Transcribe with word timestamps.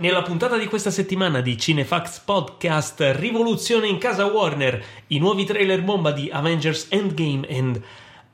Nella 0.00 0.22
puntata 0.22 0.56
di 0.56 0.66
questa 0.66 0.92
settimana 0.92 1.40
di 1.40 1.58
Cinefax 1.58 2.20
Podcast, 2.20 3.14
rivoluzione 3.16 3.88
in 3.88 3.98
casa 3.98 4.26
Warner, 4.26 4.80
i 5.08 5.18
nuovi 5.18 5.44
trailer 5.44 5.82
bomba 5.82 6.12
di 6.12 6.30
Avengers 6.30 6.86
Endgame 6.90 7.44
and 7.50 7.82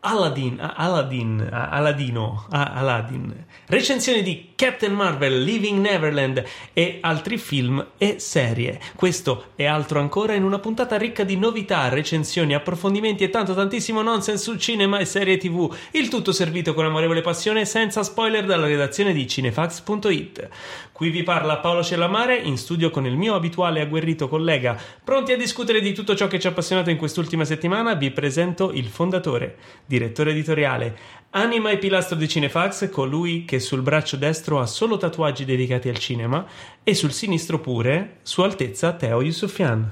Aladdin, 0.07 0.61
Aladdin, 0.61 1.49
Aladino, 1.51 2.45
Aladdin, 2.51 3.47
recensioni 3.69 4.23
di 4.23 4.53
Captain 4.55 4.93
Marvel, 4.93 5.43
Living 5.43 5.81
Neverland 5.81 6.45
e 6.75 6.99
altri 7.01 7.39
film 7.39 7.85
e 7.97 8.19
serie. 8.19 8.79
Questo 8.97 9.53
e 9.57 9.65
altro 9.65 10.01
ancora 10.01 10.35
in 10.35 10.45
una 10.45 10.59
puntata 10.59 10.99
ricca 10.99 11.25
di 11.25 11.39
novità, 11.39 11.89
recensioni, 11.89 12.53
approfondimenti 12.53 13.25
e 13.25 13.31
tanto 13.31 13.55
tantissimo 13.55 14.03
nonsense 14.03 14.43
sul 14.45 14.59
cinema 14.59 14.99
e 14.99 15.07
serie 15.07 15.39
tv. 15.39 15.75
Il 15.93 16.09
tutto 16.11 16.33
servito 16.33 16.75
con 16.75 16.85
amorevole 16.85 17.23
passione 17.23 17.65
senza 17.65 18.03
spoiler 18.03 18.45
dalla 18.45 18.67
redazione 18.67 19.15
di 19.15 19.27
cinefax.it. 19.27 20.49
Qui 20.93 21.09
vi 21.09 21.23
parla 21.23 21.57
Paolo 21.57 21.83
Cellamare 21.83 22.37
in 22.37 22.59
studio 22.59 22.91
con 22.91 23.07
il 23.07 23.17
mio 23.17 23.35
abituale 23.35 23.81
agguerrito 23.81 24.29
collega. 24.29 24.79
Pronti 25.03 25.33
a 25.33 25.37
discutere 25.37 25.81
di 25.81 25.93
tutto 25.93 26.15
ciò 26.15 26.29
che 26.29 26.39
ci 26.39 26.47
ha 26.47 26.51
appassionato 26.51 26.91
in 26.91 26.99
quest'ultima 26.99 27.45
settimana, 27.45 27.95
vi 27.95 28.11
presento 28.11 28.71
il 28.71 28.87
fondatore 28.87 29.57
direttore 29.95 30.33
editoriale, 30.33 30.97
anima 31.31 31.71
e 31.71 31.79
pilastro 31.79 32.17
di 32.17 32.27
Cinefax, 32.27 32.91
colui 32.91 33.45
che 33.45 33.61
sul 33.61 33.83
braccio 33.83 34.17
destro 34.17 34.61
ha 34.61 34.67
solo 34.67 34.97
tatuaggi 34.97 35.45
dedicati 35.45 35.89
al 35.89 35.99
cinema 35.99 36.45
e 36.83 36.95
sul 36.95 37.13
sinistro 37.13 37.61
pure, 37.61 38.19
Sua 38.23 38.47
Altezza 38.47 38.93
Teo 38.95 39.23
Yusufian. 39.23 39.91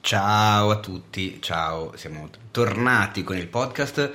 Ciao 0.00 0.70
a 0.70 0.80
tutti, 0.80 1.38
ciao, 1.40 1.92
siamo 1.96 2.30
tornati 2.50 3.22
con 3.22 3.36
il 3.36 3.48
podcast. 3.48 4.12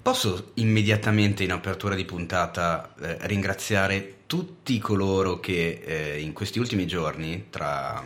Posso 0.00 0.52
immediatamente 0.54 1.44
in 1.44 1.52
apertura 1.52 1.94
di 1.94 2.06
puntata 2.06 2.94
eh, 3.00 3.18
ringraziare 3.22 4.20
tutti 4.26 4.78
coloro 4.78 5.40
che 5.40 5.82
eh, 5.84 6.20
in 6.20 6.32
questi 6.32 6.58
ultimi 6.58 6.86
giorni, 6.86 7.46
tra 7.50 8.02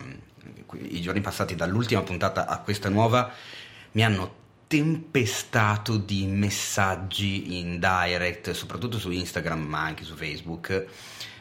i 0.89 0.99
giorni 0.99 1.21
passati 1.21 1.55
dall'ultima 1.55 2.01
puntata 2.01 2.47
a 2.47 2.59
questa 2.59 2.89
nuova, 2.89 3.31
mi 3.91 4.03
hanno 4.03 4.41
tempestato 4.73 5.97
di 5.97 6.25
messaggi 6.25 7.59
in 7.59 7.77
direct, 7.77 8.49
soprattutto 8.53 8.97
su 8.97 9.11
Instagram 9.11 9.61
ma 9.61 9.83
anche 9.83 10.03
su 10.03 10.15
Facebook 10.15 10.85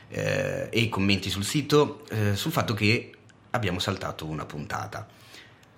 eh, 0.08 0.68
e 0.70 0.88
commenti 0.90 1.30
sul 1.30 1.42
sito 1.42 2.04
eh, 2.10 2.36
sul 2.36 2.52
fatto 2.52 2.74
che 2.74 3.10
abbiamo 3.48 3.78
saltato 3.78 4.26
una 4.26 4.44
puntata. 4.44 5.08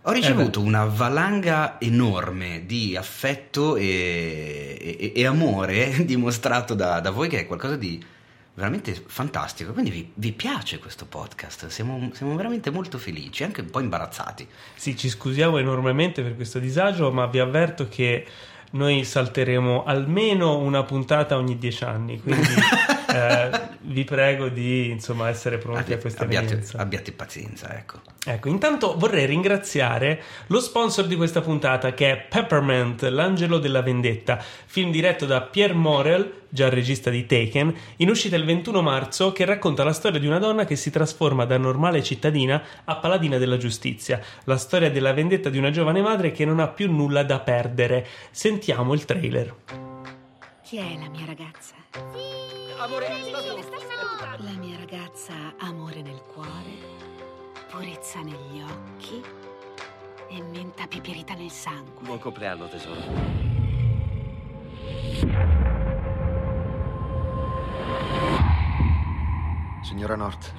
Ho 0.02 0.11
ricevuto 0.11 0.58
eh 0.58 0.64
una 0.64 0.84
valanga 0.86 1.80
enorme 1.80 2.66
di 2.66 2.96
affetto 2.96 3.77
e, 3.77 4.77
e, 4.80 5.12
e 5.14 5.24
amore 5.24 5.94
dimostrato 6.05 6.74
da, 6.74 6.98
da 6.98 7.12
voi 7.12 7.28
che 7.28 7.39
è 7.39 7.46
qualcosa 7.46 7.77
di 7.77 8.05
veramente 8.55 8.94
fantastico. 9.06 9.72
Quindi 9.72 9.91
vi, 9.91 10.10
vi 10.14 10.33
piace 10.33 10.78
questo 10.78 11.06
podcast? 11.06 11.66
Siamo, 11.66 12.10
siamo, 12.12 12.34
veramente 12.36 12.70
molto 12.70 12.98
felici, 12.98 13.44
anche 13.44 13.61
un 13.61 13.70
po' 13.70 13.80
imbarazzati. 13.80 14.46
Sì, 14.74 14.96
ci 14.96 15.08
scusiamo 15.08 15.58
enormemente 15.58 16.22
per 16.22 16.36
questo 16.36 16.58
disagio, 16.58 17.11
ma 17.12 17.27
vi 17.27 17.41
avverto 17.41 17.88
che 17.88 18.27
noi 18.72 19.05
salteremo 19.05 19.84
almeno 19.84 20.58
una 20.58 20.83
puntata 20.84 21.36
ogni 21.36 21.58
dieci 21.58 21.84
anni. 21.84 22.20
Quindi 22.20 22.48
eh, 23.12 23.50
vi 23.83 24.05
prego 24.05 24.48
di 24.48 24.91
insomma, 24.91 25.28
essere 25.28 25.58
pronti 25.58 25.83
Abbi- 25.83 25.92
a 25.94 25.98
questa 25.98 26.24
abbiate, 26.24 26.64
abbiate 26.77 27.12
pazienza, 27.12 27.77
ecco. 27.77 28.00
Ecco, 28.27 28.48
intanto 28.48 28.97
vorrei 28.97 29.27
ringraziare 29.27 30.22
lo 30.47 30.58
sponsor 30.58 31.06
di 31.06 31.14
questa 31.14 31.42
puntata 31.42 31.92
che 31.92 32.11
è 32.11 32.17
Peppermint, 32.17 33.03
l'angelo 33.03 33.58
della 33.58 33.83
vendetta, 33.83 34.42
film 34.64 34.91
diretto 34.91 35.27
da 35.27 35.42
Pierre 35.42 35.75
Morel, 35.75 36.45
già 36.48 36.70
regista 36.70 37.11
di 37.11 37.27
Taken, 37.27 37.75
in 37.97 38.08
uscita 38.08 38.36
il 38.36 38.47
21 38.47 38.80
marzo, 38.80 39.33
che 39.33 39.45
racconta 39.45 39.84
la 39.84 39.92
storia 39.92 40.19
di 40.19 40.27
una 40.27 40.39
donna 40.39 40.64
che 40.64 40.74
si 40.74 40.90
trasforma 40.90 41.45
da 41.45 41.58
normale 41.58 42.02
cittadina 42.02 42.63
a 42.84 42.96
paladina 42.96 43.36
della 43.36 43.58
giustizia, 43.58 44.18
la 44.45 44.57
storia 44.57 44.90
della 44.90 45.13
vendetta 45.13 45.51
di 45.51 45.58
una 45.58 45.70
giovane 45.70 46.01
madre 46.01 46.33
che 46.33 46.46
non 46.46 46.61
ha 46.61 46.68
più 46.68 46.90
nulla 46.90 47.24
da 47.24 47.40
perdere. 47.40 48.07
Sentiamo 48.30 48.95
il 48.95 49.05
trailer. 49.05 49.55
Chi 50.63 50.79
è 50.79 50.96
la 50.98 51.11
mia 51.11 51.27
ragazza? 51.27 51.74
Sì! 51.92 52.55
Amore, 52.79 53.08
la 54.39 54.58
mia 54.58 54.77
ragazza 54.77 55.33
ha 55.33 55.67
amore 55.68 56.02
nel 56.02 56.20
cuore 56.33 56.83
purezza 57.74 58.20
negli 58.20 58.62
occhi 58.62 59.20
e 60.29 60.42
menta 60.42 60.86
pipirita 60.86 61.35
nel 61.35 61.51
sangue. 61.51 62.05
Buon 62.05 62.20
compleanno, 62.20 62.68
tesoro. 62.68 63.01
Signora 69.83 70.14
North, 70.14 70.52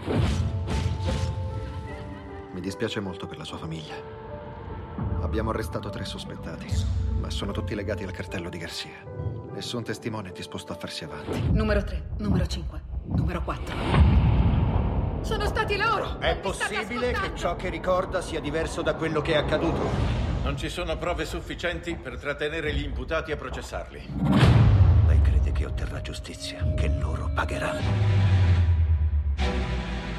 mi 2.52 2.59
dispiace 2.59 3.00
molto 3.00 3.28
per 3.28 3.38
la 3.38 3.46
sua 3.46 3.58
famiglia. 3.58 3.96
Abbiamo 5.22 5.52
arrestato 5.52 5.90
tre 5.90 6.04
sospettati, 6.04 6.68
ma 7.20 7.30
sono 7.30 7.54
tutti 7.54 7.75
legati 7.75 8.04
al 8.04 8.12
cartello 8.12 8.50
di 8.50 8.58
Garcia. 8.58 8.90
Nessun 9.54 9.84
testimone 9.84 10.30
è 10.30 10.31
disposto 10.34 10.74
a 10.74 10.75
farsi 10.75 11.06
avanti. 11.06 11.50
Numero 11.50 11.81
3, 11.81 12.16
numero 12.18 12.46
5, 12.46 12.81
numero 13.06 13.42
4. 13.42 14.55
Sono 15.25 15.47
stati 15.47 15.75
loro! 15.75 16.19
È 16.19 16.38
possibile 16.38 17.12
che 17.12 17.31
ciò 17.34 17.56
che 17.56 17.69
ricorda 17.69 18.22
sia 18.22 18.40
diverso 18.40 18.84
da 18.84 18.94
quello 18.94 19.22
che 19.22 19.34
è 19.34 19.38
accaduto? 19.38 19.90
Non 20.44 20.56
ci 20.56 20.69
sono 20.69 20.96
prove 20.97 21.25
sufficienti 21.25 21.96
per 21.96 22.19
trattenere 22.19 22.72
gli 22.75 22.84
imputati 22.84 23.31
e 23.31 23.36
processarli. 23.36 24.08
Lei 25.08 25.22
crede 25.22 25.52
che 25.52 25.66
otterrà 25.66 26.00
giustizia, 26.02 26.63
che 26.75 26.90
loro 27.00 27.31
pagheranno? 27.34 27.90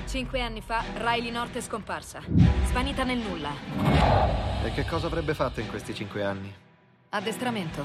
Cinque 0.08 0.40
anni 0.40 0.60
fa 0.60 0.82
Riley 0.96 1.30
North 1.30 1.56
è 1.56 1.60
scomparsa, 1.60 2.20
svanita 2.64 3.04
nel 3.04 3.18
nulla. 3.18 3.50
E 4.64 4.72
che 4.72 4.84
cosa 4.86 5.06
avrebbe 5.06 5.34
fatto 5.34 5.60
in 5.60 5.68
questi 5.68 5.94
cinque 5.94 6.24
anni? 6.24 6.52
Addestramento. 7.10 7.84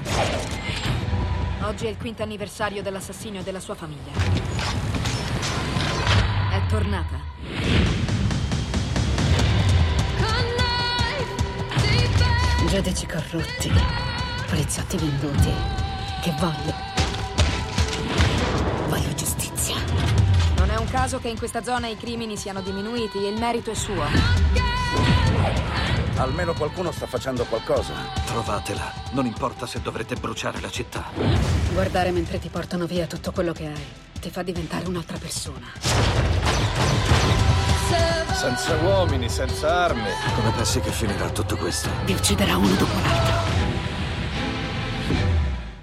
Oggi 1.62 1.86
è 1.86 1.88
il 1.88 1.98
quinto 1.98 2.24
anniversario 2.24 2.82
dell'assassinio 2.82 3.44
della 3.44 3.60
sua 3.60 3.76
famiglia 3.76 4.51
tornata. 6.72 7.20
Giudici 12.66 13.06
corrotti, 13.06 13.70
poliziotti 14.48 14.96
venduti. 14.96 15.52
Che 16.22 16.34
voglio? 16.38 16.72
Voglio 18.88 19.14
giustizia. 19.14 19.74
Non 20.56 20.70
è 20.70 20.76
un 20.76 20.88
caso 20.88 21.18
che 21.18 21.28
in 21.28 21.36
questa 21.36 21.62
zona 21.62 21.88
i 21.88 21.98
crimini 21.98 22.38
siano 22.38 22.62
diminuiti 22.62 23.18
e 23.18 23.28
il 23.28 23.38
merito 23.38 23.70
è 23.72 23.74
suo. 23.74 24.04
Almeno 26.16 26.54
qualcuno 26.54 26.90
sta 26.90 27.06
facendo 27.06 27.44
qualcosa. 27.44 27.92
Trovatela. 28.24 28.90
Non 29.10 29.26
importa 29.26 29.66
se 29.66 29.82
dovrete 29.82 30.14
bruciare 30.14 30.58
la 30.62 30.70
città. 30.70 31.10
Guardare 31.74 32.12
mentre 32.12 32.38
ti 32.38 32.48
portano 32.48 32.86
via 32.86 33.06
tutto 33.06 33.30
quello 33.30 33.52
che 33.52 33.66
hai 33.66 34.10
ti 34.22 34.30
fa 34.30 34.44
diventare 34.44 34.86
un'altra 34.86 35.18
persona. 35.18 36.41
Senza 38.32 38.74
uomini, 38.82 39.28
senza 39.28 39.84
armi. 39.84 40.08
Come 40.34 40.50
pensi 40.50 40.80
che 40.80 40.90
finirà 40.90 41.30
tutto 41.30 41.56
questo? 41.56 41.88
Vi 42.04 42.12
ucciderà 42.12 42.56
uno 42.56 42.74
dopo 42.74 42.92
l'altro. 43.00 43.50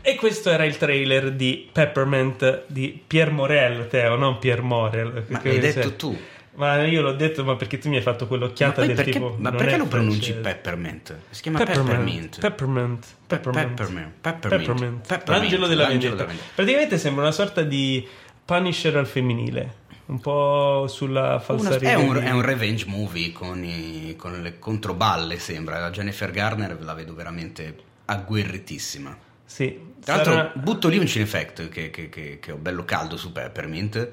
E 0.01 0.15
questo 0.15 0.49
era 0.49 0.65
il 0.65 0.75
trailer 0.75 1.31
di 1.31 1.69
Peppermint 1.71 2.63
di 2.67 3.01
Pierre 3.05 3.31
Morel, 3.31 3.87
Teo, 3.87 4.15
non 4.15 4.39
Pierre 4.39 4.61
Morel. 4.61 5.25
Ma 5.27 5.39
l'hai 5.43 5.59
detto 5.59 5.81
sei. 5.81 5.95
tu. 5.95 6.17
Ma 6.55 6.83
io 6.83 7.01
l'ho 7.01 7.13
detto, 7.13 7.45
ma 7.45 7.55
perché 7.55 7.77
tu 7.77 7.87
mi 7.87 7.95
hai 7.95 8.01
fatto 8.01 8.27
quell'occhiata 8.27 8.83
del 8.83 8.95
perché, 8.95 9.11
tipo. 9.11 9.35
Ma 9.37 9.51
perché 9.51 9.77
non 9.77 9.87
pronunci 9.87 10.33
Peppermint? 10.33 11.15
Si 11.29 11.41
chiama 11.41 11.59
Peppermint. 11.59 12.39
Peppermint. 12.39 13.05
Peppermint. 13.25 13.67
Peppermint. 13.67 14.13
Peppermint. 14.19 15.07
Peppermint. 15.07 15.27
L'angelo 15.27 15.67
della 15.67 15.88
vendetta. 15.88 16.27
Praticamente 16.55 16.97
sembra 16.97 17.21
una 17.21 17.31
sorta 17.31 17.62
di 17.62 18.05
Punisher 18.44 18.97
al 18.97 19.07
femminile 19.07 19.78
un 20.09 20.19
po' 20.19 20.88
sulla 20.88 21.39
falsariga. 21.39 21.91
È 21.91 21.95
un, 21.95 22.15
è 22.17 22.31
un, 22.31 22.41
revenge 22.41 22.85
movie 22.88 23.31
con, 23.31 23.63
i, 23.63 24.15
con, 24.17 24.41
le 24.41 24.57
controballe, 24.57 25.38
sembra. 25.38 25.79
La 25.79 25.91
Jennifer 25.91 26.31
Garner 26.31 26.81
la 26.81 26.94
vedo 26.94 27.13
veramente 27.13 27.75
agguerritissima. 28.06 29.15
Sì. 29.45 29.88
Tra 30.03 30.15
l'altro, 30.15 30.33
sarà... 30.33 30.51
butto 30.56 30.88
lì 30.88 30.97
un 30.97 31.06
cinefact 31.06 31.69
che, 31.69 31.89
che, 31.91 32.09
che, 32.09 32.39
che 32.39 32.51
ho 32.51 32.57
bello 32.57 32.85
caldo 32.85 33.17
su 33.17 33.31
Peppermint. 33.31 34.09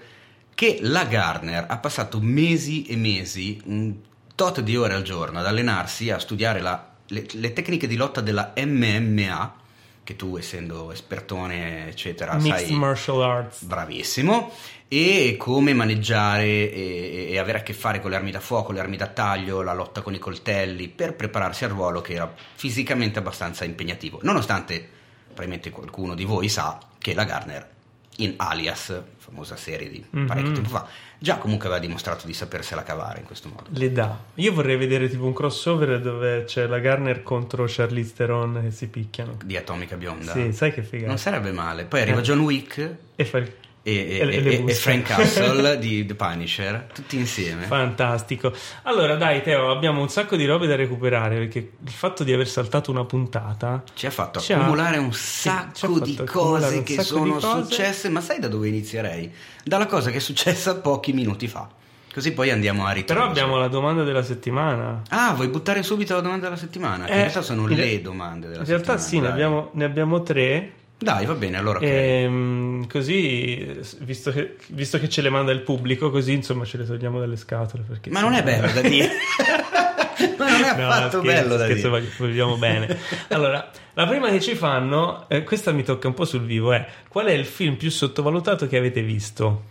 Che 0.55 0.79
la 0.83 1.05
Garner 1.05 1.67
ha 1.69 1.79
passato 1.79 2.21
mesi 2.21 2.87
e 2.87 2.97
mesi, 2.97 3.61
un 3.65 3.95
tot 4.35 4.61
di 4.61 4.77
ore 4.77 4.95
al 4.95 5.03
giorno, 5.03 5.39
ad 5.39 5.47
allenarsi 5.47 6.11
a 6.11 6.19
studiare 6.19 6.61
la, 6.61 6.93
le, 7.09 7.27
le 7.31 7.53
tecniche 7.53 7.87
di 7.87 7.97
lotta 7.97 8.21
della 8.21 8.53
MMA 8.57 9.65
che 10.07 10.15
tu 10.15 10.37
essendo 10.37 10.93
espertone 10.93 11.89
eccetera 11.89 12.35
Mixed 12.37 12.67
sai 12.69 12.77
martial 12.77 13.23
arts 13.23 13.65
bravissimo 13.65 14.53
e 14.89 15.35
come 15.39 15.75
maneggiare 15.75 16.45
e, 16.45 17.29
e, 17.31 17.39
avere 17.39 17.59
a 17.59 17.63
che 17.63 17.73
fare 17.73 18.01
con 18.01 18.11
le 18.11 18.17
armi 18.17 18.31
da 18.31 18.41
fuoco, 18.41 18.73
le 18.73 18.81
armi 18.81 18.97
da 18.97 19.09
taglio, 19.09 19.63
la 19.63 19.73
lotta 19.75 20.01
con 20.01 20.15
i 20.15 20.19
coltelli 20.19 20.89
per 20.89 21.15
prepararsi 21.15 21.65
al 21.65 21.71
ruolo 21.71 22.01
che 22.01 22.15
era 22.15 22.33
fisicamente 22.55 23.19
abbastanza 23.19 23.65
impegnativo 23.65 24.21
nonostante 24.23 24.89
probabilmente 25.27 25.71
qualcuno 25.71 26.15
di 26.15 26.25
voi 26.25 26.49
sa 26.49 26.79
che 26.99 27.15
la 27.15 27.25
Garner 27.25 27.75
in 28.21 28.33
Alias, 28.39 29.03
famosa 29.19 29.57
serie 29.57 29.91
di 29.91 30.03
Mhm. 30.09 30.25
parecchio 30.27 30.53
tempo 30.53 30.69
fa, 30.71 30.87
già 31.19 31.37
comunque 31.37 31.67
aveva 31.67 31.83
dimostrato 31.85 32.27
di 32.27 32.33
sapersela 32.33 32.83
cavare 32.83 33.19
in 33.19 33.27
questo 33.27 33.49
modo. 33.51 33.65
Le 33.73 33.93
dà. 33.93 34.19
Io 34.37 34.55
vorrei 34.55 34.79
vedere 34.79 35.11
tipo 35.11 35.27
un 35.27 35.35
crossover 35.35 36.01
dove 36.01 36.45
c'è 36.45 36.67
la 36.67 36.79
Garner 36.79 37.23
contro 37.23 37.67
Charlize 37.69 38.15
Theron 38.15 38.61
che 38.63 38.71
si 38.71 38.87
picchiano. 38.89 39.37
Di 39.45 39.55
Atomica 39.59 39.97
Bionda. 39.99 40.33
Sì, 40.33 40.51
sai 40.55 40.73
che 40.73 40.83
figata. 40.83 41.09
Non 41.09 41.19
sarebbe 41.19 41.53
male. 41.53 41.85
Poi 41.85 42.01
arriva 42.01 42.21
Eh. 42.21 42.23
John 42.23 42.39
Wick 42.41 42.97
E 43.17 43.25
fa 43.27 43.37
il- 43.37 43.53
e, 43.89 43.95
e- 43.95 44.19
E 44.19 44.25
le- 44.25 44.35
e- 44.35 44.63
le. 44.65 44.75
Frank 44.75 45.03
Castle 45.15 45.79
di 45.79 46.05
The 46.05 46.15
Punisher, 46.17 46.89
tutti 46.93 47.17
insieme. 47.17 47.67
Fantastico. 47.67 48.53
Allora, 48.83 49.15
dai, 49.15 49.43
Teo, 49.43 49.71
abbiamo 49.71 50.01
un 50.01 50.09
sacco 50.09 50.35
di 50.35 50.45
robe 50.45 50.67
da 50.67 50.75
recuperare 50.75 51.37
perché 51.39 51.59
il 51.85 51.91
fatto 51.93 52.25
di 52.25 52.33
aver 52.33 52.49
saltato 52.49 52.91
una 52.91 53.05
puntata 53.05 53.85
Ci 53.95 54.07
ha 54.07 54.11
fatto 54.11 54.41
Ci 54.41 54.53
ha- 54.53 54.57
accumulare 54.59 54.99
un 54.99 55.11
ha 55.11 55.13
sacco 55.13 56.01
di 56.01 56.17
cose 56.25 56.77
un 56.79 56.83
che 56.83 57.01
sono 57.03 57.35
cose. 57.35 57.63
successe, 57.63 58.09
ma 58.09 58.21
sai 58.21 58.41
da 58.41 58.49
dove 58.49 58.67
inizierei? 58.69 59.33
Dalla 59.65 59.87
cosa 59.87 60.11
che 60.11 60.17
è 60.17 60.21
successa 60.21 60.75
pochi 60.77 61.13
minuti 61.13 61.47
fa. 61.47 61.69
Così 62.13 62.33
poi 62.33 62.51
andiamo 62.51 62.87
a 62.87 62.93
ritroso. 62.93 63.21
Però 63.21 63.31
abbiamo 63.31 63.57
la 63.59 63.69
domanda 63.69 64.03
della 64.03 64.23
settimana. 64.23 65.03
Ah, 65.11 65.35
vuoi 65.35 65.49
buttare 65.49 65.83
subito 65.83 66.15
la 66.15 66.23
domanda 66.23 66.45
della 66.47 66.57
settimana? 66.59 67.05
Che 67.05 67.11
Eh, 67.11 67.15
in 67.15 67.21
realtà 67.21 67.43
sono 67.43 67.69
in- 67.71 67.77
le 67.77 68.01
domande 68.01 68.47
della 68.49 68.61
In 68.63 68.67
realtà 68.67 68.97
settimana. 68.97 68.99
sì, 68.99 69.19
ne 69.21 69.29
abbiamo, 69.45 69.71
ne 69.75 69.85
abbiamo 69.85 70.23
tre. 70.23 70.73
Dai, 70.99 71.27
va 71.27 71.35
bene, 71.35 71.59
allora 71.59 71.79
ok. 71.79 71.85
Ehm, 71.85 72.87
così, 72.89 73.81
visto 73.99 74.33
che, 74.33 74.57
visto 74.69 74.99
che 74.99 75.09
ce 75.11 75.21
le 75.21 75.29
manda 75.29 75.53
il 75.53 75.61
pubblico, 75.61 76.11
così 76.11 76.33
insomma 76.33 76.65
ce 76.65 76.79
le 76.79 76.87
togliamo 76.87 77.19
dalle 77.21 77.37
scatole. 77.37 77.83
Perché 77.87 78.11
Ma 78.11 78.21
non 78.21 78.33
è 78.33 78.43
bello 78.43 78.71
da 78.73 78.81
dire. 78.81 79.11
Ma 80.39 80.51
non 80.51 80.63
è 80.65 80.77
No, 80.77 80.89
affatto 80.89 81.21
scherzo, 81.21 81.21
bello 81.23 81.57
da 81.57 81.65
scherzo, 81.65 81.91
dire. 81.99 82.11
vogliamo 82.19 82.57
bene. 82.57 82.99
Allora, 83.29 83.71
la 83.93 84.07
prima 84.07 84.31
che 84.31 84.41
ci 84.41 84.55
fanno, 84.55 85.29
eh, 85.29 85.45
questa 85.45 85.73
mi 85.73 85.83
tocca 85.83 86.09
un 86.09 86.15
po' 86.15 86.25
sul 86.25 86.41
vivo, 86.43 86.73
è 86.73 86.87
qual 87.09 87.27
è 87.27 87.33
il 87.33 87.45
film 87.45 87.75
più 87.77 87.91
sottovalutato 87.91 88.67
che 88.67 88.79
avete 88.79 89.03
visto? 89.03 89.65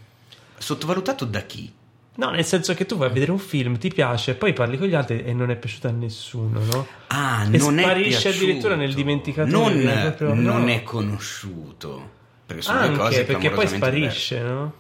Sottovalutato 0.58 1.26
da 1.26 1.42
chi? 1.42 1.72
No, 2.18 2.30
nel 2.30 2.46
senso 2.46 2.74
che 2.74 2.86
tu 2.86 2.96
vai 2.96 3.10
a 3.10 3.12
vedere 3.12 3.32
un 3.32 3.40
film, 3.40 3.78
ti 3.78 3.90
piace, 3.90 4.36
poi 4.36 4.54
parli 4.54 4.78
con 4.78 4.88
gli 4.88 4.96
altri 4.96 5.24
e 5.24 5.34
non 5.34 5.50
è 5.52 5.56
piaciuto 5.58 5.88
a 5.88 5.92
nessuno, 5.92 6.64
no? 6.64 6.88
Ah, 7.08 7.46
E 7.52 7.58
non 7.58 7.78
è 7.78 7.84
sparisce 7.84 8.22
piaciuto. 8.22 8.44
addirittura 8.46 8.76
nel 8.76 8.94
dimenticatore, 8.94 9.74
Non, 9.76 9.88
è 9.88 10.14
proprio- 10.14 10.34
non 10.42 10.64
no. 10.64 10.72
è 10.72 10.84
conosciuto. 10.84 12.10
Perché 12.46 12.62
sono 12.62 12.80
Anche 12.80 12.98
cose 12.98 13.24
perché 13.26 13.50
poi 13.50 13.68
sparisce, 13.68 14.40
no? 14.42 14.74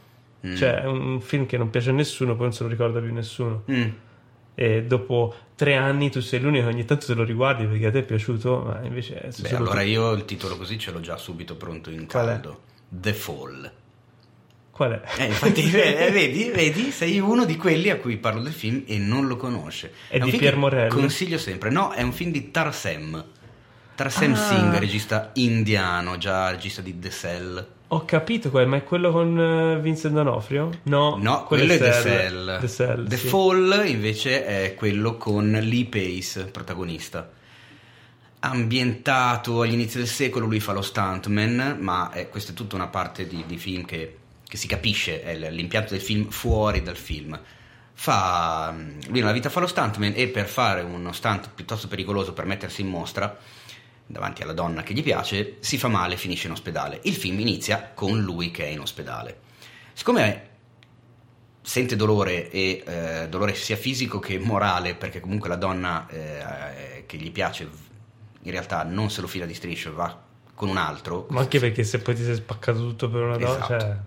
Mm. 0.47 0.55
Cioè, 0.55 0.81
è 0.81 0.85
un 0.85 1.19
film 1.21 1.45
che 1.45 1.57
non 1.57 1.69
piace 1.69 1.89
a 1.89 1.93
nessuno, 1.93 2.33
poi 2.35 2.43
non 2.43 2.53
se 2.53 2.63
lo 2.63 2.69
ricorda 2.69 2.99
più 2.99 3.11
nessuno. 3.11 3.63
diverse. 3.65 3.89
Mm. 3.91 3.93
E 4.57 4.83
dopo 4.83 5.35
tre 5.55 5.75
anni 5.75 6.09
tu 6.09 6.21
sei 6.21 6.39
l'unico 6.39 6.67
che 6.67 6.73
ogni 6.73 6.85
tanto 6.85 7.07
te 7.07 7.13
lo 7.13 7.23
riguardi 7.25 7.65
perché 7.65 7.87
a 7.87 7.91
te 7.91 7.99
è 7.99 8.03
piaciuto, 8.03 8.61
ma 8.65 8.79
invece 8.83 9.19
è 9.19 9.29
Beh, 9.41 9.49
allora 9.55 9.81
tu. 9.81 9.87
io 9.87 10.11
il 10.13 10.23
titolo 10.23 10.55
così 10.55 10.79
ce 10.79 10.91
l'ho 10.91 11.01
già 11.01 11.17
subito 11.17 11.55
pronto 11.57 11.89
in 11.89 12.03
è? 12.03 12.05
caldo. 12.05 12.61
The 12.87 13.13
Fall. 13.13 13.71
Qual 14.75 14.91
è? 14.91 15.01
Eh, 15.21 15.27
infatti, 15.27 15.61
eh, 15.71 16.11
vedi, 16.11 16.51
vedi, 16.53 16.91
sei 16.91 17.17
uno 17.19 17.45
di 17.45 17.55
quelli 17.55 17.89
a 17.89 17.95
cui 17.95 18.17
parlo 18.17 18.41
del 18.41 18.51
film 18.51 18.83
e 18.85 18.97
non 18.97 19.25
lo 19.25 19.37
conosce. 19.37 19.93
È 20.09 20.21
un 20.21 20.29
di 20.29 20.35
Pier 20.35 20.57
Morelli? 20.57 20.89
Consiglio 20.89 21.37
sempre. 21.37 21.69
No, 21.69 21.91
è 21.91 22.01
un 22.01 22.11
film 22.11 22.31
di 22.31 22.51
Tarsem. 22.51 23.23
Tarsem 23.95 24.33
Ah. 24.33 24.35
Singh, 24.35 24.77
regista 24.77 25.29
indiano, 25.35 26.17
già 26.17 26.49
regista 26.49 26.81
di 26.81 26.99
The 26.99 27.09
Cell. 27.09 27.67
Ho 27.87 28.03
capito 28.03 28.49
qual 28.49 28.65
è, 28.65 28.67
ma 28.67 28.75
è 28.75 28.83
quello 28.83 29.13
con 29.13 29.39
eh, 29.39 29.79
Vincent 29.79 30.13
D'Onofrio? 30.13 30.71
No, 30.83 31.15
No, 31.21 31.45
quello, 31.45 31.71
è 31.71 31.77
The 31.77 31.91
Cell. 31.93 32.59
The 32.59 32.67
Cell, 32.67 33.07
The 33.07 33.15
sì. 33.15 33.27
Fall 33.29 33.83
invece 33.85 34.45
è 34.45 34.73
quello 34.75 35.15
con 35.15 35.51
Lee 35.51 35.85
Pace, 35.85 36.47
protagonista. 36.47 37.29
Ambientato 38.39 39.61
agli 39.61 39.71
inizi 39.73 39.97
del 39.99 40.07
secolo, 40.07 40.45
lui 40.47 40.59
fa 40.59 40.73
lo 40.73 40.81
stuntman, 40.81 41.77
ma 41.79 42.11
è- 42.11 42.27
questa 42.27 42.51
è 42.51 42.55
tutta 42.55 42.75
una 42.75 42.87
parte 42.87 43.25
di, 43.25 43.43
di 43.47 43.57
film 43.57 43.85
che, 43.85 44.17
che 44.47 44.57
si 44.57 44.67
capisce, 44.67 45.21
è 45.21 45.35
l'impianto 45.49 45.93
del 45.93 46.01
film 46.01 46.29
fuori 46.29 46.81
dal 46.81 46.97
film. 46.97 47.39
Fa, 47.97 48.73
lui 49.07 49.19
nella 49.19 49.31
vita 49.31 49.49
fa 49.49 49.61
lo 49.61 49.67
stuntman 49.67 50.13
e 50.15 50.27
per 50.27 50.47
fare 50.47 50.81
uno 50.81 51.11
stunt 51.13 51.49
piuttosto 51.55 51.87
pericoloso 51.87 52.33
per 52.33 52.45
mettersi 52.45 52.81
in 52.81 52.87
mostra 52.87 53.37
davanti 54.07 54.43
alla 54.43 54.53
donna 54.53 54.83
che 54.83 54.93
gli 54.93 55.01
piace, 55.01 55.57
si 55.59 55.77
fa 55.77 55.87
male 55.87 56.13
e 56.13 56.17
finisce 56.17 56.47
in 56.47 56.53
ospedale. 56.53 56.99
Il 57.03 57.15
film 57.15 57.39
inizia 57.39 57.91
con 57.93 58.19
lui 58.21 58.51
che 58.51 58.65
è 58.65 58.67
in 58.67 58.79
ospedale. 58.79 59.39
Siccome 59.93 60.53
sente 61.61 61.95
dolore 61.95 62.51
e 62.51 62.83
eh, 62.85 63.27
dolore 63.27 63.55
sia 63.55 63.75
fisico 63.75 64.19
che 64.19 64.37
morale 64.37 64.93
perché 64.93 65.19
comunque 65.19 65.49
la 65.49 65.55
donna 65.55 66.07
eh, 66.07 67.05
che 67.07 67.17
gli 67.17 67.31
piace 67.31 67.67
in 68.43 68.51
realtà 68.51 68.83
non 68.83 69.09
se 69.09 69.21
lo 69.21 69.27
fila 69.27 69.47
di 69.47 69.55
striscio 69.55 69.91
va 69.91 70.21
con 70.53 70.69
un 70.69 70.77
altro 70.77 71.25
Ma 71.29 71.39
anche 71.39 71.59
perché 71.59 71.83
se 71.83 71.97
poi 71.99 72.13
ti 72.13 72.23
sei 72.23 72.35
spaccato 72.35 72.77
tutto 72.77 73.09
per 73.09 73.21
una 73.23 73.37
donna, 73.37 73.55
Esatto. 73.55 73.79
cioè... 73.79 73.97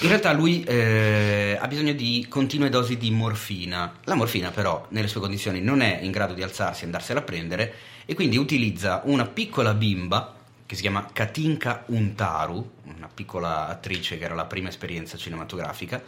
in 0.00 0.08
realtà 0.08 0.32
lui 0.32 0.64
eh, 0.64 1.58
ha 1.60 1.66
bisogno 1.66 1.92
di 1.92 2.26
continue 2.28 2.70
dosi 2.70 2.96
di 2.96 3.10
morfina. 3.10 3.94
La 4.04 4.14
morfina 4.14 4.50
però 4.50 4.86
nelle 4.90 5.08
sue 5.08 5.20
condizioni 5.20 5.60
non 5.60 5.82
è 5.82 5.98
in 6.00 6.10
grado 6.10 6.32
di 6.32 6.42
alzarsi 6.42 6.82
e 6.82 6.86
andarsela 6.86 7.20
a 7.20 7.22
prendere 7.22 7.74
e 8.06 8.14
quindi 8.14 8.36
utilizza 8.36 9.02
una 9.04 9.26
piccola 9.26 9.74
bimba 9.74 10.34
che 10.64 10.74
si 10.74 10.80
chiama 10.80 11.06
Katinka 11.12 11.84
Untaru 11.88 12.70
una 12.96 13.08
piccola 13.12 13.68
attrice 13.68 14.18
che 14.18 14.24
era 14.24 14.34
la 14.34 14.46
prima 14.46 14.68
esperienza 14.68 15.16
cinematografica 15.16 16.02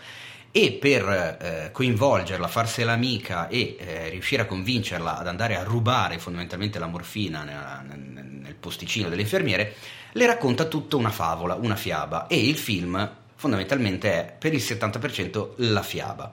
e 0.51 0.73
per 0.73 1.39
eh, 1.41 1.69
coinvolgerla, 1.71 2.49
farsela 2.49 2.93
amica 2.93 3.49
e 3.49 3.77
eh, 3.79 4.09
riuscire 4.09 4.43
a 4.43 4.47
convincerla 4.47 5.19
ad 5.19 5.27
andare 5.27 5.57
a 5.57 5.63
rubare 5.63 6.19
fondamentalmente 6.19 6.79
la 6.79 6.87
morfina 6.87 7.43
nel, 7.43 7.99
nel 7.99 8.55
posticino 8.55 9.11
delle 9.11 9.21
infermiere, 9.21 9.75
le 10.13 10.27
racconta 10.27 10.65
tutta 10.65 10.97
una 10.97 11.11
favola, 11.11 11.57
una 11.57 11.77
fiaba. 11.77 12.27
E 12.27 12.39
il 12.39 12.57
film 12.57 13.25
fondamentalmente 13.47 14.13
è 14.13 14.35
per 14.37 14.53
il 14.53 14.61
70% 14.61 15.53
la 15.57 15.83
fiaba. 15.83 16.33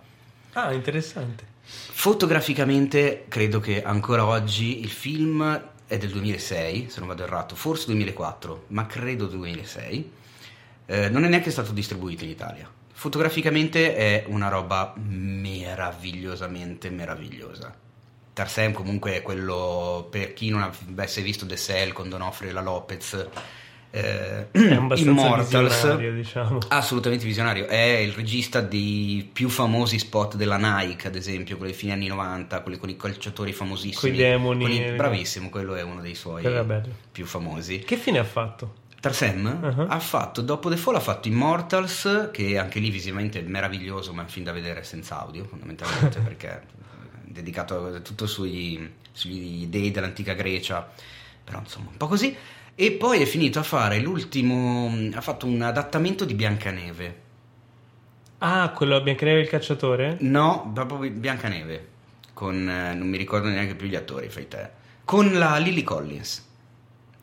Ah, 0.54 0.74
interessante. 0.74 1.52
Fotograficamente 1.64 3.26
credo 3.28 3.60
che 3.60 3.84
ancora 3.84 4.26
oggi 4.26 4.82
il 4.82 4.90
film 4.90 5.70
è 5.86 5.98
del 5.98 6.10
2006, 6.10 6.90
se 6.90 7.00
non 7.00 7.08
vado 7.08 7.24
errato, 7.24 7.56
forse 7.56 7.86
2004, 7.88 8.66
ma 8.68 8.88
credo 8.88 9.28
2006. 9.28 10.12
Eh, 10.86 11.10
non 11.10 11.24
è 11.24 11.30
neanche 11.30 11.52
stato 11.52 11.72
distribuito 11.72 12.24
in 12.24 12.32
Italia. 12.32 12.70
Fotograficamente 12.92 13.96
è 13.96 14.26
una 14.28 14.50
roba 14.50 14.94
meravigliosamente 14.98 16.90
meravigliosa. 16.90 17.74
Tarsem 18.34 18.74
comunque 18.74 19.18
è 19.18 19.22
quello, 19.22 20.08
per 20.10 20.34
chi 20.34 20.50
non 20.50 20.64
avesse 20.64 21.22
visto 21.22 21.46
The 21.46 21.58
Cell 21.58 21.92
con 21.92 22.10
Donofrio 22.10 22.50
e 22.50 22.54
la 22.54 22.62
Lopez, 22.62 23.28
eh, 23.96 24.48
Immortals, 24.54 25.50
visionario, 25.52 26.14
diciamo. 26.14 26.58
Assolutamente 26.70 27.26
visionario, 27.26 27.68
è 27.68 27.98
il 27.98 28.12
regista 28.14 28.60
dei 28.60 29.30
più 29.32 29.50
famosi 29.50 30.00
spot 30.00 30.36
della 30.36 30.58
Nike, 30.58 31.08
ad 31.08 31.16
esempio, 31.16 31.58
quelli 31.58 31.74
fine 31.74 31.94
anni 31.94 32.08
90, 32.08 32.62
quelli 32.62 32.80
con 32.80 32.90
i 32.90 32.98
calciatori 32.98 33.54
famosissimi. 33.54 34.12
Coi 34.12 34.20
demoni. 34.20 34.64
con 34.64 34.72
i- 34.74 34.96
bravissimo, 34.96 35.50
quello 35.50 35.76
è 35.76 35.84
uno 35.84 36.02
dei 36.02 36.16
suoi 36.16 36.42
più 37.12 37.26
famosi. 37.26 37.80
Che 37.80 37.96
fine 37.96 38.18
ha 38.18 38.24
fatto? 38.24 38.82
Tarsem 39.00 39.60
Uh-huh. 39.62 39.86
ha 39.90 40.00
fatto, 40.00 40.42
dopo 40.42 40.70
The 40.70 40.78
Fall, 40.78 40.96
ha 40.96 41.00
fatto 41.00 41.28
Immortals, 41.28 42.30
che 42.32 42.58
anche 42.58 42.80
lì 42.80 42.90
visivamente 42.90 43.40
è 43.40 43.44
meraviglioso, 43.44 44.12
ma 44.12 44.24
è 44.26 44.28
film 44.28 44.46
da 44.46 44.54
vedere 44.54 44.84
senza 44.84 45.20
audio, 45.20 45.46
fondamentalmente, 45.46 46.18
perché 46.24 46.50
è 46.50 46.62
dedicato 47.26 48.02
tutto 48.02 48.26
sugli, 48.26 48.90
sugli 49.12 49.68
dei 49.68 49.92
dell'antica 49.92 50.34
Grecia, 50.34 50.90
però 51.44 51.60
insomma 51.60 51.90
un 51.92 51.98
po' 51.98 52.08
così. 52.08 52.36
E 52.76 52.92
poi 52.94 53.22
è 53.22 53.26
finito 53.26 53.60
a 53.60 53.64
fare 53.64 54.00
l'ultimo, 54.00 54.92
ha 55.14 55.22
fatto 55.22 55.46
un 55.46 55.62
adattamento 55.62 56.26
di 56.26 56.34
Biancaneve. 56.34 57.22
Ah, 58.40 58.72
quello 58.76 59.00
Biancaneve 59.02 59.42
il 59.42 59.48
cacciatore? 59.48 60.18
No, 60.22 60.72
proprio 60.74 61.12
Biancaneve, 61.12 61.88
con, 62.34 62.68
eh, 62.68 62.94
non 62.94 63.08
mi 63.08 63.18
ricordo 63.18 63.48
neanche 63.48 63.76
più 63.76 63.88
gli 63.88 63.96
attori, 63.96 64.28
fai 64.30 64.48
te, 64.48 64.70
con 65.06 65.34
la 65.34 65.58
Lily 65.58 65.84
Collins. 65.84 66.52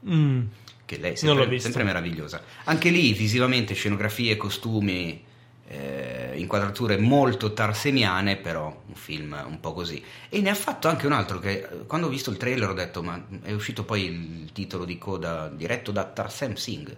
Mm. 0.08 0.40
che 0.86 0.96
lei 0.98 1.12
è 1.12 1.14
sempre, 1.14 1.58
sempre 1.58 1.84
meravigliosa. 1.84 2.42
Anche 2.64 2.88
lì 2.88 3.12
visivamente 3.12 3.74
scenografie, 3.74 4.36
costumi, 4.36 5.22
eh, 5.70 6.32
inquadrature 6.36 6.96
molto 6.96 7.52
tarsemiane, 7.52 8.36
però 8.36 8.82
un 8.86 8.94
film 8.94 9.40
un 9.46 9.60
po' 9.60 9.72
così. 9.72 10.02
E 10.28 10.40
ne 10.40 10.50
ha 10.50 10.54
fatto 10.54 10.88
anche 10.88 11.06
un 11.06 11.12
altro 11.12 11.38
che 11.38 11.50
eh, 11.60 11.86
quando 11.86 12.08
ho 12.08 12.10
visto 12.10 12.30
il 12.30 12.36
trailer 12.36 12.70
ho 12.70 12.74
detto 12.74 13.02
ma 13.02 13.24
è 13.42 13.52
uscito 13.52 13.84
poi 13.84 14.04
il 14.04 14.52
titolo 14.52 14.84
di 14.84 14.98
coda 14.98 15.48
diretto 15.48 15.92
da 15.92 16.04
Tarsem 16.04 16.54
Singh. 16.54 16.96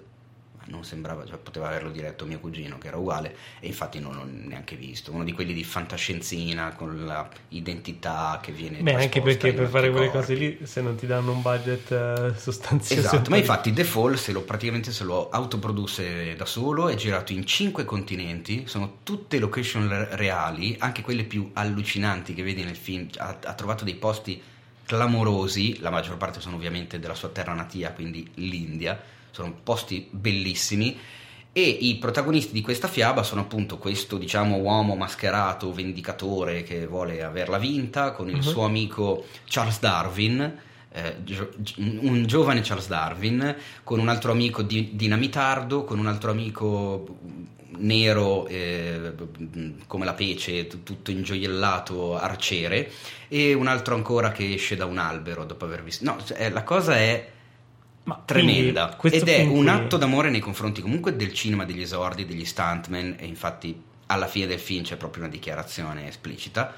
Non 0.73 0.85
sembrava, 0.85 1.26
cioè, 1.26 1.37
poteva 1.37 1.69
averlo 1.69 1.91
diretto 1.91 2.25
mio 2.25 2.41
cugino 2.41 2.79
che 2.79 2.88
era 2.88 2.97
uguale 2.97 3.37
e 3.61 3.67
infatti 3.67 4.00
non 4.00 4.14
l'ho 4.14 4.25
neanche 4.25 4.75
visto. 4.75 5.12
Uno 5.12 5.23
di 5.23 5.33
quelli 5.33 5.52
di 5.52 5.62
fantascienzina 5.62 6.73
con 6.73 7.05
la 7.05 7.29
identità 7.49 8.41
che 8.43 8.52
viene 8.52 8.81
Beh, 8.81 8.95
anche 8.95 9.21
perché 9.21 9.52
per 9.52 9.69
fare 9.69 9.91
quelle 9.91 10.11
cose 10.11 10.35
lì, 10.35 10.59
se 10.62 10.81
non 10.81 10.97
ti 10.97 11.07
danno 11.07 11.33
un 11.33 11.43
budget 11.43 11.93
eh, 11.93 12.33
sostanzioso. 12.38 13.00
Esatto, 13.00 13.29
ma 13.29 13.37
infatti 13.37 13.73
The 13.75 13.85
Fall 13.85 14.14
se 14.14 14.33
lo, 14.33 14.41
praticamente 14.41 14.93
se 14.93 15.05
lo 15.05 15.29
autoprodusse 15.29 16.35
da 16.37 16.47
solo, 16.47 16.88
è 16.88 16.95
girato 16.95 17.33
in 17.35 17.45
cinque 17.45 17.85
continenti, 17.85 18.67
sono 18.67 18.99
tutte 19.02 19.38
location 19.38 19.87
re- 19.88 20.17
reali, 20.17 20.75
anche 20.79 21.02
quelle 21.02 21.25
più 21.25 21.50
allucinanti 21.52 22.33
che 22.33 22.43
vedi 22.43 22.64
nel 22.64 22.76
film, 22.76 23.09
ha, 23.19 23.38
ha 23.45 23.52
trovato 23.52 23.85
dei 23.85 23.97
posti 23.97 24.41
clamorosi, 24.87 25.81
la 25.81 25.91
maggior 25.91 26.17
parte 26.17 26.41
sono 26.41 26.57
ovviamente 26.57 26.99
della 26.99 27.14
sua 27.14 27.29
terra 27.29 27.52
natia, 27.52 27.93
quindi 27.93 28.29
l'India, 28.35 29.00
sono 29.33 29.53
posti 29.65 30.07
bellissimi 30.11 30.97
E 31.55 31.61
i 31.69 31.97
protagonisti 31.97 32.55
di 32.55 32.62
questa 32.62 32.89
fiaba 32.89 33.23
sono 33.23 33.43
appunto 33.43 33.77
questo, 33.77 34.17
diciamo, 34.17 34.57
uomo 34.57 34.95
mascherato, 34.97 35.71
vendicatore 35.71 36.62
che 36.62 36.87
vuole 36.87 37.23
averla 37.23 37.59
vinta, 37.59 38.12
con 38.12 38.31
il 38.31 38.37
Mhm. 38.37 38.41
suo 38.41 38.65
amico 38.65 39.27
Charles 39.45 39.79
Darwin, 39.79 40.59
eh, 40.91 41.17
gio- 41.25 41.51
un 41.77 42.25
giovane 42.27 42.62
Charles 42.62 42.89
Darwin, 42.89 43.55
con 43.85 43.99
un 43.99 44.09
altro 44.09 44.33
amico 44.33 44.62
di- 44.62 44.93
dinamitardo, 44.95 45.85
con 45.85 45.99
un 45.99 46.07
altro 46.07 46.31
amico 46.31 47.19
nero 47.77 48.47
eh, 48.47 49.12
come 49.87 50.07
la 50.07 50.15
pece, 50.15 50.67
t- 50.67 50.83
tutto 50.83 51.11
ingioiellato, 51.11 52.17
arciere, 52.19 52.91
e 53.29 53.53
un 53.53 53.67
altro 53.67 53.95
ancora 53.95 54.33
che 54.33 54.55
esce 54.55 54.75
da 54.75 54.87
un 54.87 54.97
albero 54.97 55.45
dopo 55.45 55.67
aver 55.67 55.83
visto... 55.83 56.03
No, 56.05 56.17
cioè, 56.25 56.49
la 56.49 56.62
cosa 56.62 56.97
è 56.97 57.31
Ma 58.04 58.21
tremenda. 58.25 58.99
ed 59.00 59.28
è 59.28 59.44
un 59.44 59.68
atto 59.68 59.97
d'amore 59.97 60.28
nei 60.30 60.40
confronti 60.40 60.80
comunque 60.80 61.14
del 61.14 61.32
cinema 61.32 61.64
degli 61.64 61.82
esordi 61.82 62.26
degli 62.26 62.44
stuntman 62.44 63.16
e 63.18 63.26
infatti 63.26 63.80
alla 64.06 64.26
fine 64.26 64.47
del 64.47 64.59
film 64.59 64.82
c'è 64.82 64.97
proprio 64.97 65.23
una 65.23 65.32
dichiarazione 65.32 66.09
esplicita. 66.09 66.75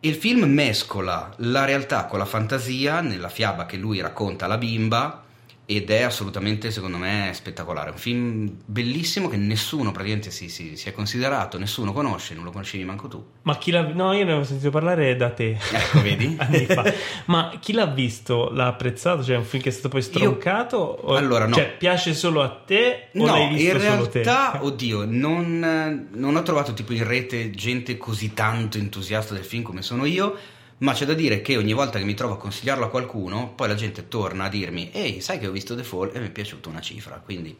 Il 0.00 0.14
film 0.14 0.44
mescola 0.44 1.32
la 1.36 1.64
realtà 1.64 2.06
con 2.06 2.18
la 2.18 2.24
fantasia 2.24 3.00
nella 3.00 3.28
fiaba 3.28 3.66
che 3.66 3.76
lui 3.76 4.00
racconta 4.00 4.46
alla 4.46 4.58
bimba 4.58 5.21
ed 5.64 5.90
è 5.90 6.02
assolutamente 6.02 6.72
secondo 6.72 6.96
me 6.96 7.30
spettacolare 7.34 7.90
un 7.90 7.96
film 7.96 8.50
bellissimo 8.66 9.28
che 9.28 9.36
nessuno 9.36 9.92
praticamente 9.92 10.30
si, 10.32 10.48
si- 10.48 10.76
si 10.76 10.88
è 10.88 10.92
considerato 10.92 11.56
nessuno 11.56 11.92
conosce 11.92 12.34
non 12.34 12.42
lo 12.42 12.50
conoscevi 12.50 12.82
manco 12.84 13.06
tu 13.06 13.24
Ma 13.42 13.56
chi 13.58 13.70
l'ha 13.70 13.82
No, 13.82 14.12
io 14.12 14.24
ne 14.24 14.30
avevo 14.32 14.44
sentito 14.44 14.70
parlare 14.70 15.14
da 15.16 15.30
te. 15.30 15.50
ecco 15.72 16.02
vedi 16.02 16.34
anni 16.38 16.66
fa. 16.66 16.84
Ma 17.26 17.56
chi 17.60 17.72
l'ha 17.72 17.86
visto? 17.86 18.50
L'ha 18.52 18.66
apprezzato? 18.66 19.22
Cioè, 19.22 19.36
è 19.36 19.38
un 19.38 19.44
film 19.44 19.62
che 19.62 19.68
è 19.68 19.72
stato 19.72 19.88
poi 19.88 20.02
stroncato? 20.02 20.76
O- 20.78 21.14
Allora, 21.16 21.46
no. 21.46 21.54
Cioè, 21.54 21.76
piace 21.76 22.14
solo 22.14 22.42
a 22.42 22.48
te? 22.64 23.08
O 23.14 23.24
No, 23.24 23.32
l'hai 23.32 23.48
visto 23.48 23.76
in 23.76 23.78
realtà, 23.80 24.50
te? 24.52 24.58
oddio, 24.66 25.04
non, 25.08 26.08
non 26.12 26.36
ho 26.36 26.42
trovato 26.42 26.72
tipo 26.74 26.92
in 26.92 27.06
rete 27.06 27.50
gente 27.50 27.96
così 27.96 28.32
tanto 28.34 28.78
entusiasta 28.78 29.34
del 29.34 29.44
film 29.44 29.62
come 29.62 29.82
sono 29.82 30.04
io, 30.06 30.36
ma 30.82 30.92
c'è 30.92 31.04
da 31.04 31.14
dire 31.14 31.40
che 31.42 31.56
ogni 31.56 31.72
volta 31.72 31.98
che 31.98 32.04
mi 32.04 32.14
trovo 32.14 32.34
a 32.34 32.36
consigliarlo 32.36 32.84
a 32.84 32.88
qualcuno, 32.88 33.52
poi 33.54 33.68
la 33.68 33.74
gente 33.74 34.08
torna 34.08 34.44
a 34.44 34.48
dirmi, 34.48 34.90
ehi, 34.92 35.20
sai 35.20 35.38
che 35.38 35.46
ho 35.46 35.52
visto 35.52 35.74
The 35.76 35.84
Fall 35.84 36.10
e 36.12 36.20
mi 36.20 36.26
è 36.26 36.30
piaciuta 36.30 36.68
una 36.68 36.80
cifra, 36.80 37.20
quindi 37.24 37.56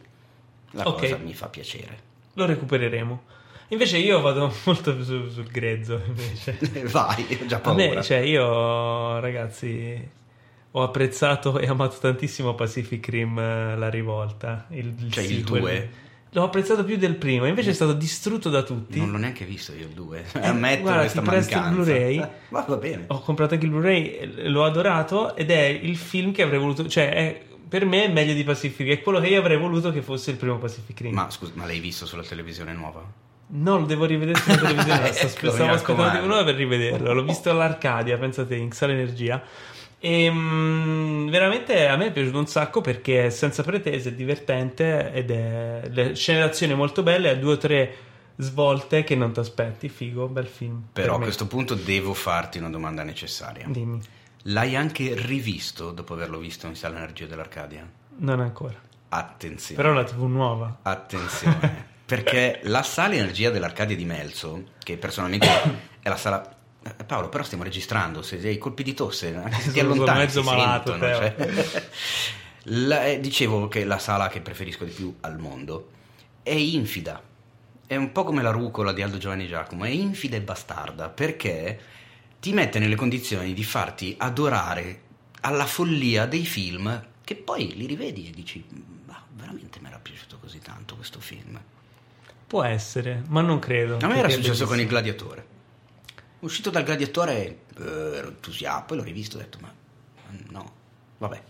la 0.71 0.87
okay. 0.87 1.09
cosa 1.09 1.23
mi 1.23 1.33
fa 1.33 1.47
piacere. 1.47 2.11
Lo 2.33 2.45
recupereremo. 2.45 3.23
Invece 3.69 3.97
io 3.97 4.19
vado 4.19 4.53
molto 4.65 5.03
su, 5.03 5.29
sul 5.29 5.47
grezzo. 5.47 6.01
Invece. 6.05 6.57
Vai, 6.91 7.39
ho 7.41 7.45
già 7.45 7.59
paura. 7.59 7.95
Me, 7.95 8.03
cioè, 8.03 8.17
io, 8.17 9.19
ragazzi, 9.19 10.09
ho 10.71 10.83
apprezzato 10.83 11.59
e 11.59 11.67
amato 11.67 11.97
tantissimo 11.99 12.55
Pacific 12.55 13.07
Rim 13.07 13.39
eh, 13.39 13.77
La 13.77 13.89
Rivolta. 13.89 14.65
Il, 14.69 15.09
cioè 15.09 15.23
il 15.23 15.43
2. 15.43 15.89
L'ho 16.33 16.43
apprezzato 16.43 16.83
più 16.83 16.97
del 16.97 17.15
primo, 17.15 17.45
invece 17.45 17.69
è 17.69 17.73
stato 17.73 17.93
distrutto 17.93 18.49
da 18.49 18.63
tutti. 18.63 18.97
non 18.99 19.11
l'ho 19.11 19.17
neanche 19.17 19.45
visto 19.45 19.71
io 19.73 19.85
il 19.85 19.93
2, 19.93 20.25
ammetto 20.41 20.79
Eh, 20.79 20.81
guarda, 20.81 20.99
questa 21.01 21.21
ti 21.21 21.27
presto 21.29 21.53
il 21.53 21.59
mancanza. 21.61 21.83
Blu-ray. 21.91 22.17
Eh, 22.19 22.29
Ma 22.49 22.65
va 22.67 22.75
bene. 22.77 23.03
Ho 23.07 23.21
comprato 23.21 23.53
anche 23.53 23.65
il 23.65 23.71
Blu-ray, 23.71 24.49
l'ho 24.49 24.65
adorato 24.65 25.35
ed 25.35 25.51
è 25.51 25.61
il 25.65 25.95
film 25.95 26.31
che 26.31 26.41
avrei 26.41 26.59
voluto, 26.59 26.87
cioè 26.87 27.09
è- 27.13 27.41
per 27.69 27.85
me 27.85 28.05
è 28.05 28.07
meglio 28.11 28.33
di 28.33 28.43
Pacific, 28.43 28.87
è 28.87 29.01
quello 29.01 29.19
che 29.19 29.27
io 29.27 29.39
avrei 29.39 29.57
voluto 29.57 29.91
che 29.91 30.01
fosse 30.01 30.31
il 30.31 30.37
primo 30.37 30.57
Pacific 30.57 30.99
Rim. 31.01 31.13
Ma 31.13 31.29
scusa, 31.29 31.51
ma 31.55 31.65
l'hai 31.65 31.79
visto 31.79 32.05
sulla 32.05 32.23
televisione 32.23 32.73
nuova? 32.73 33.03
No, 33.55 33.79
lo 33.79 33.85
devo 33.85 34.05
rivedere 34.05 34.39
sulla 34.39 34.55
televisione, 34.61 35.15
Ecco, 35.15 35.51
stavo 35.51 35.71
aspettando 35.73 36.11
tipo 36.11 36.23
un'ora 36.25 36.43
per 36.43 36.55
rivederlo, 36.55 37.13
l'ho 37.13 37.23
visto 37.23 37.49
all'Arcadia, 37.51 38.17
pensate, 38.17 38.55
in 38.55 38.71
Sala 38.71 38.93
Energia. 38.93 39.41
E 40.05 40.29
mm, 40.29 41.29
veramente 41.29 41.87
a 41.87 41.95
me 41.95 42.07
è 42.07 42.11
piaciuto 42.11 42.37
un 42.37 42.47
sacco 42.47 42.81
perché 42.81 43.27
è 43.27 43.29
senza 43.29 43.63
pretese, 43.63 44.09
è 44.09 44.13
divertente 44.13 45.13
ed 45.13 45.31
è 45.31 45.87
le 45.89 46.13
scene 46.13 46.39
d'azione 46.39 46.73
molto 46.75 47.03
belle, 47.03 47.29
ha 47.29 47.35
due 47.35 47.53
o 47.53 47.57
tre 47.57 47.95
svolte 48.35 49.05
che 49.05 49.15
non 49.15 49.31
ti 49.31 49.39
aspetti, 49.39 49.87
figo, 49.87 50.27
bel 50.27 50.47
film. 50.47 50.87
Però 50.91 51.13
per 51.13 51.21
a 51.21 51.23
questo 51.23 51.47
punto 51.47 51.73
devo 51.73 52.13
farti 52.13 52.57
una 52.57 52.69
domanda 52.69 53.03
necessaria. 53.03 53.65
Dimmi, 53.69 54.01
L'hai 54.47 54.75
anche 54.75 55.13
rivisto 55.15 55.91
dopo 55.91 56.15
averlo 56.15 56.37
visto 56.37 56.67
in 56.67 56.75
sala 56.75 56.97
energia 56.97 57.25
dell'Arcadia? 57.25 57.89
non 58.17 58.41
ancora. 58.41 58.75
Attenzione. 59.07 59.81
Però 59.81 59.93
la 59.93 60.03
TV 60.03 60.23
nuova. 60.23 60.79
Attenzione. 60.81 61.91
perché 62.05 62.59
la 62.63 62.83
sala 62.83 63.13
energia 63.13 63.51
dell'Arcadia 63.51 63.95
di 63.95 64.03
Melzo, 64.03 64.63
che 64.83 64.97
personalmente 64.97 65.47
è 66.01 66.09
la 66.09 66.17
sala... 66.17 66.57
Eh, 66.83 67.03
Paolo, 67.05 67.29
però 67.29 67.43
stiamo 67.43 67.63
registrando, 67.63 68.21
se 68.21 68.37
hai 68.37 68.57
colpi 68.57 68.83
di 68.83 68.93
tosse, 68.93 69.41
ti 69.71 69.79
allontani 69.79 70.19
mezzo 70.19 70.43
malato, 70.43 70.91
sentono, 70.91 71.13
cioè. 71.15 71.35
La- 72.67 73.05
eh, 73.05 73.19
dicevo 73.19 73.67
che 73.67 73.83
la 73.83 73.97
sala 73.97 74.29
che 74.29 74.39
preferisco 74.39 74.85
di 74.85 74.91
più 74.91 75.15
al 75.21 75.37
mondo 75.37 75.89
è 76.43 76.53
infida. 76.53 77.21
È 77.85 77.95
un 77.95 78.11
po' 78.11 78.23
come 78.23 78.41
la 78.41 78.51
rucola 78.51 78.93
di 78.93 79.01
Aldo 79.01 79.17
Giovanni 79.17 79.47
Giacomo, 79.47 79.83
è 79.83 79.89
infida 79.89 80.37
e 80.37 80.41
bastarda 80.41 81.09
perché 81.09 81.79
ti 82.39 82.53
mette 82.53 82.79
nelle 82.79 82.95
condizioni 82.95 83.53
di 83.53 83.63
farti 83.63 84.15
adorare 84.17 85.01
alla 85.41 85.65
follia 85.65 86.25
dei 86.25 86.45
film 86.45 87.07
che 87.23 87.35
poi 87.35 87.75
li 87.75 87.85
rivedi 87.85 88.27
e 88.27 88.31
dici, 88.31 88.63
ma 89.05 89.21
veramente 89.35 89.79
mi 89.81 89.87
era 89.87 89.99
piaciuto 90.01 90.37
così 90.39 90.59
tanto 90.59 90.95
questo 90.95 91.19
film. 91.19 91.59
Può 92.47 92.63
essere, 92.63 93.23
ma 93.27 93.41
non 93.41 93.59
credo. 93.59 93.97
A 94.01 94.07
me 94.07 94.17
era 94.17 94.29
successo 94.29 94.65
con 94.65 94.79
il 94.79 94.87
gladiatore. 94.87 95.51
Uscito 96.43 96.69
dal 96.69 96.83
gladiatore 96.83 97.59
eh, 97.79 98.15
ero 98.17 98.27
entusiasta, 98.27 98.81
poi 98.81 98.97
l'ho 98.97 99.03
rivisto 99.03 99.37
e 99.37 99.39
ho 99.39 99.43
detto, 99.43 99.57
ma 99.61 99.71
no, 100.49 100.71
vabbè. 101.17 101.41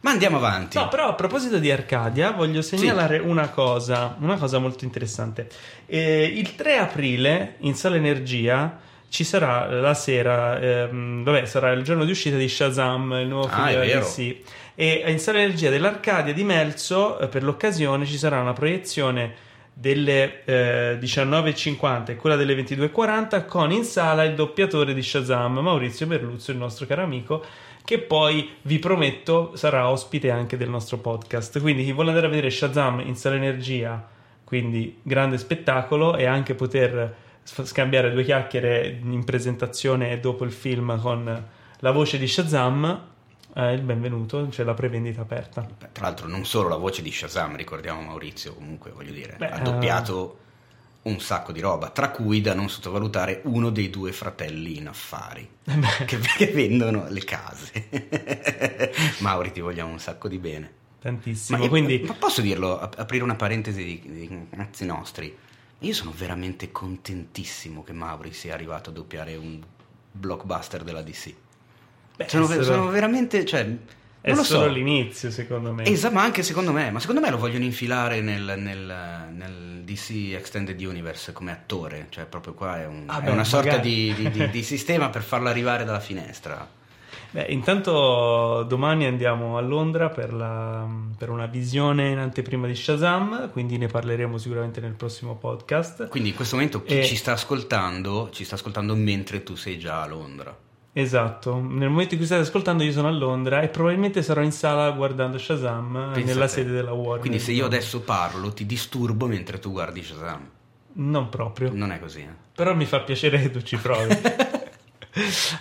Ma 0.00 0.10
andiamo 0.12 0.38
avanti. 0.38 0.78
No, 0.78 0.88
però 0.88 1.08
a 1.08 1.12
proposito 1.14 1.58
di 1.58 1.70
Arcadia, 1.70 2.30
voglio 2.30 2.62
segnalare 2.62 3.18
una 3.18 3.50
cosa, 3.50 4.16
una 4.20 4.36
cosa 4.38 4.58
molto 4.58 4.84
interessante. 4.84 5.50
Eh, 5.84 6.24
il 6.24 6.54
3 6.54 6.78
aprile 6.78 7.56
in 7.58 7.74
Sala 7.74 7.96
Energia 7.96 8.78
ci 9.10 9.24
sarà 9.24 9.68
la 9.68 9.92
sera, 9.92 10.58
ehm, 10.58 11.22
vabbè, 11.22 11.44
sarà 11.44 11.72
il 11.72 11.82
giorno 11.82 12.06
di 12.06 12.12
uscita 12.12 12.36
di 12.38 12.48
Shazam, 12.48 13.12
il 13.20 13.26
nuovo 13.28 13.48
Ah, 13.48 13.50
film 13.50 13.66
è 13.66 13.70
della 13.72 13.84
vero. 13.84 14.00
DC. 14.06 14.36
E 14.76 15.04
in 15.08 15.18
Sala 15.18 15.40
Energia 15.40 15.68
dell'Arcadia 15.68 16.32
di 16.32 16.44
Melzo, 16.44 17.18
eh, 17.18 17.28
per 17.28 17.42
l'occasione, 17.42 18.06
ci 18.06 18.16
sarà 18.16 18.40
una 18.40 18.54
proiezione 18.54 19.48
delle 19.72 20.44
eh, 20.44 20.98
19.50 21.00 22.10
e 22.10 22.16
quella 22.16 22.36
delle 22.36 22.54
22.40 22.54 23.46
con 23.46 23.72
in 23.72 23.84
sala 23.84 24.24
il 24.24 24.34
doppiatore 24.34 24.92
di 24.92 25.02
Shazam, 25.02 25.58
Maurizio 25.58 26.06
Merluzzo, 26.06 26.50
il 26.50 26.58
nostro 26.58 26.86
caro 26.86 27.02
amico, 27.02 27.44
che 27.84 27.98
poi 27.98 28.50
vi 28.62 28.78
prometto 28.78 29.52
sarà 29.54 29.88
ospite 29.88 30.30
anche 30.30 30.56
del 30.56 30.68
nostro 30.68 30.98
podcast. 30.98 31.60
Quindi 31.60 31.84
chi 31.84 31.92
vuole 31.92 32.10
andare 32.10 32.26
a 32.26 32.30
vedere 32.30 32.50
Shazam 32.50 33.00
in 33.00 33.16
sala 33.16 33.36
energia, 33.36 34.06
quindi 34.44 35.00
grande 35.02 35.38
spettacolo 35.38 36.16
e 36.16 36.26
anche 36.26 36.54
poter 36.54 37.14
scambiare 37.42 38.12
due 38.12 38.22
chiacchiere 38.22 39.00
in 39.02 39.24
presentazione 39.24 40.20
dopo 40.20 40.44
il 40.44 40.52
film 40.52 41.00
con 41.00 41.44
la 41.82 41.90
voce 41.90 42.18
di 42.18 42.26
Shazam, 42.26 43.08
eh, 43.54 43.72
il 43.72 43.82
benvenuto, 43.82 44.46
c'è 44.48 44.64
la 44.64 44.74
prevendita 44.74 45.20
aperta. 45.22 45.66
Tra 45.92 46.04
l'altro 46.04 46.26
non 46.28 46.44
solo 46.44 46.68
la 46.68 46.76
voce 46.76 47.02
di 47.02 47.10
Shazam, 47.10 47.56
ricordiamo 47.56 48.02
Maurizio, 48.02 48.54
comunque 48.54 48.90
voglio 48.90 49.12
dire, 49.12 49.36
Beh, 49.38 49.50
ha 49.50 49.58
eh. 49.58 49.62
doppiato 49.62 50.38
un 51.02 51.18
sacco 51.18 51.52
di 51.52 51.60
roba, 51.60 51.88
tra 51.90 52.10
cui 52.10 52.40
da 52.40 52.52
non 52.54 52.68
sottovalutare 52.68 53.40
uno 53.44 53.70
dei 53.70 53.88
due 53.88 54.12
fratelli 54.12 54.76
in 54.76 54.88
affari, 54.88 55.48
che, 56.06 56.18
che 56.18 56.46
vendono 56.48 57.06
le 57.08 57.24
case. 57.24 57.88
Mauri, 59.20 59.52
ti 59.52 59.60
vogliamo 59.60 59.92
un 59.92 59.98
sacco 59.98 60.28
di 60.28 60.38
bene. 60.38 60.72
Tantissimo. 61.00 61.62
io- 61.62 61.68
Quindi 61.70 62.00
ma 62.06 62.12
posso 62.14 62.42
dirlo, 62.42 62.78
ap- 62.78 62.98
aprire 62.98 63.24
una 63.24 63.34
parentesi 63.36 63.82
di, 63.82 64.02
di 64.04 64.46
cazzi 64.50 64.84
nostri? 64.84 65.34
Io 65.78 65.94
sono 65.94 66.12
veramente 66.14 66.70
contentissimo 66.70 67.82
che 67.82 67.94
Mauri 67.94 68.34
sia 68.34 68.52
arrivato 68.52 68.90
a 68.90 68.92
doppiare 68.92 69.36
un 69.36 69.58
blockbuster 70.12 70.82
della 70.82 71.00
DC. 71.00 71.34
Beh, 72.24 72.28
Sono, 72.28 72.46
solo- 72.46 72.62
sono 72.62 72.88
veramente, 72.88 73.44
cioè, 73.44 73.66
è 74.22 74.34
lo 74.34 74.42
solo 74.44 74.64
so. 74.64 74.68
l'inizio, 74.68 75.30
secondo 75.30 75.72
me. 75.72 75.84
Esatto, 75.84 76.14
ma 76.14 76.22
anche 76.22 76.42
secondo 76.42 76.72
me, 76.72 76.90
ma 76.90 77.00
secondo 77.00 77.20
me 77.22 77.30
lo 77.30 77.38
vogliono 77.38 77.64
infilare 77.64 78.20
nel, 78.20 78.54
nel- 78.58 79.28
nel 79.32 79.82
DC 79.84 80.34
Extended 80.34 80.78
Universe 80.80 81.32
come 81.32 81.52
attore, 81.52 82.06
cioè 82.10 82.26
proprio 82.26 82.52
qua 82.52 82.80
è, 82.80 82.86
un- 82.86 83.04
Ah, 83.06 83.20
è 83.20 83.24
beh, 83.24 83.30
una 83.30 83.44
sorta 83.44 83.78
di, 83.78 84.12
di- 84.14 84.30
di- 84.30 84.50
di 84.50 84.62
sistema 84.62 85.08
per 85.08 85.22
farlo 85.22 85.48
arrivare 85.48 85.84
dalla 85.84 86.00
finestra. 86.00 86.68
Beh, 87.32 87.46
intanto 87.50 88.64
domani 88.68 89.06
andiamo 89.06 89.56
a 89.56 89.60
Londra 89.60 90.10
per, 90.10 90.32
la- 90.34 90.86
per 91.16 91.30
una 91.30 91.46
visione 91.46 92.08
in 92.10 92.18
anteprima 92.18 92.66
di 92.66 92.74
Shazam, 92.74 93.50
quindi 93.52 93.78
ne 93.78 93.86
parleremo 93.86 94.36
sicuramente 94.36 94.80
nel 94.80 94.94
prossimo 94.94 95.36
podcast. 95.36 96.08
Quindi 96.08 96.30
in 96.30 96.34
questo 96.34 96.56
momento 96.56 96.82
chi 96.82 96.98
E- 96.98 97.04
ci 97.04 97.14
sta 97.16 97.32
ascoltando, 97.32 98.28
ci 98.32 98.44
sta 98.44 98.56
ascoltando 98.56 98.94
mentre 98.96 99.42
tu 99.44 99.54
sei 99.54 99.78
già 99.78 100.02
a 100.02 100.06
Londra. 100.06 100.56
Esatto, 100.92 101.54
nel 101.54 101.88
momento 101.88 102.14
in 102.14 102.18
cui 102.18 102.26
state 102.26 102.42
ascoltando 102.42 102.82
io 102.82 102.90
sono 102.90 103.06
a 103.06 103.12
Londra 103.12 103.60
e 103.60 103.68
probabilmente 103.68 104.22
sarò 104.22 104.42
in 104.42 104.50
sala 104.50 104.90
guardando 104.90 105.38
Shazam 105.38 106.10
Pensa 106.12 106.32
nella 106.32 106.48
sede 106.48 106.72
della 106.72 106.92
Warner. 106.92 107.20
Quindi 107.20 107.38
se 107.38 107.52
io 107.52 107.66
adesso 107.66 108.00
parlo 108.00 108.52
ti 108.52 108.66
disturbo 108.66 109.26
mentre 109.26 109.60
tu 109.60 109.70
guardi 109.70 110.02
Shazam. 110.02 110.48
Non 110.92 111.28
proprio, 111.28 111.70
Non 111.72 111.92
è 111.92 112.00
così, 112.00 112.22
eh? 112.22 112.34
però 112.52 112.74
mi 112.74 112.86
fa 112.86 113.00
piacere 113.00 113.40
che 113.40 113.50
tu 113.52 113.62
ci 113.62 113.76
provi. 113.76 114.18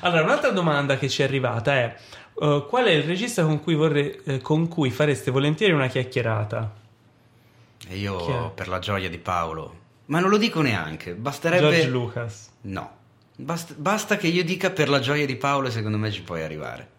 allora, 0.01 0.23
un'altra 0.23 0.49
domanda 0.49 0.97
che 0.97 1.07
ci 1.07 1.21
è 1.21 1.25
arrivata 1.25 1.73
è 1.73 1.95
eh, 2.41 2.65
qual 2.67 2.85
è 2.85 2.91
il 2.91 3.03
regista 3.03 3.43
con 3.43 3.61
cui, 3.61 3.75
vorrei- 3.75 4.19
eh, 4.23 4.41
con 4.41 4.67
cui 4.67 4.89
fareste 4.89 5.29
volentieri 5.29 5.73
una 5.73 5.87
chiacchierata? 5.87 6.73
E 7.87 7.97
io 7.97 8.49
per 8.55 8.67
la 8.67 8.79
gioia 8.79 9.09
di 9.09 9.19
Paolo. 9.19 9.77
Ma 10.05 10.19
non 10.19 10.31
lo 10.31 10.37
dico 10.37 10.61
neanche, 10.61 11.13
basterebbe... 11.13 11.69
George 11.69 11.87
Lucas. 11.87 12.49
No, 12.61 12.97
basta, 13.43 13.73
basta 13.77 14.17
che 14.17 14.27
io 14.27 14.43
dica 14.43 14.69
per 14.71 14.89
la 14.89 14.99
gioia 14.99 15.25
di 15.25 15.35
Paolo 15.35 15.69
secondo 15.69 15.97
me 15.97 16.11
ci 16.11 16.21
puoi 16.21 16.43
arrivare. 16.43 16.97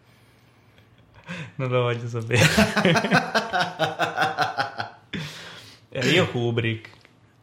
Non 1.57 1.69
lo 1.71 1.83
voglio 1.83 2.09
sapere. 2.09 2.41
Era 5.93 6.07
io 6.09 6.29
Kubrick. 6.31 6.89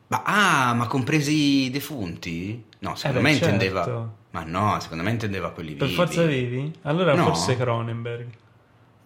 Ma, 0.07 0.21
ah, 0.23 0.73
ma 0.73 0.87
compresi 0.87 1.65
i 1.65 1.69
defunti? 1.69 2.63
No, 2.79 2.95
secondo 2.95 3.19
Eh 3.19 3.23
me 3.23 3.29
beh, 3.29 3.35
intendeva... 3.35 3.83
certo. 3.83 4.15
Ma 4.31 4.43
no, 4.43 4.79
secondo 4.79 5.03
me 5.03 5.11
intendeva 5.11 5.51
quelli 5.51 5.73
Per 5.73 5.87
vivi. 5.87 5.95
forza 5.97 6.23
vivi? 6.23 6.73
Allora 6.83 7.13
No. 7.15 7.25
forse 7.25 7.57
Cronenberg. 7.57 8.27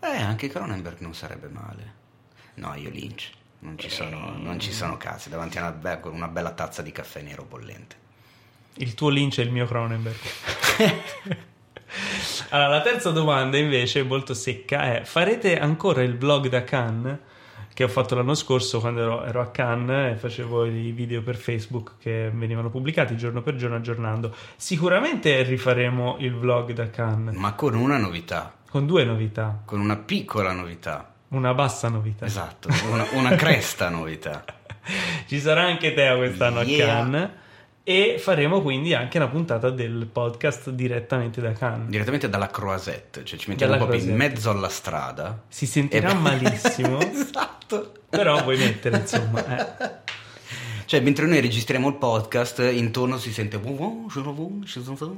Eh, 0.01 0.21
anche 0.21 0.48
Cronenberg 0.50 1.00
non 1.00 1.15
sarebbe 1.15 1.48
male. 1.48 1.93
No, 2.55 2.74
io 2.75 2.89
Lynch. 2.89 3.29
Non 3.60 3.77
ci 3.77 3.89
sono, 3.89 4.36
non 4.38 4.60
ci 4.60 4.71
sono 4.71 4.98
cazzi 4.98 5.29
davanti 5.29 5.57
a 5.60 5.62
una, 5.62 5.71
be- 5.71 6.00
una 6.10 6.27
bella 6.27 6.51
tazza 6.51 6.81
di 6.81 6.91
caffè 6.91 7.21
nero 7.21 7.43
bollente. 7.43 7.95
Il 8.75 8.93
tuo 8.93 9.09
Lynch 9.09 9.39
è 9.39 9.43
il 9.43 9.51
mio 9.51 9.65
Cronenberg. 9.65 10.17
allora, 12.49 12.67
la 12.69 12.81
terza 12.81 13.11
domanda 13.11 13.57
invece, 13.57 14.03
molto 14.03 14.33
secca, 14.33 14.93
è: 14.93 15.01
farete 15.03 15.59
ancora 15.59 16.01
il 16.03 16.17
vlog 16.17 16.47
da 16.47 16.63
Cannes? 16.63 17.17
Che 17.73 17.85
ho 17.85 17.87
fatto 17.87 18.15
l'anno 18.15 18.33
scorso 18.35 18.79
quando 18.81 19.01
ero, 19.01 19.23
ero 19.23 19.39
a 19.41 19.49
Cannes 19.49 20.13
e 20.13 20.17
facevo 20.17 20.65
i 20.65 20.91
video 20.91 21.21
per 21.21 21.37
Facebook 21.37 21.93
che 21.99 22.29
venivano 22.33 22.69
pubblicati 22.69 23.15
giorno 23.15 23.41
per 23.41 23.55
giorno 23.55 23.77
aggiornando. 23.77 24.35
Sicuramente 24.57 25.41
rifaremo 25.43 26.17
il 26.19 26.35
vlog 26.35 26.73
da 26.73 26.89
Cannes 26.89 27.33
Ma 27.35 27.53
con 27.53 27.73
una 27.75 27.97
novità, 27.97 28.53
con 28.69 28.85
due 28.85 29.05
novità. 29.05 29.61
con 29.63 29.79
una 29.79 29.95
piccola 29.95 30.51
novità. 30.51 31.13
Una 31.29 31.53
bassa 31.53 31.87
novità. 31.87 32.25
Esatto, 32.25 32.67
una, 32.89 33.05
una 33.13 33.35
cresta 33.35 33.87
novità. 33.87 34.43
Ci 35.25 35.39
sarà 35.39 35.63
anche 35.63 35.93
Teo 35.93 36.17
quest'anno 36.17 36.61
Yeah. 36.63 36.85
a 36.85 36.87
Cannes. 36.95 37.29
E 37.83 38.17
faremo 38.19 38.61
quindi 38.61 38.93
anche 38.93 39.17
una 39.17 39.27
puntata 39.27 39.71
del 39.71 40.07
podcast 40.11 40.69
direttamente 40.69 41.41
da 41.41 41.51
Cannes. 41.53 41.89
Direttamente 41.89 42.29
dalla 42.29 42.47
Croisette, 42.47 43.25
cioè 43.25 43.39
ci 43.39 43.50
mettiamo 43.50 43.73
Dalla 43.73 43.85
proprio 43.85 44.05
in 44.07 44.13
Croisette. 44.15 44.33
mezzo 44.35 44.50
alla 44.51 44.69
strada. 44.69 45.41
Si 45.47 45.65
sentirà 45.65 46.11
E- 46.11 46.13
malissimo, 46.21 47.00
esatto. 47.00 47.91
però 48.07 48.43
vuoi 48.43 48.57
mettere 48.57 48.97
insomma. 48.97 49.57
eh. 49.57 50.00
Cioè, 50.91 51.00
mentre 51.00 51.25
noi 51.25 51.39
registriamo 51.39 51.88
il 51.88 51.95
podcast, 51.95 52.59
intorno 52.59 53.17
si 53.17 53.31
sente 53.31 53.57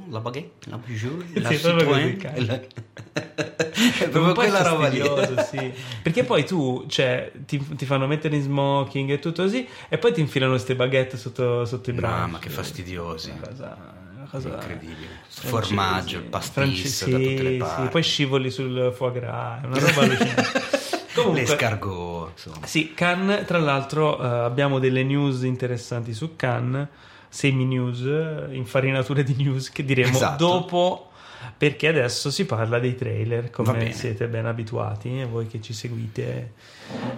la 0.08 0.20
baguette, 0.20 0.70
la 0.70 0.78
bijou, 0.78 1.20
la 1.34 1.48
Sì, 1.48 1.58
proprio 3.98 4.02
così, 4.02 4.02
Citroën. 4.02 4.02
cazzo. 4.02 4.02
la- 4.02 4.02
È 4.02 4.04
Un 4.04 4.10
proprio 4.10 4.32
po' 4.32 4.40
quella 4.40 4.62
roba 4.62 4.88
lì. 4.88 5.44
sì. 5.50 5.72
Perché 6.02 6.24
poi 6.24 6.44
tu, 6.44 6.84
cioè, 6.88 7.30
ti, 7.46 7.58
ti 7.76 7.84
fanno 7.86 8.06
mettere 8.06 8.36
in 8.36 8.42
smoking 8.42 9.10
e 9.10 9.18
tutto 9.18 9.42
così, 9.42 9.66
e 9.88 9.98
poi 9.98 10.12
ti 10.12 10.20
infilano 10.20 10.52
queste 10.52 10.74
baguette 10.74 11.16
sotto, 11.16 11.64
sotto 11.64 11.90
i 11.90 11.92
bracci. 11.92 12.14
Mamma, 12.20 12.38
che 12.38 12.48
fastidiosi. 12.50 13.30
Una 13.30 13.46
cosa, 13.48 13.76
una 14.16 14.28
cosa 14.30 14.48
Incredibile. 14.48 15.06
francese. 15.28 15.48
Formaggio, 15.48 16.16
il 16.18 16.22
pastis 16.24 16.52
Francese, 16.52 17.10
da 17.10 17.16
tutte 17.18 17.42
le 17.42 17.50
sì, 17.50 17.56
parti. 17.58 17.88
poi 17.88 18.02
scivoli 18.02 18.50
sul 18.50 18.92
foie 18.94 19.12
gras, 19.12 19.62
è 19.62 19.66
una 19.66 19.78
roba 19.78 20.00
allucinante. 20.02 20.62
Comunque, 21.14 21.40
L'escargot, 21.42 22.30
insomma. 22.32 22.66
Sì, 22.66 22.92
Cannes, 22.92 23.46
tra 23.46 23.58
l'altro 23.58 24.20
eh, 24.20 24.26
abbiamo 24.26 24.80
delle 24.80 25.04
news 25.04 25.42
interessanti 25.42 26.12
su 26.12 26.34
Cannes, 26.34 26.88
semi 27.28 27.64
news, 27.64 28.00
eh, 28.02 28.48
infarinature 28.56 29.22
di 29.22 29.34
news 29.36 29.70
che 29.70 29.84
diremo 29.84 30.10
Esatto. 30.16 30.44
dopo 30.44 31.10
perché 31.56 31.88
adesso 31.88 32.30
si 32.30 32.46
parla 32.46 32.78
dei 32.78 32.94
trailer 32.94 33.50
come 33.50 33.92
siete 33.92 34.26
ben 34.28 34.46
abituati 34.46 35.22
voi 35.24 35.46
che 35.46 35.60
ci 35.60 35.72
seguite. 35.72 36.52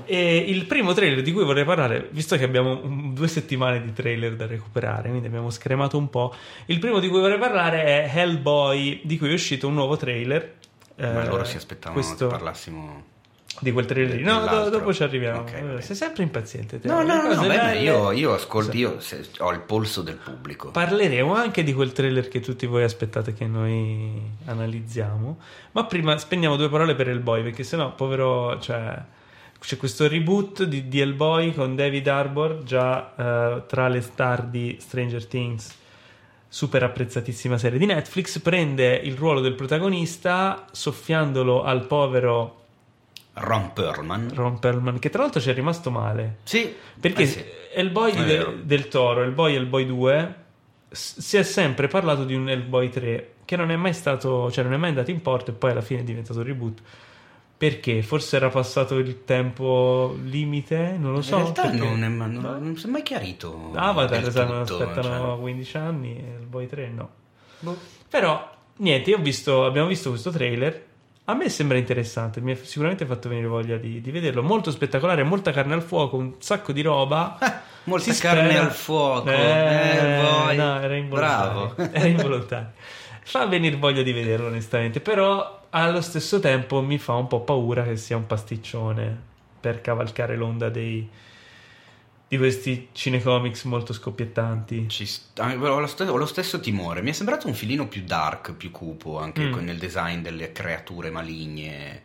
E 0.04 0.36
il 0.36 0.64
primo 0.66 0.92
trailer 0.92 1.22
di 1.22 1.32
cui 1.32 1.44
vorrei 1.44 1.64
parlare, 1.64 2.08
visto 2.10 2.36
che 2.36 2.44
abbiamo 2.44 2.80
un- 2.84 3.14
due 3.14 3.28
settimane 3.28 3.82
di 3.82 3.92
trailer 3.92 4.36
da 4.36 4.46
recuperare, 4.46 5.08
quindi 5.08 5.26
abbiamo 5.26 5.50
scremato 5.50 5.98
un 5.98 6.08
po', 6.10 6.34
il 6.66 6.78
primo 6.78 6.98
di 7.00 7.08
cui 7.08 7.20
vorrei 7.20 7.38
parlare 7.38 7.84
è 7.84 8.10
Hellboy, 8.14 9.00
di 9.04 9.18
cui 9.18 9.30
è 9.30 9.32
uscito 9.34 9.66
un 9.68 9.74
nuovo 9.74 9.96
trailer. 9.96 10.54
Ma 10.98 11.22
Eh, 11.22 11.26
loro 11.26 11.44
si 11.44 11.56
aspettavano 11.56 12.00
questo- 12.00 12.26
che 12.26 12.32
parlassimo. 12.34 13.04
Di 13.60 13.72
quel 13.72 13.84
trailer. 13.86 14.20
No, 14.20 14.46
do- 14.46 14.68
dopo 14.68 14.92
ci 14.92 15.02
arriviamo. 15.02 15.40
Ok, 15.40 15.52
va 15.52 15.66
bene. 15.66 15.80
Sei 15.80 15.96
sempre 15.96 16.22
impaziente. 16.22 16.78
te. 16.78 16.88
No, 16.88 17.02
no, 17.02 17.22
no, 17.22 17.34
no, 17.34 17.40
belle- 17.40 17.78
io, 17.78 18.12
io 18.12 18.34
ascolto, 18.34 18.76
io 18.76 18.98
ho 19.38 19.52
il 19.52 19.60
polso 19.60 20.02
del 20.02 20.16
pubblico. 20.16 20.70
Parleremo 20.70 21.34
anche 21.34 21.62
di 21.62 21.72
quel 21.72 21.92
trailer 21.92 22.28
che 22.28 22.40
tutti 22.40 22.66
voi 22.66 22.82
aspettate 22.82 23.32
che 23.32 23.46
noi 23.46 24.20
analizziamo. 24.44 25.38
Ma 25.72 25.84
prima 25.84 26.16
spendiamo 26.18 26.56
due 26.56 26.68
parole 26.68 26.94
per 26.94 27.08
Hellboy, 27.08 27.42
perché 27.42 27.62
sennò, 27.62 27.94
povero, 27.94 28.58
cioè. 28.60 29.02
C'è 29.58 29.78
questo 29.78 30.06
reboot 30.06 30.64
di, 30.64 30.86
di 30.86 31.00
Hellboy 31.00 31.52
con 31.52 31.74
David 31.74 32.06
Arbor, 32.06 32.62
già 32.62 33.14
eh, 33.16 33.62
tra 33.66 33.88
le 33.88 34.00
star 34.00 34.44
di 34.44 34.76
Stranger 34.78 35.26
Things, 35.26 35.74
super 36.46 36.84
apprezzatissima 36.84 37.58
serie 37.58 37.78
di 37.78 37.86
Netflix. 37.86 38.38
Prende 38.38 38.94
il 38.94 39.16
ruolo 39.16 39.40
del 39.40 39.54
protagonista, 39.54 40.66
soffiandolo 40.70 41.64
al 41.64 41.86
povero 41.86 42.65
Ron 43.38 43.72
Perlman. 43.74 44.30
Ron 44.34 44.58
Perlman, 44.58 44.98
che 44.98 45.10
tra 45.10 45.22
l'altro 45.22 45.40
ci 45.40 45.50
è 45.50 45.54
rimasto 45.54 45.90
male. 45.90 46.38
Sì, 46.44 46.74
Perché 46.98 47.22
eh 47.22 47.26
sì. 47.26 47.44
Hellboy 47.74 48.12
de- 48.24 48.64
del 48.64 48.88
Toro, 48.88 49.22
Hellboy 49.22 49.52
e 49.52 49.56
Hellboy 49.56 49.86
2 49.86 50.34
s- 50.88 51.18
si 51.18 51.36
è 51.36 51.42
sempre 51.42 51.86
parlato 51.88 52.24
di 52.24 52.34
un 52.34 52.48
Hellboy 52.48 52.88
3 52.88 53.32
che 53.44 53.56
non 53.56 53.70
è 53.70 53.76
mai 53.76 53.92
stato, 53.92 54.50
cioè 54.50 54.64
non 54.64 54.72
è 54.72 54.76
mai 54.78 54.88
andato 54.88 55.10
in 55.10 55.20
porto 55.20 55.50
e 55.50 55.54
poi 55.54 55.70
alla 55.72 55.82
fine 55.82 56.00
è 56.00 56.04
diventato 56.04 56.38
un 56.38 56.44
reboot. 56.46 56.80
Perché? 57.58 58.02
Forse 58.02 58.36
era 58.36 58.48
passato 58.50 58.96
il 58.98 59.24
tempo 59.24 60.14
limite? 60.24 60.96
Non 60.98 61.12
lo 61.12 61.22
so. 61.22 61.36
In 61.36 61.42
realtà 61.42 61.62
perché- 61.62 61.78
non, 61.78 62.04
è, 62.04 62.08
non, 62.08 62.32
No? 62.32 62.58
non 62.58 62.76
si 62.76 62.86
è 62.86 62.90
mai 62.90 63.02
chiarito. 63.02 63.70
Avatar 63.74 64.22
tutto, 64.22 64.82
aspettano 64.82 65.24
cioè. 65.26 65.38
15 65.40 65.76
anni 65.76 66.16
e 66.18 66.24
Hellboy 66.38 66.66
3 66.66 66.88
no. 66.88 67.08
Boh. 67.60 67.76
Però, 68.08 68.50
niente, 68.76 69.14
visto, 69.18 69.64
abbiamo 69.66 69.88
visto 69.88 70.10
questo 70.10 70.30
trailer. 70.30 70.84
A 71.28 71.34
me 71.34 71.48
sembra 71.48 71.76
interessante, 71.76 72.40
mi 72.40 72.52
ha 72.52 72.56
sicuramente 72.56 73.04
fatto 73.04 73.28
venire 73.28 73.48
voglia 73.48 73.76
di, 73.78 74.00
di 74.00 74.10
vederlo. 74.12 74.42
Molto 74.44 74.70
spettacolare, 74.70 75.24
molta 75.24 75.50
carne 75.50 75.74
al 75.74 75.82
fuoco, 75.82 76.16
un 76.16 76.34
sacco 76.38 76.72
di 76.72 76.82
roba. 76.82 77.36
molta 77.84 78.12
Si 78.12 78.20
carne 78.20 78.48
spera- 78.50 78.62
al 78.64 78.70
fuoco. 78.72 79.28
Eh, 79.30 79.34
Eh, 80.52 80.54
no, 80.56 80.80
era 80.80 80.94
involontario. 80.94 81.74
Bravo. 81.74 81.76
Era 81.92 82.06
involontario. 82.06 82.70
Fa 83.24 83.44
venire 83.46 83.74
voglia 83.76 84.02
di 84.02 84.12
vederlo, 84.12 84.46
onestamente. 84.46 85.00
Però 85.00 85.62
allo 85.70 86.00
stesso 86.00 86.38
tempo 86.38 86.80
mi 86.80 86.96
fa 86.98 87.14
un 87.14 87.26
po' 87.26 87.40
paura 87.40 87.82
che 87.82 87.96
sia 87.96 88.16
un 88.16 88.26
pasticcione 88.26 89.20
per 89.60 89.80
cavalcare 89.80 90.36
l'onda 90.36 90.68
dei, 90.68 91.08
di 92.28 92.36
questi 92.38 92.88
cinecomics 92.92 93.64
molto 93.64 93.92
scoppiettanti. 93.92 94.88
Ci 94.88 95.06
sta- 95.06 95.46
ho, 95.56 95.78
lo 95.78 95.86
stesso, 95.86 96.10
ho 96.12 96.16
lo 96.16 96.26
stesso 96.26 96.58
timore. 96.60 97.02
Mi 97.02 97.10
è 97.10 97.12
sembrato 97.12 97.46
un 97.46 97.54
filino 97.54 97.86
più 97.86 98.02
dark, 98.04 98.52
più 98.54 98.70
cupo, 98.70 99.18
anche 99.18 99.44
Mm. 99.46 99.52
con- 99.52 99.64
nel 99.64 99.78
design 99.78 100.22
delle 100.22 100.50
creature 100.52 101.10
maligne 101.10 102.02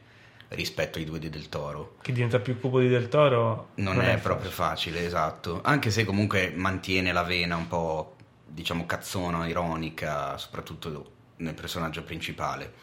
rispetto 0.50 0.98
ai 1.00 1.06
due 1.06 1.18
di 1.18 1.30
Del 1.30 1.50
Toro. 1.50 1.96
Che 2.02 2.12
diventa 2.12 2.40
più 2.40 2.60
cupo 2.60 2.80
di 2.80 2.88
Del 2.90 3.08
Toro. 3.08 3.70
Non, 3.76 4.02
è, 4.02 4.18
proprio 4.20 4.52
facile, 4.52 5.06
esatto. 5.06 5.62
Anche 5.64 5.90
se 5.90 6.04
comunque 6.06 6.52
mantiene 6.56 7.12
la 7.14 7.24
vena 7.24 7.56
un 7.56 7.68
po', 7.68 8.16
diciamo, 8.46 8.86
cazzona, 8.86 9.48
ironica, 9.48 10.38
soprattutto 10.38 11.12
nel 11.38 11.54
personaggio 11.54 12.04
principale. 12.04 12.74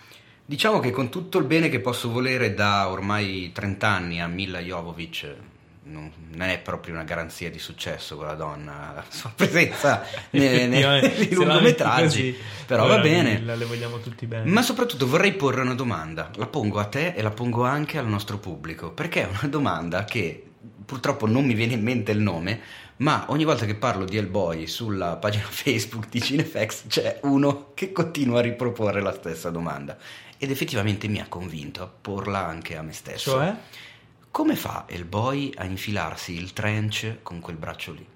Diciamo 0.47 0.81
che 0.81 0.91
con 0.91 1.11
tutto 1.11 1.37
il 1.39 1.45
bene 1.45 1.69
che 1.69 1.79
posso 1.81 2.11
volere 2.11 2.55
da 2.55 2.89
ormai 2.89 3.53
30 3.53 3.87
anni 3.87 4.21
a 4.23 4.27
Mila 4.27 4.61
Jovovich, 4.61 5.37
non 5.89 6.13
non 6.39 6.49
è 6.49 6.59
proprio 6.61 6.95
una 6.95 7.03
garanzia 7.03 7.51
di 7.51 7.59
successo 7.59 8.17
quella 8.17 8.35
donna, 8.35 8.93
la 8.95 9.05
sua 9.09 9.33
presenza 9.35 10.05
nei, 10.31 10.69
nei- 10.69 11.35
lungometraggi. 11.35 12.37
Però 12.67 12.87
va 12.87 12.99
bene. 12.99 13.43
La, 13.43 13.57
le 13.57 13.65
vogliamo 13.65 13.99
tutti 13.99 14.27
bene. 14.27 14.49
Ma 14.49 14.63
soprattutto 14.63 15.07
vorrei 15.07 15.33
porre 15.33 15.63
una 15.63 15.75
domanda, 15.75 16.31
la 16.37 16.47
pongo 16.47 16.79
a 16.79 16.85
te 16.85 17.15
e 17.15 17.23
la 17.23 17.31
pongo 17.31 17.65
anche 17.65 17.99
al 17.99 18.07
nostro 18.07 18.39
pubblico, 18.39 18.93
perché 18.93 19.23
è 19.23 19.27
una 19.27 19.49
domanda 19.49 20.05
che 20.05 20.45
purtroppo 20.85 21.27
non 21.27 21.45
mi 21.45 21.55
viene 21.55 21.75
in 21.75 21.83
mente 21.83 22.13
il 22.13 22.21
nome, 22.21 22.61
ma 22.99 23.27
ogni 23.29 23.45
volta 23.45 23.67
che 23.67 23.75
parlo 23.75 24.05
di 24.05 24.17
Hellboy 24.17 24.67
sulla 24.67 25.17
pagina 25.17 25.45
Facebook 25.51 26.09
di 26.09 26.21
Cinefax 26.21 26.87
c'è 26.89 27.21
uno 27.23 27.73
che 27.75 27.93
continua 27.93 28.39
a 28.39 28.43
riproporre 28.43 29.01
la 29.01 29.13
stessa 29.13 29.51
domanda 29.51 29.97
ed 30.37 30.51
effettivamente 30.51 31.09
mi 31.09 31.21
ha 31.21 31.27
convinto 31.29 31.83
a 31.83 31.89
porla 31.89 32.47
anche 32.47 32.77
a 32.77 32.83
me 32.83 32.93
stesso. 32.93 33.33
Cioè? 33.33 33.55
Come 34.39 34.55
fa 34.55 34.85
Hellboy 34.87 35.51
a 35.57 35.65
infilarsi 35.65 36.33
il 36.33 36.53
trench 36.53 37.23
con 37.25 37.41
quel 37.41 37.57
braccio 37.57 37.93
lì? 37.93 38.07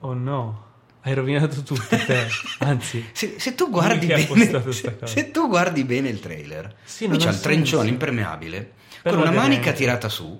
Oh 0.00 0.12
no, 0.12 0.64
hai 1.00 1.14
rovinato 1.14 1.62
tutto 1.62 1.96
te. 1.96 2.26
Anzi, 2.60 3.08
Se, 3.12 3.36
se 3.38 3.54
tu 3.54 3.70
bene, 3.70 4.70
se, 4.70 4.98
se 5.02 5.30
tu 5.30 5.48
guardi 5.48 5.84
bene 5.84 6.10
il 6.10 6.20
trailer, 6.20 6.76
Sì, 6.84 7.06
lui 7.06 7.16
c'ha 7.16 7.30
ha 7.30 7.32
il 7.32 7.40
trencione 7.40 7.88
impermeabile 7.88 8.72
Per 9.00 9.14
con 9.14 9.22
una 9.22 9.30
manica 9.30 9.72
tirata 9.72 10.10
su, 10.10 10.38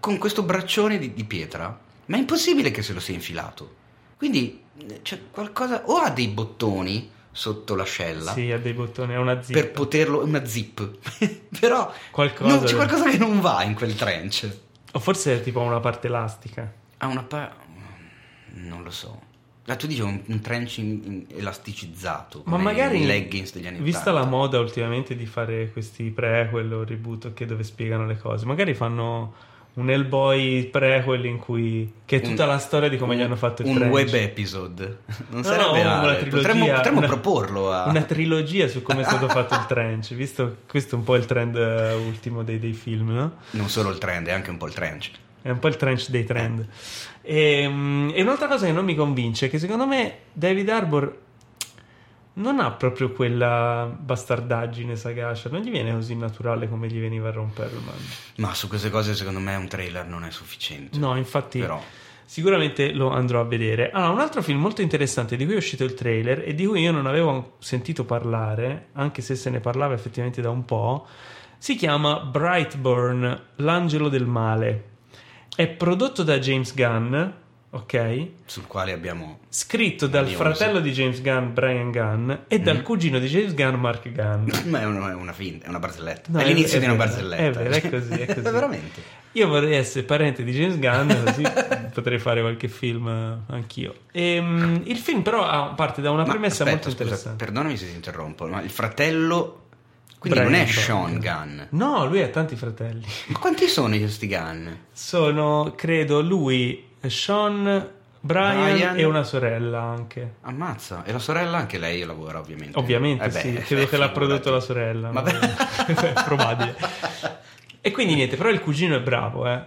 con 0.00 0.16
questo 0.16 0.44
braccione 0.44 0.96
di, 0.96 1.12
di 1.12 1.24
pietra, 1.24 1.78
ma 2.06 2.16
è 2.16 2.20
impossibile 2.20 2.70
che 2.70 2.80
se 2.80 2.94
lo 2.94 3.00
sia 3.00 3.12
infilato. 3.12 3.74
Quindi 4.16 4.62
eh, 4.78 5.02
c'è 5.02 5.20
qualcosa, 5.30 5.82
o 5.84 5.96
ha 5.96 6.08
dei 6.08 6.28
bottoni 6.28 7.10
sotto 7.38 7.76
l'ascella 7.76 8.32
sì, 8.32 8.50
ha 8.50 8.58
dei 8.58 8.72
bottoni, 8.72 9.14
ha 9.14 9.20
una 9.20 9.40
zip. 9.40 9.54
per 9.54 9.70
poterlo, 9.70 10.24
una 10.24 10.44
zip, 10.44 10.90
però 11.60 11.92
Qualcosa 12.10 12.54
no, 12.56 12.62
c'è 12.62 12.74
qualcosa 12.74 13.08
che 13.08 13.16
non 13.16 13.38
va 13.40 13.62
in 13.62 13.74
quel 13.74 13.94
trench. 13.94 14.48
O 14.92 14.98
forse 14.98 15.36
è 15.36 15.42
tipo 15.42 15.60
una 15.60 15.78
parte 15.78 16.08
elastica. 16.08 16.72
Ha 16.96 17.06
una 17.06 17.22
pa... 17.22 17.54
non 18.54 18.82
lo 18.82 18.90
so. 18.90 19.22
Ah, 19.66 19.76
tu 19.76 19.86
dici 19.86 20.00
un, 20.00 20.20
un 20.26 20.40
trench 20.40 20.78
in- 20.78 21.00
in- 21.04 21.26
elasticizzato, 21.38 22.42
Ma 22.46 22.56
magari, 22.56 23.02
i 23.02 23.06
leggings 23.06 23.52
degli 23.52 23.68
anni 23.68 23.78
vista 23.78 24.10
80. 24.10 24.20
la 24.20 24.26
moda 24.26 24.58
ultimamente 24.58 25.14
di 25.14 25.26
fare 25.26 25.70
questi 25.70 26.10
prequel 26.10 26.72
o 26.72 26.82
reboot 26.84 27.34
che 27.34 27.46
dove 27.46 27.62
spiegano 27.62 28.04
le 28.04 28.18
cose, 28.18 28.46
magari 28.46 28.74
fanno 28.74 29.34
un 29.78 29.90
Hellboy 29.90 30.64
prequel 30.64 31.24
in 31.26 31.38
cui 31.38 31.92
che 32.04 32.16
è 32.16 32.20
tutta 32.20 32.44
Un- 32.44 32.48
la 32.48 32.58
storia 32.58 32.88
di 32.88 32.96
come 32.96 33.16
gli 33.16 33.20
hanno 33.20 33.36
fatto 33.36 33.62
il 33.62 33.68
un 33.68 33.74
trench. 33.76 33.92
web 33.94 34.12
episode. 34.14 34.98
Non 35.28 35.40
No, 35.40 35.42
sarebbe 35.42 35.82
no, 35.84 36.00
una 36.00 36.14
trilogia, 36.14 36.36
Potremmo, 36.48 36.66
potremmo 36.74 36.98
una- 36.98 37.06
proporlo 37.06 37.72
a... 37.72 37.88
Una 37.88 38.02
trilogia 38.02 38.66
su 38.68 38.82
come 38.82 39.02
è 39.02 39.04
stato 39.04 39.28
fatto 39.28 39.54
il 39.54 39.66
trench, 39.66 40.14
visto 40.14 40.56
questo 40.68 40.94
è 40.94 40.98
un 40.98 41.04
po' 41.04 41.14
il 41.16 41.26
trend 41.26 41.56
eh, 41.56 41.94
ultimo 41.94 42.42
dei, 42.42 42.58
dei 42.58 42.72
film, 42.72 43.10
no? 43.12 43.32
Non 43.50 43.68
solo 43.68 43.90
il 43.90 43.98
trend, 43.98 44.26
è 44.26 44.32
anche 44.32 44.50
un 44.50 44.56
po' 44.56 44.66
il 44.66 44.74
trench. 44.74 45.10
È 45.42 45.50
un 45.50 45.58
po' 45.60 45.68
il 45.68 45.76
trench 45.76 46.08
dei 46.08 46.24
trend. 46.24 46.66
E, 47.22 47.68
mm, 47.68 48.10
e 48.14 48.22
un'altra 48.22 48.48
cosa 48.48 48.66
che 48.66 48.72
non 48.72 48.84
mi 48.84 48.94
convince 48.96 49.46
è 49.46 49.50
che 49.50 49.58
secondo 49.58 49.86
me 49.86 50.14
David 50.32 50.68
Harbour 50.68 51.16
non 52.38 52.60
ha 52.60 52.70
proprio 52.70 53.10
quella 53.12 53.90
bastardaggine 53.98 54.96
sagacia, 54.96 55.48
non 55.50 55.60
gli 55.60 55.70
viene 55.70 55.92
così 55.92 56.14
naturale 56.14 56.68
come 56.68 56.88
gli 56.88 57.00
veniva 57.00 57.28
a 57.28 57.32
Ron 57.32 57.52
Perlman. 57.52 57.94
Ma 58.36 58.54
su 58.54 58.68
queste 58.68 58.90
cose 58.90 59.14
secondo 59.14 59.40
me 59.40 59.54
un 59.56 59.68
trailer 59.68 60.06
non 60.06 60.24
è 60.24 60.30
sufficiente. 60.30 60.98
No, 60.98 61.16
infatti 61.16 61.58
Però... 61.58 61.82
sicuramente 62.24 62.92
lo 62.92 63.10
andrò 63.10 63.40
a 63.40 63.44
vedere. 63.44 63.90
Allora, 63.90 64.12
un 64.12 64.20
altro 64.20 64.42
film 64.42 64.60
molto 64.60 64.82
interessante 64.82 65.36
di 65.36 65.44
cui 65.44 65.54
è 65.54 65.58
uscito 65.58 65.84
il 65.84 65.94
trailer 65.94 66.44
e 66.46 66.54
di 66.54 66.64
cui 66.64 66.80
io 66.80 66.92
non 66.92 67.06
avevo 67.06 67.56
sentito 67.58 68.04
parlare, 68.04 68.88
anche 68.92 69.20
se 69.20 69.34
se 69.34 69.50
ne 69.50 69.60
parlava 69.60 69.94
effettivamente 69.94 70.40
da 70.40 70.50
un 70.50 70.64
po', 70.64 71.06
si 71.58 71.74
chiama 71.74 72.20
Brightburn, 72.20 73.42
l'angelo 73.56 74.08
del 74.08 74.26
male. 74.26 74.84
È 75.54 75.66
prodotto 75.66 76.22
da 76.22 76.38
James 76.38 76.72
Gunn, 76.72 77.16
ok? 77.70 78.26
sul 78.46 78.66
quale 78.66 78.92
abbiamo... 78.92 79.40
Scritto 79.48 80.06
dal 80.06 80.24
News. 80.24 80.36
fratello 80.36 80.80
di 80.80 80.90
James 80.92 81.20
Gunn, 81.20 81.52
Brian 81.52 81.90
Gunn, 81.90 82.32
e 82.48 82.58
dal 82.60 82.82
cugino 82.82 83.18
di 83.18 83.26
James 83.28 83.54
Gunn, 83.54 83.74
Mark 83.74 84.08
Gunn. 84.10 84.48
Ma 84.70 84.80
è 84.80 84.84
una, 84.86 85.10
è 85.10 85.14
una 85.14 85.32
finta, 85.32 85.66
è 85.66 85.68
una 85.68 85.78
barzelletta. 85.78 86.30
No, 86.32 86.38
è 86.38 86.42
è- 86.42 86.46
l'inizio 86.46 86.76
è 86.78 86.80
di 86.80 86.86
una 86.86 86.94
barzelletta. 86.94 87.42
è 87.42 87.50
vero, 87.50 87.70
è 87.70 87.90
così, 87.90 88.12
è 88.12 88.26
così. 88.34 88.40
veramente. 88.40 89.02
Io 89.32 89.46
vorrei 89.46 89.74
essere 89.76 90.04
parente 90.04 90.42
di 90.42 90.52
James 90.52 90.78
Gunn, 90.78 91.24
così 91.24 91.42
potrei 91.92 92.18
fare 92.18 92.40
qualche 92.40 92.68
film 92.68 93.06
eh, 93.08 93.52
anch'io. 93.52 93.94
Ehm, 94.12 94.82
il 94.86 94.96
film, 94.96 95.22
però, 95.22 95.44
ha- 95.46 95.74
parte 95.74 96.00
da 96.00 96.10
una 96.10 96.24
Ma 96.24 96.30
premessa 96.30 96.62
aspetta, 96.64 96.70
molto 96.70 96.90
scusa, 96.90 97.02
interessante. 97.02 97.44
perdonami 97.44 97.76
se 97.76 97.86
ti 97.88 97.94
interrompo, 97.94 98.46
ma 98.46 98.62
il 98.62 98.70
fratello... 98.70 99.62
Quindi 100.18 100.40
Brian 100.40 100.52
non 100.54 100.62
è. 100.62 100.66
Sean 100.66 101.18
Gunn. 101.20 101.60
No, 101.78 102.04
lui 102.06 102.20
ha 102.22 102.28
tanti 102.28 102.56
fratelli. 102.56 103.04
Ma 103.26 103.38
quanti 103.38 103.68
sono 103.68 103.96
questi 103.96 104.26
Gunn? 104.26 104.66
Sono, 104.90 105.74
credo, 105.76 106.20
lui, 106.20 106.87
Sean, 107.06 107.90
Brian, 108.20 108.72
Brian. 108.72 108.98
e 108.98 109.04
una 109.04 109.22
sorella 109.22 109.80
anche. 109.82 110.34
Ammazza, 110.42 111.04
e 111.04 111.12
la 111.12 111.18
sorella 111.18 111.56
anche 111.56 111.78
lei 111.78 112.02
lavora 112.04 112.38
ovviamente. 112.40 112.78
Ovviamente 112.78 113.24
Eh 113.24 113.28
beh, 113.28 113.40
sì, 113.40 113.52
credo 113.54 113.86
che 113.86 113.96
l'ha 113.96 114.10
prodotto 114.10 114.50
la 114.50 114.60
sorella. 114.60 115.10
È 115.86 116.22
probabile. 116.24 116.76
E 117.80 117.90
quindi 117.92 118.14
niente, 118.14 118.36
però 118.36 118.50
il 118.50 118.60
cugino 118.60 118.96
è 118.96 119.00
bravo, 119.00 119.46
eh. 119.46 119.60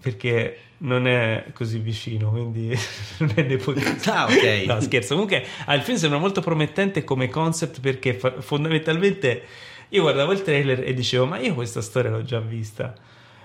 Perché 0.00 0.58
non 0.78 1.06
è 1.08 1.46
così 1.54 1.78
vicino, 1.78 2.28
quindi 2.30 2.68
non 3.18 3.32
è 3.34 3.42
nepotista. 3.42 4.14
Ah, 4.14 4.24
ok. 4.26 4.64
No, 4.66 4.80
scherzo. 4.80 5.14
Comunque, 5.14 5.44
il 5.68 5.80
film 5.80 5.96
sembra 5.96 6.18
molto 6.18 6.40
promettente 6.42 7.02
come 7.04 7.28
concept 7.30 7.80
perché 7.80 8.12
fa- 8.14 8.40
fondamentalmente 8.40 9.42
io 9.88 10.02
guardavo 10.02 10.32
il 10.32 10.42
trailer 10.42 10.86
e 10.86 10.92
dicevo, 10.92 11.24
ma 11.26 11.38
io 11.38 11.54
questa 11.54 11.80
storia 11.80 12.10
l'ho 12.10 12.22
già 12.22 12.38
vista. 12.40 12.92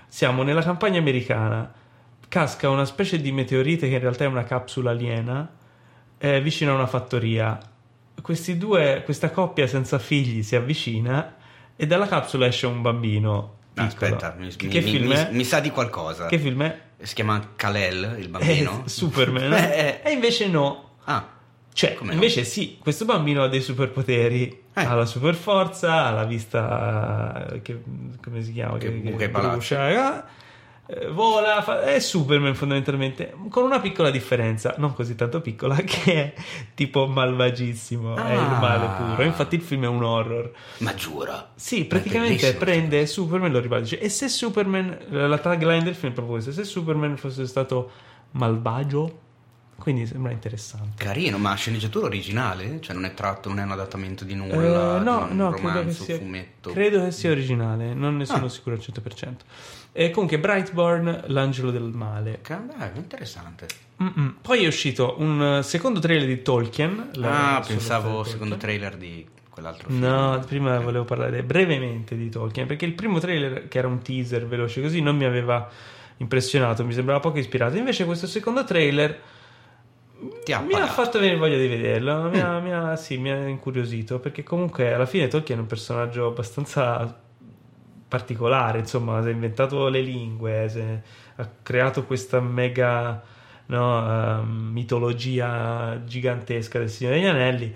Siamo 0.06 0.42
nella 0.42 0.62
campagna 0.62 0.98
americana, 0.98 1.72
casca 2.32 2.70
una 2.70 2.86
specie 2.86 3.20
di 3.20 3.30
meteorite 3.30 3.88
che 3.90 3.94
in 3.96 4.00
realtà 4.00 4.24
è 4.24 4.26
una 4.26 4.44
capsula 4.44 4.90
aliena 4.92 5.46
eh, 6.16 6.40
vicino 6.40 6.70
a 6.72 6.76
una 6.76 6.86
fattoria. 6.86 7.58
Questi 8.22 8.56
due, 8.56 9.02
questa 9.04 9.30
coppia 9.30 9.66
senza 9.66 9.98
figli 9.98 10.42
si 10.42 10.56
avvicina 10.56 11.34
e 11.76 11.86
dalla 11.86 12.06
capsula 12.08 12.46
esce 12.46 12.66
un 12.66 12.80
bambino. 12.80 13.56
Piccolo. 13.74 13.86
Aspetta, 14.14 14.34
mi, 14.38 14.48
che, 14.48 14.64
mi- 14.66 14.72
che 14.72 14.80
film 14.80 15.08
mi- 15.08 15.14
è? 15.14 15.28
mi 15.30 15.44
sa 15.44 15.60
di 15.60 15.68
qualcosa. 15.70 16.24
Che 16.28 16.38
film 16.38 16.62
è? 16.62 16.80
Si 17.02 17.14
chiama 17.14 17.50
Kalel, 17.54 18.16
il 18.18 18.28
bambino. 18.30 18.82
Eh, 18.86 18.88
Superman. 18.88 19.52
Eh, 19.52 20.00
E 20.02 20.10
invece 20.12 20.48
no. 20.48 20.90
Ah, 21.04 21.28
Cioè, 21.74 21.92
Come 21.94 22.08
no? 22.10 22.14
invece 22.14 22.44
sì, 22.44 22.78
questo 22.80 23.04
bambino 23.04 23.42
ha 23.42 23.48
dei 23.48 23.60
superpoteri, 23.60 24.62
Eh. 24.72 24.84
ha 24.84 24.94
la 24.94 25.04
super 25.04 25.34
forza, 25.34 26.06
ha 26.06 26.10
la 26.12 26.24
vista 26.24 27.46
eh, 27.52 27.60
che 27.60 27.82
come 28.24 28.42
si 28.42 28.52
chiama? 28.52 28.78
Che 28.78 28.90
buca 28.90 29.24
i 29.24 29.28
brucia, 29.28 29.90
eh, 29.90 30.40
vola, 31.10 31.62
fa- 31.62 31.82
è 31.82 31.98
Superman 32.00 32.54
fondamentalmente, 32.54 33.34
con 33.48 33.64
una 33.64 33.80
piccola 33.80 34.10
differenza, 34.10 34.74
non 34.78 34.92
così 34.92 35.14
tanto 35.14 35.40
piccola, 35.40 35.76
che 35.84 36.34
è 36.34 36.34
tipo 36.74 37.06
malvagissimo, 37.06 38.16
è 38.16 38.32
il 38.32 38.38
Ah. 38.38 38.58
male 38.58 38.86
puro. 38.96 39.22
Infatti 39.22 39.54
il 39.54 39.62
film 39.62 39.84
è 39.84 39.88
un 39.88 40.02
horror. 40.02 40.52
ma 40.78 40.94
giura. 40.94 41.50
Sì, 41.54 41.84
praticamente 41.84 42.54
prende 42.54 43.06
Superman, 43.06 43.52
lo 43.52 43.60
riparte, 43.60 43.84
dice, 43.84 44.00
e 44.00 44.08
se 44.08 44.28
Superman, 44.28 44.98
la 45.10 45.38
tagline 45.38 45.82
del 45.84 45.94
film 45.94 46.10
è 46.12 46.14
proprio 46.14 46.34
questa, 46.34 46.52
se 46.52 46.64
Superman 46.64 47.16
fosse 47.16 47.46
stato 47.46 47.90
malvagio, 48.32 49.20
quindi 49.78 50.06
sembra 50.06 50.30
interessante. 50.32 51.02
Carino, 51.02 51.38
ma 51.38 51.54
sceneggiatura 51.54 52.06
originale? 52.06 52.78
Cioè 52.80 52.94
non 52.94 53.04
è 53.04 53.14
tratto, 53.14 53.48
non 53.48 53.58
è 53.60 53.62
un 53.62 53.70
adattamento 53.72 54.24
di 54.24 54.32
Eh, 54.32 54.36
nulla, 54.36 54.98
no, 54.98 55.24
di 55.26 55.30
un 55.32 55.36
no, 55.36 55.50
credo 55.50 55.66
che, 55.68 55.74
romanzo, 55.74 56.02
sia, 56.04 56.16
fumetto. 56.18 56.70
credo 56.72 57.04
che 57.04 57.10
sia 57.12 57.30
originale, 57.30 57.94
non 57.94 58.16
ne 58.16 58.24
sono 58.24 58.46
Ah. 58.46 58.48
sicuro 58.48 58.74
al 58.76 58.80
100%. 58.80 59.44
E 59.92 60.10
comunque 60.10 60.38
Brightburn, 60.38 61.24
l'angelo 61.26 61.70
del 61.70 61.82
male. 61.82 62.38
Che- 62.42 62.54
eh, 62.54 62.90
interessante. 62.96 63.66
Mm-mm. 64.02 64.36
Poi 64.40 64.64
è 64.64 64.66
uscito 64.66 65.16
un 65.18 65.58
eh, 65.58 65.62
secondo 65.62 66.00
trailer 66.00 66.26
di 66.26 66.42
Tolkien. 66.42 67.10
ah, 67.20 67.62
pensavo 67.66 68.24
secondo 68.24 68.56
trailer 68.56 68.96
di 68.96 69.26
quell'altro 69.50 69.88
film. 69.90 70.00
No, 70.00 70.42
prima 70.46 70.80
volevo 70.80 71.04
parlare 71.04 71.42
brevemente 71.42 72.16
di 72.16 72.30
Tolkien, 72.30 72.66
perché 72.66 72.86
il 72.86 72.94
primo 72.94 73.18
trailer, 73.18 73.68
che 73.68 73.78
era 73.78 73.86
un 73.86 74.00
teaser 74.00 74.46
veloce 74.46 74.80
così, 74.80 75.02
non 75.02 75.16
mi 75.16 75.24
aveva 75.24 75.68
impressionato, 76.16 76.84
mi 76.84 76.94
sembrava 76.94 77.20
poco 77.20 77.38
ispirato. 77.38 77.76
Invece 77.76 78.06
questo 78.06 78.26
secondo 78.26 78.64
trailer 78.64 79.20
mi 80.66 80.74
ha 80.74 80.86
fatto 80.86 81.18
venire 81.18 81.36
voglia 81.36 81.58
di 81.58 81.66
vederlo, 81.66 82.30
mi 82.30 82.40
ha, 82.40 82.58
mi 82.60 82.72
ha- 82.72 82.96
sì, 82.96 83.18
mi 83.18 83.30
ha 83.30 83.46
incuriosito, 83.46 84.20
perché 84.20 84.42
comunque 84.42 84.94
alla 84.94 85.06
fine 85.06 85.28
Tolkien 85.28 85.58
è 85.58 85.60
un 85.60 85.66
personaggio 85.66 86.28
abbastanza 86.28 87.21
particolare, 88.16 88.78
insomma, 88.80 89.22
si 89.22 89.28
è 89.28 89.32
inventato 89.32 89.88
le 89.88 90.02
lingue, 90.02 90.66
è- 90.66 91.00
ha 91.36 91.48
creato 91.62 92.04
questa 92.04 92.40
mega 92.40 93.22
no, 93.66 94.38
ehm, 94.40 94.70
mitologia 94.70 95.98
gigantesca 96.04 96.78
del 96.78 96.90
Signore 96.90 97.16
degli 97.16 97.26
Anelli. 97.26 97.74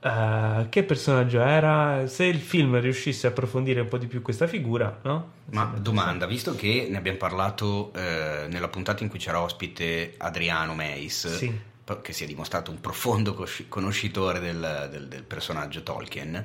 Eh, 0.00 0.66
che 0.70 0.82
personaggio 0.82 1.40
era? 1.40 2.04
Se 2.08 2.24
il 2.24 2.40
film 2.40 2.80
riuscisse 2.80 3.28
a 3.28 3.30
approfondire 3.30 3.80
un 3.82 3.86
po' 3.88 3.96
di 3.96 4.08
più 4.08 4.22
questa 4.22 4.48
figura, 4.48 4.98
no? 5.02 5.30
Ma 5.52 5.72
domanda, 5.78 6.26
visto 6.26 6.56
che 6.56 6.88
ne 6.90 6.96
abbiamo 6.96 7.16
parlato 7.18 7.92
eh, 7.94 8.46
nella 8.50 8.68
puntata 8.68 9.04
in 9.04 9.08
cui 9.08 9.20
c'era 9.20 9.40
ospite 9.40 10.14
Adriano 10.18 10.74
Meis, 10.74 11.28
Sì. 11.36 11.56
che 12.02 12.12
si 12.12 12.24
è 12.24 12.26
dimostrato 12.26 12.72
un 12.72 12.80
profondo 12.80 13.36
conoscitore 13.68 14.40
del, 14.40 14.88
del- 14.90 15.06
del 15.06 15.22
personaggio 15.22 15.84
Tolkien, 15.84 16.44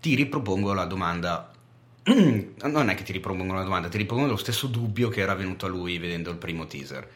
ti 0.00 0.16
ripropongo 0.16 0.72
la 0.72 0.84
domanda. 0.86 1.51
non 2.64 2.88
è 2.90 2.94
che 2.94 3.02
ti 3.02 3.12
ripropongo 3.12 3.52
una 3.52 3.62
domanda, 3.62 3.88
ti 3.88 3.98
ripropongo 3.98 4.30
lo 4.30 4.36
stesso 4.36 4.66
dubbio 4.66 5.08
che 5.08 5.20
era 5.20 5.34
venuto 5.34 5.66
a 5.66 5.68
lui 5.68 5.98
vedendo 5.98 6.30
il 6.30 6.36
primo 6.36 6.66
teaser. 6.66 7.08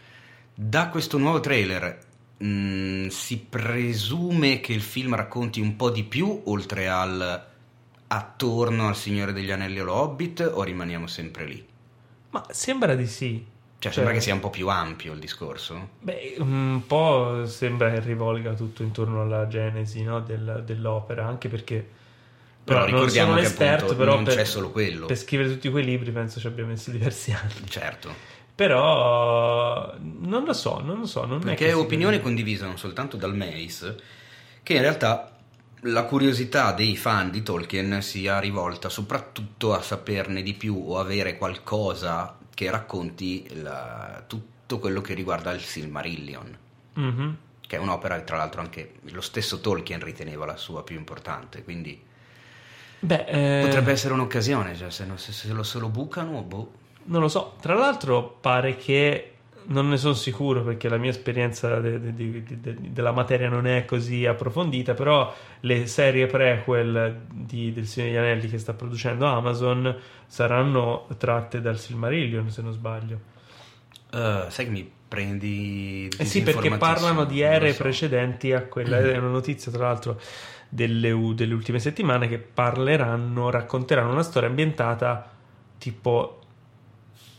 Da 0.55 0.89
questo 0.89 1.19
nuovo 1.19 1.41
trailer 1.41 1.99
mh, 2.39 3.09
si 3.09 3.39
presume 3.39 4.61
che 4.61 4.73
il 4.73 4.83
film 4.83 5.15
racconti 5.15 5.61
un 5.61 5.77
po' 5.77 5.91
di 5.91 6.05
più 6.05 6.43
oltre 6.45 6.89
al 6.89 7.45
attorno 8.09 8.87
al 8.87 8.97
Signore 8.97 9.33
degli 9.33 9.51
Anelli 9.51 9.81
o 9.81 9.85
lo 9.85 9.95
Hobbit 9.95 10.51
o 10.55 10.63
rimaniamo 10.63 11.07
sempre 11.07 11.45
lì? 11.45 11.67
Ma 12.31 12.47
sembra 12.51 12.95
di 12.95 13.07
sì. 13.07 13.45
Cioè, 13.79 13.93
sembra 13.93 14.13
che 14.13 14.21
sia 14.21 14.35
un 14.35 14.41
po' 14.41 14.51
più 14.51 14.69
ampio 14.69 15.13
il 15.13 15.19
discorso. 15.19 15.91
Beh, 16.01 16.37
un 16.39 16.83
po' 16.87 17.45
sembra 17.47 17.91
che 17.91 18.01
rivolga 18.01 18.55
tutto 18.55 18.83
intorno 18.83 19.23
alla 19.23 19.47
genesi 19.49 20.03
no, 20.03 20.21
del- 20.21 20.63
dell'opera, 20.65 21.27
anche 21.27 21.49
perché 21.49 21.89
Però 22.67 22.81
non 22.81 22.87
ricordiamo 22.89 23.29
sono 23.31 23.41
che 23.41 23.47
esperto, 23.47 23.85
appunto 23.85 23.97
però 23.97 24.15
non 24.17 24.25
per, 24.25 24.35
c'è 24.35 24.45
solo 24.45 24.71
quello. 24.71 25.07
per 25.07 25.17
scrivere 25.17 25.49
tutti 25.51 25.69
quei 25.71 25.85
libri 25.85 26.11
penso 26.11 26.41
ci 26.41 26.47
abbia 26.49 26.65
messo 26.67 26.91
diversi 26.91 27.31
anni. 27.33 27.69
Certo. 27.69 28.13
Però 28.55 29.95
non 29.99 30.45
lo 30.45 30.53
so, 30.53 30.81
non 30.81 30.99
lo 31.01 31.07
so. 31.07 31.25
Non 31.27 31.41
Perché 31.41 31.67
è 31.67 31.71
è 31.71 31.77
opinione 31.77 32.21
condivisa 32.21 32.67
non 32.67 32.79
soltanto 32.79 33.17
dal 33.17 33.37
Mace, 33.37 33.97
che 34.63 34.75
in 34.75 34.81
realtà 34.81 35.31
la 35.83 36.05
curiosità 36.05 36.73
dei 36.73 36.97
fan 36.97 37.31
di 37.31 37.43
Tolkien 37.43 38.03
sia 38.03 38.41
rivolta 38.41 38.89
soprattutto 38.89 39.73
a 39.75 39.81
saperne 39.83 40.43
di 40.43 40.55
più 40.55 40.75
o 40.89 40.99
avere 40.99 41.37
qualcosa 41.39 42.37
che 42.53 42.71
racconti 42.71 43.47
la- 43.63 44.25
tutto 44.27 44.79
quello 44.81 45.01
che 45.03 45.15
riguarda 45.15 45.53
il 45.53 45.61
Silmarillion, 45.61 46.59
Mhm. 46.95 47.37
che 47.61 47.77
è 47.77 47.79
un'opera 47.79 48.17
che 48.17 48.25
tra 48.25 48.39
l'altro 48.39 48.63
anche 48.63 48.95
lo 49.11 49.21
stesso 49.21 49.61
Tolkien 49.61 50.03
riteneva 50.03 50.47
la 50.47 50.57
sua 50.57 50.83
più 50.83 50.97
importante, 50.97 51.63
quindi 51.63 52.03
Beh, 53.07 53.25
eh, 53.61 53.65
potrebbe 53.65 53.93
essere 53.93 54.15
un'occasione, 54.15 54.75
cioè 54.75 54.91
se, 54.91 55.05
non- 55.07 55.19
se- 55.19 55.31
se 55.33 55.53
lo, 55.53 55.63
se 55.63 55.79
lo 55.79 55.89
bucano, 55.89 56.43
boh. 56.43 56.71
non 57.05 57.21
lo 57.21 57.29
so. 57.29 57.55
Tra 57.61 57.75
l'altro, 57.75 58.37
pare 58.41 58.77
che 58.77 59.31
non 59.69 59.89
ne 59.89 59.97
sono 59.97 60.15
sicuro 60.15 60.63
perché 60.63 60.89
la 60.89 60.97
mia 60.97 61.11
esperienza 61.11 61.79
de- 61.81 62.01
de- 62.01 62.15
de- 62.15 62.43
de- 62.61 62.77
della 62.81 63.13
materia 63.13 63.49
non 63.49 63.67
è 63.67 63.85
così 63.85 64.27
approfondita. 64.27 64.95
Però 64.95 65.33
le 65.61 65.87
serie 65.87 66.27
prequel 66.27 67.23
di- 67.31 67.73
del 67.73 67.87
Signore 67.87 68.11
degli 68.13 68.21
Anelli 68.21 68.49
che 68.49 68.59
sta 68.59 68.73
producendo 68.75 69.27
Amazon 69.27 69.97
saranno 70.27 71.07
tratte 71.17 71.61
dal 71.61 71.79
Silmarillion, 71.79 72.51
se 72.51 72.63
non 72.63 72.73
sbaglio. 72.73 73.19
Eh, 74.13 74.45
sai 74.49 74.65
che 74.65 74.71
mi 74.71 74.91
prendi. 75.09 76.09
Eh 76.17 76.25
sì, 76.25 76.43
perché 76.43 76.71
parlano 76.77 77.25
di 77.25 77.41
ere 77.41 77.73
so. 77.73 77.83
precedenti 77.83 78.53
a 78.53 78.63
quella. 78.63 78.99
È 78.99 79.17
una 79.17 79.29
notizia, 79.29 79.71
tra 79.73 79.87
l'altro, 79.87 80.21
delle, 80.69 81.15
delle 81.35 81.55
ultime 81.55 81.79
settimane 81.79 82.29
che 82.29 82.39
parleranno, 82.39 83.51
racconteranno 83.51 84.13
una 84.13 84.23
storia 84.23 84.49
ambientata 84.49 85.31
tipo 85.79 86.41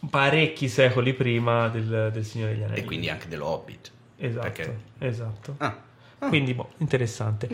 parecchi 0.09 0.69
secoli 0.69 1.13
prima 1.13 1.67
del, 1.69 2.09
del 2.13 2.25
Signore 2.25 2.53
degli 2.53 2.63
Anelli. 2.63 2.79
E 2.79 2.83
quindi 2.85 3.09
anche 3.09 3.27
dello 3.27 3.47
Hobbit. 3.47 3.91
Esatto, 4.17 4.45
perché- 4.45 4.77
esatto. 4.99 5.55
Ah, 5.57 5.77
ah, 6.19 6.27
Quindi, 6.27 6.53
boh, 6.53 6.71
interessante. 6.77 7.49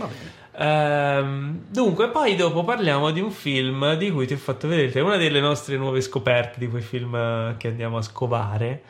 Ehm, 0.55 1.65
dunque, 1.69 2.09
poi 2.09 2.35
dopo 2.35 2.63
parliamo 2.63 3.11
di 3.11 3.19
un 3.19 3.31
film 3.31 3.95
di 3.95 4.11
cui 4.11 4.27
ti 4.27 4.33
ho 4.33 4.37
fatto 4.37 4.67
vedere 4.67 5.01
una 5.01 5.17
delle 5.17 5.39
nostre 5.39 5.77
nuove 5.77 6.01
scoperte 6.01 6.59
di 6.59 6.67
quei 6.67 6.81
film 6.81 7.15
eh, 7.15 7.55
che 7.57 7.67
andiamo 7.69 7.97
a 7.97 8.01
scovare. 8.01 8.83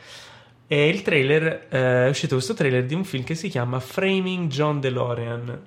E 0.74 0.88
il 0.88 1.02
trailer, 1.02 1.66
eh, 1.68 2.06
è 2.06 2.08
uscito 2.08 2.34
questo 2.34 2.52
trailer 2.52 2.84
di 2.84 2.94
un 2.94 3.04
film 3.04 3.22
che 3.22 3.36
si 3.36 3.48
chiama 3.48 3.78
Framing 3.78 4.48
John 4.48 4.80
DeLorean. 4.80 5.60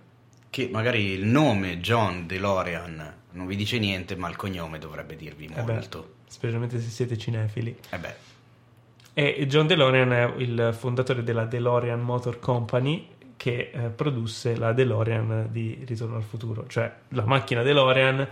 Che 0.50 0.70
magari 0.70 1.12
il 1.12 1.24
nome 1.24 1.80
John 1.80 2.28
DeLorean 2.28 3.14
non 3.32 3.46
vi 3.46 3.56
dice 3.56 3.80
niente, 3.80 4.18
ma 4.18 4.28
il 4.28 4.36
cognome 4.36 4.80
dovrebbe 4.80 5.16
dirvi 5.16 5.46
Eh 5.46 5.62
beh, 5.62 5.74
molto. 5.74 6.16
specialmente 6.28 6.82
se 6.82 6.90
siete 6.90 7.18
cinefili. 7.18 7.74
Eh 7.90 7.98
beh, 7.98 8.16
E 9.14 9.46
John 9.48 9.68
DeLorean 9.68 10.12
è 10.12 10.34
il 10.40 10.76
fondatore 10.78 11.24
della 11.24 11.46
DeLorean 11.46 12.02
Motor 12.02 12.40
Company 12.40 13.08
che 13.38 13.72
eh, 13.72 13.80
produsse 13.88 14.58
la 14.58 14.74
DeLorean 14.74 15.48
di 15.50 15.84
Ritorno 15.86 16.18
al 16.18 16.24
futuro, 16.24 16.66
cioè 16.68 16.92
la 17.10 17.24
macchina 17.24 17.62
DeLorean 17.62 18.28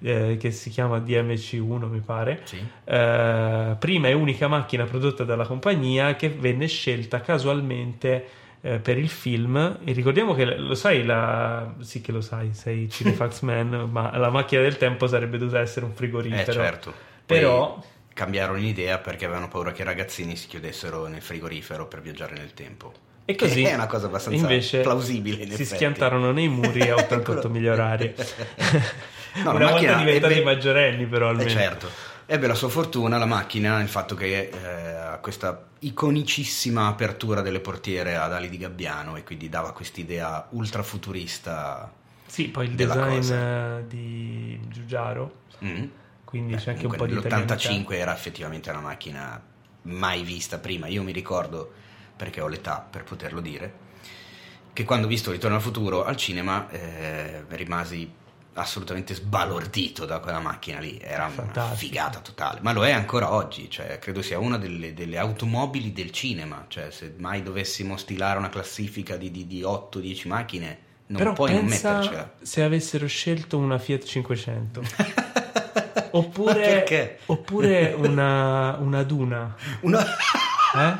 eh, 0.00 0.36
che 0.38 0.50
si 0.50 0.70
chiama 0.70 0.98
DMC1 0.98 1.88
mi 1.88 2.00
pare. 2.00 2.40
sì. 2.44 2.62
Eh, 2.84 3.76
prima 3.78 4.08
e 4.08 4.12
unica 4.12 4.48
macchina 4.48 4.84
prodotta 4.84 5.24
dalla 5.24 5.46
compagnia 5.46 6.14
che 6.16 6.28
venne 6.28 6.66
scelta 6.66 7.20
casualmente 7.20 8.26
eh, 8.62 8.78
per 8.78 8.98
il 8.98 9.08
film 9.08 9.78
e 9.84 9.92
ricordiamo 9.92 10.34
che 10.34 10.44
lo 10.56 10.74
sai 10.74 11.04
la... 11.04 11.74
sì 11.80 12.00
che 12.00 12.10
lo 12.12 12.20
sai 12.20 12.50
sei 12.52 12.88
Cinefax 12.90 13.40
Man 13.42 13.88
ma 13.90 14.16
la 14.16 14.30
macchina 14.30 14.62
del 14.62 14.76
tempo 14.76 15.06
sarebbe 15.06 15.38
dovuta 15.38 15.60
essere 15.60 15.84
un 15.84 15.92
Eh 15.92 15.94
frigorifero 15.94 16.52
certo. 16.52 16.92
Poi 17.26 17.38
però 17.38 17.82
cambiarono 18.12 18.58
idea 18.58 18.98
perché 18.98 19.24
avevano 19.26 19.48
paura 19.48 19.72
che 19.72 19.82
i 19.82 19.84
ragazzini 19.84 20.36
si 20.36 20.46
chiudessero 20.46 21.06
nel 21.06 21.20
frigorifero 21.22 21.86
per 21.86 22.00
viaggiare 22.00 22.34
nel 22.34 22.54
tempo. 22.54 22.92
e 23.24 23.34
così 23.34 23.62
È 23.64 23.74
una 23.74 23.86
cosa 23.86 24.06
abbastanza 24.06 24.46
plausibile, 24.80 25.42
in 25.42 25.48
si 25.48 25.52
effetti. 25.62 25.74
schiantarono 25.74 26.32
nei 26.32 26.48
muri 26.48 26.80
a 26.88 26.94
88 26.94 27.22
Quello- 27.22 27.48
miglia 27.50 27.72
orari 27.72 28.14
No, 29.42 29.50
una 29.54 29.70
volta 29.70 29.94
diventati 29.96 30.34
ebbe- 30.34 30.44
maggiorenni 30.44 31.06
però 31.06 31.26
Eh, 31.26 31.30
almeno 31.30 31.50
certo. 31.50 31.88
Ebbe 32.28 32.46
la 32.48 32.54
sua 32.54 32.68
fortuna 32.68 33.18
la 33.18 33.26
macchina, 33.26 33.80
il 33.80 33.88
fatto 33.88 34.16
che 34.16 34.48
eh, 34.52 34.88
ha 34.94 35.18
questa 35.18 35.64
iconicissima 35.78 36.88
apertura 36.88 37.40
delle 37.40 37.60
portiere 37.60 38.16
ad 38.16 38.32
ali 38.32 38.48
di 38.48 38.58
gabbiano 38.58 39.16
e 39.16 39.22
quindi 39.22 39.48
dava 39.48 39.72
quest'idea 39.72 40.46
ultra 40.50 40.82
futurista. 40.82 41.92
sì 42.26 42.48
poi 42.48 42.66
il 42.66 42.72
design 42.74 43.14
cosa. 43.16 43.78
eh, 43.78 43.86
di 43.86 44.58
Giugiaro 44.68 45.44
Mm. 45.64 45.84
quindi 46.24 46.54
Beh, 46.54 46.58
c'è 46.60 46.70
anche 46.72 46.86
un 46.86 46.96
po' 46.96 47.06
di 47.06 47.16
italianità. 47.16 47.54
L'85 47.54 47.92
era 47.92 48.12
effettivamente 48.12 48.68
una 48.70 48.80
macchina 48.80 49.40
mai 49.82 50.22
vista 50.22 50.58
prima. 50.58 50.86
Io 50.88 51.02
mi 51.02 51.12
ricordo, 51.12 51.72
perché 52.16 52.40
ho 52.40 52.48
l'età 52.48 52.84
per 52.90 53.04
poterlo 53.04 53.40
dire, 53.40 53.72
che 54.72 54.84
quando 54.84 55.06
ho 55.06 55.08
visto 55.08 55.30
Ritorno 55.30 55.56
al 55.56 55.62
futuro 55.62 56.04
al 56.04 56.16
cinema 56.16 56.68
eh, 56.70 57.44
rimasi 57.50 58.10
assolutamente 58.56 59.14
sbalordito 59.14 60.04
da 60.04 60.18
quella 60.18 60.40
macchina 60.40 60.78
lì. 60.80 60.98
Era 61.00 61.24
una 61.26 61.34
Fantastica. 61.34 61.76
figata 61.76 62.18
totale. 62.20 62.60
Ma 62.62 62.72
lo 62.72 62.84
è 62.84 62.90
ancora 62.90 63.32
oggi, 63.32 63.70
cioè, 63.70 63.98
credo 63.98 64.22
sia 64.22 64.38
una 64.38 64.58
delle, 64.58 64.94
delle 64.94 65.18
automobili 65.18 65.92
del 65.92 66.10
cinema. 66.10 66.64
Cioè, 66.68 66.90
se 66.90 67.14
mai 67.18 67.42
dovessimo 67.42 67.96
stilare 67.96 68.38
una 68.38 68.48
classifica 68.48 69.16
di, 69.16 69.30
di, 69.30 69.46
di 69.46 69.60
8-10 69.62 70.28
macchine, 70.28 70.78
non 71.08 71.18
Però 71.18 71.32
puoi 71.34 71.54
non 71.54 71.66
mettercela. 71.66 72.32
se 72.42 72.62
avessero 72.62 73.06
scelto 73.06 73.58
una 73.58 73.78
Fiat 73.78 74.02
500 74.04 74.82
Ma 74.96 76.08
oppure, 76.10 77.18
oppure 77.26 77.94
una, 77.96 78.76
una 78.80 79.02
Duna. 79.02 79.54
Una... 79.80 80.04
eh? 80.04 80.96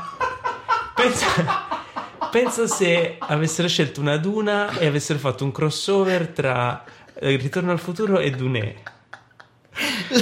Pensa, 0.95 1.67
pensa 2.31 2.67
se 2.67 3.17
avessero 3.19 3.67
scelto 3.69 4.01
una 4.01 4.17
Duna 4.17 4.79
e 4.79 4.87
avessero 4.87 5.19
fatto 5.19 5.45
un 5.45 5.53
crossover 5.53 6.29
tra 6.29 6.85
Ritorno 7.19 7.71
al 7.73 7.79
futuro 7.79 8.19
e 8.19 8.31
Dune. 8.31 8.75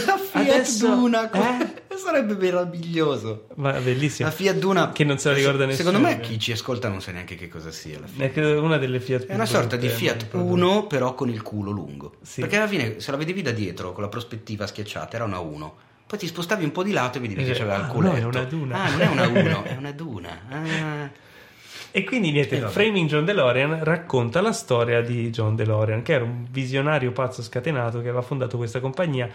La 0.07 0.17
Fiat 0.19 0.49
Adesso- 0.49 0.87
Duna 0.95 1.31
eh? 1.31 1.83
sarebbe 1.97 2.35
meraviglioso. 2.35 3.47
Ma 3.57 3.73
bellissimo. 3.73 4.29
La 4.29 4.35
Fiat 4.35 4.57
Duna 4.57 4.91
Che 4.93 5.05
non 5.05 5.19
se 5.19 5.29
la 5.31 5.35
ricorda 5.35 5.65
nessuno. 5.67 5.91
Secondo 5.91 6.09
me 6.09 6.21
chi 6.21 6.39
ci 6.39 6.53
ascolta 6.53 6.89
non 6.89 7.01
sa 7.01 7.13
neanche 7.13 7.37
che 7.37 7.49
cosa 7.49 7.71
sia 7.71 7.99
la 8.01 8.07
Fiat. 8.07 8.33
È 8.35 8.59
una 8.59 8.79
delle 8.79 9.01
Fiat 9.01 9.27
È 9.27 9.35
una 9.35 9.47
sorta 9.47 9.77
di 9.77 9.89
Fiat 9.89 10.29
Uno 10.33 10.71
1 10.79 10.87
però 10.87 11.15
con 11.15 11.29
il 11.29 11.43
culo 11.43 11.71
lungo. 11.71 12.17
Sì. 12.23 12.41
Perché 12.41 12.57
alla 12.57 12.67
fine 12.69 12.99
se 13.01 13.11
la 13.11 13.17
vedevi 13.17 13.43
da 13.43 13.53
dietro 13.53 13.93
con 13.93 14.03
la 14.03 14.09
prospettiva 14.09 14.67
schiacciata 14.67 15.17
era 15.17 15.25
una 15.25 15.39
1. 15.39 15.77
Poi 16.07 16.19
ti 16.19 16.27
spostavi 16.27 16.65
un 16.65 16.73
po' 16.73 16.83
di 16.83 16.93
lato 16.93 17.19
e 17.19 17.21
vedevi 17.21 17.45
che 17.45 17.51
Eh, 17.53 17.55
c'aveva 17.55 17.77
il 17.77 17.83
ah, 17.83 17.87
culetto. 17.87 18.15
no, 18.15 18.21
è 18.21 18.25
una 18.25 18.45
Duna. 18.45 18.83
Ah, 18.83 18.91
non 18.91 19.01
è 19.01 19.07
una 19.07 19.27
1, 19.29 19.65
è 19.65 19.75
una 19.77 19.93
Duna. 19.93 20.41
Ah. 20.49 21.11
E 21.97 22.03
quindi 22.03 22.33
niente, 22.33 22.57
Eh. 22.57 22.67
Framing 22.67 23.09
John 23.09 23.25
DeLorean 23.25 23.85
racconta 23.85 24.41
la 24.41 24.51
storia 24.51 25.01
di 25.01 25.31
John 25.31 25.55
DeLorean, 25.55 26.03
che 26.03 26.15
era 26.15 26.25
un 26.25 26.45
visionario 26.51 27.13
pazzo 27.13 27.41
scatenato 27.41 28.01
che 28.01 28.09
aveva 28.09 28.21
fondato 28.21 28.57
questa 28.57 28.81
compagnia 28.81 29.31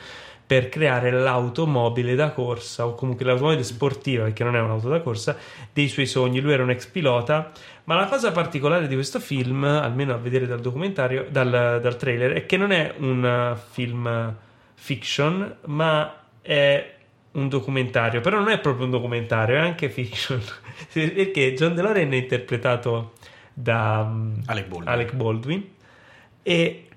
per 0.46 0.68
creare 0.68 1.10
l'automobile 1.10 2.16
da 2.16 2.32
corsa 2.32 2.86
o 2.86 2.96
comunque 2.96 3.24
l'automobile 3.24 3.64
sportiva, 3.64 4.26
perché 4.26 4.44
non 4.44 4.58
è 4.58 4.60
un'auto 4.60 4.90
da 4.90 5.00
corsa, 5.00 5.38
dei 5.72 5.88
suoi 5.88 6.06
sogni. 6.06 6.42
Lui 6.42 6.52
era 6.52 6.64
un 6.64 6.72
ex 6.72 6.86
pilota, 6.88 7.50
ma 7.86 7.96
la 7.96 8.08
cosa 8.08 8.34
particolare 8.34 8.90
di 8.90 8.96
questo 8.96 9.22
film, 9.22 9.64
almeno 9.64 10.14
a 10.14 10.18
vedere 10.18 10.46
dal 10.46 10.60
documentario, 10.60 11.28
dal, 11.30 11.80
dal 11.82 11.96
trailer, 11.96 12.34
è 12.34 12.46
che 12.46 12.58
non 12.58 12.74
è 12.74 12.94
un 12.98 13.58
film 13.72 14.36
fiction, 14.74 15.56
ma 15.68 16.14
è 16.42 16.98
un 17.32 17.48
documentario, 17.48 18.22
però 18.22 18.40
non 18.40 18.50
è 18.50 18.60
proprio 18.60 18.86
un 18.86 18.92
documentario, 18.92 19.56
è 19.56 19.60
anche 19.60 19.90
fiction, 19.90 20.42
perché 20.92 21.54
John 21.54 21.76
DeLorean 21.76 22.12
è 22.12 22.16
interpretato 22.16 23.14
da 23.54 24.08
um, 24.10 24.42
Alec 24.46 24.68
Baldwin. 24.68 24.88
Alec 24.88 25.14
Baldwin 25.14 25.70
e 26.44 26.88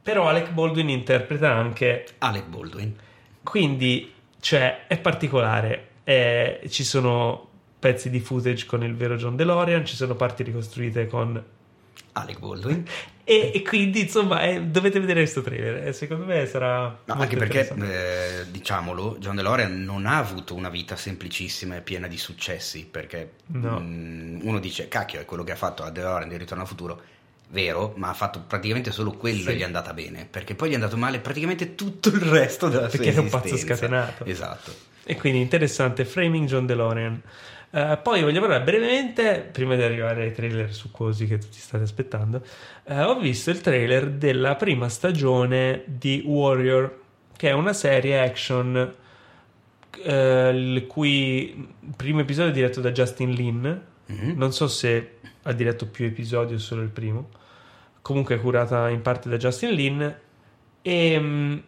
però 0.00 0.28
Alec 0.28 0.50
Baldwin 0.50 0.88
interpreta 0.90 1.52
anche 1.52 2.06
Alec 2.18 2.46
Baldwin. 2.46 2.94
quindi 3.42 4.12
cioè 4.38 4.86
è 4.86 4.98
particolare 4.98 5.88
eh, 6.04 6.60
ci 6.68 6.84
sono 6.84 7.48
pezzi 7.78 8.10
di 8.10 8.20
footage 8.20 8.66
con 8.66 8.84
il 8.84 8.94
vero 8.94 9.16
John 9.16 9.34
DeLorean 9.34 9.84
ci 9.84 9.96
sono 9.96 10.14
parti 10.14 10.42
ricostruite 10.44 11.06
con 11.06 11.42
Alec 12.16 12.38
Baldwin. 12.38 12.84
e, 13.24 13.50
e 13.54 13.62
quindi 13.62 14.00
insomma 14.02 14.42
eh, 14.42 14.62
dovete 14.62 15.00
vedere 15.00 15.20
questo 15.20 15.42
trailer 15.42 15.88
eh, 15.88 15.92
secondo 15.92 16.24
me 16.24 16.46
sarà 16.46 16.98
No, 17.04 17.14
anche 17.14 17.36
perché, 17.36 17.68
eh, 17.76 18.50
diciamolo, 18.50 19.16
John 19.18 19.36
DeLorean 19.36 19.82
non 19.84 20.06
ha 20.06 20.18
avuto 20.18 20.54
una 20.54 20.68
vita 20.68 20.96
semplicissima 20.96 21.76
e 21.76 21.80
piena 21.80 22.06
di 22.06 22.16
successi, 22.18 22.86
perché 22.90 23.32
No. 23.46 23.80
mm, 23.80 24.40
uno 24.42 24.58
dice, 24.60 24.88
cacchio, 24.88 25.20
è 25.20 25.24
quello 25.24 25.42
che 25.44 25.52
ha 25.52 25.56
fatto 25.56 25.82
a 25.82 25.90
DeLorean 25.90 26.28
di 26.28 26.36
Ritorno 26.36 26.62
al 26.62 26.68
Futuro, 26.68 27.00
vero, 27.48 27.92
ma 27.96 28.08
ha 28.10 28.14
fatto 28.14 28.42
praticamente 28.46 28.90
solo 28.92 29.12
quello 29.12 29.42
Sì. 29.42 29.48
e 29.50 29.54
gli 29.56 29.60
è 29.60 29.64
andata 29.64 29.92
bene, 29.92 30.26
perché 30.30 30.54
poi 30.54 30.68
gli 30.68 30.72
è 30.72 30.76
andato 30.76 30.96
male 30.96 31.18
praticamente 31.20 31.74
tutto 31.74 32.08
il 32.10 32.20
resto 32.20 32.68
della 32.68 32.88
Perché 32.88 32.96
sua 33.04 33.12
era 33.12 33.20
un 33.22 33.28
pazzo 33.28 33.46
esistenza. 33.54 33.76
scatenato. 33.86 34.24
Esatto. 34.24 34.74
E 35.04 35.16
quindi 35.16 35.40
interessante, 35.40 36.04
Framing 36.04 36.46
John 36.46 36.64
DeLorean. 36.66 37.20
Eh, 37.76 37.98
poi 38.00 38.22
voglio 38.22 38.38
parlare 38.38 38.62
brevemente, 38.62 39.48
prima 39.50 39.74
di 39.74 39.82
arrivare 39.82 40.22
ai 40.22 40.32
trailer 40.32 40.72
succosi 40.72 41.26
che 41.26 41.38
tutti 41.38 41.58
state 41.58 41.82
aspettando, 41.82 42.40
eh, 42.84 43.02
ho 43.02 43.18
visto 43.18 43.50
il 43.50 43.60
trailer 43.60 44.10
della 44.10 44.54
prima 44.54 44.88
stagione 44.88 45.82
di 45.84 46.22
Warrior, 46.24 47.00
che 47.36 47.48
è 47.48 47.52
una 47.52 47.72
serie 47.72 48.20
action 48.20 48.94
eh, 50.04 50.50
il 50.50 50.86
cui 50.86 51.68
primo 51.96 52.20
episodio 52.20 52.52
è 52.52 52.54
diretto 52.54 52.80
da 52.80 52.92
Justin 52.92 53.30
Lin. 53.32 53.82
Mhm. 54.06 54.34
Non 54.36 54.52
so 54.52 54.68
se 54.68 55.16
ha 55.42 55.52
diretto 55.52 55.88
più 55.88 56.04
episodi 56.04 56.54
o 56.54 56.58
solo 56.58 56.82
il 56.82 56.90
primo. 56.90 57.30
Comunque 58.02 58.36
è 58.36 58.40
curata 58.40 58.88
in 58.88 59.02
parte 59.02 59.28
da 59.28 59.36
Justin 59.36 59.70
Lin. 59.70 60.16
E, 60.80 61.18
mm, 61.18 61.58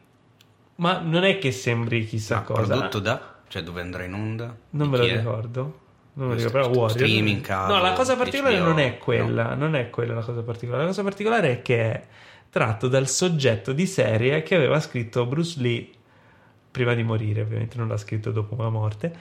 ma 0.76 1.00
non 1.00 1.24
è 1.24 1.38
che 1.38 1.50
sembri 1.50 2.06
chissà 2.06 2.36
Ma 2.36 2.42
cosa. 2.42 2.62
prodotto 2.62 3.00
da? 3.00 3.34
Cioè 3.48 3.64
dove 3.64 3.80
andrà 3.80 4.04
in 4.04 4.14
onda? 4.14 4.56
Non 4.70 4.88
me 4.88 4.98
lo 4.98 5.04
è? 5.04 5.16
ricordo. 5.16 5.84
Non 6.16 6.28
lo 6.28 6.34
ricordo, 6.34 6.58
però 6.58 6.68
Warrior. 6.70 7.40
cavo, 7.42 7.74
no, 7.74 7.80
la 7.82 7.92
cosa 7.92 8.16
particolare 8.16 8.58
HBO, 8.58 8.64
non 8.64 8.78
è 8.78 8.96
quella, 8.96 9.54
non 9.54 9.74
è 9.74 9.90
quella 9.90 10.14
la 10.14 10.22
cosa 10.22 10.42
particolare. 10.42 10.82
La 10.82 10.88
cosa 10.88 11.02
particolare 11.02 11.50
è 11.50 11.62
che 11.62 11.92
è 11.92 12.02
tratto 12.48 12.88
dal 12.88 13.06
soggetto 13.06 13.72
di 13.72 13.86
serie 13.86 14.42
che 14.42 14.54
aveva 14.54 14.80
scritto 14.80 15.26
Bruce 15.26 15.60
Lee 15.60 15.90
prima 16.70 16.94
di 16.94 17.02
morire, 17.02 17.42
ovviamente 17.42 17.76
non 17.76 17.88
l'ha 17.88 17.98
scritto 17.98 18.30
dopo 18.30 18.56
la 18.62 18.70
morte. 18.70 19.14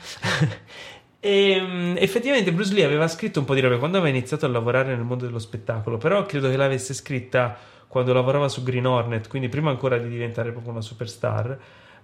e 1.19 1.62
mm, 1.62 1.95
effettivamente 1.97 2.53
Bruce 2.53 2.73
Lee 2.73 2.86
aveva 2.86 3.10
scritto 3.10 3.39
un 3.39 3.45
po' 3.45 3.55
di 3.55 3.60
roba 3.60 3.77
quando 3.77 3.97
aveva 3.97 4.15
iniziato 4.15 4.45
a 4.45 4.49
lavorare 4.49 4.95
nel 4.95 5.03
mondo 5.03 5.25
dello 5.25 5.39
spettacolo, 5.39 5.97
però 5.97 6.25
credo 6.25 6.49
che 6.49 6.55
l'avesse 6.55 6.93
scritta 6.93 7.58
quando 7.89 8.13
lavorava 8.13 8.47
su 8.47 8.63
Green 8.63 8.86
Hornet, 8.86 9.27
quindi 9.27 9.49
prima 9.49 9.69
ancora 9.69 9.97
di 9.97 10.08
diventare 10.08 10.51
proprio 10.51 10.71
una 10.71 10.81
superstar. 10.81 11.58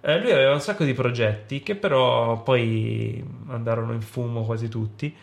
Eh, 0.04 0.20
lui 0.20 0.32
aveva 0.32 0.52
un 0.52 0.60
sacco 0.60 0.82
di 0.84 0.94
progetti 0.94 1.62
che 1.62 1.76
però 1.76 2.42
poi 2.42 3.24
andarono 3.46 3.92
in 3.92 4.00
fumo 4.00 4.44
quasi 4.44 4.68
tutti. 4.68 5.14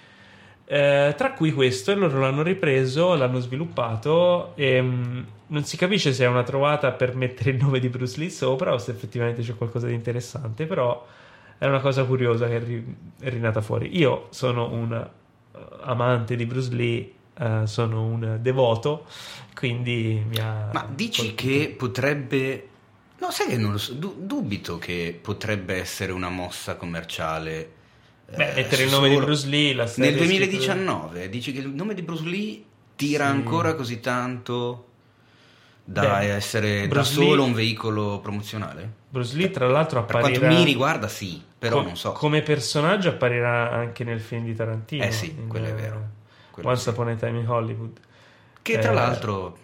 Eh, 0.72 1.16
tra 1.18 1.34
cui 1.34 1.52
questo, 1.52 1.92
e 1.92 1.96
loro 1.96 2.20
l'hanno 2.20 2.44
ripreso, 2.44 3.16
l'hanno 3.16 3.40
sviluppato 3.40 4.56
e 4.56 4.80
mh, 4.80 5.26
non 5.48 5.64
si 5.64 5.78
capisce 5.78 6.14
se 6.14 6.24
è 6.24 6.28
una 6.28 6.44
trovata 6.44 6.92
per 6.92 7.16
mettere 7.16 7.52
il 7.52 7.58
nome 7.58 7.80
di 7.80 7.90
Bruce 7.90 8.20
Lee 8.20 8.30
sopra 8.30 8.72
o 8.74 8.78
se 8.78 8.92
effettivamente 8.92 9.42
c'è 9.42 9.56
qualcosa 9.56 9.88
di 9.88 9.96
interessante, 9.96 10.66
però 10.66 11.06
è 11.58 11.66
una 11.66 11.80
cosa 11.82 12.06
curiosa 12.06 12.48
che 12.48 12.56
è, 12.56 12.64
ri- 12.64 12.96
è 13.20 13.30
rinata 13.30 13.62
fuori. 13.62 13.98
Io 13.98 14.28
sono 14.30 14.72
un 14.72 15.10
uh, 15.52 15.60
amante 15.82 16.36
di 16.36 16.46
Bruce 16.46 16.74
Lee, 16.74 17.12
uh, 17.38 17.66
sono 17.66 18.06
un 18.06 18.38
devoto, 18.40 19.06
quindi 19.56 20.24
mi 20.26 20.38
ha... 20.38 20.70
Ma 20.72 20.88
dici 20.90 21.36
colpito. 21.36 21.50
che 21.50 21.76
potrebbe... 21.76 22.68
No, 23.20 23.32
sai 23.32 23.48
che 23.48 23.58
non 23.58 23.72
lo 23.74 23.78
so, 23.78 23.94
du- 23.94 24.16
dubito 24.18 24.78
che 24.78 25.18
potrebbe 25.22 25.76
essere 25.76 26.12
una 26.12 26.30
mossa 26.30 26.76
commerciale. 26.76 27.72
Beh, 28.34 28.52
eh, 28.52 28.56
mettere 28.56 28.84
il 28.84 28.90
nome 28.92 29.08
solo- 29.08 29.20
di 29.20 29.26
Bruce 29.26 29.48
Lee, 29.48 29.74
la 29.74 29.88
serie 29.88 30.12
Nel 30.12 30.20
scritta- 30.20 30.46
2019, 30.46 31.30
dici 31.30 31.52
che 31.52 31.60
il 31.60 31.70
nome 31.70 31.94
di 31.94 32.02
Bruce 32.04 32.24
Lee 32.24 32.64
tira 32.96 33.26
Sì. 33.26 33.32
ancora 33.32 33.74
così 33.76 34.00
tanto 34.00 34.86
da 35.84 36.20
Beh, 36.20 36.34
essere 36.36 36.82
da 36.82 36.88
Bruce 36.88 37.14
solo 37.14 37.36
Lee- 37.36 37.44
un 37.46 37.54
veicolo 37.54 38.20
promozionale? 38.20 38.94
Bruce 39.10 39.36
Lee, 39.36 39.50
tra 39.50 39.68
l'altro, 39.68 40.06
Per 40.06 40.16
apparirà... 40.18 40.40
quanto 40.40 40.56
mi 40.58 40.64
riguarda 40.64 41.08
sì, 41.08 41.42
però 41.58 41.78
co- 41.78 41.84
non 41.84 41.98
so. 41.98 42.12
Come 42.12 42.42
personaggio 42.42 43.10
apparirà 43.10 43.72
anche 43.72 44.04
nel 44.04 44.22
film 44.22 44.46
di 44.46 44.54
Tarantino. 44.56 45.04
Eh 45.04 45.12
sì, 45.12 45.36
quello 45.48 45.66
è 45.68 45.74
vero. 45.74 46.08
Quello 46.52 46.70
Once 46.70 46.84
sì. 46.84 46.90
Upon 46.90 47.08
a 47.10 47.16
Time 47.16 47.40
in 47.40 47.50
Hollywood. 47.50 47.98
Che 48.62 48.78
tra 48.78 48.92
Eh, 48.92 48.94
l'altro 48.94 49.58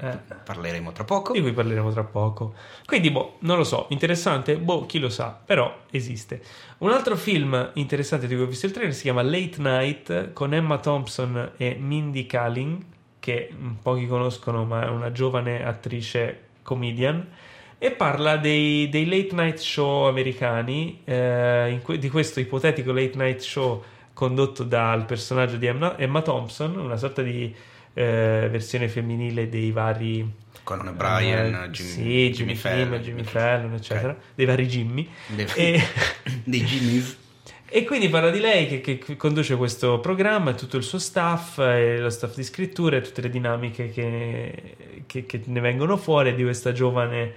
eh. 0.00 0.18
parleremo 0.44 0.92
tra 0.92 1.04
poco. 1.04 1.32
Di 1.32 1.40
cui 1.40 1.52
parleremo 1.52 1.90
tra 1.90 2.04
poco. 2.04 2.54
Quindi, 2.84 3.10
boh, 3.10 3.36
non 3.40 3.56
lo 3.56 3.64
so, 3.64 3.86
interessante? 3.90 4.56
Boh, 4.56 4.86
chi 4.86 4.98
lo 4.98 5.08
sa, 5.08 5.38
però 5.44 5.82
esiste. 5.90 6.42
Un 6.78 6.90
altro 6.90 7.16
film 7.16 7.70
interessante 7.74 8.26
di 8.26 8.34
cui 8.34 8.44
ho 8.44 8.46
visto 8.46 8.66
il 8.66 8.72
trailer 8.72 8.94
si 8.94 9.02
chiama 9.02 9.22
Late 9.22 9.56
Night 9.58 10.32
con 10.32 10.54
Emma 10.54 10.78
Thompson 10.78 11.52
e 11.56 11.76
Mindy 11.78 12.26
Kaling, 12.26 12.82
che 13.18 13.52
pochi 13.82 14.06
conoscono, 14.06 14.64
ma 14.64 14.84
è 14.84 14.88
una 14.88 15.12
giovane 15.12 15.64
attrice 15.64 16.46
comedian. 16.62 17.26
E 17.78 17.92
parla 17.92 18.36
dei, 18.36 18.88
dei 18.88 19.06
late 19.06 19.34
night 19.34 19.58
show 19.58 20.06
americani, 20.06 21.00
eh, 21.04 21.80
que- 21.82 21.98
di 21.98 22.10
questo 22.10 22.40
ipotetico 22.40 22.92
late 22.92 23.16
night 23.16 23.40
show 23.40 23.82
condotto 24.12 24.64
dal 24.64 25.04
personaggio 25.04 25.56
di 25.56 25.66
Emma, 25.66 25.96
Emma 25.96 26.22
Thompson, 26.22 26.76
una 26.76 26.96
sorta 26.96 27.22
di 27.22 27.54
eh, 27.98 28.48
versione 28.50 28.88
femminile 28.88 29.48
dei 29.48 29.70
vari 29.72 30.30
Conan 30.62 30.88
O'Brien, 30.88 31.54
eh, 31.54 31.70
Jimmy, 31.70 31.88
sì, 31.90 32.02
Jimmy 32.02 32.30
Jimmy 32.32 32.54
Fallon, 32.54 32.82
Kimmel, 32.84 33.00
Jimmy 33.00 33.22
Fallon, 33.24 33.74
eccetera, 33.74 34.16
dei 34.34 34.46
vari 34.46 34.66
Jimmy. 34.66 35.08
Dei- 35.26 35.46
E, 35.54 35.82
dei 36.44 36.62
Jimmys. 36.62 37.16
e 37.70 37.84
quindi 37.84 38.08
parla 38.08 38.30
di 38.30 38.38
lei 38.40 38.66
che, 38.80 38.98
che 38.98 39.16
conduce 39.16 39.56
questo 39.56 39.98
programma 40.00 40.52
tutto 40.54 40.76
il 40.76 40.82
suo 40.82 40.98
staff, 40.98 41.58
e 41.58 41.98
lo 41.98 42.10
staff 42.10 42.34
di 42.36 42.44
scrittura 42.44 42.96
e 42.96 43.00
tutte 43.00 43.20
le 43.22 43.30
dinamiche 43.30 43.90
che, 43.90 45.02
che- 45.06 45.24
che 45.26 45.40
ne 45.46 45.60
vengono 45.60 45.96
fuori 45.96 46.34
di 46.34 46.42
questa 46.42 46.72
giovane 46.72 47.32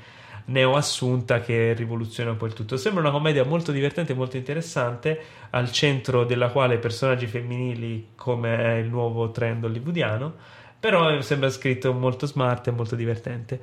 neoassunta 0.45 1.39
che 1.41 1.73
rivoluziona 1.73 2.31
un 2.31 2.37
po' 2.37 2.45
il 2.45 2.53
tutto. 2.53 2.77
Sembra 2.77 3.01
una 3.01 3.11
commedia 3.11 3.43
molto 3.45 3.71
divertente 3.71 4.13
e 4.13 4.15
molto 4.15 4.37
interessante, 4.37 5.19
al 5.51 5.71
centro 5.71 6.23
della 6.23 6.49
quale 6.49 6.77
personaggi 6.77 7.27
femminili 7.27 8.09
come 8.15 8.57
è 8.57 8.73
il 8.75 8.87
nuovo 8.87 9.31
trend 9.31 9.63
hollywoodiano, 9.63 10.33
però 10.79 11.21
sembra 11.21 11.49
scritto 11.49 11.93
molto 11.93 12.25
smart 12.25 12.67
e 12.67 12.71
molto 12.71 12.95
divertente. 12.95 13.61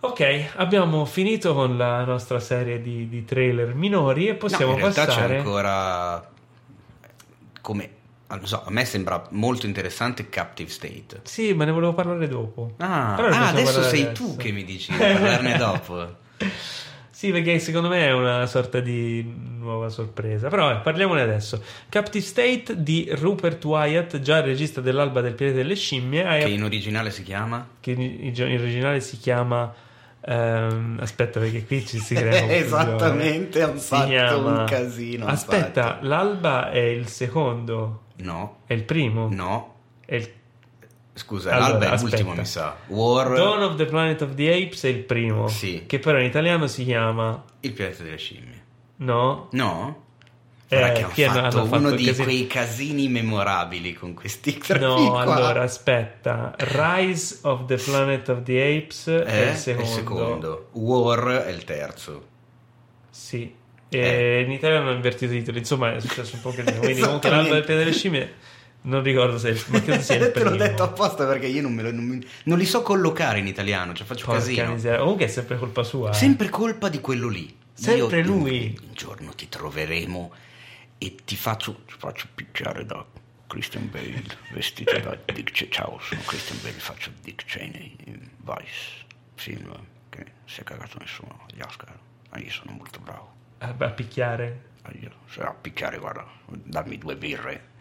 Ok, 0.00 0.52
abbiamo 0.56 1.06
finito 1.06 1.54
con 1.54 1.78
la 1.78 2.04
nostra 2.04 2.38
serie 2.38 2.80
di, 2.82 3.08
di 3.08 3.24
trailer 3.24 3.74
minori 3.74 4.28
e 4.28 4.34
possiamo 4.34 4.72
no, 4.72 4.76
in 4.76 4.82
realtà 4.82 5.06
passare... 5.06 5.28
c'è 5.28 5.38
ancora 5.38 6.30
come 7.62 7.90
so, 8.44 8.62
a 8.64 8.70
me 8.70 8.84
sembra 8.84 9.26
molto 9.30 9.66
interessante 9.66 10.28
Captive 10.28 10.70
State. 10.70 11.20
Sì, 11.24 11.52
ma 11.54 11.64
ne 11.64 11.70
volevo 11.72 11.92
parlare 11.94 12.26
dopo. 12.28 12.72
Ah, 12.78 13.14
ah, 13.16 13.48
adesso 13.48 13.82
sei 13.82 14.02
adesso. 14.06 14.22
tu 14.24 14.36
che 14.36 14.50
mi 14.52 14.64
dici 14.64 14.90
di 14.92 14.98
parlarne 14.98 15.56
dopo. 15.58 16.16
Sì, 17.10 17.30
perché 17.30 17.58
secondo 17.58 17.88
me 17.88 18.06
è 18.06 18.12
una 18.12 18.44
sorta 18.46 18.80
di 18.80 19.24
nuova 19.58 19.88
sorpresa. 19.88 20.48
Però 20.48 20.70
eh, 20.72 20.76
parliamone 20.78 21.22
adesso. 21.22 21.62
Captive 21.88 22.24
State 22.24 22.82
di 22.82 23.08
Rupert 23.12 23.64
Wyatt, 23.64 24.18
già 24.20 24.38
il 24.38 24.44
regista 24.44 24.80
dell'Alba 24.80 25.20
del 25.20 25.34
pianeta 25.34 25.58
delle 25.58 25.76
scimmie, 25.76 26.22
Che 26.40 26.48
in 26.48 26.64
originale 26.64 27.10
si 27.10 27.22
chiama? 27.22 27.66
che 27.80 27.92
in, 27.92 28.00
in 28.00 28.58
originale 28.60 29.00
si 29.00 29.16
chiama... 29.18 29.72
ehm, 30.20 30.98
aspetta, 31.00 31.38
perché 31.40 31.64
qui 31.64 31.86
ci 31.86 31.98
si 31.98 32.14
crea. 32.14 32.46
Esattamente, 32.52 33.62
hanno 33.62 33.78
fatto 33.78 34.06
chiama- 34.08 34.60
un 34.60 34.66
casino. 34.66 35.26
Aspetta, 35.26 35.82
fatto. 35.82 36.06
l'Alba 36.06 36.70
è 36.72 36.80
il 36.80 37.06
secondo, 37.08 38.02
No, 38.16 38.58
è 38.66 38.72
il 38.74 38.84
primo, 38.84 39.28
no. 39.30 39.74
è 40.06 40.14
il 40.16 40.30
Scusa, 41.16 41.52
Allora, 41.52 41.68
l'alba 41.68 41.84
è 41.84 41.88
aspetta. 41.90 42.16
l'ultimo, 42.16 42.34
mi 42.34 42.44
sa. 42.44 42.76
War, 42.88 43.34
Dawn 43.34 43.62
of 43.62 43.76
the 43.76 43.84
Planet 43.84 44.20
of 44.22 44.34
the 44.34 44.52
Apes 44.52 44.82
è 44.84 44.88
il 44.88 44.98
primo, 45.04 45.46
Sì. 45.46 45.84
che 45.86 46.00
però 46.00 46.18
in 46.18 46.24
italiano 46.24 46.66
si 46.66 46.84
chiama... 46.84 47.40
il 47.60 47.72
pianeta 47.72 48.02
delle 48.02 48.16
scimmie. 48.16 48.62
No? 48.96 49.48
No? 49.52 50.02
Eh, 50.66 50.76
Guarda 50.76 51.06
che 51.10 51.24
hanno 51.26 51.34
fatto, 51.42 51.56
hanno 51.58 51.66
fatto 51.66 51.78
uno 51.78 51.88
il 51.90 51.96
di 51.96 52.04
casino. 52.06 52.24
quei 52.24 52.46
casini 52.48 53.06
memorabili 53.08 53.92
con 53.92 54.14
questi 54.14 54.58
tre 54.58 54.78
No, 54.80 55.10
qua. 55.10 55.20
allora 55.20 55.62
aspetta. 55.62 56.54
Rise 56.58 57.38
of 57.42 57.66
the 57.66 57.76
Planet 57.76 58.28
of 58.30 58.42
the 58.42 58.60
Apes 58.82 59.06
Eh, 59.06 59.24
è 59.24 59.50
il 59.50 59.56
secondo. 59.56 59.88
secondo. 59.90 60.68
War 60.72 61.42
è 61.44 61.50
il 61.50 61.62
terzo. 61.64 62.26
Sì. 63.10 63.54
E 63.98 64.38
Eh. 64.38 64.40
in 64.42 64.50
Italia 64.52 64.78
hanno 64.78 64.92
invertito 64.92 65.32
i 65.32 65.38
titoli, 65.38 65.58
insomma 65.58 65.94
è 65.94 66.00
successo 66.00 66.36
un 66.36 66.42
po' 66.42 66.50
che 66.50 66.62
Quindi 66.62 67.00
comunque 67.00 67.30
l'alba 67.30 67.54
del 67.54 67.64
piede 67.64 67.80
delle 67.84 67.92
scimmie 67.94 68.34
non 68.82 69.02
ricordo 69.02 69.38
se 69.38 69.52
ma 69.68 69.80
credo 69.80 70.02
sia 70.02 70.16
il 70.16 70.24
Te 70.24 70.30
primo. 70.30 70.50
l'ho 70.50 70.56
detto 70.56 70.82
apposta 70.82 71.26
perché 71.26 71.46
io 71.46 71.62
non, 71.62 71.72
me 71.72 71.82
lo- 71.82 71.90
non 71.92 72.04
mi- 72.04 72.26
non 72.44 72.58
li 72.58 72.66
so 72.66 72.82
collocare 72.82 73.38
in 73.38 73.46
italiano, 73.46 73.94
cioè 73.94 74.06
faccio 74.06 74.26
Porca 74.26 74.40
casino. 74.40 74.72
miseria. 74.72 74.98
Comunque 74.98 75.24
è 75.24 75.28
sempre 75.28 75.56
colpa 75.58 75.82
sua. 75.82 76.10
eh. 76.10 76.14
Sempre 76.14 76.48
colpa 76.50 76.88
di 76.90 77.00
quello 77.00 77.28
lì. 77.28 77.56
Sempre 77.72 78.18
Io- 78.20 78.26
lui. 78.26 78.78
Un 78.86 78.92
giorno 78.94 79.30
ti 79.34 79.48
troveremo 79.48 80.32
e 80.98 81.14
ti 81.24 81.34
faccio, 81.34 81.82
ti 81.86 81.94
faccio 81.96 82.26
picchiare 82.34 82.84
da 82.84 83.04
Christian 83.46 83.88
Bale, 83.90 84.22
vestito 84.52 84.98
da 84.98 85.16
Dick 85.32 85.50
Cheney. 85.52 85.72
Ciao, 85.72 85.98
sono 86.00 86.20
Christian 86.26 86.58
Bale, 86.62 86.74
faccio 86.74 87.10
Dick 87.22 87.44
Cheney 87.46 87.96
in 88.04 88.20
Vice, 88.42 89.06
film 89.34 89.72
che 90.10 90.24
si 90.44 90.60
è 90.60 90.62
cagato 90.64 90.98
nessuno 90.98 91.46
agli 91.50 91.60
Oscar. 91.62 91.96
Ma 92.30 92.38
io 92.38 92.50
sono 92.50 92.72
molto 92.72 92.98
bravo. 93.00 93.32
A, 93.64 93.84
a 93.84 93.90
picchiare. 93.90 94.60
Se 95.28 95.40
a 95.40 95.54
picchiare, 95.58 95.98
guarda, 95.98 96.26
dammi 96.46 96.98
due 96.98 97.16
birre 97.16 97.72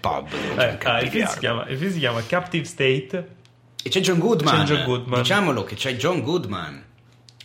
pub 0.00 0.28
Eh, 0.58 0.78
ah, 0.82 0.98
il 1.00 1.06
il, 1.06 1.10
film 1.10 1.26
si 1.26 1.38
chiama, 1.38 1.66
il 1.68 1.78
film 1.78 1.90
si 1.92 1.98
chiama 1.98 2.22
Captive 2.26 2.64
State. 2.64 3.28
E 3.82 3.88
c'è 3.88 4.00
John 4.00 4.18
Goodman. 4.18 4.64
C'è 4.64 4.74
John 4.74 4.84
Goodman. 4.84 5.20
Diciamolo 5.20 5.64
che 5.64 5.74
c'è 5.74 5.94
John 5.96 6.22
Goodman. 6.22 6.82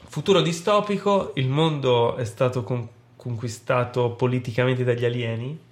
Futuro 0.07 0.41
distopico, 0.41 1.33
il 1.35 1.47
mondo 1.49 2.15
è 2.15 2.25
stato 2.25 2.63
con- 2.63 2.87
conquistato 3.15 4.11
politicamente 4.11 4.83
dagli 4.83 5.05
alieni. 5.05 5.67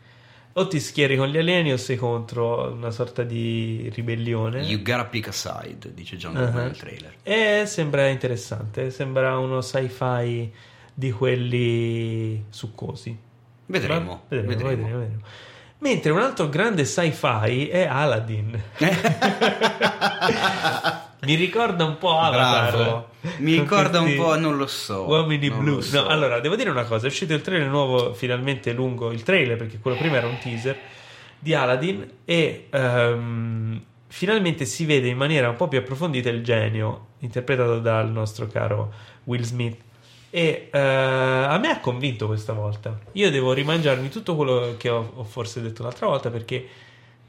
O 0.54 0.68
ti 0.68 0.80
schieri 0.80 1.16
con 1.16 1.28
gli 1.28 1.38
alieni 1.38 1.72
o 1.72 1.78
sei 1.78 1.98
contro 1.98 2.72
una 2.72 2.90
sorta 2.92 3.22
di 3.24 3.90
ribellione. 3.94 4.64
You 4.64 4.82
gotta 4.82 5.06
pick 5.06 5.28
a 5.28 5.32
side, 5.32 5.94
dice 5.94 6.18
John 6.18 6.36
Uh-huh. 6.36 6.44
Goodman 6.44 6.64
nel 6.66 6.78
trailer. 6.78 7.14
E 7.24 7.64
sembra 7.68 8.08
interessante, 8.08 8.90
sembra 8.90 9.38
uno 9.38 9.62
sci-fi 9.62 10.52
di 10.98 11.12
quelli 11.12 12.44
succosi. 12.50 13.16
Vedremo, 13.68 14.24
vedremo, 14.30 14.50
vedremo. 14.50 14.70
vedremo, 14.70 14.98
vedremo. 14.98 15.22
Mentre 15.80 16.10
un 16.10 16.18
altro 16.18 16.50
grande 16.50 16.86
sci-fi 16.86 17.68
è 17.68 17.86
Aladdin. 17.86 18.60
Mi 21.22 21.36
ricorda 21.36 21.86
un 21.86 22.00
po' 22.00 22.18
Avatar. 22.18 22.72
Bravo. 22.72 23.10
Mi 23.38 23.60
ricorda 23.60 24.00
un 24.00 24.16
po', 24.16 24.40
non 24.40 24.58
lo 24.58 24.66
so. 24.66 25.06
Uomini 25.06 25.50
non 25.50 25.60
blu. 25.60 25.82
so. 25.82 26.02
No, 26.02 26.08
allora, 26.08 26.40
devo 26.40 26.56
dire 26.56 26.72
una 26.72 26.86
cosa: 26.86 27.06
è 27.06 27.10
uscito 27.10 27.36
il 27.36 27.42
trailer 27.42 27.68
nuovo, 27.68 28.16
finalmente 28.16 28.74
lungo. 28.74 29.12
Il 29.12 29.22
trailer, 29.22 29.56
perché 29.56 29.78
quello 29.78 29.98
prima 29.98 30.18
era 30.18 30.26
un 30.26 30.40
teaser 30.40 30.76
di 31.38 31.54
Aladdin. 31.54 32.10
E 32.26 32.70
ehm, 32.72 33.84
finalmente 34.08 34.66
si 34.66 34.84
vede 34.86 35.10
in 35.10 35.18
maniera 35.18 35.48
un 35.48 35.58
po' 35.58 35.68
più 35.68 35.78
approfondita 35.78 36.30
il 36.30 36.44
genio, 36.44 37.10
interpretato 37.20 37.80
dal 37.80 38.10
nostro 38.10 38.48
caro 38.48 38.92
Will 39.26 39.44
Smith. 39.44 39.86
E 40.38 40.70
eh, 40.72 40.80
a 40.80 41.58
me 41.58 41.70
ha 41.70 41.80
convinto 41.80 42.28
questa 42.28 42.54
volta. 42.54 42.96
Io 43.14 43.32
devo 43.32 43.54
rimangiarmi 43.54 44.08
tutto 44.10 44.36
quello 44.36 44.76
che 44.78 44.88
ho, 44.88 45.14
ho 45.16 45.24
forse 45.24 45.64
detto 45.64 45.82
l'altra 45.82 46.06
volta 46.06 46.30
perché 46.30 46.64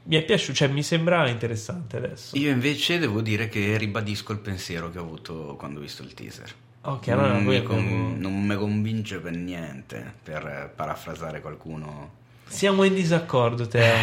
mi 0.03 0.15
è 0.15 0.21
piaciuto, 0.21 0.53
cioè 0.53 0.67
mi 0.67 0.83
sembrava 0.83 1.27
interessante 1.27 1.97
adesso. 1.97 2.37
Io 2.37 2.51
invece 2.51 2.99
devo 2.99 3.21
dire 3.21 3.49
che 3.49 3.77
ribadisco 3.77 4.31
il 4.31 4.37
pensiero 4.37 4.91
che 4.91 4.99
ho 4.99 5.01
avuto 5.01 5.55
quando 5.57 5.79
ho 5.79 5.81
visto 5.81 6.03
il 6.03 6.13
teaser. 6.13 6.53
Ok, 6.81 7.07
allora 7.07 7.31
non, 7.31 7.45
mi 7.45 7.63
con- 7.63 8.15
non 8.19 8.45
mi 8.45 8.55
convince 8.55 9.17
per 9.17 9.33
niente, 9.33 10.13
per 10.21 10.45
eh, 10.45 10.71
parafrasare 10.75 11.41
qualcuno. 11.41 12.11
Siamo 12.45 12.83
in 12.83 12.93
disaccordo, 12.93 13.67
Teo. 13.67 13.95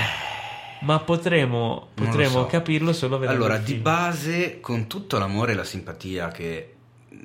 Ma 0.80 0.98
potremo, 0.98 1.90
potremo 1.94 2.40
so. 2.40 2.46
capirlo 2.46 2.92
solo 2.92 3.18
vedendo 3.18 3.44
Allora, 3.44 3.60
di 3.60 3.74
base, 3.74 4.58
con 4.58 4.88
tutto 4.88 5.16
l'amore 5.16 5.52
e 5.52 5.54
la 5.54 5.64
simpatia 5.64 6.28
che 6.32 6.75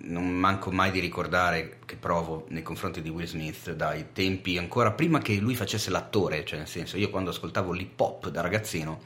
non 0.03 0.27
manco 0.29 0.71
mai 0.71 0.91
di 0.91 0.99
ricordare 0.99 1.79
che 1.85 1.95
provo 1.95 2.45
nei 2.49 2.63
confronti 2.63 3.01
di 3.01 3.09
Will 3.09 3.25
Smith 3.25 3.71
dai 3.73 4.07
tempi 4.13 4.57
ancora 4.57 4.91
prima 4.91 5.19
che 5.19 5.35
lui 5.35 5.55
facesse 5.55 5.89
l'attore, 5.89 6.45
cioè 6.45 6.57
nel 6.59 6.67
senso, 6.67 6.97
io 6.97 7.09
quando 7.09 7.29
ascoltavo 7.29 7.71
l'hip 7.71 7.99
hop 7.99 8.29
da 8.29 8.41
ragazzino, 8.41 9.01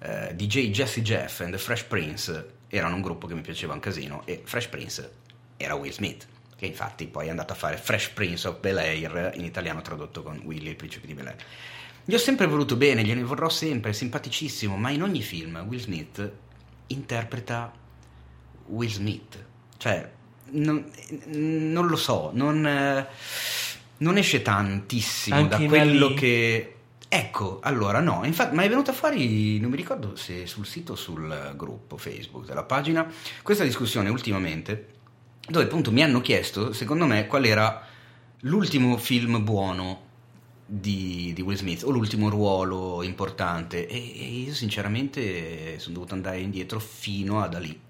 eh, 0.00 0.34
DJ 0.34 0.70
Jesse 0.70 1.02
Jeff 1.02 1.48
the 1.48 1.58
Fresh 1.58 1.84
Prince 1.84 2.52
erano 2.68 2.96
un 2.96 3.02
gruppo 3.02 3.26
che 3.26 3.34
mi 3.34 3.40
piaceva 3.40 3.74
un 3.74 3.80
casino 3.80 4.22
e 4.24 4.42
Fresh 4.44 4.66
Prince 4.66 5.12
era 5.56 5.74
Will 5.74 5.92
Smith, 5.92 6.26
che 6.56 6.66
infatti 6.66 7.06
poi 7.06 7.26
è 7.26 7.30
andato 7.30 7.52
a 7.52 7.56
fare 7.56 7.76
Fresh 7.76 8.08
Prince 8.10 8.48
of 8.48 8.60
Bel 8.60 8.78
Air, 8.78 9.32
in 9.36 9.44
italiano 9.44 9.80
tradotto 9.80 10.22
con 10.22 10.40
Willy 10.44 10.70
il 10.70 10.76
principe 10.76 11.06
di 11.06 11.14
Bel 11.14 11.28
Air. 11.28 11.36
Gli 12.04 12.14
ho 12.14 12.18
sempre 12.18 12.46
voluto 12.46 12.76
bene, 12.76 13.02
gliene 13.02 13.22
vorrò 13.22 13.48
sempre, 13.48 13.92
simpaticissimo, 13.92 14.76
ma 14.76 14.90
in 14.90 15.02
ogni 15.02 15.22
film 15.22 15.64
Will 15.66 15.80
Smith 15.80 16.32
interpreta 16.88 17.72
Will 18.66 18.90
Smith. 18.90 19.52
Cioè, 19.84 20.10
non, 20.52 20.82
non 21.26 21.86
lo 21.88 21.96
so, 21.96 22.30
non, 22.32 23.06
non 23.98 24.16
esce 24.16 24.40
tantissimo 24.40 25.36
Anche 25.36 25.58
da 25.58 25.66
quello 25.66 26.06
Ali? 26.06 26.14
che... 26.14 26.74
Ecco, 27.06 27.60
allora 27.62 28.00
no, 28.00 28.22
infatti, 28.24 28.54
ma 28.54 28.62
è 28.62 28.68
venuta 28.70 28.94
fuori, 28.94 29.60
non 29.60 29.68
mi 29.68 29.76
ricordo 29.76 30.16
se 30.16 30.46
sul 30.46 30.64
sito 30.64 30.92
o 30.92 30.96
sul 30.96 31.52
gruppo 31.54 31.98
Facebook 31.98 32.46
della 32.46 32.62
pagina, 32.62 33.06
questa 33.42 33.62
discussione 33.62 34.08
ultimamente, 34.08 34.86
dove 35.46 35.66
appunto 35.66 35.92
mi 35.92 36.02
hanno 36.02 36.22
chiesto, 36.22 36.72
secondo 36.72 37.04
me, 37.04 37.26
qual 37.26 37.44
era 37.44 37.86
l'ultimo 38.40 38.96
film 38.96 39.44
buono 39.44 40.00
di, 40.64 41.32
di 41.34 41.42
Will 41.42 41.58
Smith 41.58 41.82
o 41.82 41.90
l'ultimo 41.90 42.30
ruolo 42.30 43.02
importante 43.02 43.86
e, 43.86 43.96
e 43.96 44.24
io 44.46 44.54
sinceramente 44.54 45.78
sono 45.78 45.96
dovuto 45.96 46.14
andare 46.14 46.40
indietro 46.40 46.80
fino 46.80 47.42
ad 47.42 47.54
Ali 47.54 47.83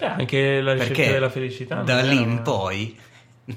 Beh, 0.00 0.06
anche 0.06 0.60
la 0.60 0.72
ricerca 0.72 0.94
perché 0.94 1.12
della 1.12 1.30
felicità. 1.30 1.82
da 1.82 2.00
lì 2.00 2.20
in 2.20 2.42
poi 2.42 2.98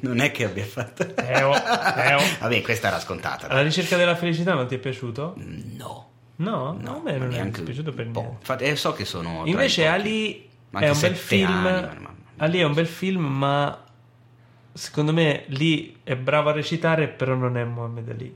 non 0.01 0.19
è 0.19 0.31
che 0.31 0.45
abbia 0.45 0.65
fatto 0.65 1.05
Teo, 1.13 1.51
Teo. 1.51 2.19
vabbè 2.41 2.61
questa 2.61 2.87
era 2.87 2.99
scontata 2.99 3.47
La 3.47 3.61
ricerca 3.61 3.95
della 3.97 4.15
felicità 4.15 4.53
non 4.53 4.67
ti 4.67 4.75
è 4.75 4.77
piaciuto? 4.79 5.35
no 5.37 6.09
No, 6.35 6.75
no 6.79 6.95
a 6.97 7.01
me 7.03 7.17
non 7.17 7.27
è 7.29 7.35
neanche 7.35 7.57
dispiaciuto 7.63 7.91
per 7.93 8.07
niente. 8.07 8.35
Infatti, 8.39 8.63
eh, 8.63 8.75
so 8.75 8.91
che 8.93 9.05
sono 9.05 9.43
Invece. 9.45 9.85
Ali 9.85 10.49
è 10.71 10.89
un 10.89 10.99
bel 10.99 11.15
film. 11.15 11.47
anni, 11.65 11.99
ma- 12.01 12.13
Ali 12.37 12.59
è 12.59 12.63
un 12.63 12.73
bel 12.73 12.87
film, 12.87 13.23
ma 13.23 13.83
secondo 14.73 15.13
me 15.13 15.43
lì 15.49 15.95
è 16.03 16.15
bravo 16.15 16.49
a 16.49 16.53
recitare, 16.53 17.07
però 17.07 17.35
non 17.35 17.55
è 17.55 17.63
Muhammad 17.63 18.09
Ali. 18.09 18.35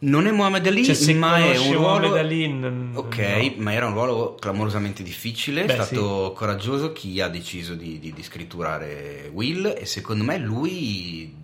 Non 0.00 0.26
è 0.26 0.30
Muhammad 0.30 0.64
Ali 0.66 0.84
Cioè, 0.84 1.14
ma 1.14 1.38
è 1.38 1.56
un 1.58 1.72
ruolo 1.72 2.14
Ali, 2.14 2.48
non- 2.52 2.90
Ok, 2.94 3.18
no. 3.18 3.62
ma 3.62 3.72
era 3.72 3.86
un 3.86 3.92
ruolo 3.94 4.34
clamorosamente 4.38 5.02
difficile. 5.02 5.64
Beh, 5.64 5.72
è 5.76 5.82
stato 5.82 6.32
coraggioso 6.36 6.92
chi 6.92 7.20
ha 7.20 7.28
deciso 7.28 7.74
di, 7.74 7.98
di- 7.98 8.12
di 8.12 8.22
scritturare 8.22 9.28
Will. 9.32 9.74
E 9.76 9.86
secondo 9.86 10.22
me 10.24 10.38
lui 10.38 11.34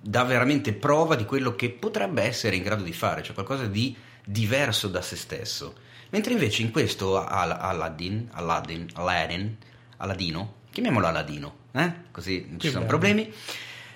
dà 0.00 0.22
veramente 0.24 0.72
prova 0.72 1.16
di 1.16 1.24
quello 1.24 1.54
che 1.54 1.68
potrebbe 1.70 2.22
essere 2.22 2.56
in 2.56 2.62
grado 2.62 2.82
di 2.82 2.92
fare, 2.92 3.22
cioè 3.22 3.34
qualcosa 3.34 3.66
di 3.66 3.94
diverso 4.24 4.88
da 4.88 5.02
se 5.02 5.16
stesso. 5.16 5.74
Mentre 6.10 6.32
invece 6.32 6.62
in 6.62 6.70
questo 6.70 7.22
Al- 7.22 7.50
Aladdin, 7.60 8.28
Aladdin, 8.32 8.86
Aladdin, 8.94 9.56
Aladino, 9.98 10.54
chiamiamolo 10.70 11.06
Aladino, 11.08 11.54
eh? 11.72 11.92
così 12.12 12.46
non 12.48 12.58
ci 12.60 12.66
Che 12.66 12.72
sono 12.72 12.84
bello. 12.84 12.86
problemi. 12.98 13.32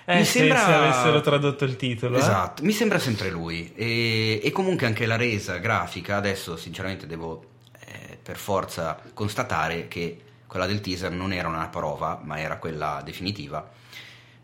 Eh, 0.05 0.17
mi 0.17 0.25
se, 0.25 0.39
sembra 0.39 0.65
se 0.65 0.73
avessero 0.73 1.21
tradotto 1.21 1.63
il 1.65 1.75
titolo. 1.75 2.17
eh. 2.17 2.19
Esatto, 2.19 2.63
mi 2.63 2.71
sembra 2.71 2.99
sempre 2.99 3.29
lui. 3.29 3.71
E, 3.75 4.39
e 4.43 4.51
comunque 4.51 4.85
anche 4.87 5.05
la 5.05 5.15
resa 5.15 5.57
grafica, 5.57 6.17
adesso 6.17 6.57
sinceramente 6.57 7.05
devo 7.07 7.45
eh, 7.85 8.17
per 8.21 8.37
forza 8.37 8.99
constatare 9.13 9.87
che 9.87 10.21
quella 10.47 10.65
del 10.65 10.81
teaser 10.81 11.11
non 11.11 11.31
era 11.31 11.47
una 11.47 11.67
prova, 11.67 12.19
ma 12.23 12.39
era 12.39 12.57
quella 12.57 13.01
definitiva. 13.05 13.69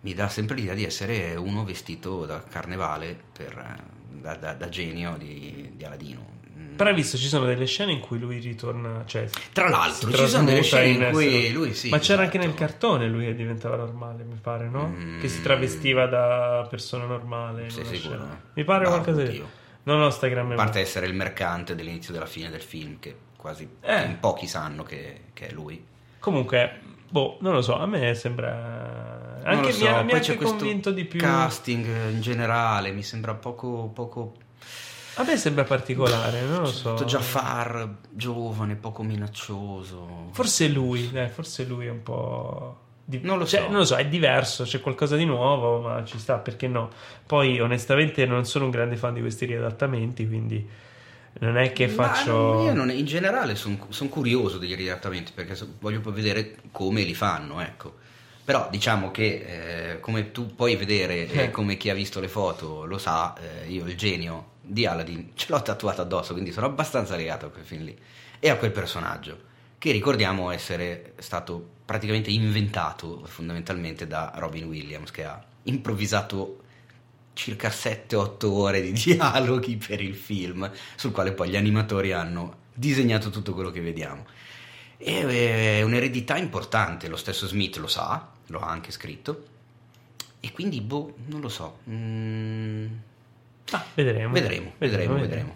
Mi 0.01 0.13
dà 0.13 0.29
sempre 0.29 0.55
l'idea 0.55 0.73
di 0.75 0.85
essere 0.85 1.35
uno 1.35 1.65
vestito 1.65 2.25
da 2.25 2.41
carnevale, 2.43 3.17
per, 3.33 3.57
eh, 3.57 3.83
da, 4.21 4.35
da- 4.35 4.53
da 4.53 4.69
genio 4.69 5.15
di, 5.17 5.71
di 5.75 5.83
Aladino. 5.83 6.35
Però 6.77 6.89
hai 6.89 6.95
visto, 6.95 7.17
ci 7.17 7.27
sono 7.27 7.45
delle 7.45 7.65
scene 7.65 7.91
in 7.91 7.99
cui 7.99 8.19
lui 8.19 8.39
ritorna. 8.39 9.03
Cioè, 9.05 9.27
Tra 9.51 9.67
l'altro, 9.67 10.11
ci 10.13 10.27
sono 10.27 10.45
delle 10.45 10.61
scene 10.63 11.05
in 11.05 11.11
cui 11.11 11.27
essere- 11.27 11.49
lui 11.53 11.73
sì. 11.73 11.89
Ma 11.89 11.99
c'era 11.99 12.21
anche 12.21 12.37
esatto. 12.37 12.51
nel 12.51 12.59
cartone 12.59 13.07
lui 13.09 13.25
che 13.25 13.35
diventava 13.35 13.75
normale, 13.75 14.23
mi 14.23 14.37
pare, 14.41 14.69
no? 14.69 14.87
Mm. 14.95 15.19
Che 15.19 15.27
si 15.27 15.41
travestiva 15.41 16.05
da 16.05 16.65
persona 16.69 17.05
normale. 17.05 17.63
in 17.63 17.71
Sei 17.71 17.83
sicuro? 17.85 18.15
scena. 18.15 18.41
Mi 18.53 18.63
pare 18.63 18.85
Ah, 18.85 18.89
qualcosa 18.89 19.23
di. 19.23 19.43
Non 19.83 20.01
ho 20.01 20.09
sta 20.09 20.27
gran 20.27 20.51
A 20.51 20.55
parte 20.55 20.79
essere 20.79 21.05
il 21.07 21.13
mercante 21.13 21.73
dell'inizio 21.75 22.11
e 22.11 22.13
della 22.13 22.25
fine 22.25 22.49
del 22.49 22.61
film, 22.61 22.99
che 22.99 23.15
quasi 23.37 23.67
Eh. 23.81 24.03
in 24.03 24.19
pochi 24.19 24.45
sanno 24.47 24.83
che, 24.83 25.21
che 25.33 25.47
è 25.47 25.51
lui. 25.51 25.83
Comunque, 26.19 26.79
boh, 27.09 27.37
non 27.41 27.53
lo 27.53 27.61
so, 27.61 27.77
a 27.79 27.85
me 27.85 28.13
sembra. 28.13 29.35
Non 29.43 29.55
Anche 29.55 29.71
lo 29.71 29.77
mi 29.77 29.87
ha, 29.87 29.97
so, 29.97 30.03
mi 30.03 30.11
ha 30.11 30.15
anche 30.15 30.35
convinto 30.35 30.91
di 30.91 31.05
più. 31.05 31.19
casting 31.19 31.85
in 32.11 32.19
generale 32.21 32.91
mi 32.91 33.01
sembra 33.03 33.33
poco 33.33 33.89
poco 33.93 34.33
A 35.19 35.23
me 35.23 35.37
sembra 35.37 35.63
particolare, 35.63 36.41
non 36.41 36.61
lo 36.61 36.71
so. 36.71 36.91
Tutto 36.93 37.05
Jafar 37.05 37.89
giovane 38.11 38.75
poco 38.75 39.03
minaccioso 39.03 40.29
Forse 40.31 40.67
lui, 40.67 41.09
dai, 41.11 41.29
forse 41.29 41.65
lui 41.65 41.87
è 41.87 41.89
un 41.89 42.03
po'. 42.03 42.77
di- 43.03 43.19
Non 43.23 43.37
lo 43.37 43.45
cioè, 43.45 43.61
so. 43.61 43.67
non 43.67 43.77
lo 43.77 43.85
so, 43.85 43.95
è 43.95 44.05
diverso, 44.07 44.63
c'è 44.63 44.79
qualcosa 44.81 45.15
di 45.15 45.25
nuovo, 45.25 45.79
ma 45.81 46.03
ci 46.03 46.19
sta, 46.19 46.37
perché 46.37 46.67
no? 46.67 46.89
Poi, 47.25 47.59
onestamente, 47.59 48.25
non 48.25 48.45
sono 48.45 48.65
un 48.65 48.71
grande 48.71 48.95
fan 48.97 49.13
di 49.13 49.21
questi 49.21 49.45
riadattamenti, 49.45 50.27
quindi 50.27 50.67
non 51.39 51.57
è 51.57 51.71
che 51.71 51.87
faccio. 51.87 52.63
io 52.63 52.73
non- 52.73 52.89
in 52.91 53.05
generale 53.05 53.55
sono 53.55 53.77
curioso 54.09 54.57
degli 54.57 54.75
ridattamenti 54.75 55.31
perché 55.35 55.55
so- 55.55 55.67
voglio 55.79 55.99
poi 56.01 56.13
vedere 56.13 56.55
come 56.71 57.03
li 57.03 57.13
fanno 57.13 57.59
ecco 57.61 57.93
però 58.43 58.67
diciamo 58.71 59.11
che 59.11 59.91
eh, 59.93 59.99
come 59.99 60.31
tu 60.31 60.55
puoi 60.55 60.75
vedere 60.77 61.29
e 61.29 61.43
Eh. 61.43 61.51
come 61.51 61.77
chi 61.77 61.91
ha 61.91 61.93
visto 61.93 62.19
le 62.19 62.27
foto 62.27 62.85
lo 62.85 62.97
sa 62.97 63.35
eh, 63.35 63.69
io 63.69 63.85
il 63.85 63.95
genio 63.95 64.45
di 64.67 64.85
Aladdin 64.85 65.31
ce 65.35 65.47
l'ho 65.49 65.61
tatuato 65.61 66.01
addosso 66.01 66.33
quindi 66.33 66.51
sono 66.51 66.65
abbastanza 66.65 67.15
legato 67.15 67.47
a 67.47 67.49
quel 67.49 67.65
film 67.65 67.83
lì 67.83 67.97
e 68.39 68.49
a 68.49 68.57
quel 68.57 68.71
personaggio 68.71 69.55
che 69.77 69.91
ricordiamo 69.91 70.51
essere 70.51 71.13
stato 71.19 71.75
praticamente 71.85 72.29
inventato 72.29 73.23
fondamentalmente 73.25 74.07
da 74.07 74.33
Robin 74.35 74.65
Williams 74.65 75.11
che 75.11 75.23
ha 75.23 75.43
improvvisato 75.63 76.63
circa 77.37 77.69
7-8 77.69 78.45
ore 78.45 78.81
di 78.81 78.91
dialoghi 79.13 79.77
per 79.77 80.01
il 80.01 80.15
film, 80.15 80.69
sul 80.95 81.11
quale 81.11 81.31
poi 81.31 81.49
gli 81.49 81.55
animatori 81.55 82.11
hanno 82.11 82.65
disegnato 82.73 83.29
tutto 83.29 83.53
quello 83.53 83.69
che 83.69 83.79
vediamo. 83.79 84.25
E 84.97 85.77
è 85.77 85.81
un'eredità 85.83 86.37
importante, 86.37 87.07
lo 87.07 87.15
stesso 87.15 87.47
Smith 87.47 87.77
lo 87.77 87.87
sa, 87.87 88.31
lo 88.47 88.59
ha 88.59 88.67
anche 88.67 88.91
scritto, 88.91 89.45
e 90.39 90.51
quindi, 90.51 90.81
boh, 90.81 91.15
non 91.27 91.39
lo 91.39 91.49
so. 91.49 91.79
Mm, 91.89 92.87
Ah, 93.71 93.83
vedremo. 93.93 94.33
vedremo, 94.33 94.71
vedremo, 94.77 95.13
vedremo. 95.15 95.55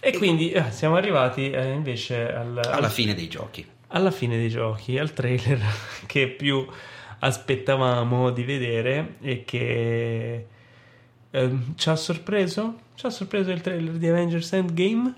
E 0.00 0.16
quindi 0.16 0.50
eh, 0.52 0.70
siamo 0.70 0.96
arrivati 0.96 1.50
eh, 1.50 1.70
invece 1.72 2.32
al- 2.32 2.58
Alla 2.64 2.86
al- 2.86 2.90
fine 2.90 3.14
dei 3.14 3.28
giochi. 3.28 3.66
alla 3.88 4.10
fine 4.10 4.36
dei 4.36 4.48
giochi, 4.48 4.98
al 4.98 5.12
trailer 5.12 5.60
che 6.06 6.28
più 6.28 6.66
aspettavamo 7.18 8.30
di 8.30 8.42
vedere 8.44 9.14
e 9.20 9.44
che 9.44 10.46
ehm, 11.30 11.74
ci 11.76 11.88
ha 11.88 11.96
sorpreso. 11.96 12.78
Ci 12.94 13.06
ha 13.06 13.10
sorpreso 13.10 13.50
il 13.50 13.60
trailer 13.60 13.94
di 13.94 14.08
Avengers 14.08 14.52
Endgame. 14.52 15.14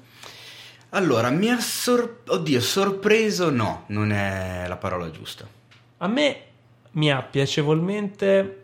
Allora, 0.91 1.31
mi 1.31 1.49
ha 1.49 1.59
sor- 1.61 2.20
oddio, 2.27 2.61
sorpreso 2.61 3.51
no, 3.51 3.85
non 3.89 4.12
è 4.12 4.64
la 4.68 4.77
parola 4.77 5.11
giusta. 5.11 5.47
A 5.99 6.07
me 6.09 6.37
mi 6.93 7.11
ha 7.11 7.23
piacevolmente 7.23 8.62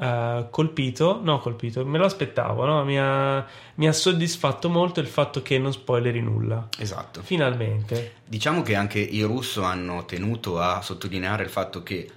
eh, 0.00 0.46
colpito, 0.50 1.20
no 1.22 1.40
colpito, 1.40 1.84
me 1.84 1.98
lo 1.98 2.06
aspettavo, 2.06 2.64
no? 2.64 2.84
mi, 2.84 2.98
ha, 2.98 3.46
mi 3.74 3.86
ha 3.86 3.92
soddisfatto 3.92 4.70
molto 4.70 5.00
il 5.00 5.06
fatto 5.06 5.42
che 5.42 5.58
non 5.58 5.72
spoileri 5.72 6.22
nulla. 6.22 6.68
Esatto. 6.78 7.20
Finalmente. 7.22 8.14
Diciamo 8.24 8.62
che 8.62 8.74
anche 8.76 8.98
i 8.98 9.22
russo 9.22 9.62
hanno 9.62 10.06
tenuto 10.06 10.58
a 10.58 10.80
sottolineare 10.80 11.42
il 11.42 11.50
fatto 11.50 11.82
che 11.82 12.10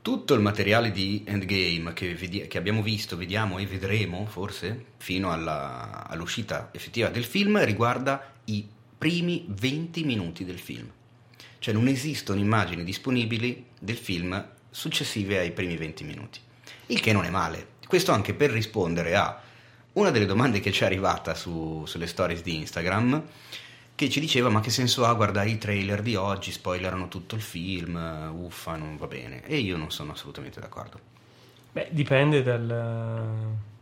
tutto 0.00 0.34
il 0.34 0.40
materiale 0.40 0.92
di 0.92 1.24
Endgame 1.26 1.92
che, 1.92 2.14
vedi- 2.14 2.46
che 2.46 2.58
abbiamo 2.58 2.82
visto, 2.82 3.16
vediamo 3.16 3.58
e 3.58 3.66
vedremo 3.66 4.26
forse 4.26 4.84
fino 4.98 5.32
alla- 5.32 6.06
all'uscita 6.06 6.68
effettiva 6.72 7.08
del 7.08 7.24
film 7.24 7.64
riguarda 7.64 8.32
i 8.44 8.64
primi 8.96 9.44
20 9.48 10.04
minuti 10.04 10.44
del 10.44 10.58
film. 10.58 10.88
Cioè 11.58 11.74
non 11.74 11.88
esistono 11.88 12.38
immagini 12.38 12.84
disponibili 12.84 13.64
del 13.80 13.96
film 13.96 14.46
successive 14.70 15.38
ai 15.38 15.50
primi 15.50 15.76
20 15.76 16.04
minuti. 16.04 16.40
Il 16.86 17.00
che 17.00 17.12
non 17.12 17.24
è 17.24 17.30
male. 17.30 17.68
Questo 17.86 18.12
anche 18.12 18.34
per 18.34 18.50
rispondere 18.50 19.14
a 19.14 19.40
una 19.94 20.10
delle 20.10 20.26
domande 20.26 20.60
che 20.60 20.72
ci 20.72 20.82
è 20.82 20.86
arrivata 20.86 21.34
su- 21.34 21.84
sulle 21.86 22.06
stories 22.06 22.42
di 22.42 22.56
Instagram 22.56 23.22
che 23.94 24.10
ci 24.10 24.18
diceva 24.18 24.48
ma 24.48 24.60
che 24.60 24.70
senso 24.70 25.04
ha 25.04 25.14
guardare 25.14 25.50
i 25.50 25.58
trailer 25.58 26.02
di 26.02 26.16
oggi, 26.16 26.50
spoilerano 26.50 27.08
tutto 27.08 27.36
il 27.36 27.42
film, 27.42 27.94
uffa, 28.34 28.76
non 28.76 28.96
va 28.96 29.06
bene. 29.06 29.44
E 29.46 29.58
io 29.58 29.76
non 29.76 29.90
sono 29.90 30.12
assolutamente 30.12 30.60
d'accordo. 30.60 30.98
Beh, 31.72 31.88
dipende 31.90 32.42
dal... 32.42 33.72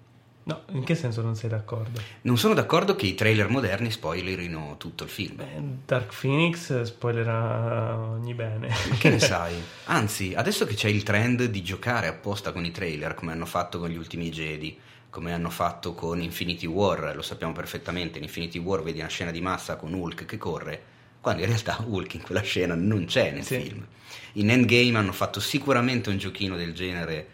No, 0.45 0.63
in 0.73 0.83
che 0.83 0.95
senso 0.97 1.23
non 1.23 1.37
sei 1.37 1.49
d'accordo? 1.49 2.01
Non 2.23 2.37
sono 2.37 2.55
d'accordo 2.55 2.97
che 2.97 3.07
i 3.07 3.15
trailer 3.15 3.49
moderni 3.49 3.91
spoilerino 3.93 4.75
tutto 4.77 5.05
il 5.05 5.11
film. 5.11 5.37
Beh, 5.37 5.61
Dark 5.87 6.13
Phoenix 6.19 6.83
spoilerà 6.83 7.97
ogni 7.97 8.35
bene. 8.35 8.69
Ma 8.89 8.97
che 8.97 9.09
ne 9.11 9.21
sai? 9.21 9.55
Anzi, 9.85 10.35
adesso 10.35 10.65
che 10.65 10.75
c'è 10.75 10.89
il 10.89 11.05
trend 11.05 11.45
di 11.45 11.63
giocare 11.63 12.09
apposta 12.09 12.51
con 12.53 12.65
i 12.65 12.73
trailer, 12.73 13.15
come 13.15 13.33
hanno 13.33 13.47
fatto 13.47 13.79
con 13.79 13.89
gli 13.89 13.97
ultimi 13.97 14.31
Jedi, 14.31 14.77
come 15.11 15.33
hanno 15.33 15.51
fatto 15.51 15.95
con 15.95 16.21
Infinity 16.21 16.67
War, 16.67 17.13
lo 17.15 17.23
sappiamo 17.23 17.53
perfettamente, 17.53 18.19
in 18.19 18.25
Infinity 18.25 18.59
War 18.59 18.83
vedi 18.83 18.99
una 18.99 19.09
scena 19.09 19.31
di 19.31 19.41
massa 19.41 19.77
con 19.77 19.93
Hulk 19.93 20.25
che 20.25 20.39
corre, 20.39 20.83
quando 21.21 21.43
in 21.43 21.49
realtà 21.49 21.79
Hulk 21.87 22.15
in 22.15 22.23
quella 22.23 22.41
scena 22.43 22.75
non 22.75 23.05
c'è 23.05 23.31
nel 23.31 23.45
Sì. 23.45 23.61
film. 23.61 23.87
In 24.35 24.51
Endgame 24.51 24.99
hanno 24.99 25.13
fatto 25.13 25.39
sicuramente 25.39 26.11
un 26.11 26.17
giochino 26.19 26.57
del 26.57 26.73
genere, 26.75 27.29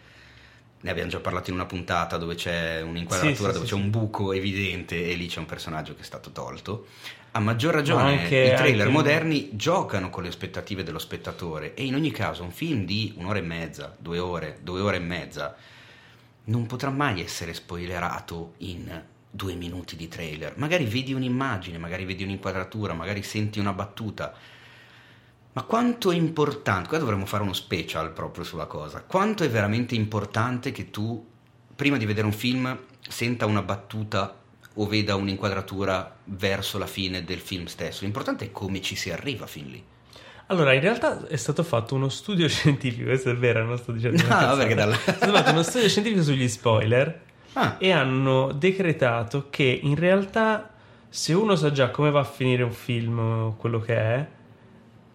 ne 0.81 0.89
abbiamo 0.91 1.09
già 1.09 1.19
parlato 1.19 1.49
in 1.49 1.55
una 1.55 1.65
puntata 1.65 2.17
dove 2.17 2.35
c'è 2.35 2.81
un'inquadratura, 2.81 3.35
Sì, 3.35 3.41
dove 3.57 3.65
sì, 3.65 3.73
c'è 3.73 3.77
sì. 3.79 3.83
un 3.85 3.89
buco 3.89 4.31
evidente 4.33 5.09
e 5.09 5.13
lì 5.15 5.27
c'è 5.27 5.39
un 5.39 5.45
personaggio 5.45 5.93
che 5.95 6.01
è 6.01 6.05
stato 6.05 6.31
tolto. 6.31 6.87
A 7.31 7.39
maggior 7.39 7.73
ragione 7.73 8.21
anche- 8.21 8.51
i 8.53 8.55
trailer 8.55 8.87
anche- 8.87 8.91
moderni 8.97 9.49
giocano 9.53 10.09
con 10.09 10.23
le 10.23 10.29
aspettative 10.29 10.83
dello 10.83 10.97
spettatore 10.99 11.73
e 11.75 11.83
in 11.85 11.93
ogni 11.95 12.11
caso 12.11 12.43
un 12.43 12.51
film 12.51 12.85
di 12.85 13.13
un'ora 13.17 13.39
e 13.39 13.41
mezza, 13.43 13.95
due 13.99 14.19
ore, 14.19 14.59
due 14.63 14.79
ore 14.81 14.97
e 14.97 15.01
mezza 15.01 15.55
non 16.45 16.65
potrà 16.65 16.89
mai 16.89 17.21
essere 17.21 17.53
spoilerato 17.53 18.53
in 18.59 19.03
due 19.29 19.53
minuti 19.53 19.95
di 19.95 20.07
trailer. 20.07 20.53
Magari 20.57 20.85
vedi 20.85 21.13
un'immagine, 21.13 21.77
magari 21.77 22.05
vedi 22.05 22.23
un'inquadratura, 22.23 22.93
magari 22.93 23.21
senti 23.21 23.59
una 23.59 23.73
battuta. 23.73 24.33
Ma 25.53 25.63
quanto 25.63 26.11
è 26.11 26.15
importante, 26.15 26.87
qua 26.89 26.97
dovremmo 26.99 27.25
fare 27.25 27.43
uno 27.43 27.53
special 27.53 28.11
proprio 28.11 28.43
sulla 28.43 28.65
cosa, 28.65 29.01
quanto 29.05 29.43
è 29.43 29.49
veramente 29.49 29.95
importante 29.95 30.71
che 30.71 30.89
tu, 30.89 31.25
prima 31.75 31.97
di 31.97 32.05
vedere 32.05 32.27
un 32.27 32.33
film, 32.33 32.77
senta 33.01 33.45
una 33.45 33.61
battuta 33.61 34.35
o 34.75 34.85
veda 34.87 35.15
un'inquadratura 35.15 36.15
verso 36.25 36.77
la 36.77 36.85
fine 36.85 37.23
del 37.23 37.39
film 37.39 37.65
stesso. 37.65 38.03
L'importante 38.03 38.45
è 38.45 38.51
come 38.51 38.81
ci 38.81 38.95
si 38.95 39.11
arriva 39.11 39.47
fin 39.47 39.67
lì. 39.69 39.83
Allora, 40.47 40.73
in 40.73 40.81
realtà 40.81 41.27
è 41.27 41.35
stato 41.35 41.63
fatto 41.63 41.95
uno 41.95 42.09
studio 42.09 42.47
scientifico, 42.49 43.05
questo 43.05 43.29
è 43.31 43.35
vero, 43.35 43.65
non 43.65 43.77
sto 43.77 43.91
dicendo 43.91 44.21
No, 44.23 44.27
cazzata. 44.29 44.55
perché 44.57 44.75
dal- 44.75 44.91
È 44.93 45.11
stato 45.15 45.31
fatto 45.31 45.51
uno 45.51 45.63
studio 45.63 45.89
scientifico 45.89 46.21
sugli 46.23 46.47
spoiler 46.47 47.21
Ah, 47.53 47.75
e 47.79 47.91
hanno 47.91 48.51
decretato 48.53 49.47
che 49.49 49.79
in 49.81 49.95
realtà 49.95 50.69
se 51.09 51.33
uno 51.33 51.55
sa 51.55 51.71
già 51.71 51.89
come 51.89 52.11
va 52.11 52.19
a 52.19 52.23
finire 52.23 52.61
un 52.61 52.71
film 52.71 53.55
quello 53.57 53.79
che 53.79 53.95
è, 53.95 54.27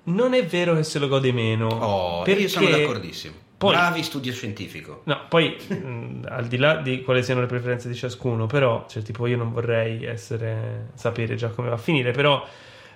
non 0.04 0.34
è 0.34 0.44
vero 0.44 0.74
che 0.74 0.82
se 0.82 0.98
lo 0.98 1.08
gode 1.08 1.32
meno. 1.32 1.66
oh, 1.68 2.22
perché 2.22 2.42
io 2.42 2.48
sono 2.48 2.68
d'accordissimo. 2.68 3.34
poi- 3.58 3.72
Bravi 3.74 4.02
studio 4.02 4.32
scientifico. 4.32 5.02
No, 5.04 5.20
poi 5.28 5.56
mh, 5.68 6.26
al 6.28 6.46
di 6.46 6.56
là 6.58 6.76
di 6.76 7.02
quali 7.02 7.22
siano 7.22 7.40
le 7.40 7.46
preferenze 7.46 7.88
di 7.88 7.94
ciascuno, 7.94 8.46
però, 8.46 8.84
cioè, 8.88 9.02
tipo, 9.02 9.26
io 9.26 9.36
non 9.36 9.52
vorrei 9.52 10.04
essere 10.04 10.88
sapere 10.94 11.34
già 11.36 11.48
come 11.48 11.68
va 11.68 11.74
a 11.74 11.78
finire, 11.78 12.10
però 12.12 12.44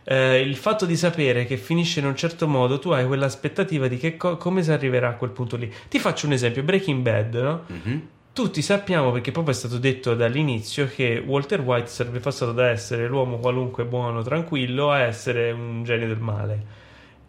eh, 0.05 0.41
il 0.41 0.57
fatto 0.57 0.85
di 0.87 0.97
sapere 0.97 1.45
che 1.47 1.57
finisce 1.57 2.01
in 2.01 2.07
un 2.07 2.17
certo 2.17 2.47
modo, 2.49 2.79
tu 2.79 2.91
hai 2.91 3.07
quell'aspettativa 3.07 3.89
di 3.89 3.97
che 3.99 4.17
co- 4.17 4.37
come 4.37 4.63
si 4.63 4.71
arriverà 4.73 5.09
a 5.09 5.15
quel 5.15 5.31
punto 5.31 5.57
lì. 5.57 5.73
Ti 5.89 5.99
faccio 5.99 6.27
un 6.27 6.33
esempio: 6.33 6.63
Breaking 6.63 7.03
Bad, 7.03 7.35
no? 7.35 7.63
Mhm. 7.67 8.09
Tutti 8.33 8.63
sappiamo, 8.63 9.11
perché 9.11 9.33
proprio 9.33 9.53
è 9.53 9.57
stato 9.57 9.79
detto 9.79 10.15
dall'inizio, 10.15 10.87
che 10.87 11.21
Walter 11.27 11.61
White 11.61 11.89
sarebbe 11.89 12.21
passato 12.21 12.53
da 12.53 12.69
essere 12.69 13.09
l'uomo 13.09 13.39
qualunque 13.39 13.85
buono, 13.85 14.23
tranquillo, 14.23 14.91
a 14.93 15.01
essere 15.01 15.51
un 15.51 15.83
genio 15.83 16.07
del 16.07 16.21
male. 16.21 16.65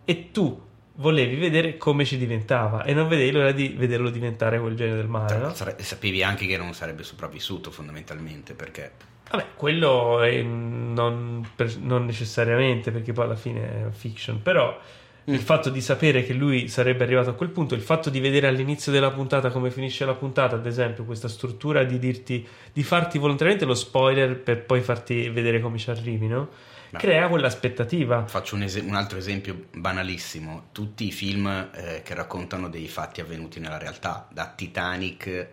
E 0.10 0.32
tu 0.32 0.60
volevi 0.95 1.36
vedere 1.36 1.78
come 1.78 2.03
ci 2.03 2.18
diventava, 2.18 2.84
e 2.84 2.93
non 2.95 3.07
vedevi 3.07 3.30
l'ora 3.32 3.51
di 3.51 3.76
vederlo 3.78 4.10
diventare 4.10 4.60
quel 4.60 4.76
genio 4.76 4.95
del 4.95 5.07
male, 5.07 5.38
no? 5.38 5.53
Sare- 5.53 5.76
Sapevi 5.80 6.24
anche 6.24 6.47
che 6.47 6.57
non 6.57 6.74
sarebbe 6.74 7.03
sopravvissuto 7.03 7.70
fondamentalmente 7.70 8.53
perché 8.55 8.91
Vabbè, 9.30 9.45
quello 9.55 10.22
è 10.24 10.41
non, 10.41 11.47
per- 11.55 11.78
non 11.78 12.05
necessariamente, 12.05 12.89
perché 12.89 13.14
poi 13.14 13.26
alla 13.26 13.36
fine 13.36 13.86
è 13.88 13.91
fiction, 13.91 14.41
però 14.41 14.76
Mm. 15.30 15.34
il 15.34 15.41
fatto 15.41 15.70
di 15.70 15.82
sapere 15.82 16.24
che 16.24 16.34
lui 16.34 16.68
sarebbe 16.70 17.03
arrivato 17.03 17.30
a 17.30 17.34
quel 17.34 17.49
punto, 17.49 17.76
il 17.76 17.82
fatto 17.82 18.10
di 18.10 18.20
vedere 18.20 18.47
all'inizio 18.47 18.91
della 18.91 19.12
puntata 19.12 19.51
come 19.51 19.70
finisce 19.70 20.03
la 20.05 20.16
puntata, 20.16 20.55
ad 20.55 20.66
esempio, 20.66 21.03
questa 21.03 21.28
struttura 21.28 21.84
di 21.84 21.99
dirti, 21.99 22.47
di 22.74 22.82
farti 22.82 23.20
volontariamente 23.20 23.66
lo 23.66 23.76
spoiler 23.76 24.39
per 24.39 24.64
poi 24.64 24.82
farti 24.82 25.30
vedere 25.30 25.60
come 25.60 25.78
ci 25.78 25.91
arrivi, 25.91 26.26
no? 26.26 26.49
Ma- 26.92 27.00
Crea 27.00 27.28
quell'aspettativa. 27.28 28.26
Faccio 28.26 28.56
un, 28.56 28.64
es- 28.64 28.82
un 28.84 28.96
altro 28.96 29.18
esempio 29.18 29.66
banalissimo. 29.74 30.70
Tutti 30.72 31.06
i 31.08 31.12
film 31.12 31.48
eh, 31.74 32.02
che 32.04 32.14
raccontano 32.14 32.70
dei 32.70 32.88
fatti 32.88 33.22
avvenuti 33.22 33.60
nella 33.60 33.78
realtà, 33.78 34.28
da 34.32 34.52
Titanic 34.56 35.48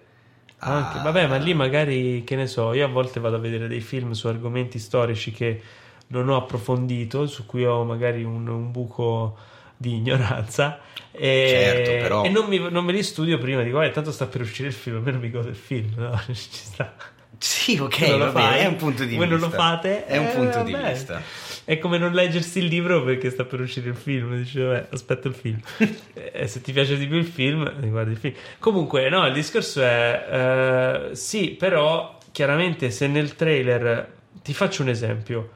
a... 0.58 0.70
Anche, 0.88 0.98
vabbè, 1.02 1.26
ma 1.26 1.36
lì 1.36 1.52
magari, 1.54 2.24
che 2.24 2.36
ne 2.36 2.46
so, 2.46 2.72
io 2.72 2.84
a 2.84 2.88
volte 2.88 3.20
vado 3.20 3.36
a 3.36 3.38
vedere 3.38 3.68
dei 3.68 3.80
film 3.80 4.12
su 4.12 4.26
argomenti 4.28 4.78
storici 4.78 5.30
che 5.30 5.60
non 6.08 6.28
ho 6.28 6.36
approfondito, 6.36 7.26
su 7.26 7.44
cui 7.46 7.64
ho 7.66 7.84
magari 7.84 8.22
un, 8.24 8.46
un 8.48 8.70
buco 8.70 9.36
di 9.76 9.96
ignoranza. 9.96 10.80
E, 11.12 11.46
Certo, 11.48 11.90
però- 12.02 12.24
e 12.24 12.28
non, 12.30 12.46
mi, 12.46 12.58
non 12.70 12.84
me 12.84 12.92
li 12.92 13.02
studio 13.02 13.38
prima, 13.38 13.62
dico, 13.62 13.82
eh, 13.82 13.90
tanto 13.90 14.12
sta 14.12 14.26
per 14.26 14.40
uscire 14.40 14.68
il 14.68 14.74
film, 14.74 14.96
almeno 14.96 15.18
mi 15.18 15.30
godo 15.30 15.48
il 15.48 15.56
film, 15.56 15.92
no? 15.96 16.18
Ci 16.26 16.34
sta. 16.34 16.94
Sì, 17.38 17.78
ok, 17.78 18.00
non 18.00 18.18
lo 18.18 18.30
fai? 18.30 18.60
è 18.60 18.66
un 18.66 18.76
punto 18.76 19.04
di 19.04 19.16
Voi 19.16 19.26
vista. 19.26 19.40
non 19.40 19.50
lo 19.50 19.56
fate? 19.56 20.06
È 20.06 20.16
un 20.16 20.26
Eh, 20.26 20.30
punto 20.30 20.62
di 20.62 20.72
vabbè. 20.72 20.92
vista. 20.92 21.20
È 21.64 21.78
come 21.78 21.98
non 21.98 22.12
leggersi 22.12 22.60
il 22.60 22.66
libro 22.66 23.02
perché 23.02 23.28
sta 23.30 23.44
per 23.44 23.60
uscire 23.60 23.88
il 23.90 23.96
film. 23.96 24.36
Dici, 24.36 24.60
vabbè, 24.60 24.86
aspetta 24.90 25.28
il 25.28 25.34
film. 25.34 25.58
e 26.14 26.46
se 26.46 26.60
ti 26.60 26.72
piace 26.72 26.96
di 26.96 27.06
più 27.06 27.16
il 27.16 27.26
film, 27.26 27.70
guardi 27.90 28.12
il 28.12 28.16
film. 28.18 28.34
Comunque, 28.58 29.08
no, 29.08 29.26
il 29.26 29.32
discorso 29.32 29.82
è: 29.82 31.08
eh, 31.10 31.14
sì, 31.16 31.50
però 31.50 32.18
chiaramente 32.32 32.90
se 32.90 33.06
nel 33.08 33.34
trailer 33.34 34.12
ti 34.42 34.54
faccio 34.54 34.82
un 34.82 34.88
esempio. 34.88 35.50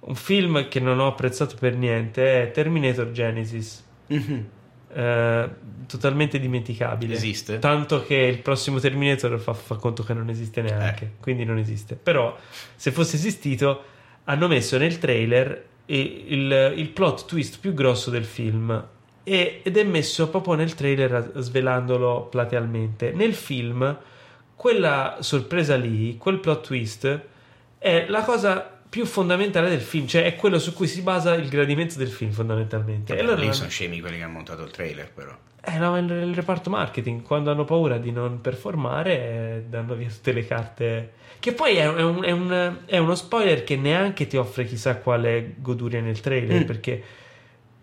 Un 0.00 0.14
film 0.14 0.68
che 0.68 0.78
non 0.78 1.00
ho 1.00 1.08
apprezzato 1.08 1.56
per 1.58 1.74
niente 1.74 2.42
è 2.42 2.50
Terminator 2.52 3.10
Genesis. 3.10 3.82
Mhm. 4.08 4.46
Eh, 4.98 5.48
totalmente 5.86 6.38
dimenticabile. 6.38 7.12
Esiste? 7.12 7.58
Tanto 7.58 8.02
che 8.02 8.14
il 8.14 8.38
prossimo 8.38 8.78
Terminator 8.80 9.38
fa, 9.38 9.52
fa 9.52 9.74
conto 9.76 10.02
che 10.02 10.14
non 10.14 10.30
esiste 10.30 10.62
neanche, 10.62 11.04
Eh. 11.04 11.10
quindi 11.20 11.44
non 11.44 11.58
esiste. 11.58 11.96
Però, 11.96 12.34
se 12.74 12.90
fosse 12.92 13.16
esistito, 13.16 13.82
hanno 14.24 14.48
messo 14.48 14.78
nel 14.78 14.98
trailer 14.98 15.64
il, 15.86 16.72
il 16.76 16.88
plot 16.88 17.26
twist 17.26 17.58
più 17.60 17.74
grosso 17.74 18.10
del 18.10 18.24
film. 18.24 18.84
e- 19.22 19.60
ed 19.64 19.76
è 19.76 19.82
messo 19.84 20.28
proprio 20.30 20.54
nel 20.54 20.74
trailer 20.74 21.32
svelandolo 21.36 22.22
platealmente. 22.30 23.10
Nel 23.12 23.34
film, 23.34 23.96
quella 24.54 25.16
sorpresa 25.20 25.76
lì, 25.76 26.16
quel 26.16 26.38
plot 26.38 26.64
twist, 26.64 27.20
è 27.78 28.06
la 28.08 28.22
cosa 28.22 28.75
più 28.96 29.04
fondamentale 29.04 29.68
del 29.68 29.82
film, 29.82 30.06
cioè 30.06 30.24
è 30.24 30.36
quello 30.36 30.58
su 30.58 30.72
cui 30.72 30.86
si 30.86 31.02
basa 31.02 31.34
il 31.34 31.50
gradimento 31.50 31.98
del 31.98 32.08
film 32.08 32.30
fondamentalmente. 32.30 33.14
E 33.14 33.20
allora 33.20 33.42
lì 33.42 33.52
sono 33.52 33.68
scemi 33.68 34.00
quelli 34.00 34.16
che 34.16 34.22
hanno 34.22 34.32
montato 34.32 34.62
il 34.62 34.70
trailer, 34.70 35.12
però. 35.12 35.36
eh, 35.62 35.76
no, 35.76 35.98
il, 35.98 36.10
il 36.10 36.34
reparto 36.34 36.70
marketing, 36.70 37.20
quando 37.20 37.50
hanno 37.50 37.66
paura 37.66 37.98
di 37.98 38.10
non 38.10 38.40
performare, 38.40 39.64
danno 39.68 39.94
via 39.96 40.08
tutte 40.08 40.32
le 40.32 40.46
carte. 40.46 41.10
Che 41.38 41.52
poi 41.52 41.76
è, 41.76 41.82
è 41.92 42.02
un- 42.02 42.24
è 42.24 42.30
un- 42.30 42.76
è 42.86 42.96
uno 42.96 43.14
spoiler 43.14 43.64
che 43.64 43.76
neanche 43.76 44.26
ti 44.26 44.38
offre 44.38 44.64
chissà 44.64 44.96
quale 44.96 45.56
goduria 45.58 46.00
nel 46.00 46.18
trailer, 46.20 46.62
Mm. 46.62 46.64
perché, 46.64 47.02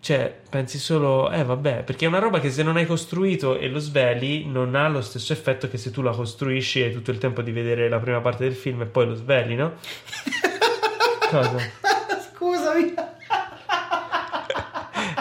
cioè, 0.00 0.36
pensi 0.50 0.78
solo, 0.80 1.30
eh, 1.30 1.44
vabbè, 1.44 1.84
perché 1.84 2.06
è 2.06 2.08
una 2.08 2.18
roba 2.18 2.40
che 2.40 2.50
se 2.50 2.64
non 2.64 2.74
hai 2.76 2.86
costruito 2.86 3.56
e 3.56 3.68
lo 3.68 3.78
sveli, 3.78 4.46
non 4.46 4.74
ha 4.74 4.88
lo 4.88 5.00
stesso 5.00 5.32
effetto 5.32 5.68
che 5.68 5.78
se 5.78 5.92
tu 5.92 6.02
la 6.02 6.10
costruisci 6.10 6.80
e 6.80 6.86
hai 6.86 6.92
tutto 6.92 7.12
il 7.12 7.18
tempo 7.18 7.40
di 7.40 7.52
vedere 7.52 7.88
la 7.88 8.00
prima 8.00 8.20
parte 8.20 8.42
del 8.42 8.54
film 8.54 8.80
e 8.80 8.86
poi 8.86 9.06
lo 9.06 9.14
sveli, 9.14 9.54
no? 9.54 9.74
Cosa? 11.34 11.58
Scusami, 12.30 12.94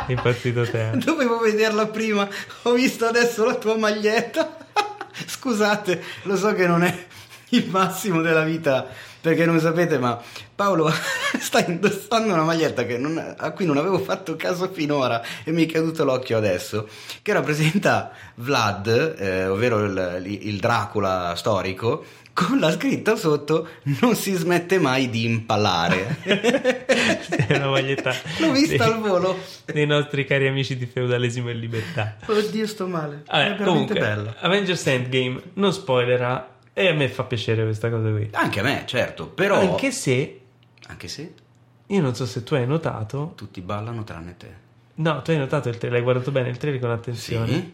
È 0.06 0.12
impazzito 0.12 0.70
te. 0.70 0.92
dovevo 0.94 1.40
vederla 1.40 1.88
prima. 1.88 2.30
Ho 2.64 2.74
visto 2.74 3.08
adesso 3.08 3.44
la 3.44 3.56
tua 3.56 3.76
maglietta. 3.78 4.58
Scusate, 5.26 6.04
lo 6.24 6.38
so 6.38 6.54
che 6.54 6.68
non 6.68 6.84
è 6.84 7.06
il 7.50 7.68
massimo 7.68 8.22
della 8.22 8.44
vita 8.44 8.86
perché 9.24 9.46
non 9.46 9.58
sapete, 9.62 9.98
ma 10.00 10.22
Paolo 10.54 10.92
sta 11.40 11.64
indossando 11.66 12.34
una 12.34 12.44
maglietta 12.44 12.84
che 12.86 12.98
non- 12.98 13.36
a 13.38 13.52
cui 13.52 13.64
non 13.66 13.78
avevo 13.78 13.98
fatto 14.00 14.36
caso 14.36 14.70
finora 14.70 15.22
e 15.46 15.52
mi 15.54 15.66
è 15.66 15.72
caduto 15.72 16.04
l'occhio 16.04 16.36
adesso, 16.38 16.90
che 17.22 17.32
rappresenta 17.32 18.12
Vlad, 18.36 19.16
eh, 19.18 19.48
ovvero 19.48 19.86
il, 19.86 20.40
il 20.42 20.60
Dracula 20.60 21.34
storico, 21.38 22.04
con 22.34 22.60
la 22.60 22.72
scritta 22.72 23.16
sotto 23.16 23.68
non 24.02 24.16
si 24.16 24.34
smette 24.34 24.78
mai 24.80 25.10
di 25.10 25.24
impalare. 25.24 26.18
È 26.24 27.56
una 27.56 27.68
maglietta. 27.70 28.12
L'ho 28.40 28.52
vista 28.52 28.84
dei- 28.86 28.94
al 28.94 29.00
volo. 29.00 29.38
dei 29.66 29.86
nostri 29.86 30.26
cari 30.26 30.48
amici 30.48 30.76
di 30.76 30.86
feudalesimo 30.88 31.50
e 31.50 31.54
libertà. 31.54 32.16
Oddio, 32.26 32.68
sto 32.68 32.88
male. 32.88 33.24
Vabbè, 33.28 33.38
è 33.38 33.56
veramente 33.56 33.64
comunque, 33.64 34.00
bella. 34.00 34.36
Avengers 34.40 34.86
Endgame 34.88 35.42
non 35.54 35.72
spoilerà 35.72 36.53
e 36.74 36.88
a 36.88 36.94
me 36.94 37.08
fa 37.10 37.24
piacere 37.24 37.64
questa 37.64 37.90
cosa 37.90 38.10
qui. 38.12 38.30
Anche 38.34 38.60
a 38.60 38.64
me, 38.64 38.84
certo, 38.86 39.28
però... 39.28 39.60
Anche 39.60 39.92
se 39.92 40.40
Anche 40.88 41.08
se... 41.08 41.34
io 41.88 42.02
non 42.02 42.16
so 42.16 42.26
se 42.26 42.44
tu 42.44 42.56
hai 42.56 42.66
notato. 42.68 43.34
Tutti 43.36 43.62
ballano 43.62 44.04
tranne 44.04 44.36
te. 44.38 44.62
No, 44.96 45.22
tu 45.22 45.32
hai 45.32 45.38
notato 45.38 45.70
il 45.70 45.78
trailer, 45.78 46.00
hai 46.00 46.04
guardato 46.04 46.32
bene 46.32 46.50
il 46.50 46.58
trailer 46.58 46.80
con 46.82 46.92
attenzione. 46.92 47.52
Sì. 47.54 47.74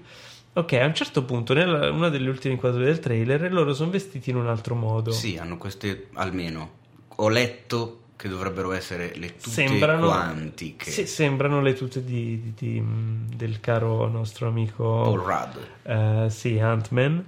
Ok, 0.53 0.73
a 0.73 0.85
un 0.85 0.93
certo 0.95 1.23
punto, 1.23 1.53
nella 1.53 1.91
una 1.91 2.09
delle 2.09 2.29
ultime 2.29 2.53
inquadrature 2.55 2.89
del 2.91 2.99
trailer, 2.99 3.51
loro 3.53 3.73
sono 3.73 3.91
vestiti 3.91 4.29
in 4.31 4.35
un 4.37 4.47
altro 4.47 4.75
modo. 4.75 5.11
Sì, 5.11 5.37
hanno 5.37 5.57
queste 5.57 6.07
almeno. 6.13 6.71
Ho 7.17 7.29
letto 7.29 8.01
che 8.15 8.27
dovrebbero 8.27 8.71
essere 8.73 9.13
le 9.15 9.35
tute 9.35 9.49
sembrano, 9.49 10.07
quantiche. 10.07 10.89
Sì, 10.91 11.05
sembrano 11.05 11.61
le 11.61 11.73
tute 11.73 12.03
di, 12.03 12.41
di- 12.41 12.53
di- 12.57 12.83
del 13.35 13.59
caro 13.61 14.07
nostro 14.07 14.47
amico 14.47 14.83
Paul 14.83 15.19
Rudd. 15.21 15.57
eh, 16.25 16.29
sì, 16.29 16.59
Ant-Man. 16.59 17.25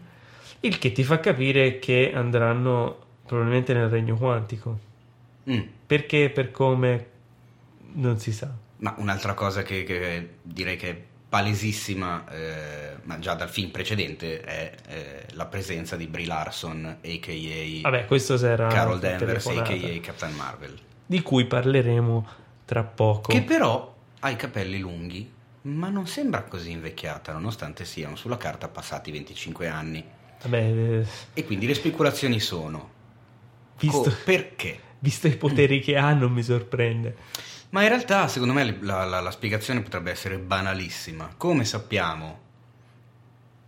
Il 0.61 0.77
che 0.77 0.91
ti 0.91 1.03
fa 1.03 1.19
capire 1.19 1.79
che 1.79 2.11
andranno 2.13 2.97
probabilmente 3.25 3.73
nel 3.73 3.89
regno 3.89 4.15
quantico. 4.15 4.79
Mm. 5.49 5.61
Perché, 5.85 6.29
per 6.29 6.51
come, 6.51 7.07
non 7.93 8.19
si 8.19 8.31
sa. 8.31 8.51
Ma 8.77 8.95
un'altra 8.97 9.33
cosa 9.33 9.63
che, 9.63 9.83
che 9.83 10.35
direi 10.41 10.75
che 10.75 10.89
è 10.89 11.01
palesissima, 11.31 12.25
eh, 12.29 12.97
ma 13.03 13.17
già 13.19 13.35
dal 13.35 13.49
film 13.49 13.69
precedente, 13.69 14.41
è 14.41 14.75
eh, 14.87 15.25
la 15.31 15.45
presenza 15.45 15.95
di 15.95 16.07
Brie 16.07 16.25
Larson, 16.25 16.97
a.k.a. 17.01 17.81
Vabbè, 17.89 18.05
questo 18.05 18.37
sarà 18.37 18.67
Carol 18.67 18.99
Danvers, 18.99 19.45
a.k.a. 19.45 19.99
Captain 20.01 20.35
Marvel. 20.35 20.77
di 21.05 21.21
cui 21.21 21.45
parleremo 21.45 22.27
tra 22.65 22.83
poco. 22.83 23.31
Che 23.31 23.41
però 23.43 23.95
ha 24.19 24.29
i 24.29 24.35
capelli 24.35 24.79
lunghi, 24.79 25.31
ma 25.63 25.87
non 25.87 26.05
sembra 26.05 26.43
così 26.43 26.71
invecchiata, 26.71 27.31
nonostante 27.31 27.85
siano 27.85 28.17
sulla 28.17 28.37
carta 28.37 28.67
passati 28.67 29.09
25 29.11 29.67
anni. 29.69 30.05
Vabbè, 30.41 30.57
eh, 30.57 31.05
E 31.33 31.45
quindi 31.45 31.65
le 31.67 31.73
speculazioni 31.73 32.39
sono: 32.39 32.89
visto, 33.79 34.09
co- 34.09 34.15
perché? 34.23 34.79
visto 34.99 35.27
i 35.27 35.35
poteri 35.37 35.79
che 35.81 35.97
ha, 35.97 36.13
non 36.13 36.31
mi 36.31 36.43
sorprende. 36.43 37.15
Ma 37.69 37.83
in 37.83 37.89
realtà, 37.89 38.27
secondo 38.27 38.53
me, 38.53 38.77
la, 38.81 39.05
la- 39.05 39.19
la 39.21 39.31
spiegazione 39.31 39.81
potrebbe 39.81 40.11
essere 40.11 40.37
banalissima. 40.37 41.33
Come 41.37 41.65
sappiamo, 41.65 42.39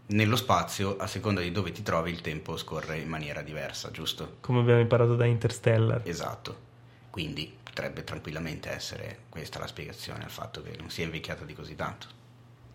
nello 0.08 0.36
spazio, 0.36 0.98
a 0.98 1.08
seconda 1.08 1.42
di 1.42 1.52
dove 1.52 1.72
ti 1.72 1.82
trovi, 1.82 2.12
il 2.12 2.22
tempo 2.22 2.58
scorre 2.58 3.00
in 3.00 3.10
maniera 3.10 3.42
diversa, 3.42 3.92
giusto? 3.92 4.38
Come 4.42 4.60
abbiamo 4.60 4.80
imparato 4.82 5.16
da 5.16 5.26
Interstellar. 5.26 6.02
Esatto. 6.04 6.72
Quindi 7.10 7.52
potrebbe 7.64 8.04
tranquillamente 8.04 8.70
essere 8.70 9.26
questa 9.30 9.60
la 9.60 9.68
spiegazione 9.68 10.24
al 10.24 10.30
fatto 10.32 10.62
che 10.62 10.76
non 10.78 10.90
sia 10.90 11.06
invecchiata 11.06 11.46
di 11.46 11.54
così 11.54 11.76
tanto. 11.76 12.08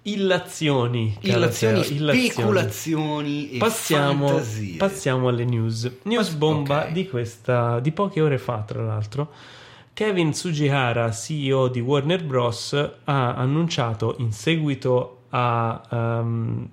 Illazioni. 0.03 1.17
Illazioni, 1.21 1.81
illazioni. 1.93 2.29
speculazioni 2.31 3.51
e 3.53 3.59
Passiamo, 3.59 4.29
fantasie. 4.29 4.77
passiamo 4.77 5.29
alle 5.29 5.45
news. 5.45 5.91
News 6.05 6.31
bomba 6.31 6.85
ok. 6.85 6.93
di 6.93 7.09
questa 7.09 7.79
di 7.81 7.93
poche 7.93 8.21
ore 8.21 8.39
fa, 8.39 8.59
tra 8.67 8.83
l'altro. 8.83 9.31
Kevin 9.93 10.33
Sugihara, 10.33 11.11
CEO 11.11 11.69
di 11.69 11.81
Warner 11.81 12.25
Bros., 12.25 12.73
ha 13.05 13.35
annunciato 13.35 14.15
in 14.19 14.33
seguito 14.33 15.23
a 15.31 15.83
ehm, 15.91 16.69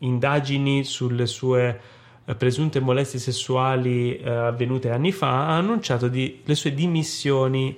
indagini 0.00 0.84
sulle 0.84 1.26
sue 1.26 1.80
eh, 2.24 2.34
presunte 2.34 2.78
molestie 2.80 3.18
sessuali 3.18 4.18
eh, 4.18 4.28
avvenute 4.30 4.90
anni 4.90 5.10
fa, 5.10 5.46
ha 5.48 5.56
annunciato 5.56 6.06
di- 6.08 6.42
le 6.44 6.54
sue 6.54 6.74
dimissioni 6.74 7.76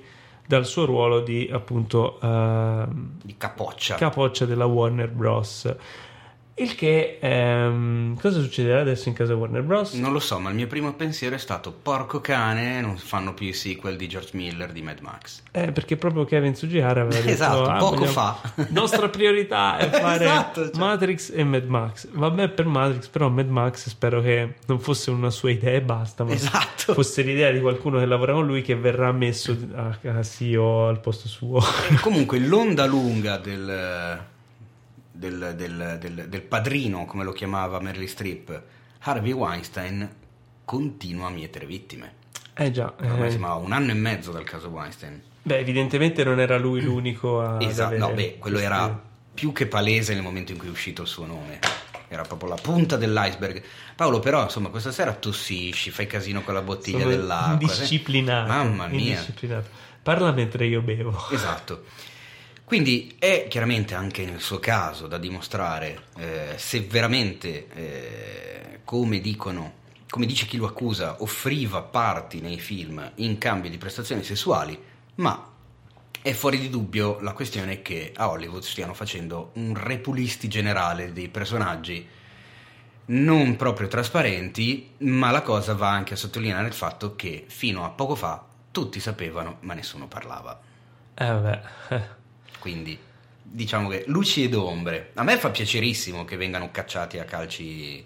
dal 0.49 0.65
suo 0.65 0.85
ruolo 0.85 1.19
di 1.19 1.47
appunto 1.53 2.19
ehm, 2.19 3.19
Di 3.21 3.35
capoccia. 3.37 3.93
capoccia 3.93 4.45
della 4.45 4.65
Warner 4.65 5.07
Bros. 5.07 5.75
Il 6.59 6.75
che 6.75 7.17
ehm, 7.21 8.19
cosa 8.19 8.41
succederà 8.41 8.81
adesso 8.81 9.07
in 9.09 9.15
casa 9.15 9.33
Warner 9.35 9.61
Bros? 9.63 9.93
non 9.93 10.11
lo 10.11 10.19
so, 10.19 10.39
ma 10.39 10.49
il 10.49 10.55
mio 10.55 10.67
primo 10.67 10.93
pensiero 10.93 11.35
è 11.35 11.37
stato 11.39 11.71
porco 11.71 12.19
cane, 12.19 12.81
non 12.81 12.97
fanno 12.97 13.33
più 13.33 13.47
i 13.47 13.53
sequel 13.53 13.95
di 13.95 14.07
George 14.07 14.31
Miller 14.33 14.71
di 14.71 14.81
Mad 14.81 14.99
Max. 14.99 15.41
Eh, 15.51 15.71
perché 15.71 15.95
proprio 15.95 16.25
Kevin 16.25 16.55
Sugihara 16.55 17.01
aveva 17.01 17.15
detto 17.21 17.29
Esatto, 17.31 17.63
"Ah, 17.63 17.77
poco 17.77 18.05
vogliamo- 18.05 18.11
fa." 18.11 18.41
nostra 18.71 19.07
priorità 19.09 19.77
è 19.77 19.89
fare 19.99 20.25
Esatto, 20.25 20.69
cioè. 20.69 20.77
Matrix 20.77 21.31
e 21.33 21.43
Mad 21.43 21.65
Max 21.65 22.07
vabbè 22.11 22.49
per 22.49 22.65
Matrix 22.65 23.07
però 23.07 23.29
Mad 23.29 23.47
Max 23.49 23.87
spero 23.87 24.21
che 24.21 24.55
non 24.67 24.79
fosse 24.79 25.11
una 25.11 25.29
sua 25.29 25.51
idea 25.51 25.73
e 25.73 25.81
basta 25.81 26.23
ma 26.23 26.33
Esatto. 26.33 26.93
fosse 26.93 27.21
l'idea 27.21 27.51
di 27.51 27.59
qualcuno 27.61 27.99
che 27.99 28.05
lavora 28.05 28.33
con 28.33 28.45
lui 28.45 28.61
che 28.61 28.75
verrà 28.75 29.11
messo 29.11 29.55
a, 29.75 29.97
a 30.17 30.23
CEO 30.23 30.87
al 30.87 30.99
posto 30.99 31.27
suo 31.27 31.59
E 31.89 31.95
comunque 32.01 32.39
l'onda 32.39 32.85
lunga 32.85 33.37
del, 33.37 34.19
del, 35.19 35.53
del- 35.57 35.97
del- 35.99 36.29
del 36.29 36.41
padrino, 36.41 37.05
come 37.05 37.23
lo 37.23 37.31
chiamava 37.33 37.79
Meryl 37.79 38.07
Streep, 38.07 38.61
Harvey 39.01 39.31
Weinstein, 39.33 40.09
continua 40.65 41.27
a 41.27 41.31
mietere 41.31 41.65
vittime. 41.65 42.13
eh 42.53 42.71
già 42.71 42.93
Ormai 43.01 43.27
eh, 43.27 43.31
siamo 43.31 43.47
a 43.47 43.55
un 43.55 43.71
anno 43.71 43.91
e 43.91 43.95
mezzo 43.95 44.31
dal 44.31 44.43
caso 44.43 44.69
Weinstein. 44.69 45.21
beh 45.43 45.57
evidentemente 45.57 46.23
non 46.23 46.39
era 46.39 46.57
lui 46.57 46.81
l'unico 46.81 47.41
a 47.41 47.57
Esatto, 47.61 47.97
no, 47.97 48.11
beh, 48.13 48.37
quello 48.39 48.59
era 48.59 49.01
più 49.33 49.51
che 49.51 49.67
palese 49.67 50.13
nel 50.13 50.23
momento 50.23 50.51
in 50.51 50.57
cui 50.57 50.67
è 50.67 50.71
uscito 50.71 51.01
il 51.03 51.07
suo 51.07 51.25
nome. 51.25 51.59
Era 52.11 52.23
proprio 52.23 52.49
la 52.49 52.55
punta 52.55 52.97
dell'iceberg. 52.97 53.61
Paolo, 53.95 54.19
però, 54.19 54.43
insomma, 54.43 54.69
questa 54.69 54.91
sera 54.91 55.13
tossisci, 55.13 55.91
fai 55.91 56.07
casino 56.07 56.41
con 56.41 56.55
la 56.55 56.61
bottiglia 56.63 56.99
Sono 57.01 57.09
dell'acqua. 57.11 57.51
indisciplinato. 57.53 58.47
Mamma 58.51 58.87
mia. 58.87 58.99
indisciplinato. 58.99 59.69
Parla 60.01 60.31
mentre 60.31 60.65
io 60.65 60.81
bevo. 60.81 61.15
Esatto. 61.31 61.83
Quindi 62.69 63.15
è 63.17 63.47
chiaramente 63.49 63.95
anche 63.95 64.23
nel 64.25 64.41
suo 64.41 64.59
caso 64.59 65.07
da 65.07 65.17
dimostrare 65.17 66.03
eh, 66.17 66.53
se 66.57 66.81
veramente, 66.81 67.67
eh, 67.73 68.79
come 68.83 69.19
dicono, 69.21 69.73
come 70.07 70.27
dice 70.27 70.45
chi 70.45 70.57
lo 70.57 70.67
accusa, 70.67 71.23
offriva 71.23 71.81
parti 71.81 72.41
nei 72.41 72.59
film 72.59 73.13
in 73.15 73.39
cambio 73.39 73.71
di 73.71 73.79
prestazioni 73.79 74.21
sessuali, 74.21 74.79
ma 75.15 75.51
è 76.21 76.31
fuori 76.33 76.59
di 76.59 76.69
dubbio 76.69 77.19
la 77.21 77.33
questione 77.33 77.81
che 77.81 78.13
a 78.15 78.29
Hollywood 78.29 78.61
stiano 78.61 78.93
facendo 78.93 79.49
un 79.53 79.73
repulisti 79.75 80.47
generale 80.47 81.11
dei 81.11 81.29
personaggi 81.29 82.07
non 83.05 83.55
proprio 83.55 83.87
trasparenti, 83.87 84.91
ma 84.99 85.31
la 85.31 85.41
cosa 85.41 85.73
va 85.73 85.89
anche 85.89 86.13
a 86.13 86.17
sottolineare 86.17 86.67
il 86.67 86.73
fatto 86.73 87.15
che 87.15 87.45
fino 87.47 87.83
a 87.83 87.89
poco 87.89 88.13
fa 88.13 88.45
tutti 88.69 88.99
sapevano, 88.99 89.57
ma 89.61 89.73
nessuno 89.73 90.07
parlava. 90.07 90.61
Eh 91.15 91.25
vabbè. 91.25 92.17
Quindi 92.59 92.97
diciamo 93.41 93.89
che 93.89 94.03
luci 94.07 94.43
ed 94.43 94.53
ombre. 94.53 95.11
A 95.15 95.23
me 95.23 95.37
fa 95.37 95.49
piacerissimo 95.49 96.25
che 96.25 96.37
vengano 96.37 96.69
cacciati 96.71 97.19
a 97.19 97.25
calci 97.25 98.05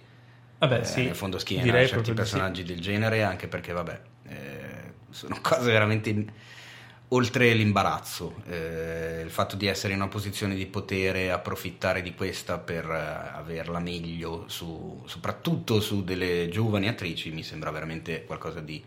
Vabbè, 0.59 0.79
eh, 0.79 0.85
sì. 0.85 1.05
nel 1.05 1.15
fondo 1.15 1.37
schiena 1.39 1.63
direi 1.63 1.87
certi 1.87 2.03
di 2.03 2.09
sì. 2.09 2.13
personaggi 2.13 2.63
del 2.63 2.79
genere, 2.79 3.23
anche 3.23 3.47
perché, 3.47 3.73
vabbè, 3.73 4.01
eh, 4.29 4.93
sono 5.09 5.37
cose 5.41 5.71
veramente 5.71 6.25
oltre 7.09 7.53
l'imbarazzo. 7.53 8.41
Eh, 8.47 9.21
il 9.23 9.29
fatto 9.29 9.55
di 9.57 9.67
essere 9.67 9.93
in 9.93 9.99
una 9.99 10.07
posizione 10.07 10.55
di 10.55 10.65
potere, 10.65 11.31
approfittare 11.31 12.01
di 12.01 12.13
questa 12.15 12.57
per 12.59 12.85
eh, 12.89 13.37
averla 13.37 13.79
meglio, 13.79 14.45
su- 14.47 15.03
soprattutto 15.05 15.81
su 15.81 16.03
delle 16.03 16.47
giovani 16.49 16.87
attrici, 16.87 17.29
mi 17.31 17.43
sembra 17.43 17.69
veramente 17.71 18.23
qualcosa 18.23 18.61
di 18.61 18.81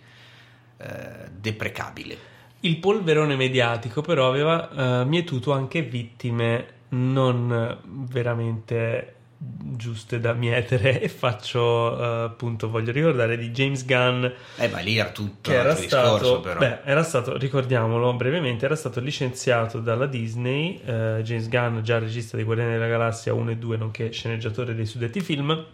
eh, 0.79 1.29
deprecabile. 1.31 2.35
Il 2.61 2.79
polverone 2.79 3.37
mediatico 3.37 4.01
però 4.01 4.29
aveva 4.29 5.01
eh, 5.01 5.05
mietuto 5.05 5.53
anche 5.53 5.83
vittime 5.83 6.75
non 6.91 7.53
eh, 7.53 7.79
veramente 7.85 9.17
giuste 9.39 10.19
da 10.19 10.33
mietere 10.33 11.01
e 11.01 11.09
faccio 11.09 11.99
eh, 11.99 12.25
appunto 12.25 12.71
voglio 12.71 12.91
ricordare 12.91 13.37
di 13.37 13.51
James 13.51 13.85
Gunn 13.85 14.25
Eh, 14.57 14.69
ma 14.69 14.79
lì 14.81 14.97
era 14.97 15.11
tutto 15.11 15.51
che 15.51 15.57
era 15.57 15.71
altro 15.71 15.85
discorso, 15.85 16.17
stato, 16.17 16.41
però. 16.41 16.59
beh, 16.59 16.79
era 16.85 17.03
stato, 17.03 17.37
ricordiamolo 17.37 18.15
brevemente, 18.15 18.65
era 18.65 18.77
stato 18.77 19.01
licenziato 19.01 19.81
dalla 19.81 20.07
Disney, 20.07 20.81
eh, 20.85 21.21
James 21.23 21.49
Gunn, 21.49 21.81
già 21.83 21.99
regista 21.99 22.37
di 22.37 22.45
Guardiani 22.45 22.73
della 22.73 22.89
Galassia 22.89 23.35
1 23.35 23.51
e 23.51 23.57
2, 23.57 23.77
nonché 23.77 24.11
sceneggiatore 24.11 24.75
dei 24.75 24.87
suddetti 24.87 25.21
film, 25.21 25.65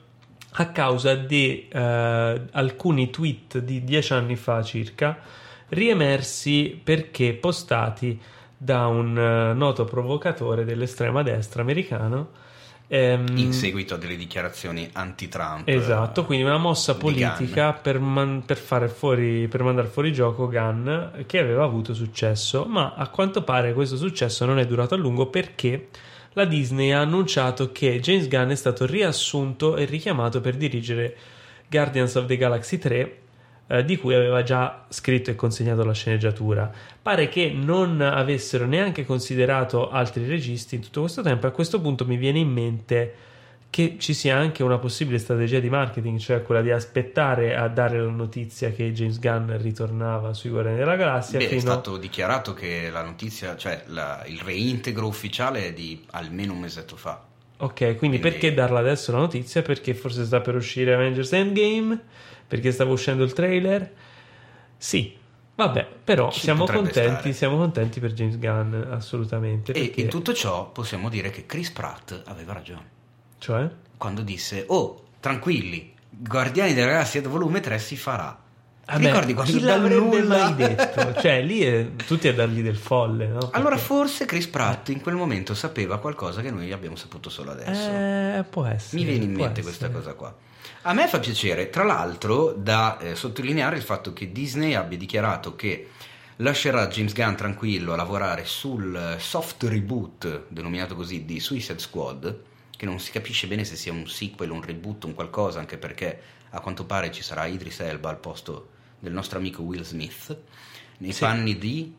a 0.54 0.66
causa 0.66 1.14
di 1.14 1.68
eh, 1.68 2.42
alcuni 2.50 3.10
tweet 3.10 3.58
di 3.58 3.84
dieci 3.84 4.12
anni 4.12 4.36
fa 4.36 4.62
circa, 4.62 5.18
riemersi 5.72 6.80
perché 6.82 7.32
postati 7.34 8.18
da 8.56 8.86
un 8.86 9.18
eh, 9.18 9.54
noto 9.54 9.84
provocatore 9.84 10.64
dell'estrema 10.64 11.22
destra 11.22 11.62
americano. 11.62 12.30
ehm, 12.86 13.36
in 13.36 13.52
seguito 13.52 13.94
a 13.94 13.96
delle 13.96 14.16
dichiarazioni 14.16 14.88
anti-Trump. 14.92 15.66
Esatto, 15.66 16.24
quindi 16.24 16.44
una 16.44 16.58
mossa 16.58 16.94
politica 16.94 17.72
per, 17.72 17.98
man- 17.98 18.44
per 18.44 18.58
fare 18.58 18.88
fuori, 18.88 19.48
per 19.48 19.62
mandare 19.62 19.88
fuori 19.88 20.12
gioco 20.12 20.46
Gunn 20.46 20.88
che 21.26 21.38
aveva 21.38 21.64
avuto 21.64 21.94
successo, 21.94 22.66
ma 22.66 22.94
a 22.94 23.08
quanto 23.08 23.42
pare 23.42 23.72
questo 23.72 23.96
successo 23.96 24.44
non 24.44 24.58
è 24.58 24.66
durato 24.66 24.94
a 24.94 24.98
lungo 24.98 25.26
perché 25.26 25.88
la 26.34 26.44
Disney 26.44 26.90
ha 26.90 27.00
annunciato 27.00 27.72
che 27.72 27.98
James 27.98 28.28
Gunn 28.28 28.50
è 28.50 28.54
stato 28.54 28.84
riassunto 28.84 29.76
e 29.76 29.86
richiamato 29.86 30.40
per 30.40 30.56
dirigere 30.56 31.16
Guardians 31.68 32.14
of 32.14 32.26
the 32.26 32.36
Galaxy 32.36 32.78
3 32.78 33.21
eh, 33.72 33.84
di 33.84 33.96
cui 33.96 34.14
aveva 34.14 34.42
già 34.42 34.84
scritto 34.88 35.30
e 35.30 35.34
consegnato 35.34 35.82
la 35.84 35.94
sceneggiatura. 35.94 36.70
Pare 37.00 37.28
che 37.28 37.50
non 37.54 38.00
avessero 38.02 38.66
neanche 38.66 39.06
considerato 39.06 39.90
altri 39.90 40.26
registi 40.26 40.74
in 40.74 40.82
tutto 40.82 41.00
questo 41.00 41.22
tempo 41.22 41.46
e 41.46 41.48
a 41.48 41.52
questo 41.52 41.80
punto 41.80 42.04
mi 42.04 42.16
viene 42.16 42.38
in 42.38 42.50
mente 42.50 43.14
che 43.70 43.96
ci 43.98 44.12
sia 44.12 44.36
anche 44.36 44.62
una 44.62 44.76
possibile 44.76 45.16
strategia 45.16 45.58
di 45.58 45.70
marketing, 45.70 46.18
cioè 46.18 46.42
quella 46.42 46.60
di 46.60 46.70
aspettare 46.70 47.56
a 47.56 47.68
dare 47.68 47.98
la 47.98 48.10
notizia 48.10 48.70
che 48.70 48.92
James 48.92 49.18
Gunn 49.18 49.50
ritornava 49.56 50.34
sui 50.34 50.50
Guardiani 50.50 50.76
della 50.76 50.94
Galassia. 50.96 51.38
Beh, 51.38 51.48
è 51.48 51.58
stato 51.58 51.96
dichiarato 51.96 52.52
che 52.52 52.90
la 52.92 53.02
notizia, 53.02 53.56
cioè 53.56 53.84
la- 53.86 54.22
il 54.26 54.38
reintegro 54.44 55.06
ufficiale 55.06 55.68
è 55.68 55.72
di 55.72 56.04
almeno 56.10 56.52
un 56.52 56.58
mesetto 56.60 56.96
fa. 56.96 57.22
Ok, 57.56 57.74
quindi, 57.74 57.96
Quindi- 57.96 58.18
perché 58.18 58.52
darla 58.52 58.80
adesso 58.80 59.10
la 59.12 59.18
notizia? 59.18 59.62
Perché 59.62 59.94
forse 59.94 60.26
sta 60.26 60.40
per 60.42 60.54
uscire 60.54 60.92
Avengers 60.92 61.32
Endgame? 61.32 61.98
Perché 62.49 62.72
stava 62.72 62.90
uscendo 62.93 63.22
il 63.24 63.32
trailer? 63.32 63.93
Sì, 64.76 65.16
vabbè, 65.55 65.86
però 66.05 66.30
Ci 66.30 66.40
siamo 66.40 66.64
contenti, 66.66 66.90
stare. 67.18 67.32
siamo 67.32 67.57
contenti 67.57 68.01
per 68.01 68.12
James 68.12 68.38
Gunn, 68.38 68.74
assolutamente. 68.93 69.72
E 69.72 69.80
perché- 69.86 70.01
in 70.03 70.09
tutto 70.09 70.32
ciò 70.34 70.70
possiamo 70.70 71.09
dire 71.09 71.30
che 71.30 71.47
Chris 71.47 71.70
Pratt 71.70 72.22
aveva 72.26 72.53
ragione 72.53 72.84
Cioè? 73.38 73.68
quando 73.97 74.22
disse: 74.22 74.64
Oh, 74.68 75.05
tranquilli, 75.20 75.95
Guardiani 76.11 76.74
della 76.74 76.88
Galassia 76.88 77.22
volume 77.22 77.61
3 77.61 77.78
si 77.78 77.97
farà. 77.97 78.38
Ti 78.84 78.93
Vabbè, 78.95 79.07
ricordi 79.07 79.32
quando 79.34 79.53
chi 79.53 79.61
l'avrebbe 79.61 79.95
nulla- 80.20 80.38
mai 80.51 80.55
detto? 80.57 81.14
Cioè, 81.20 81.40
lì 81.40 81.61
è 81.62 81.95
tutti 82.05 82.26
a 82.26 82.34
dargli 82.34 82.62
del 82.62 82.76
folle, 82.76 83.28
no? 83.28 83.38
Allora 83.55 83.76
Perché- 83.76 83.84
forse 83.84 84.24
Chris 84.26 84.49
Pratt 84.49 84.88
in 84.88 85.01
quel 85.01 85.14
momento 85.14 85.55
sapeva 85.55 85.99
qualcosa 86.01 86.43
che 86.43 86.51
noi 86.51 86.72
abbiamo 86.72 86.97
saputo 86.97 87.30
solo 87.30 87.53
adesso. 87.53 87.88
Eh, 87.88 88.45
può 88.51 88.64
essere. 88.66 89.01
Mi 89.01 89.09
viene 89.09 89.24
in 89.24 89.32
mente 89.32 89.62
questa 89.62 89.86
essere. 89.86 89.99
cosa 90.01 90.14
qua. 90.14 90.36
A 90.84 90.92
me 90.94 91.06
fa 91.06 91.20
piacere, 91.20 91.70
tra 91.70 91.84
l'altro, 91.84 92.52
da 92.52 92.98
eh, 92.98 93.14
sottolineare 93.14 93.76
il 93.76 93.82
fatto 93.82 94.12
che 94.12 94.32
Disney 94.32 94.74
abbia 94.74 94.98
dichiarato 94.98 95.54
che 95.54 95.90
lascerà 96.36 96.88
James 96.88 97.12
Gunn 97.12 97.34
tranquillo 97.34 97.92
a 97.92 97.96
lavorare 97.96 98.44
sul 98.44 98.94
eh, 98.96 99.20
soft 99.20 99.62
reboot, 99.62 100.46
denominato 100.48 100.96
così, 100.96 101.24
di 101.24 101.38
Suicide 101.38 101.78
Squad, 101.78 102.42
che 102.76 102.84
non 102.84 102.98
si 102.98 103.12
capisce 103.12 103.46
bene 103.46 103.64
se 103.64 103.76
sia 103.76 103.92
un 103.92 104.08
sequel, 104.08 104.50
un 104.50 104.60
reboot, 104.60 105.04
un 105.04 105.14
qualcosa, 105.14 105.60
anche 105.60 105.76
perché 105.78 106.20
a 106.50 106.58
quanto 106.60 106.84
pare 106.84 107.12
ci 107.12 107.22
sarà 107.22 107.46
Idris 107.46 107.78
Elba 107.78 108.08
al 108.10 108.18
posto 108.18 108.70
del 108.98 109.12
nostro 109.12 109.38
amico 109.38 109.62
Will 109.62 109.82
Smith, 109.82 110.36
nei 110.98 111.12
Sì. 111.12 111.20
panni 111.20 111.58
di... 111.58 111.94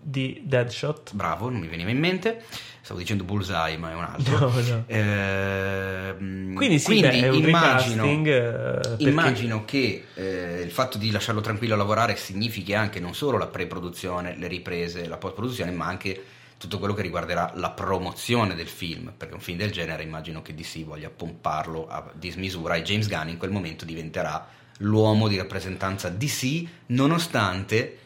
Di 0.00 0.40
Deadshot? 0.44 1.14
Bravo, 1.14 1.50
non 1.50 1.60
mi 1.60 1.66
veniva 1.66 1.90
in 1.90 1.98
mente, 1.98 2.44
stavo 2.80 2.98
dicendo 2.98 3.24
Bullseye, 3.24 3.76
ma 3.76 3.90
è 3.90 3.94
un 3.94 4.04
altro. 4.04 4.36
No, 4.48 4.60
no. 4.60 4.84
Ehm, 4.86 6.54
Quindi 6.54 6.78
sì, 6.78 7.00
beh, 7.00 7.10
è 7.10 7.28
un 7.28 7.42
immagino, 7.46 8.04
eh, 8.04 8.80
perché- 8.82 9.08
immagino 9.08 9.64
che 9.64 10.04
eh, 10.14 10.60
il 10.64 10.70
fatto 10.70 10.98
di 10.98 11.10
lasciarlo 11.10 11.40
tranquillo 11.40 11.74
a 11.74 11.76
lavorare 11.76 12.16
significhi 12.16 12.74
anche 12.74 13.00
non 13.00 13.14
solo 13.14 13.38
la 13.38 13.46
pre-produzione, 13.46 14.36
le 14.36 14.46
riprese, 14.48 15.06
la 15.06 15.16
post-produzione, 15.16 15.70
ma 15.72 15.86
anche 15.86 16.22
tutto 16.58 16.78
quello 16.78 16.94
che 16.94 17.02
riguarderà 17.02 17.52
la 17.54 17.70
promozione 17.70 18.54
del 18.54 18.66
film, 18.66 19.12
perché 19.16 19.34
un 19.34 19.40
film 19.40 19.58
del 19.58 19.70
genere 19.70 20.02
immagino 20.02 20.42
che 20.42 20.54
DC 20.54 20.84
voglia 20.84 21.08
pomparlo 21.08 21.86
a 21.88 22.10
dismisura 22.14 22.74
e 22.74 22.82
James 22.82 23.08
Gunn 23.08 23.28
in 23.28 23.36
quel 23.36 23.50
momento 23.50 23.84
diventerà 23.84 24.46
l'uomo 24.78 25.28
di 25.28 25.36
rappresentanza 25.36 26.08
DC, 26.08 26.64
nonostante 26.86 27.98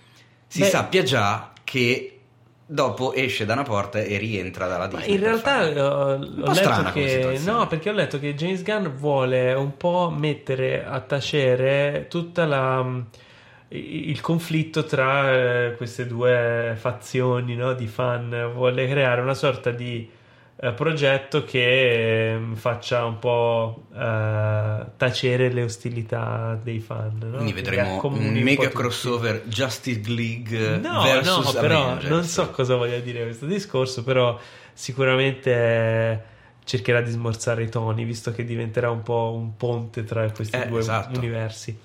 si 0.47 0.61
Beh- 0.61 0.69
sappia 0.69 1.03
già 1.03 1.52
che 1.73 2.19
dopo 2.67 3.15
esce 3.15 3.47
da 3.47 3.55
una 3.55 3.63
porta 3.63 3.99
e 3.99 4.19
rientra 4.19 4.67
dalla 4.67 4.91
Ma 4.91 4.99
Disney. 4.99 5.15
in 5.15 5.21
per 5.21 5.29
realtà 5.31 5.87
ho, 5.87 6.13
ho 6.13 6.53
letto 6.53 6.93
che 6.93 7.41
no, 7.47 7.67
perché 7.67 7.89
ho 7.89 7.95
letto 7.95 8.19
che 8.19 8.35
James 8.35 8.63
Gunn 8.63 8.89
vuole 8.89 9.55
un 9.55 9.75
po' 9.79 10.13
mettere 10.15 10.85
a 10.85 11.01
tacere 11.01 12.09
tutta 12.11 12.45
la 12.45 13.03
il 13.69 14.21
conflitto 14.21 14.85
tra 14.85 15.33
eh, 15.33 15.75
queste 15.79 16.07
due 16.07 16.75
fazioni 16.77 17.55
no, 17.55 17.73
di 17.73 17.87
fan, 17.87 18.51
vuole 18.53 18.87
creare 18.87 19.23
una 19.23 19.33
sorta 19.33 19.71
di 19.71 20.07
eh, 20.65 20.73
progetto 20.75 21.43
che 21.43 22.35
ehm, 22.35 22.55
faccia 22.55 23.05
un 23.05 23.19
po' 23.19 23.87
eh, 23.93 24.85
tacere 24.97 25.51
le 25.53 25.63
ostilità 25.65 26.57
dei 26.63 26.79
fan. 26.79 27.19
no? 27.21 27.35
Quindi 27.37 27.53
vedremo 27.53 28.01
un 28.05 28.33
mega 28.43 28.63
tutti. 28.65 28.77
crossover 28.77 29.43
Justice 29.47 30.09
League 30.09 30.77
No, 30.79 31.03
versus 31.03 31.53
no, 31.55 31.61
però 31.61 31.83
Avengers. 31.87 32.09
non 32.11 32.23
so 32.25 32.51
cosa 32.51 32.77
voglia 32.77 32.99
dire 33.01 33.25
questo 33.25 33.47
discorso, 33.47 34.05
però 34.05 34.39
sicuramente 34.73 35.51
eh, 35.53 36.21
cercherà 36.65 37.01
di 37.01 37.11
smorzare 37.11 37.65
i 37.65 37.69
toni, 37.69 38.05
visto 38.05 38.31
che 38.31 38.45
diventerà 38.45 38.89
un 38.91 39.03
po' 39.03 39.33
un 39.37 39.57
ponte 39.57 40.05
tra 40.05 40.31
questi 40.31 40.57
Eh, 40.57 40.67
due 40.69 40.79
esatto. 40.79 41.19
universi. 41.19 41.77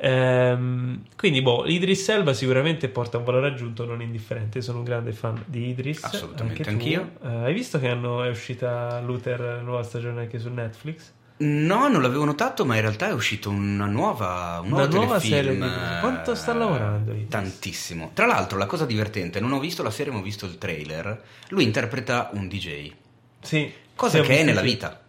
Ehm, 0.00 1.02
quindi, 1.16 1.42
boh, 1.42 1.66
Idris 1.66 2.08
Elba 2.08 2.32
sicuramente 2.32 2.88
porta 2.88 3.18
un 3.18 3.24
valore 3.24 3.48
aggiunto 3.48 3.84
non 3.84 4.00
indifferente. 4.00 4.62
Sono 4.62 4.78
un 4.78 4.84
grande 4.84 5.12
fan 5.12 5.42
di 5.46 5.68
Idris. 5.68 6.04
Assolutamente, 6.04 6.68
anch'io. 6.68 7.10
Eh, 7.22 7.28
hai 7.28 7.52
visto 7.52 7.78
che 7.80 7.88
hanno- 7.88 8.22
è 8.22 8.28
uscita 8.28 9.00
Luther, 9.00 9.60
nuova 9.62 9.82
stagione 9.82 10.22
anche 10.22 10.38
su 10.38 10.48
Netflix? 10.50 11.12
No, 11.40 11.86
non 11.88 12.02
l'avevo 12.02 12.24
notato, 12.24 12.64
ma 12.64 12.74
in 12.74 12.80
realtà 12.80 13.08
è 13.08 13.12
uscita 13.12 13.48
una 13.48 13.86
nuova, 13.86 14.60
un 14.62 14.72
Una 14.72 14.86
nuova 14.86 15.20
serie 15.20 15.52
di- 15.52 15.58
Quanto 16.00 16.34
sta 16.34 16.52
eh, 16.52 16.58
lavorando 16.58 17.12
Idris? 17.12 17.28
Tantissimo. 17.28 18.10
Tra 18.14 18.26
l'altro, 18.26 18.58
la 18.58 18.66
cosa 18.66 18.84
divertente, 18.86 19.38
non 19.40 19.52
ho 19.52 19.60
visto 19.60 19.82
la 19.84 19.90
serie, 19.90 20.12
ma 20.12 20.18
ho 20.18 20.22
visto 20.22 20.46
il 20.46 20.58
trailer. 20.58 21.22
Lui 21.48 21.62
interpreta 21.64 22.30
un 22.32 22.48
DJ, 22.48 22.92
Sì. 23.40 23.72
cosa 23.94 24.20
che 24.20 24.38
è 24.38 24.42
nella 24.44 24.62
vita. 24.62 25.00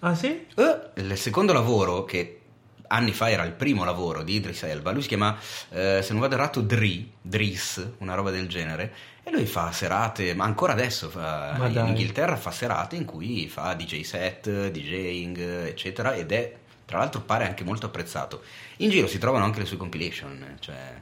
Ah, 0.00 0.14
sì? 0.14 0.28
Eh, 0.54 0.78
il 1.02 1.16
secondo 1.18 1.52
lavoro, 1.52 2.04
che 2.04 2.40
anni 2.88 3.12
fa 3.12 3.30
era 3.30 3.44
il 3.44 3.52
primo 3.52 3.84
lavoro 3.84 4.22
di 4.22 4.34
Idris 4.34 4.62
Elba, 4.64 4.90
lui 4.90 5.02
si 5.02 5.08
chiama, 5.08 5.36
eh, 5.70 6.00
se 6.02 6.12
non 6.12 6.20
vado 6.20 6.34
errato, 6.34 6.60
Dri, 6.60 7.10
Dris, 7.20 7.86
una 7.98 8.14
roba 8.14 8.30
del 8.30 8.48
genere, 8.48 8.92
e 9.22 9.30
lui 9.30 9.46
fa 9.46 9.72
serate, 9.72 10.34
ma 10.34 10.44
ancora 10.44 10.72
adesso 10.72 11.08
fa- 11.08 11.54
Ma 11.56 11.66
in 11.66 11.72
dai. 11.72 11.88
Inghilterra 11.88 12.36
fa 12.36 12.50
serate 12.50 12.96
in 12.96 13.04
cui 13.04 13.48
fa 13.48 13.72
DJ 13.74 14.02
set, 14.02 14.68
DJing, 14.68 15.66
eccetera, 15.66 16.14
ed 16.14 16.32
è, 16.32 16.54
tra 16.84 16.98
l'altro, 16.98 17.22
pare 17.22 17.46
anche 17.46 17.64
molto 17.64 17.86
apprezzato. 17.86 18.42
In 18.78 18.90
giro 18.90 19.06
si 19.06 19.18
trovano 19.18 19.44
anche 19.44 19.60
le 19.60 19.66
sue 19.66 19.76
compilation, 19.76 20.56
cioè... 20.60 21.00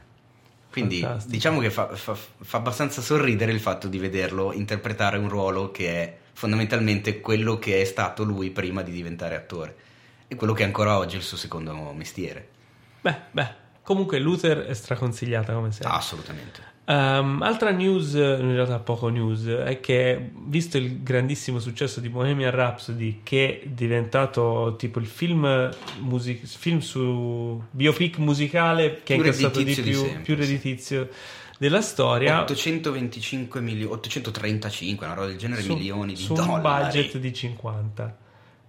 Quindi 0.71 1.01
Fantastico. 1.01 1.31
diciamo 1.31 1.59
che 1.59 1.69
fa, 1.69 1.95
fa- 1.95 2.15
fa 2.15 2.57
abbastanza 2.57 2.99
sorridere 3.01 3.51
il 3.51 3.59
fatto 3.59 3.87
di 3.87 3.99
vederlo 3.99 4.51
interpretare 4.53 5.19
un 5.19 5.29
ruolo 5.29 5.69
che 5.69 5.87
è 5.87 6.17
fondamentalmente 6.33 7.19
quello 7.19 7.59
che 7.59 7.79
è 7.79 7.83
stato 7.83 8.23
lui 8.23 8.49
prima 8.49 8.81
di 8.81 8.91
diventare 8.91 9.35
attore 9.35 9.75
e 10.33 10.35
quello 10.35 10.53
che 10.53 10.63
ancora 10.63 10.97
oggi 10.97 11.15
è 11.15 11.19
il 11.19 11.23
suo 11.23 11.37
secondo 11.37 11.73
mestiere. 11.93 12.49
Beh, 13.01 13.17
beh. 13.31 13.61
Comunque 13.83 14.17
Luther 14.19 14.65
è 14.65 14.73
straconsigliata 14.73 15.53
come 15.53 15.71
serie. 15.71 15.91
Assolutamente. 15.91 16.71
Ehm, 16.85 17.41
altra 17.41 17.71
news, 17.71 18.13
in 18.13 18.53
realtà 18.53 18.79
poco 18.79 19.09
news, 19.09 19.45
è 19.45 19.79
che 19.79 20.31
visto 20.47 20.77
il 20.77 21.03
grandissimo 21.03 21.59
successo 21.59 21.99
di 21.99 22.09
Bohemian 22.09 22.51
Rhapsody, 22.51 23.19
che 23.23 23.61
è 23.61 23.67
diventato 23.67 24.75
tipo 24.77 24.99
il 24.99 25.05
film, 25.05 25.69
music- 25.99 26.45
film 26.45 26.79
su 26.79 27.61
biopic 27.71 28.17
musicale 28.17 29.01
che 29.03 29.15
Più 29.15 29.23
ha 29.23 29.27
incassato 29.27 29.59
di 29.59 29.65
redditizio 29.65 29.83
di 29.83 29.89
più, 29.91 29.99
sempre, 29.99 30.21
più 30.23 30.35
sì. 30.35 30.39
redditizio 30.41 31.09
della 31.57 31.81
storia 31.81 32.41
825 32.41 33.61
milioni, 33.61 33.91
835, 33.91 35.05
una 35.05 35.15
roba 35.15 35.27
del 35.27 35.37
genere, 35.37 35.61
su, 35.61 35.73
milioni 35.73 36.13
di 36.13 36.21
su 36.21 36.33
dollari. 36.33 36.53
un 36.53 36.61
budget 36.61 37.17
di 37.17 37.33
50 37.33 38.17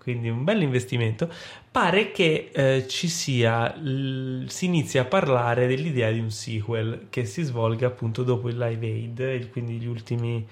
quindi 0.05 0.29
un 0.29 0.45
bel 0.45 0.63
investimento 0.63 1.29
pare 1.73 2.13
che 2.13 2.51
eh, 2.53 2.87
ci 2.89 3.09
sia 3.09 3.75
l- 3.77 4.45
si 4.47 4.67
inizia 4.67 5.03
a 5.03 5.05
parlare 5.07 5.67
dell'idea 5.67 6.11
di 6.13 6.21
un 6.21 6.31
sequel 6.31 7.07
che 7.11 7.25
si 7.25 7.43
svolga 7.43 7.89
appunto 7.89 8.23
dopo 8.23 8.49
il 8.49 8.57
Live 8.57 8.87
Aid 8.87 9.51
quindi 9.51 9.79
gli 9.79 9.87
ultimi 9.89 10.47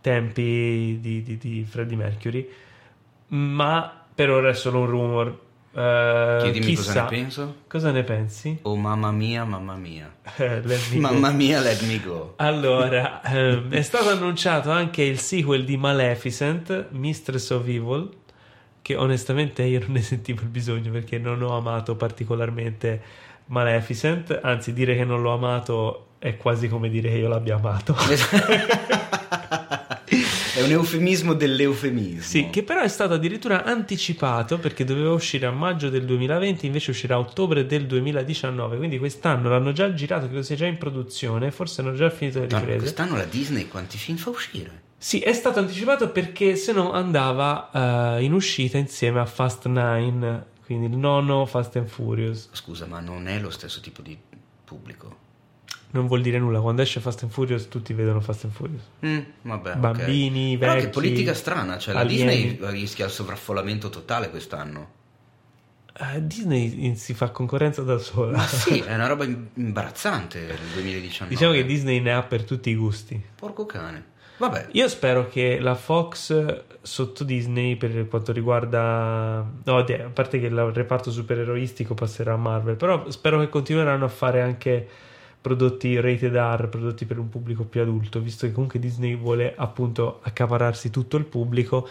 tempi 0.00 0.98
di, 1.00 1.22
di, 1.22 1.38
di 1.38 1.64
Freddie 1.66 1.96
Mercury 1.96 2.48
ma 3.28 4.04
per 4.14 4.30
ora 4.30 4.50
è 4.50 4.54
solo 4.54 4.80
un 4.80 4.86
rumor 4.86 5.46
Eh, 5.74 6.38
Chiedimi 6.42 6.64
chissà, 6.64 6.82
cosa 6.82 7.02
ne 7.02 7.08
penso. 7.08 7.54
cosa 7.68 7.90
ne 7.92 8.02
pensi? 8.02 8.58
Oh 8.62 8.74
mamma 8.74 9.12
mia, 9.12 9.44
mamma 9.44 9.76
mia. 9.76 10.10
Eh. 10.38 10.62
Mamma 10.98 11.30
mia, 11.30 11.60
let 11.60 11.82
me 11.82 12.00
go. 12.00 12.32
Allora, 12.36 13.20
ehm, 13.30 13.70
è 13.70 13.82
stato 13.82 14.08
annunciato 14.08 14.70
anche 14.70 15.02
il 15.02 15.18
sequel 15.20 15.64
di 15.64 15.76
Maleficent, 15.76 16.88
Mistress 16.90 17.50
of 17.50 17.66
Evil, 17.68 18.08
che 18.88 18.96
onestamente 18.96 19.64
io 19.64 19.80
non 19.80 19.92
ne 19.92 20.00
sentivo 20.00 20.40
il 20.40 20.48
bisogno 20.48 20.90
perché 20.90 21.18
non 21.18 21.42
ho 21.42 21.54
amato 21.54 21.94
particolarmente 21.94 22.98
Maleficent, 23.48 24.40
anzi 24.42 24.72
dire 24.72 24.96
che 24.96 25.04
non 25.04 25.20
l'ho 25.20 25.34
amato 25.34 26.06
è 26.18 26.38
quasi 26.38 26.68
come 26.68 26.88
dire 26.88 27.10
che 27.10 27.16
io 27.16 27.28
l'abbia 27.28 27.56
amato. 27.56 27.94
È 30.54 30.62
un 30.62 30.70
eufemismo 30.70 31.34
dell'eufemismo. 31.34 32.22
Sì, 32.22 32.48
che 32.50 32.62
però 32.64 32.80
è 32.80 32.88
stato 32.88 33.14
addirittura 33.14 33.62
anticipato 33.62 34.58
perché 34.58 34.84
doveva 34.84 35.12
uscire 35.12 35.46
a 35.46 35.52
maggio 35.52 35.88
del 35.90 36.04
2020, 36.04 36.66
invece 36.66 36.90
uscirà 36.90 37.14
a 37.16 37.18
ottobre 37.18 37.66
del 37.66 37.86
2019, 37.86 38.78
quindi 38.78 38.98
quest'anno 38.98 39.50
l'hanno 39.50 39.72
già 39.72 39.92
girato, 39.92 40.26
credo 40.26 40.42
sia 40.42 40.56
già 40.56 40.66
in 40.66 40.78
produzione, 40.78 41.52
forse 41.52 41.82
hanno 41.82 41.94
già 41.94 42.10
finito 42.10 42.40
le 42.40 42.46
riprese. 42.46 42.78
quest'anno 42.78 43.16
la 43.16 43.24
Disney 43.24 43.68
quanti 43.68 43.98
film 43.98 44.16
fa 44.16 44.30
uscire? 44.30 44.86
Sì, 45.00 45.20
è 45.20 45.32
stato 45.32 45.60
anticipato 45.60 46.10
perché 46.10 46.56
se 46.56 46.72
no 46.72 46.90
andava 46.92 48.16
eh, 48.18 48.24
in 48.24 48.32
uscita 48.32 48.78
insieme 48.78 49.20
a 49.20 49.26
Fast 49.26 49.66
9, 49.66 50.46
quindi 50.64 50.86
il 50.86 50.96
nono 50.96 51.46
Fast 51.46 51.76
and 51.76 51.86
Furious. 51.86 52.48
Scusa, 52.52 52.86
ma 52.86 52.98
non 52.98 53.28
è 53.28 53.38
lo 53.38 53.50
stesso 53.50 53.80
tipo 53.80 54.02
di 54.02 54.18
pubblico. 54.64 55.26
non 55.92 56.08
vuol 56.08 56.20
dire 56.20 56.38
nulla. 56.40 56.60
Quando 56.60 56.82
esce 56.82 56.98
Fast 57.00 57.22
and 57.22 57.30
Furious, 57.32 57.68
tutti 57.68 57.92
vedono 57.94 58.20
Fast 58.20 58.44
and 58.44 58.52
Furious. 58.52 58.82
Mm, 59.06 59.18
vabbè. 59.42 59.76
Bambini, 59.76 60.58
Però 60.58 60.72
vecchi, 60.72 60.84
che 60.86 60.90
politica 60.90 61.32
strana, 61.32 61.78
cioè 61.78 61.94
la 61.94 62.00
alieni. 62.00 62.48
Disney 62.56 62.70
rischia 62.72 63.04
il 63.06 63.12
sovraffollamento 63.12 63.88
totale 63.90 64.30
quest'anno. 64.30 64.96
Eh, 66.00 66.26
Disney 66.26 66.94
si 66.96 67.14
fa 67.14 67.30
concorrenza 67.30 67.82
da 67.82 67.98
sola. 67.98 68.36
Ma 68.36 68.46
sì, 68.46 68.78
è 68.86 68.94
una 68.94 69.06
roba 69.06 69.24
im- 69.24 69.48
imbarazzante 69.54 70.38
il 70.40 70.72
2019. 70.74 71.32
Diciamo 71.34 71.52
che 71.52 71.64
Disney 71.64 72.00
ne 72.00 72.12
ha 72.12 72.22
per 72.22 72.42
tutti 72.44 72.70
i 72.70 72.74
gusti. 72.74 73.20
Porco 73.36 73.64
cane. 73.64 74.16
Vabbè, 74.38 74.68
Io 74.72 74.88
spero 74.88 75.28
che 75.28 75.58
la 75.60 75.74
Fox 75.74 76.62
sotto 76.80 77.24
Disney 77.24 77.76
per 77.76 78.08
quanto 78.08 78.32
riguarda 78.32 79.44
no, 79.64 79.76
a 79.76 79.84
parte 80.12 80.40
che 80.40 80.46
il 80.46 80.56
reparto 80.56 81.10
supereroistico 81.10 81.94
passerà 81.94 82.32
a 82.32 82.36
Marvel, 82.36 82.76
però 82.76 83.10
spero 83.10 83.40
che 83.40 83.48
continueranno 83.48 84.04
a 84.04 84.08
fare 84.08 84.40
anche 84.40 84.88
prodotti 85.40 86.00
rated 86.00 86.34
R, 86.34 86.68
prodotti 86.68 87.04
per 87.04 87.18
un 87.18 87.28
pubblico 87.28 87.64
più 87.64 87.80
adulto, 87.80 88.20
visto 88.20 88.46
che 88.46 88.52
comunque 88.52 88.78
Disney 88.78 89.16
vuole 89.16 89.54
appunto 89.56 90.20
accapararsi 90.22 90.90
tutto 90.90 91.16
il 91.16 91.24
pubblico, 91.24 91.88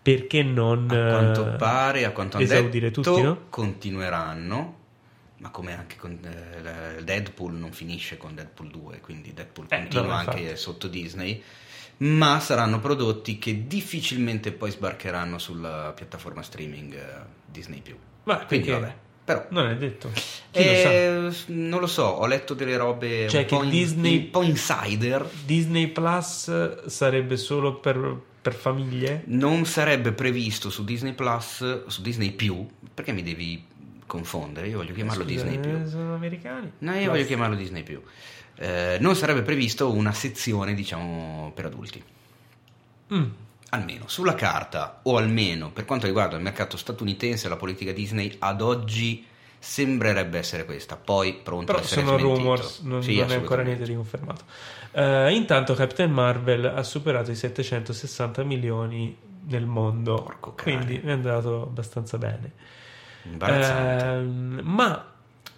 perché 0.00 0.42
non 0.42 0.90
a 0.90 1.10
quanto 1.10 1.52
eh, 1.52 1.56
pare, 1.56 2.04
a 2.04 2.10
quanto 2.12 2.36
hanno 2.36 2.46
esaudire 2.46 2.88
detto, 2.88 3.02
tutti, 3.02 3.22
no? 3.22 3.44
continueranno. 3.50 4.76
Ma 5.38 5.50
come 5.50 5.76
anche 5.76 5.96
con 5.96 6.18
eh, 6.20 7.02
Deadpool 7.04 7.54
non 7.54 7.70
finisce 7.70 8.16
con 8.16 8.34
Deadpool 8.34 8.70
2, 8.70 9.00
quindi 9.00 9.32
Deadpool 9.32 9.66
Eh, 9.70 9.76
continua 9.76 10.16
anche 10.16 10.56
sotto 10.56 10.88
Disney. 10.88 11.40
Ma 11.98 12.38
saranno 12.40 12.78
prodotti 12.80 13.38
che 13.38 13.66
difficilmente 13.66 14.52
poi 14.52 14.70
sbarcheranno 14.70 15.38
sulla 15.38 15.92
piattaforma 15.96 16.42
streaming 16.42 16.94
eh, 16.94 17.04
Disney. 17.44 17.82
Ma 18.24 18.44
Quindi 18.46 18.70
vabbè. 18.70 18.94
Però 19.24 19.44
Non 19.50 19.68
è 19.68 19.76
detto. 19.76 20.10
Chi 20.50 20.64
lo? 20.64 20.70
Eh, 20.70 21.30
non 21.48 21.80
lo 21.80 21.86
so, 21.86 22.04
ho 22.04 22.26
letto 22.26 22.54
delle 22.54 22.76
robe 22.78 23.28
Cioè 23.28 23.40
un, 23.42 23.46
po 23.46 23.62
in- 23.64 23.70
Disney- 23.70 24.16
un 24.16 24.30
po' 24.30 24.42
insider. 24.42 25.28
Disney 25.44 25.88
Plus 25.88 26.86
sarebbe 26.86 27.36
solo 27.36 27.74
per, 27.80 28.18
per 28.40 28.54
famiglie? 28.54 29.24
Non 29.26 29.66
sarebbe 29.66 30.12
previsto 30.12 30.70
su 30.70 30.84
Disney 30.84 31.12
Plus, 31.12 31.86
su 31.88 32.00
Disney 32.00 32.30
più, 32.30 32.66
perché 32.94 33.12
mi 33.12 33.22
devi 33.22 33.66
confondere? 34.06 34.68
Io 34.68 34.78
voglio 34.78 34.94
chiamarlo 34.94 35.24
Scusa, 35.24 35.34
Disney 35.44 35.58
più. 35.58 35.70
eh, 35.82 35.86
Sono 35.86 36.14
americani? 36.14 36.72
No, 36.78 36.92
io 36.92 36.96
Plus. 37.00 37.08
voglio 37.10 37.24
chiamarlo 37.26 37.56
Disney 37.56 37.82
più. 37.82 38.00
Eh, 38.58 38.98
non 39.00 39.14
sarebbe 39.14 39.42
previsto 39.42 39.92
una 39.92 40.12
sezione, 40.12 40.74
diciamo, 40.74 41.52
per 41.54 41.66
adulti. 41.66 42.02
Mm. 43.14 43.24
Almeno 43.70 44.04
sulla 44.08 44.34
carta, 44.34 45.00
o 45.02 45.16
almeno 45.16 45.70
per 45.70 45.84
quanto 45.84 46.06
riguarda 46.06 46.36
il 46.36 46.42
mercato 46.42 46.76
statunitense, 46.76 47.48
la 47.48 47.56
politica 47.56 47.92
Disney 47.92 48.34
ad 48.38 48.60
oggi 48.60 49.24
sembrerebbe 49.58 50.38
essere 50.38 50.64
questa. 50.64 50.96
Poi 50.96 51.34
pronto 51.42 51.66
Però 51.66 51.78
a 51.78 51.82
essere 51.82 52.02
sono 52.02 52.18
smentito. 52.18 52.42
rumors, 52.42 52.80
non, 52.80 53.02
Sì, 53.02 53.18
non 53.18 53.30
è 53.30 53.34
ancora 53.34 53.62
niente 53.62 53.84
di 53.84 53.94
confermato. 53.94 54.44
Eh, 54.92 55.34
intanto 55.34 55.74
Captain 55.74 56.10
Marvel 56.10 56.64
ha 56.64 56.82
superato 56.82 57.30
i 57.30 57.36
760 57.36 58.42
milioni 58.42 59.16
nel 59.46 59.66
mondo, 59.66 60.14
Porco 60.22 60.54
quindi 60.54 61.00
è 61.00 61.10
andato 61.10 61.62
abbastanza 61.62 62.18
bene. 62.18 62.52
Ehm, 63.40 64.60
ma 64.62 65.12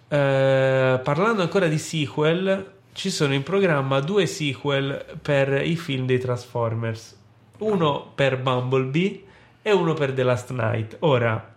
eh, 0.07 0.99
parlando 1.03 1.41
ancora 1.41 1.67
di 1.67 1.77
sequel, 1.77 2.79
ci 2.93 3.09
sono 3.09 3.33
in 3.33 3.43
programma 3.43 3.99
due 3.99 4.25
sequel 4.25 5.05
per 5.21 5.65
i 5.65 5.75
film 5.75 6.05
dei 6.05 6.19
Transformers. 6.19 7.17
Uno 7.59 8.11
per 8.15 8.37
Bumblebee 8.39 9.23
e 9.61 9.71
uno 9.71 9.93
per 9.93 10.13
The 10.13 10.23
Last 10.23 10.51
Night. 10.51 10.97
Ora, 10.99 11.53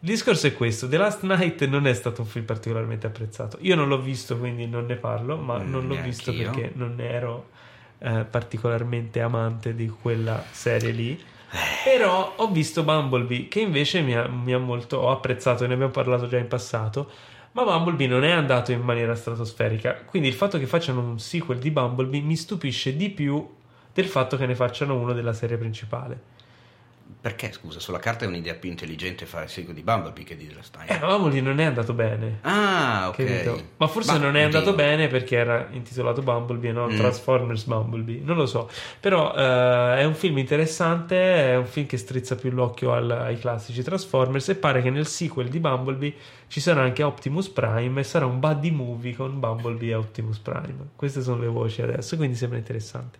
il 0.00 0.08
discorso 0.08 0.46
è 0.46 0.54
questo: 0.54 0.88
The 0.88 0.96
Last 0.96 1.22
Night 1.24 1.64
non 1.66 1.86
è 1.86 1.92
stato 1.94 2.22
un 2.22 2.28
film 2.28 2.44
particolarmente 2.44 3.06
apprezzato. 3.06 3.58
Io 3.62 3.74
non 3.74 3.88
l'ho 3.88 4.00
visto, 4.00 4.38
quindi 4.38 4.66
non 4.66 4.86
ne 4.86 4.94
parlo, 4.96 5.36
ma 5.36 5.58
Mm, 5.58 5.70
non 5.70 5.86
l'ho 5.88 5.96
visto 6.00 6.32
perché 6.32 6.72
non 6.74 7.00
ero 7.00 7.48
eh, 7.98 8.24
particolarmente 8.30 9.20
amante 9.20 9.74
di 9.74 9.88
quella 9.88 10.44
serie 10.50 10.92
lì. 10.92 11.20
Però 11.84 12.34
ho 12.36 12.48
visto 12.48 12.82
Bumblebee 12.84 13.48
che 13.48 13.60
invece 13.60 14.00
mi 14.02 14.14
ha, 14.14 14.28
mi 14.28 14.52
ha 14.52 14.58
molto 14.58 14.98
ho 14.98 15.10
apprezzato, 15.10 15.66
ne 15.66 15.74
abbiamo 15.74 15.92
parlato 15.92 16.28
già 16.28 16.38
in 16.38 16.46
passato. 16.48 17.10
Ma 17.58 17.64
Bumblebee 17.64 18.06
non 18.06 18.22
è 18.22 18.30
andato 18.30 18.70
in 18.70 18.82
maniera 18.82 19.16
stratosferica. 19.16 20.02
Quindi 20.04 20.28
il 20.28 20.34
fatto 20.34 20.60
che 20.60 20.66
facciano 20.66 21.00
un 21.00 21.18
sequel 21.18 21.58
di 21.58 21.72
Bumblebee 21.72 22.20
mi 22.20 22.36
stupisce 22.36 22.94
di 22.94 23.10
più 23.10 23.44
del 23.92 24.06
fatto 24.06 24.36
che 24.36 24.46
ne 24.46 24.54
facciano 24.54 24.94
uno 24.94 25.12
della 25.12 25.32
serie 25.32 25.56
principale. 25.56 26.37
Perché, 27.20 27.50
scusa, 27.52 27.80
sulla 27.80 27.98
carta 27.98 28.24
è 28.24 28.28
un'idea 28.28 28.54
più 28.54 28.68
intelligente 28.70 29.26
fare 29.26 29.44
il 29.44 29.50
seguito 29.50 29.74
di 29.74 29.82
Bumblebee 29.82 30.24
che 30.24 30.36
di 30.36 30.46
The 30.46 30.54
Last 30.54 30.76
Night. 30.76 30.90
Eh, 30.90 30.98
ma 31.00 31.06
Bumblebee 31.16 31.40
non 31.40 31.58
è 31.58 31.64
andato 31.64 31.92
bene. 31.92 32.38
Ah, 32.42 33.06
ok. 33.08 33.16
capito? 33.16 33.62
Ma 33.78 33.86
forse 33.88 34.12
Ma, 34.12 34.18
non 34.18 34.36
è 34.36 34.42
andato 34.42 34.70
oddio. 34.70 34.74
bene 34.84 35.08
perché 35.08 35.36
era 35.36 35.66
intitolato 35.72 36.22
Bumblebee 36.22 36.70
e 36.70 36.72
non 36.72 36.92
Mm. 36.92 36.96
Transformers 36.96 37.64
Bumblebee. 37.64 38.20
Non 38.22 38.36
lo 38.36 38.46
so. 38.46 38.70
Però 39.00 39.34
eh, 39.34 39.96
è 39.98 40.04
un 40.04 40.14
film 40.14 40.38
interessante. 40.38 41.16
È 41.16 41.56
un 41.56 41.66
film 41.66 41.86
che 41.86 41.96
strizza 41.96 42.36
più 42.36 42.50
l'occhio 42.50 42.92
al- 42.92 43.10
ai 43.10 43.38
classici 43.38 43.82
Transformers. 43.82 44.50
E 44.50 44.54
pare 44.54 44.80
che 44.82 44.90
nel 44.90 45.06
sequel 45.06 45.48
di 45.48 45.58
Bumblebee 45.58 46.14
ci 46.46 46.60
sarà 46.60 46.82
anche 46.82 47.02
Optimus 47.02 47.48
Prime. 47.48 47.98
E 48.00 48.04
sarà 48.04 48.26
un 48.26 48.38
buddy 48.38 48.70
movie 48.70 49.16
con 49.16 49.40
Bumblebee 49.40 49.90
e 49.90 49.94
Optimus 49.94 50.38
Prime. 50.38 50.90
Queste 50.94 51.22
sono 51.22 51.40
le 51.40 51.48
voci 51.48 51.82
adesso. 51.82 52.16
Quindi 52.16 52.36
sembra 52.36 52.58
interessante. 52.58 53.18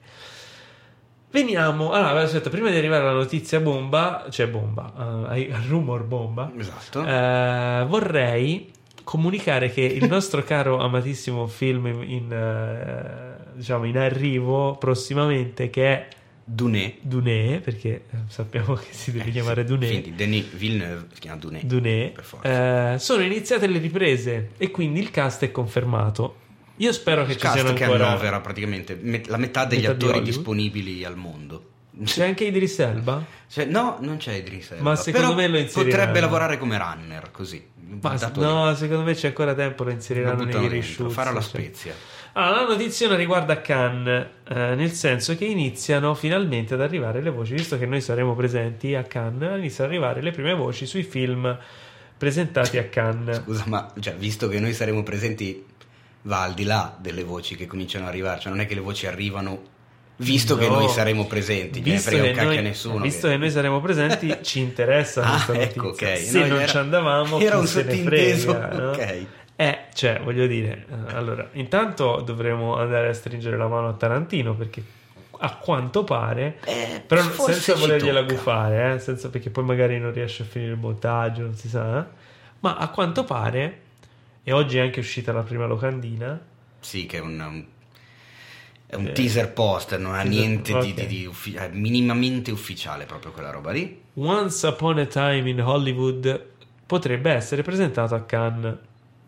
Veniamo. 1.31 1.91
Allora, 1.93 2.21
aspetta, 2.23 2.49
prima 2.51 2.71
di 2.71 2.77
arrivare 2.77 3.03
alla 3.03 3.13
notizia 3.19 3.61
bomba, 3.61 4.27
cioè 4.31 4.47
bomba, 4.49 4.93
eh, 4.97 5.33
ai- 5.33 5.53
al 5.53 5.63
rumor 5.63 6.05
bomba. 6.05 6.51
Esatto. 6.57 7.05
Eh, 7.05 7.85
vorrei 7.87 8.71
comunicare 9.05 9.71
che 9.71 9.83
il 9.83 10.07
nostro 10.07 10.43
caro 10.45 10.79
amatissimo 10.79 11.47
film 11.47 11.87
in, 11.87 12.03
in, 12.11 12.33
eh, 12.33 13.53
diciamo 13.55 13.85
in 13.85 13.99
arrivo 13.99 14.77
prossimamente 14.79 15.71
che 15.71 15.87
è 15.87 16.09
Duné. 16.45 16.95
Duné 17.03 17.61
perché 17.63 17.89
eh, 18.11 18.17
sappiamo 18.29 18.73
che 18.75 18.87
si 18.91 19.13
deve 19.13 19.31
chiamare 19.31 19.65
Duné 19.65 19.89
Quindi 19.89 20.15
Denis 20.15 20.47
Villeneuve 20.55 21.07
si 21.13 21.21
chiama 21.21 21.37
Duné. 21.39 21.61
Duné 21.63 22.11
Per 22.15 22.25
forza. 22.25 22.95
eh, 22.95 22.99
sono 22.99 23.23
iniziate 23.23 23.67
le 23.67 23.79
riprese 23.79 24.51
e 24.57 24.71
quindi 24.71 25.01
il 25.01 25.11
cast 25.11 25.45
è 25.45 25.51
confermato 25.51 26.37
io 26.79 26.93
spero 26.93 27.25
che 27.25 27.33
Il 27.33 27.39
ci 27.39 27.47
siano 27.47 27.63
cast 27.63 27.75
che 27.75 27.85
ancora 27.85 28.09
annovera 28.09 28.41
praticamente 28.41 28.99
la 29.27 29.37
metà 29.37 29.65
degli 29.65 29.81
Metà 29.81 29.93
di 29.93 29.95
attori 29.95 30.05
Hollywood. 30.19 30.25
disponibili 30.25 31.05
al 31.05 31.17
mondo. 31.17 31.71
c'è 32.05 32.27
anche 32.27 32.45
Idris 32.45 32.79
Elba 32.79 33.25
Cioè, 33.49 33.65
no, 33.67 33.99
non 34.01 34.17
c'è 34.17 34.35
Idris 34.35 34.71
Elba. 34.73 34.83
Ma 34.83 34.97
secondo 34.97 35.35
me 35.35 35.47
lo 35.49 35.59
inseriranno. 35.59 35.97
Potrebbe 35.97 36.21
lavorare 36.21 36.59
come 36.59 36.79
runner, 36.79 37.31
così. 37.31 37.65
Ma 38.03 38.15
Dato 38.17 38.41
lì. 38.41 38.47
no 38.47 38.75
secondo 38.75 39.03
me 39.03 39.15
c'è 39.15 39.29
ancora 39.29 39.55
tempo 39.55 39.83
lo 39.85 39.91
inseriranno 39.91 40.45
nei 40.45 40.69
reshoot 40.69 41.11
farà 41.11 41.31
la 41.33 41.41
cioè. 41.41 41.49
spezia. 41.49 41.95
Allora, 42.35 42.61
la 42.63 42.69
notizia 42.69 43.13
riguarda 43.17 43.61
Cannes, 43.63 44.27
eh, 44.47 44.75
nel 44.77 44.93
senso 44.93 45.35
che 45.37 45.47
iniziano 45.47 46.15
finalmente 46.15 46.75
ad 46.75 46.83
arrivare 46.83 47.23
le 47.23 47.31
voci, 47.31 47.55
visto 47.55 47.79
che 47.79 47.87
noi 47.87 48.01
saremo 48.03 48.35
presenti 48.37 48.95
a 48.95 49.03
Cannes, 49.05 49.59
iniziano 49.59 49.91
ad 49.91 49.97
arrivare 49.97 50.21
le 50.23 50.31
prime 50.31 50.55
voci 50.55 50.85
sui 50.87 51.03
film 51.03 51.59
presentati 52.17 52.79
a 52.79 52.85
Cannes. 52.85 53.43
Scusa, 53.43 53.65
ma 53.67 53.93
cioè, 53.99 54.15
visto 54.15 54.49
che 54.49 54.61
noi 54.61 54.75
saremo 54.75 55.03
presenti, 55.03 55.65
va 56.29 56.43
al 56.43 56.53
di 56.55 56.65
là 56.65 56.95
delle 57.01 57.25
voci 57.25 57.57
che 57.57 57.67
cominciano 57.67 58.05
ad 58.05 58.11
arrivare. 58.11 58.39
Cioè, 58.41 58.51
non 58.53 58.61
è 58.61 58.67
che 58.67 58.75
le 58.75 58.81
voci 58.81 59.07
arrivano 59.07 59.63
visto 60.17 60.57
che 60.57 60.69
No. 60.69 60.75
noi 60.81 60.89
saremo 60.89 61.27
presenti. 61.27 61.81
Ne 61.81 61.93
Visto 61.93 62.11
che, 62.11 62.33
noi, 62.33 62.61
nessuno. 62.61 62.99
visto 63.01 63.29
che 63.29 63.37
noi 63.37 63.51
saremo 63.51 63.81
presenti, 63.81 64.37
ci 64.43 64.61
interessa 64.61 65.23
Ah, 65.23 65.31
questa 65.45 65.53
ecco, 65.55 65.83
notizia. 65.87 66.09
ok. 66.13 66.17
Se 66.19 66.39
No, 66.41 66.47
non 66.47 66.57
era- 66.59 66.67
ci 66.67 66.77
andavamo, 66.77 67.39
era 67.41 67.57
un 67.59 67.67
sottinteso, 67.67 68.53
frega, 68.53 68.69
no? 68.77 68.91
ok. 68.91 69.27
Eh, 69.61 69.79
cioè, 69.95 70.21
voglio 70.23 70.47
dire, 70.47 70.85
eh, 70.89 71.15
allora, 71.15 71.49
intanto 71.53 72.21
dovremo 72.25 72.77
andare 72.77 73.09
a 73.09 73.13
stringere 73.13 73.57
la 73.57 73.67
mano 73.67 73.89
a 73.89 73.93
Tarantino 73.95 74.55
perché 74.55 74.83
a 75.41 75.55
quanto 75.57 76.05
pare, 76.05 76.59
Eh, 76.65 77.03
però 77.07 77.23
senza 77.23 77.75
volergliela 77.75 78.21
tocca. 78.21 78.33
gufare, 78.35 78.95
eh, 78.95 78.99
senza, 78.99 79.31
perché 79.31 79.51
poi 79.51 79.65
magari 79.65 79.99
non 79.99 80.13
riesce 80.13 80.43
a 80.43 80.47
finire 80.47 80.73
il 80.73 80.79
montaggio, 80.79 81.43
non 81.43 81.55
si 81.55 81.69
sa, 81.69 82.01
eh. 82.01 82.05
ma 82.61 82.77
a 82.77 82.89
quanto 82.89 83.25
pare, 83.25 83.81
e 84.49 84.53
oggi 84.53 84.79
è 84.79 84.81
anche 84.81 85.01
uscita 85.01 85.31
la 85.33 85.43
prima 85.43 85.67
locandina, 85.67 86.41
Sì, 86.81 87.05
che 87.05 87.19
è 87.19 87.21
un, 87.21 87.39
un- 87.39 87.65
è 88.87 88.95
un 88.95 89.09
Eh, 89.09 89.13
teaser 89.13 89.53
poster, 89.53 89.99
non 90.01 90.15
ha 90.15 90.23
niente 90.23 90.73
di, 90.73 90.79
ok. 90.79 90.95
di- 90.95 91.07
di 91.07 91.27
uffi- 91.27 91.55
è 91.55 91.69
minimamente 91.69 92.51
ufficiale 92.51 93.05
proprio 93.05 93.33
quella 93.33 93.51
roba 93.51 93.73
lì. 93.73 94.01
Once 94.15 94.67
Upon 94.67 94.99
a 95.01 95.05
Time 95.07 95.51
in 95.51 95.61
Hollywood 95.61 96.47
potrebbe 96.87 97.31
essere 97.31 97.63
presentato 97.63 98.15
a 98.15 98.23
Cannes. 98.23 98.77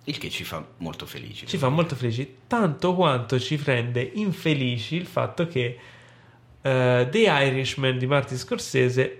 Il 0.04 0.16
che 0.16 0.30
ci 0.30 0.44
fa 0.44 0.64
molto 0.78 1.04
felici. 1.04 1.46
Ci 1.46 1.58
fa 1.58 1.68
molto 1.68 1.94
felici, 1.94 2.36
tanto 2.46 2.94
quanto 2.94 3.38
ci 3.38 3.60
rende 3.62 4.00
infelici 4.14 4.96
il 4.96 5.04
fatto 5.06 5.46
che 5.46 5.78
eh, 6.62 7.08
The 7.10 7.18
Irishman 7.18 7.98
di 7.98 8.06
Martin 8.06 8.38
Scorsese 8.38 9.19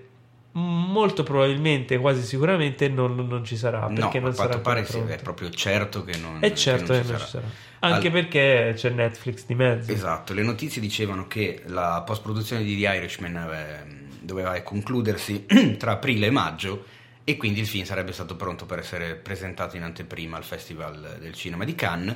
molto 0.53 1.23
probabilmente, 1.23 1.97
quasi 1.97 2.23
sicuramente 2.23 2.89
non, 2.89 3.15
non 3.15 3.43
ci 3.45 3.55
sarà 3.55 3.87
No, 3.87 3.93
perché 3.93 4.17
a 4.17 4.21
non 4.21 4.33
sarà 4.33 4.57
pare 4.59 4.85
sì, 4.85 4.99
è 4.99 5.17
proprio 5.21 5.49
certo 5.49 6.03
che 6.03 6.17
non, 6.17 6.39
È 6.41 6.51
certo 6.53 6.93
che 6.93 7.03
non 7.03 7.19
ci 7.19 7.27
sarà. 7.27 7.47
Anche 7.79 8.07
Al- 8.07 8.13
perché 8.13 8.73
c'è 8.75 8.89
Netflix 8.89 9.45
di 9.45 9.55
mezzo. 9.55 9.91
Esatto, 9.91 10.33
le 10.33 10.43
notizie 10.43 10.81
dicevano 10.81 11.27
che 11.27 11.63
la 11.67 12.03
post-produzione 12.05 12.63
di 12.63 12.79
The 12.79 12.95
Irishman 12.95 13.35
eh, 13.35 13.85
doveva 14.19 14.59
concludersi 14.61 15.45
tra 15.77 15.91
aprile 15.91 16.27
e 16.27 16.31
maggio 16.31 16.85
e 17.23 17.37
quindi 17.37 17.61
il 17.61 17.67
film 17.67 17.85
sarebbe 17.85 18.11
stato 18.11 18.35
pronto 18.35 18.65
per 18.65 18.79
essere 18.79 19.15
presentato 19.15 19.77
in 19.77 19.83
anteprima 19.83 20.37
al 20.37 20.43
Festival 20.43 21.17
del 21.19 21.33
Cinema 21.33 21.63
di 21.63 21.75
Cannes, 21.75 22.15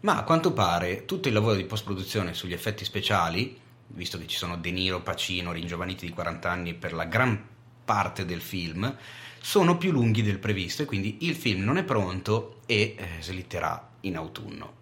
Ma 0.00 0.16
a 0.16 0.22
quanto 0.22 0.52
pare 0.52 1.04
tutto 1.04 1.28
il 1.28 1.34
lavoro 1.34 1.54
di 1.54 1.64
post-produzione 1.64 2.34
sugli 2.34 2.52
effetti 2.52 2.84
speciali, 2.84 3.58
visto 3.88 4.18
che 4.18 4.26
ci 4.26 4.36
sono 4.36 4.56
De 4.56 4.70
Niro, 4.70 5.00
Pacino, 5.00 5.52
ringiovaniti 5.52 6.06
di 6.06 6.12
40 6.12 6.50
anni 6.50 6.74
per 6.74 6.92
la 6.92 7.04
gran 7.04 7.52
parte 7.84 8.24
del 8.24 8.40
film, 8.40 8.96
sono 9.40 9.76
più 9.76 9.92
lunghi 9.92 10.22
del 10.22 10.38
previsto 10.38 10.82
e 10.82 10.86
quindi 10.86 11.18
il 11.20 11.34
film 11.34 11.62
non 11.64 11.76
è 11.76 11.84
pronto 11.84 12.60
e 12.66 12.96
eh, 12.96 13.08
slitterà 13.20 13.90
in 14.00 14.16
autunno. 14.16 14.72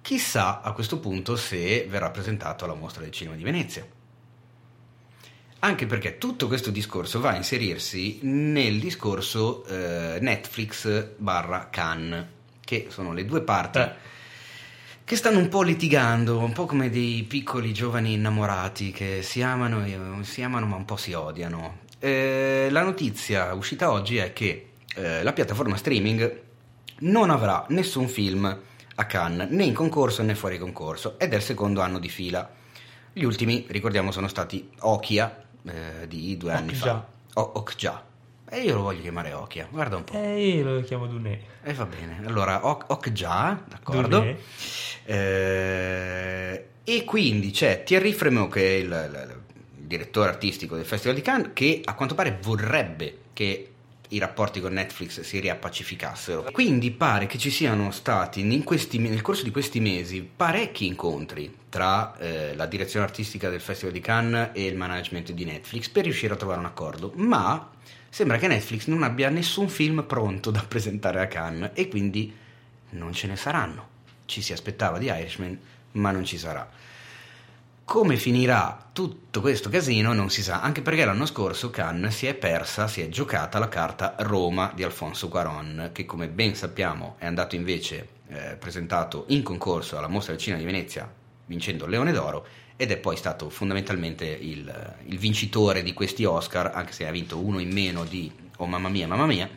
Chissà 0.00 0.62
a 0.62 0.72
questo 0.72 0.98
punto 1.00 1.36
se 1.36 1.86
verrà 1.88 2.10
presentato 2.10 2.64
alla 2.64 2.74
mostra 2.74 3.02
del 3.02 3.12
cinema 3.12 3.36
di 3.36 3.42
Venezia. 3.42 3.86
Anche 5.60 5.86
perché 5.86 6.18
tutto 6.18 6.46
questo 6.46 6.70
discorso 6.70 7.20
va 7.20 7.30
a 7.30 7.36
inserirsi 7.36 8.20
nel 8.22 8.78
discorso 8.78 9.64
eh, 9.66 10.18
Netflix 10.20 11.10
barra 11.16 11.68
Cannes, 11.68 12.26
che 12.60 12.86
sono 12.90 13.12
le 13.12 13.24
due 13.24 13.42
parti 13.42 13.78
Eh. 13.80 13.92
che 15.04 15.16
stanno 15.16 15.38
un 15.40 15.48
po' 15.48 15.62
litigando, 15.62 16.38
un 16.38 16.52
po' 16.52 16.64
come 16.64 16.90
dei 16.90 17.24
piccoli 17.24 17.72
giovani 17.74 18.12
innamorati 18.12 18.92
che 18.92 19.22
si 19.22 19.42
amano, 19.42 19.84
si 20.22 20.42
amano 20.42 20.66
ma 20.66 20.76
un 20.76 20.84
po' 20.84 20.96
si 20.96 21.12
odiano. 21.12 21.86
Eh, 22.00 22.68
la 22.70 22.82
notizia 22.82 23.52
uscita 23.54 23.90
oggi 23.90 24.18
è 24.18 24.32
che 24.32 24.68
eh, 24.94 25.22
la 25.22 25.32
piattaforma 25.32 25.76
streaming 25.76 26.40
non 27.00 27.30
avrà 27.30 27.64
nessun 27.70 28.08
film 28.08 28.44
a 29.00 29.04
Cannes, 29.06 29.48
né 29.50 29.64
in 29.64 29.74
concorso 29.74 30.22
né 30.22 30.34
fuori 30.34 30.58
concorso, 30.58 31.18
ed 31.18 31.32
è 31.32 31.36
il 31.36 31.42
secondo 31.42 31.80
anno 31.80 31.98
di 31.98 32.08
fila. 32.08 32.48
Gli 33.12 33.22
ultimi, 33.24 33.64
ricordiamo, 33.68 34.10
sono 34.12 34.28
stati 34.28 34.68
Okia 34.80 35.44
eh, 35.64 36.06
di 36.08 36.36
due 36.36 36.52
anni 36.52 36.70
Okja. 36.70 36.80
fa. 36.84 37.06
O- 37.40 37.52
Okja. 37.56 38.04
E 38.50 38.60
io 38.62 38.74
lo 38.76 38.82
voglio 38.82 39.02
chiamare 39.02 39.32
Okia, 39.34 39.68
guarda 39.70 39.96
un 39.96 40.04
po'. 40.04 40.14
Eh, 40.14 40.48
io 40.56 40.64
lo 40.64 40.80
chiamo 40.82 41.06
Dunè. 41.06 41.38
E 41.62 41.72
va 41.74 41.84
bene, 41.84 42.20
allora 42.26 42.66
Ok, 42.66 42.84
Okja, 42.88 43.62
d'accordo. 43.68 44.22
Eh, 45.04 46.66
e 46.84 47.04
quindi 47.04 47.50
c'è 47.50 47.82
Thierry 47.84 48.12
Fremont, 48.12 48.50
che 48.52 48.60
è 48.62 48.78
il- 48.78 49.10
il 49.12 49.37
direttore 49.88 50.28
artistico 50.28 50.76
del 50.76 50.84
Festival 50.84 51.16
di 51.16 51.22
Cannes, 51.22 51.50
che 51.54 51.80
a 51.84 51.94
quanto 51.94 52.14
pare 52.14 52.38
vorrebbe 52.40 53.18
che 53.32 53.70
i 54.10 54.18
rapporti 54.18 54.60
con 54.60 54.72
Netflix 54.72 55.20
si 55.20 55.40
riappacificassero. 55.40 56.44
Quindi 56.52 56.90
pare 56.90 57.26
che 57.26 57.38
ci 57.38 57.50
siano 57.50 57.90
stati 57.90 58.62
questi- 58.62 58.98
nel 58.98 59.22
corso 59.22 59.42
di 59.42 59.50
questi 59.50 59.80
mesi 59.80 60.22
parecchi 60.22 60.86
incontri 60.86 61.54
tra 61.68 62.16
eh, 62.18 62.54
la 62.54 62.66
direzione 62.66 63.04
artistica 63.04 63.50
del 63.50 63.60
Festival 63.60 63.92
di 63.92 64.00
Cannes 64.00 64.50
e 64.54 64.64
il 64.66 64.76
management 64.76 65.32
di 65.32 65.44
Netflix 65.44 65.88
per 65.88 66.04
riuscire 66.04 66.32
a 66.32 66.36
trovare 66.36 66.60
un 66.60 66.66
accordo, 66.66 67.12
ma 67.16 67.70
sembra 68.08 68.38
che 68.38 68.48
Netflix 68.48 68.86
non 68.86 69.02
abbia 69.02 69.28
nessun 69.28 69.68
film 69.68 70.04
pronto 70.04 70.50
da 70.50 70.64
presentare 70.66 71.20
a 71.20 71.26
Cannes 71.26 71.72
e 71.74 71.88
quindi 71.88 72.34
non 72.90 73.12
ce 73.12 73.26
ne 73.26 73.36
saranno. 73.36 73.96
Ci 74.24 74.40
si 74.40 74.52
aspettava 74.52 74.98
di 74.98 75.06
Irishman, 75.06 75.58
ma 75.92 76.10
non 76.10 76.24
ci 76.24 76.38
sarà. 76.38 76.68
Come 77.88 78.18
finirà 78.18 78.90
tutto 78.92 79.40
questo 79.40 79.70
casino 79.70 80.12
non 80.12 80.28
si 80.28 80.42
sa, 80.42 80.60
anche 80.60 80.82
perché 80.82 81.06
l'anno 81.06 81.24
scorso 81.24 81.70
Cannes 81.70 82.14
si 82.14 82.26
è 82.26 82.34
persa, 82.34 82.86
si 82.86 83.00
è 83.00 83.08
giocata 83.08 83.58
la 83.58 83.70
carta 83.70 84.14
Roma 84.18 84.70
di 84.74 84.82
Alfonso 84.82 85.28
Cuaron, 85.28 85.88
che 85.94 86.04
come 86.04 86.28
ben 86.28 86.54
sappiamo 86.54 87.16
è 87.16 87.24
andato 87.24 87.54
invece 87.56 88.08
eh, 88.28 88.56
presentato 88.56 89.24
in 89.28 89.42
concorso 89.42 89.96
alla 89.96 90.06
Mostra 90.06 90.34
del 90.34 90.42
Cinema 90.42 90.60
di 90.60 90.70
Venezia 90.70 91.10
vincendo 91.46 91.86
il 91.86 91.92
Leone 91.92 92.12
d'Oro 92.12 92.46
ed 92.76 92.90
è 92.90 92.98
poi 92.98 93.16
stato 93.16 93.48
fondamentalmente 93.48 94.26
il, 94.26 94.96
il 95.06 95.18
vincitore 95.18 95.82
di 95.82 95.94
questi 95.94 96.26
Oscar, 96.26 96.72
anche 96.74 96.92
se 96.92 97.06
ha 97.06 97.10
vinto 97.10 97.38
uno 97.38 97.58
in 97.58 97.72
meno 97.72 98.04
di 98.04 98.30
Oh 98.58 98.66
mamma 98.66 98.90
mia, 98.90 99.06
mamma 99.06 99.24
mia. 99.24 99.48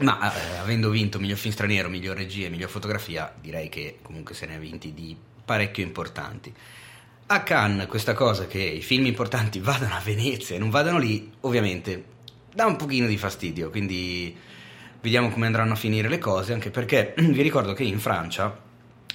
Ma 0.00 0.34
eh, 0.34 0.56
avendo 0.56 0.88
vinto 0.88 1.20
miglior 1.20 1.36
film 1.36 1.52
straniero, 1.52 1.90
miglior 1.90 2.16
regia 2.16 2.46
e 2.46 2.48
miglior 2.48 2.70
fotografia, 2.70 3.30
direi 3.38 3.68
che 3.68 3.98
comunque 4.00 4.34
se 4.34 4.46
ne 4.46 4.54
ha 4.54 4.58
vinti 4.58 4.94
di 4.94 5.14
parecchio 5.44 5.84
importanti. 5.84 6.54
A 7.26 7.42
Cannes 7.42 7.86
questa 7.86 8.12
cosa 8.12 8.46
che 8.46 8.62
i 8.62 8.82
film 8.82 9.06
importanti 9.06 9.58
vadano 9.58 9.94
a 9.94 10.00
Venezia 10.00 10.56
e 10.56 10.58
non 10.58 10.68
vadano 10.68 10.98
lì, 10.98 11.32
ovviamente 11.40 12.04
dà 12.52 12.66
un 12.66 12.76
pochino 12.76 13.06
di 13.06 13.16
fastidio, 13.16 13.70
quindi 13.70 14.36
vediamo 15.00 15.30
come 15.30 15.46
andranno 15.46 15.72
a 15.72 15.76
finire 15.76 16.10
le 16.10 16.18
cose, 16.18 16.52
anche 16.52 16.68
perché 16.70 17.14
vi 17.16 17.40
ricordo 17.40 17.72
che 17.72 17.82
in 17.82 17.98
Francia 17.98 18.54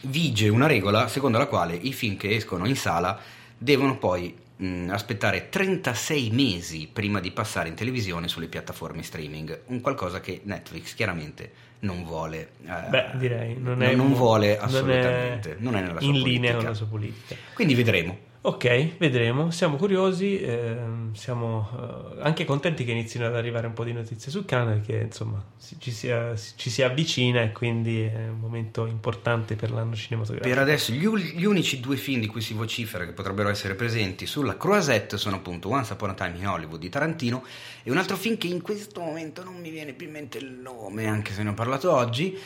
vige 0.02 0.50
una 0.50 0.66
regola 0.66 1.08
secondo 1.08 1.38
la 1.38 1.46
quale 1.46 1.76
i 1.76 1.94
film 1.94 2.18
che 2.18 2.34
escono 2.36 2.66
in 2.68 2.76
sala 2.76 3.20
devono 3.56 4.00
poi 4.00 4.36
mh, 4.56 4.90
aspettare 4.90 5.50
36 5.50 6.32
mesi 6.32 6.90
prima 6.92 7.20
di 7.20 7.30
passare 7.30 7.70
in 7.70 7.76
televisione 7.76 8.28
sulle 8.28 8.48
piattaforme 8.48 9.04
streaming, 9.04 9.66
un 9.68 9.82
qualcosa 9.82 10.20
che 10.20 10.42
Netflix 10.46 10.96
chiaramente 10.96 11.52
non 11.80 12.04
vuole. 12.04 12.50
eh, 12.66 12.90
Beh, 12.90 13.06
direi, 13.16 13.58
non, 13.58 13.78
no- 13.78 13.86
è 13.86 13.96
non 13.96 14.14
vuole 14.14 14.56
non 14.56 14.58
è 14.58 14.64
assolutamente, 14.66 15.56
non 15.60 15.76
è 15.76 15.82
nella 15.82 16.00
sua 16.00 16.08
in 16.10 16.14
linea 16.22 16.52
politica. 16.52 16.56
con 16.58 16.66
la 16.66 16.74
sua 16.74 16.86
politica. 16.88 17.36
Quindi 17.54 17.74
vedremo. 17.76 18.18
Ok, 18.42 18.96
vedremo, 18.98 19.52
siamo 19.52 19.76
curiosi, 19.76 20.40
ehm, 20.40 21.14
siamo 21.14 22.14
eh, 22.16 22.22
anche 22.22 22.46
contenti 22.46 22.86
che 22.86 22.92
inizino 22.92 23.26
ad 23.26 23.36
arrivare 23.36 23.68
un 23.68 23.74
po' 23.74 23.84
di 23.84 23.92
notizie 23.92 24.32
su 24.32 24.46
Cannes, 24.46 24.86
che 24.86 24.96
insomma 24.96 25.44
si- 25.58 25.76
ci, 25.78 25.92
si, 25.92 26.10
ci 26.56 26.70
si 26.70 26.82
avvicina 26.82 27.42
e 27.42 27.52
quindi 27.52 28.00
è 28.02 28.30
un 28.30 28.40
momento 28.40 28.86
importante 28.86 29.58
per 29.58 29.72
l'anno 29.72 29.94
cinematografico. 29.94 30.48
Per 30.48 30.58
adesso 30.58 30.94
gli, 30.94 31.06
gli 31.36 31.44
unici 31.44 31.82
due 31.82 31.98
film 31.98 32.22
di 32.22 32.28
cui 32.28 32.40
si 32.40 32.54
vocifera 32.54 33.06
che 33.06 33.12
potrebbero 33.12 33.50
essere 33.50 33.76
presenti 33.76 34.26
sulla 34.26 34.56
Croisette 34.56 35.18
sono 35.18 35.36
appunto 35.36 35.68
Once 35.68 35.92
Upon 35.92 36.12
a 36.12 36.14
Time 36.14 36.38
in 36.38 36.48
Hollywood 36.48 36.80
di 36.80 36.88
Tarantino 36.88 37.44
e 37.84 37.92
un 37.92 37.98
altro 37.98 38.16
film 38.16 38.38
che 38.38 38.48
in 38.48 38.62
questo 38.62 39.02
momento 39.02 39.44
non 39.44 39.60
mi 39.60 39.70
viene 39.70 39.92
più 39.92 40.08
in 40.08 40.14
mente 40.14 40.38
il 40.38 40.50
nome, 40.50 41.08
anche 41.08 41.34
se 41.34 41.44
ne 41.44 41.50
ho 41.50 41.54
parlato 41.54 41.92
oggi, 41.94 42.38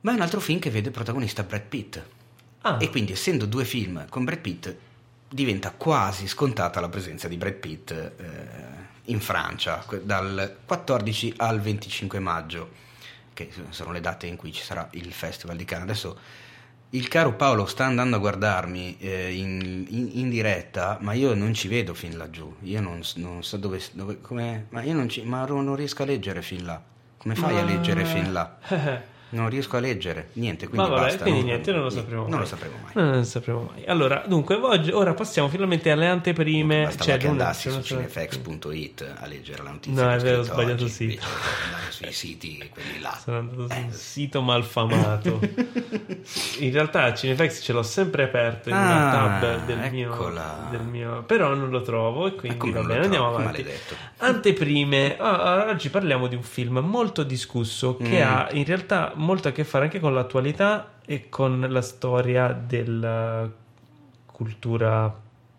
ma 0.00 0.12
è 0.12 0.14
un 0.14 0.22
altro 0.22 0.40
film 0.40 0.58
che 0.58 0.70
vede 0.70 0.90
protagonista 0.90 1.42
Brad 1.42 1.66
Pitt. 1.68 2.02
Ah, 2.62 2.78
E 2.80 2.88
quindi 2.88 3.12
essendo 3.12 3.44
due 3.44 3.66
film 3.66 4.06
con 4.08 4.24
Brad 4.24 4.38
Pitt 4.40 4.76
diventa 5.28 5.72
quasi 5.72 6.26
scontata 6.26 6.80
la 6.80 6.88
presenza 6.88 7.28
di 7.28 7.36
Brad 7.36 7.54
Pitt 7.54 7.90
eh, 7.90 8.12
in 9.04 9.20
Francia 9.20 9.84
dal 10.02 10.56
14 10.64 11.34
al 11.38 11.60
25 11.60 12.18
maggio, 12.18 12.70
che 13.34 13.50
sono 13.70 13.92
le 13.92 14.00
date 14.00 14.26
in 14.26 14.36
cui 14.36 14.52
ci 14.52 14.62
sarà 14.62 14.88
il 14.92 15.12
Festival 15.12 15.56
di 15.56 15.64
Cannes. 15.64 15.84
Adesso 15.88 16.18
il 16.90 17.08
caro 17.08 17.34
Paolo 17.34 17.66
sta 17.66 17.84
andando 17.84 18.16
a 18.16 18.18
guardarmi 18.18 18.96
eh, 18.98 19.32
in, 19.34 19.84
in- 19.88 20.10
in 20.14 20.30
diretta, 20.30 20.96
ma 21.00 21.12
io 21.12 21.34
non 21.34 21.52
ci 21.54 21.68
vedo 21.68 21.92
fin 21.94 22.16
laggiù. 22.16 22.54
Io 22.62 22.80
non, 22.80 23.00
non 23.16 23.42
so 23.42 23.56
dove, 23.58 23.80
dove 23.92 24.18
ma 24.70 24.82
io 24.82 24.94
non, 24.94 25.08
ci, 25.08 25.22
ma 25.22 25.44
non 25.44 25.74
riesco 25.76 26.02
a 26.02 26.06
leggere 26.06 26.40
fin 26.42 26.64
là. 26.64 26.82
Come 27.18 27.34
fai 27.34 27.58
a 27.58 27.64
Ma- 27.64 27.70
leggere 27.70 28.04
fin 28.04 28.32
là? 28.32 28.58
Non 29.30 29.48
riesco 29.50 29.76
a 29.76 29.80
leggere, 29.80 30.28
niente, 30.34 30.68
quindi 30.68 30.88
Ma 30.88 30.94
vabbè, 30.94 31.06
basta. 31.08 31.22
quindi 31.22 31.40
non- 31.40 31.48
niente, 31.50 31.70
non 31.72 31.82
lo 31.82 31.90
sapremo 31.90 32.22
mai. 32.22 32.30
Non 32.30 32.38
lo 32.40 32.46
sapremo 32.46 32.74
mai. 32.82 32.90
Non 32.94 33.12
lo 33.16 33.22
sapremo 33.24 33.70
mai. 33.74 33.84
Allora, 33.86 34.24
dunque, 34.26 34.54
oggi- 34.54 34.90
ora 34.90 35.12
passiamo 35.12 35.48
finalmente 35.48 35.90
alle 35.90 36.06
anteprime. 36.06 36.84
Bastava 36.84 37.04
Cioè, 37.10 37.16
che 37.18 37.26
andassi 37.28 37.70
su 37.70 37.82
cinefx.it 37.82 39.14
a 39.18 39.26
leggere 39.26 39.62
la 39.62 39.70
notizia. 39.70 40.04
No, 40.04 40.12
è 40.12 40.18
vero, 40.18 40.40
ho 40.40 40.42
sbagliato 40.44 40.84
oggi, 40.84 40.88
sito. 40.88 41.26
andare 41.66 41.90
sui 41.90 42.12
siti 42.12 42.70
quelli 42.72 43.00
là. 43.00 43.18
Sono 43.22 43.38
andato 43.38 43.66
su 43.68 43.74
Eh, 43.74 43.82
un 43.82 43.92
sito 43.92 44.40
malfamato. 44.40 45.40
In 46.60 46.72
realtà 46.72 47.12
Cinefx 47.14 47.62
ce 47.62 47.72
l'ho 47.72 47.82
sempre 47.82 48.24
aperto 48.24 48.68
in 48.68 48.74
una 48.74 49.08
Ah, 49.10 49.40
tab 49.40 49.64
del 49.66 49.90
mio, 49.92 50.32
del 50.70 50.80
mio- 50.82 51.22
Però 51.24 51.54
non 51.54 51.70
lo 51.70 51.82
trovo 51.82 52.26
e 52.26 52.34
quindi 52.34 52.70
va 52.70 52.82
bene, 52.82 53.04
andiamo 53.04 53.28
avanti. 53.28 53.44
Maledetto. 53.62 53.94
Anteprime, 54.18 55.16
Ah, 55.18 55.42
ah, 55.64 55.68
oggi 55.68 55.88
parliamo 55.90 56.26
di 56.26 56.34
un 56.36 56.42
film 56.42 56.78
molto 56.78 57.22
discusso 57.22 57.96
che 57.96 58.22
Mm. 58.24 58.26
ha 58.26 58.48
in 58.52 58.64
realtà 58.64 59.12
molto 59.18 59.48
a 59.48 59.52
che 59.52 59.64
fare 59.64 59.84
anche 59.84 60.00
con 60.00 60.14
l'attualità 60.14 60.94
e 61.04 61.28
con 61.28 61.66
la 61.68 61.82
storia 61.82 62.52
della 62.52 63.48
cultura 64.26 65.14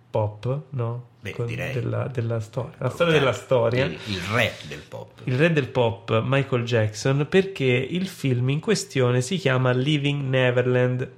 pop, 0.09 0.61
no? 0.71 1.07
Beh, 1.21 1.33
Con- 1.33 1.45
direi. 1.47 1.73
Della, 1.73 2.07
della 2.07 2.39
storia. 2.39 2.75
La 2.77 2.89
storia 2.89 3.11
della 3.13 3.33
storia 3.33 3.85
Il, 3.85 3.99
il 4.07 4.19
re 4.33 4.53
del 4.67 4.79
pop. 4.87 5.19
il 5.25 5.37
re 5.37 5.51
del 5.51 5.67
pop 5.67 6.21
Michael 6.23 6.63
Jackson 6.63 7.27
perché 7.29 7.65
il 7.65 8.07
film 8.07 8.49
in 8.49 8.61
questione 8.61 9.19
si 9.21 9.35
chiama 9.37 9.71
Living 9.71 10.23
Neverland 10.29 11.11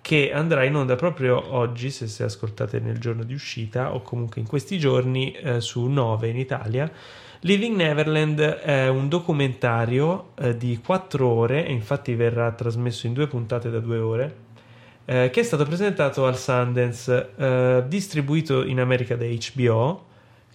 che 0.00 0.32
andrà 0.32 0.64
in 0.64 0.74
onda 0.74 0.96
proprio 0.96 1.54
oggi 1.54 1.90
se, 1.90 2.06
se 2.08 2.24
ascoltate 2.24 2.78
nel 2.80 2.98
giorno 2.98 3.22
di 3.22 3.34
uscita 3.34 3.94
o 3.94 4.00
comunque 4.02 4.40
in 4.40 4.46
questi 4.46 4.78
giorni 4.78 5.32
eh, 5.32 5.60
su 5.60 5.84
9 5.86 6.28
in 6.28 6.38
Italia 6.38 6.90
Living 7.44 7.76
Neverland 7.76 8.40
è 8.40 8.88
un 8.88 9.10
documentario 9.10 10.30
eh, 10.36 10.56
di 10.56 10.80
4 10.82 11.26
ore 11.26 11.66
e 11.66 11.72
infatti 11.72 12.14
verrà 12.14 12.50
trasmesso 12.52 13.06
in 13.06 13.12
due 13.12 13.26
puntate 13.26 13.68
da 13.68 13.80
2 13.80 13.98
ore 13.98 14.36
eh, 15.04 15.28
che 15.28 15.40
è 15.40 15.42
stato 15.42 15.66
presentato 15.66 16.24
al 16.24 16.38
Sundance 16.38 17.32
eh, 17.36 17.84
distribuito 17.86 18.64
in 18.64 18.80
America 18.80 19.14
da 19.14 19.26
HBO 19.26 20.04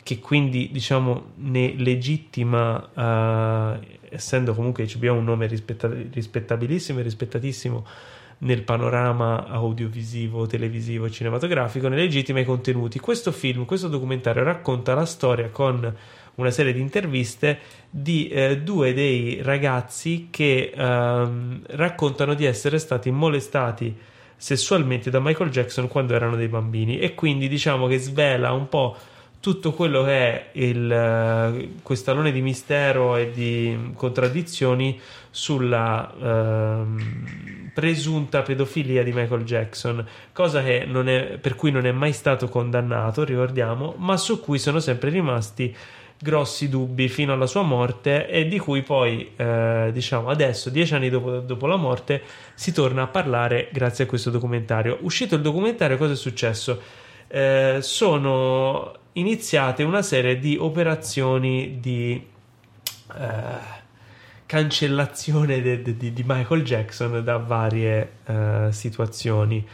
che 0.02 0.18
quindi 0.18 0.70
diciamo 0.72 1.34
ne 1.36 1.76
legittima 1.78 2.90
eh, 2.96 4.00
essendo 4.10 4.56
comunque 4.56 4.88
HBO 4.92 5.14
un 5.14 5.26
nome 5.26 5.46
rispetta- 5.46 5.92
rispettabilissimo 6.12 6.98
e 6.98 7.04
rispettatissimo 7.04 7.86
nel 8.40 8.64
panorama 8.64 9.46
audiovisivo, 9.48 10.48
televisivo 10.48 11.10
cinematografico, 11.10 11.90
ne 11.90 11.98
legittima 11.98 12.40
i 12.40 12.46
contenuti. 12.46 12.98
Questo 12.98 13.34
film, 13.34 13.66
questo 13.66 13.90
documentario 13.90 14.44
racconta 14.44 14.94
la 14.94 15.06
storia 15.06 15.50
con 15.50 15.94
una 16.40 16.52
serie 16.52 16.74
di 16.74 16.80
interviste 16.80 17.60
di 17.90 18.28
eh, 18.30 18.60
due 18.60 18.94
dei 18.94 19.42
ragazzi 19.42 20.28
che 20.30 20.72
ehm, 20.74 21.62
raccontano 21.70 22.34
di 22.34 22.46
essere 22.46 22.80
stati 22.80 23.12
molestati 23.12 23.96
sessualmente 24.36 25.10
da 25.10 25.20
Michael 25.20 25.50
Jackson 25.50 25.88
quando 25.88 26.14
erano 26.14 26.36
dei 26.36 26.48
bambini. 26.48 27.00
E 27.00 27.14
quindi 27.14 27.48
diciamo 27.48 27.88
che 27.88 27.98
svela 27.98 28.52
un 28.52 28.70
po' 28.70 28.96
tutto 29.40 29.72
quello 29.72 30.04
che 30.04 30.12
è 30.12 30.50
il, 30.54 30.92
eh, 30.92 31.70
questo 31.82 32.12
alone 32.12 32.32
di 32.32 32.42
mistero 32.42 33.16
e 33.16 33.32
di 33.32 33.92
contraddizioni 33.96 35.00
sulla 35.30 36.14
ehm, 36.22 37.72
presunta 37.74 38.42
pedofilia 38.42 39.04
di 39.04 39.14
Michael 39.14 39.44
Jackson, 39.44 40.06
cosa 40.34 40.62
è, 40.62 40.86
per 41.40 41.56
cui 41.56 41.72
non 41.72 41.86
è 41.86 41.92
mai 41.92 42.12
stato 42.12 42.50
condannato, 42.50 43.24
ricordiamo, 43.24 43.96
ma 43.98 44.18
su 44.18 44.42
cui 44.42 44.60
sono 44.60 44.80
sempre 44.80 45.10
rimasti 45.10 45.74
grossi 46.22 46.68
dubbi 46.68 47.08
fino 47.08 47.32
alla 47.32 47.48
sua 47.48 47.62
morte 47.62 48.28
e 48.28 48.48
di 48.48 48.60
cui 48.60 48.82
poi, 48.82 49.32
eh, 49.36 49.90
diciamo, 49.94 50.30
adesso, 50.30 50.70
dieci 50.70 50.94
anni 50.94 51.10
dopo, 51.10 51.40
dopo, 51.40 51.66
la 51.66 51.78
morte, 51.78 52.22
si 52.54 52.74
torna 52.74 53.04
a 53.04 53.08
parlare 53.08 53.70
grazie 53.72 54.04
a 54.04 54.08
questo 54.08 54.30
documentario. 54.30 54.98
Uscito 55.02 55.36
il 55.36 55.42
documentario, 55.42 55.98
cosa 55.98 56.14
è 56.14 56.18
successo? 56.18 56.82
Eh, 57.28 57.78
sono 57.82 58.94
iniziate 59.14 59.84
una 59.84 60.02
serie 60.02 60.40
di 60.40 60.58
operazioni 60.60 61.80
di 61.80 62.22
eh, 63.18 63.78
cancellazione 64.46 65.62
di 65.62 66.24
Michael 66.26 66.64
Jackson 66.64 67.24
da 67.24 67.38
varie 67.38 68.12
eh, 68.26 68.68
situazioni. 68.72 69.66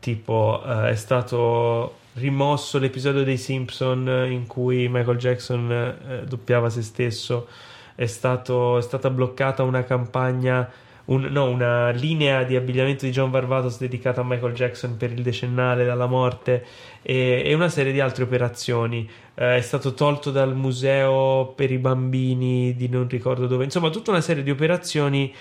Tipo, 0.00 0.62
eh, 0.66 0.90
è 0.90 0.94
stato 0.96 2.00
rimosso 2.14 2.78
l'episodio 2.78 3.24
dei 3.24 3.38
Simpson 3.38 4.26
in 4.30 4.46
cui 4.46 4.88
Michael 4.88 5.16
Jackson 5.16 5.70
eh, 5.70 6.24
doppiava 6.24 6.68
se 6.68 6.82
stesso, 6.82 7.48
è, 7.94 8.06
stato, 8.06 8.78
è 8.78 8.82
stata 8.82 9.10
bloccata 9.10 9.62
una 9.62 9.84
campagna 9.84 10.70
un, 11.04 11.22
no, 11.22 11.48
una 11.48 11.90
linea 11.90 12.44
di 12.44 12.54
abbigliamento 12.54 13.04
di 13.04 13.10
John 13.10 13.30
Varvatos 13.30 13.78
dedicata 13.78 14.20
a 14.20 14.24
Michael 14.24 14.54
Jackson 14.54 14.96
per 14.96 15.10
il 15.10 15.22
decennale 15.22 15.84
dalla 15.84 16.06
morte 16.06 16.64
e, 17.02 17.42
e 17.44 17.54
una 17.54 17.68
serie 17.68 17.92
di 17.92 18.00
altre 18.00 18.24
operazioni. 18.24 19.08
Eh, 19.34 19.56
è 19.56 19.60
stato 19.60 19.94
tolto 19.94 20.30
dal 20.30 20.54
museo 20.54 21.52
per 21.56 21.72
i 21.72 21.78
bambini 21.78 22.74
di 22.76 22.88
non 22.88 23.08
ricordo 23.08 23.46
dove, 23.46 23.64
insomma, 23.64 23.90
tutta 23.90 24.10
una 24.10 24.20
serie 24.20 24.42
di 24.42 24.50
operazioni. 24.50 25.34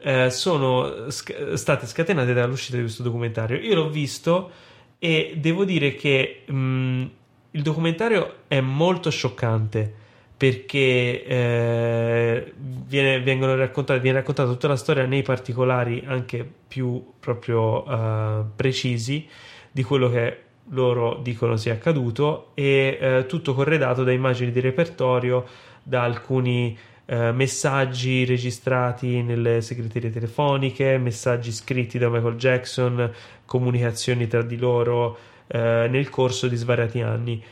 Eh, 0.00 0.30
sono 0.30 1.10
sc- 1.10 1.54
state 1.54 1.86
scatenate 1.86 2.32
dall'uscita 2.32 2.76
di 2.76 2.82
questo 2.82 3.02
documentario. 3.02 3.58
Io 3.58 3.74
l'ho 3.74 3.88
visto 3.88 4.50
e 4.98 5.34
devo 5.36 5.64
dire 5.64 5.94
che 5.94 6.42
mh, 6.46 7.04
il 7.52 7.62
documentario 7.62 8.34
è 8.48 8.60
molto 8.60 9.10
scioccante 9.10 10.06
perché 10.38 11.24
eh, 11.24 12.52
viene, 12.56 13.20
viene 13.20 13.56
raccontata 13.56 14.44
tutta 14.46 14.68
la 14.68 14.76
storia 14.76 15.04
nei 15.04 15.22
particolari 15.22 16.04
anche 16.06 16.48
più 16.68 17.04
proprio 17.18 17.82
uh, 17.82 18.44
precisi 18.54 19.26
di 19.70 19.82
quello 19.82 20.08
che 20.08 20.42
loro 20.70 21.18
dicono 21.22 21.56
sia 21.56 21.72
accaduto 21.72 22.50
e 22.54 22.98
uh, 23.00 23.26
tutto 23.26 23.52
corredato 23.52 24.04
da 24.04 24.12
immagini 24.12 24.52
di 24.52 24.60
repertorio 24.60 25.44
da 25.82 26.02
alcuni 26.04 26.76
uh, 27.08 27.32
messaggi 27.32 28.24
registrati 28.24 29.22
nelle 29.22 29.60
segreterie 29.60 30.10
telefoniche 30.10 30.98
messaggi 30.98 31.52
scritti 31.52 31.98
da 31.98 32.08
Michael 32.08 32.36
Jackson 32.36 33.12
comunicazioni 33.44 34.26
tra 34.26 34.42
di 34.42 34.56
loro 34.56 35.18
nel 35.50 36.10
corso 36.10 36.46
di 36.46 36.56
svariati 36.56 37.00
anni. 37.00 37.42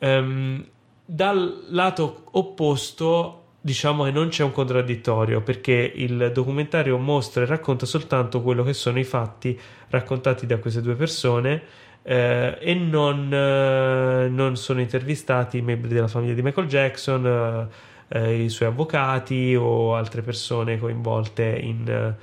Um, 0.00 0.66
dal 1.04 1.66
lato 1.68 2.24
opposto 2.32 3.44
diciamo 3.64 4.04
che 4.04 4.10
non 4.10 4.28
c'è 4.28 4.44
un 4.44 4.52
contraddittorio 4.52 5.40
perché 5.40 5.90
il 5.94 6.32
documentario 6.34 6.98
mostra 6.98 7.44
e 7.44 7.46
racconta 7.46 7.86
soltanto 7.86 8.42
quello 8.42 8.62
che 8.62 8.74
sono 8.74 8.98
i 8.98 9.04
fatti 9.04 9.58
raccontati 9.88 10.44
da 10.44 10.58
queste 10.58 10.82
due 10.82 10.94
persone 10.96 11.62
eh, 12.02 12.58
e 12.60 12.74
non, 12.74 13.32
eh, 13.32 14.28
non, 14.28 14.56
sono 14.56 14.80
intervistati 14.80 15.56
i 15.56 15.62
membri 15.62 15.88
della 15.88 16.08
famiglia 16.08 16.34
di 16.34 16.42
Michael 16.42 16.66
Jackson, 16.66 17.26
eh, 17.26 17.74
eh 18.08 18.42
i 18.42 18.48
suoi 18.48 18.68
avvocati 18.68 19.54
o 19.54 19.94
altre 19.94 20.22
persone 20.22 20.78
coinvolte 20.78 21.58
in, 21.60 22.14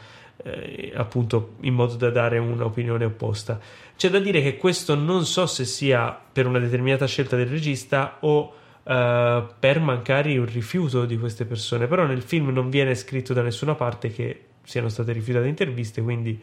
eh, 0.43 0.91
appunto 0.95 1.55
in 1.61 1.73
modo 1.73 1.95
da 1.95 2.09
dare 2.09 2.37
un'opinione 2.37 3.05
opposta. 3.05 3.59
C'è 3.95 4.09
da 4.09 4.19
dire 4.19 4.41
che 4.41 4.57
questo 4.57 4.95
non 4.95 5.25
so 5.25 5.45
se 5.45 5.63
sia 5.63 6.19
per 6.31 6.47
una 6.47 6.57
determinata 6.57 7.05
scelta 7.05 7.35
del 7.35 7.45
regista 7.45 8.17
o 8.21 8.53
uh, 8.81 9.45
per 9.59 9.79
mancare 9.79 10.35
un 10.37 10.47
rifiuto 10.47 11.05
di 11.05 11.19
queste 11.19 11.45
persone. 11.45 11.85
Però 11.85 12.05
nel 12.05 12.23
film 12.23 12.49
non 12.49 12.71
viene 12.71 12.95
scritto 12.95 13.33
da 13.33 13.43
nessuna 13.43 13.75
parte 13.75 14.09
che 14.09 14.45
siano 14.63 14.89
state 14.89 15.11
rifiutate 15.11 15.47
interviste, 15.47 16.01
quindi 16.01 16.41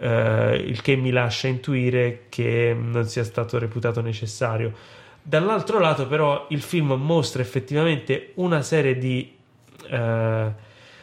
uh, 0.00 0.04
il 0.54 0.80
che 0.82 0.96
mi 0.96 1.10
lascia 1.10 1.46
intuire 1.46 2.26
che 2.28 2.76
non 2.76 3.06
sia 3.06 3.22
stato 3.22 3.56
reputato 3.58 4.00
necessario. 4.00 4.72
Dall'altro 5.22 5.78
lato, 5.78 6.06
però, 6.06 6.46
il 6.50 6.62
film 6.62 6.92
mostra 6.92 7.42
effettivamente 7.42 8.32
una 8.34 8.62
serie 8.62 8.98
di. 8.98 9.36
Uh, 9.90 10.52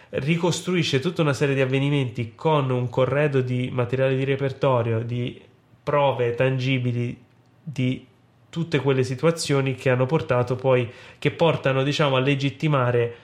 ricostruisce 0.09 0.99
tutta 0.99 1.21
una 1.21 1.33
serie 1.33 1.53
di 1.53 1.61
avvenimenti 1.61 2.33
con 2.33 2.69
un 2.69 2.89
corredo 2.89 3.41
di 3.41 3.69
materiale 3.71 4.15
di 4.15 4.23
repertorio, 4.23 5.01
di 5.03 5.39
prove 5.83 6.33
tangibili 6.35 7.17
di 7.61 8.05
tutte 8.49 8.79
quelle 8.79 9.03
situazioni 9.03 9.75
che 9.75 9.89
hanno 9.89 10.05
portato 10.05 10.55
poi, 10.55 10.89
che 11.19 11.31
portano 11.31 11.83
diciamo 11.83 12.15
a 12.15 12.19
legittimare 12.19 13.15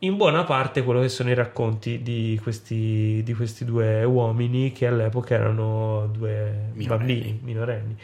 in 0.00 0.16
buona 0.16 0.44
parte 0.44 0.82
quello 0.82 1.00
che 1.00 1.08
sono 1.08 1.30
i 1.30 1.34
racconti 1.34 2.02
di 2.02 2.38
questi, 2.42 3.22
di 3.22 3.34
questi 3.34 3.64
due 3.64 4.04
uomini 4.04 4.72
che 4.72 4.86
all'epoca 4.86 5.34
erano 5.34 6.08
due 6.12 6.70
minorenni. 6.72 6.86
bambini 6.86 7.40
minorenni. 7.42 7.96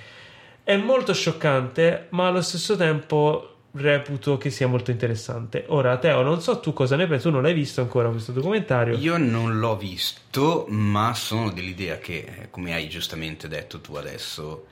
È 0.71 0.77
molto 0.77 1.13
scioccante, 1.13 2.07
ma 2.11 2.29
allo 2.29 2.43
stesso 2.43 2.77
tempo 2.77 3.57
reputo 3.73 4.39
che 4.39 4.51
sia 4.51 4.69
molto 4.69 4.93
interessante. 4.93 5.65
Ora, 5.67 5.97
Teo, 5.97 6.23
non 6.23 6.41
so 6.41 6.61
tu 6.61 6.73
cosa 6.73 6.95
ne 6.95 7.09
pensi, 7.09 7.25
tu 7.25 7.33
non 7.33 7.43
l'hai 7.43 7.55
visto 7.55 7.81
ancora 7.81 8.09
questo 8.09 8.31
documentario? 8.31 8.97
Io 8.97 9.17
non 9.17 9.59
l'ho 9.59 9.77
visto, 9.77 10.67
ma 10.69 11.13
sono 11.13 11.51
dell'idea 11.51 11.99
che, 11.99 12.47
come 12.53 12.73
hai 12.73 12.89
giustamente 12.89 13.49
detto 13.49 13.81
tu 13.81 13.97
adesso, 13.97 14.67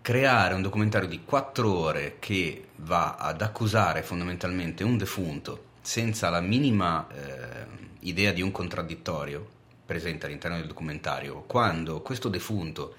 creare 0.00 0.54
un 0.54 0.62
documentario 0.62 1.08
di 1.08 1.22
quattro 1.24 1.76
ore 1.76 2.18
che 2.20 2.66
va 2.76 3.16
ad 3.16 3.42
accusare 3.42 4.04
fondamentalmente 4.04 4.84
un 4.84 4.96
defunto 4.96 5.64
senza 5.80 6.30
la 6.30 6.40
minima 6.40 7.04
eh, 7.08 7.66
idea 8.02 8.30
di 8.30 8.42
un 8.42 8.52
contraddittorio 8.52 9.44
presente 9.84 10.26
all'interno 10.26 10.56
del 10.58 10.68
documentario, 10.68 11.42
quando 11.48 12.00
questo 12.00 12.28
defunto 12.28 12.94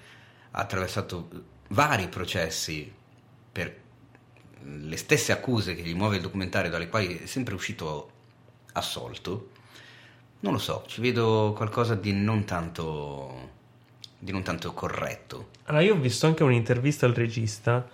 ha 0.50 0.60
attraversato 0.60 1.56
vari 1.68 2.08
processi 2.08 2.92
per 3.52 3.76
le 4.60 4.96
stesse 4.96 5.32
accuse 5.32 5.74
che 5.74 5.82
gli 5.82 5.94
muove 5.94 6.16
il 6.16 6.22
documentario, 6.22 6.70
dalle 6.70 6.88
quali 6.88 7.18
è 7.18 7.26
sempre 7.26 7.54
uscito 7.54 8.10
assolto, 8.72 9.50
non 10.40 10.52
lo 10.52 10.58
so, 10.58 10.84
ci 10.86 11.00
vedo 11.00 11.52
qualcosa 11.56 11.94
di 11.94 12.12
non 12.12 12.44
tanto 12.44 13.56
di 14.18 14.32
non 14.32 14.42
tanto 14.42 14.72
corretto. 14.72 15.48
Allora, 15.64 15.84
io 15.84 15.94
ho 15.94 15.98
visto 15.98 16.26
anche 16.26 16.42
un'intervista 16.42 17.06
al 17.06 17.12
regista 17.12 17.88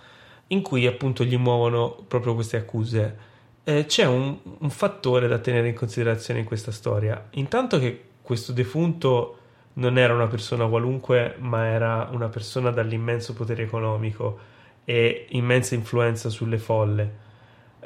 in 0.48 0.62
cui 0.62 0.86
appunto 0.86 1.24
gli 1.24 1.36
muovono 1.36 1.90
proprio 2.09 2.35
queste 2.35 2.57
accuse. 2.57 3.32
Eh, 3.65 3.85
c'è 3.86 4.07
un, 4.07 4.39
un, 4.59 4.70
fattore 4.70 5.28
da 5.28 5.39
tenere 5.39 5.69
in 5.69 5.74
considerazione 5.74 6.40
in 6.40 6.47
questa 6.47 6.70
storia. 6.70 7.28
Intanto 7.32 7.78
che 7.78 8.05
questo 8.23 8.53
defunto 8.53 9.39
non 9.74 9.98
era 9.98 10.14
una 10.14 10.26
persona 10.26 10.66
qualunque, 10.66 11.36
ma 11.38 11.66
era 11.66 12.09
una 12.12 12.28
persona 12.28 12.70
dall'immenso 12.70 13.32
potere 13.34 13.62
economico 13.62 14.38
e 14.84 15.26
immensa 15.30 15.74
influenza 15.74 16.28
sulle 16.28 16.59
folle. 16.59 17.22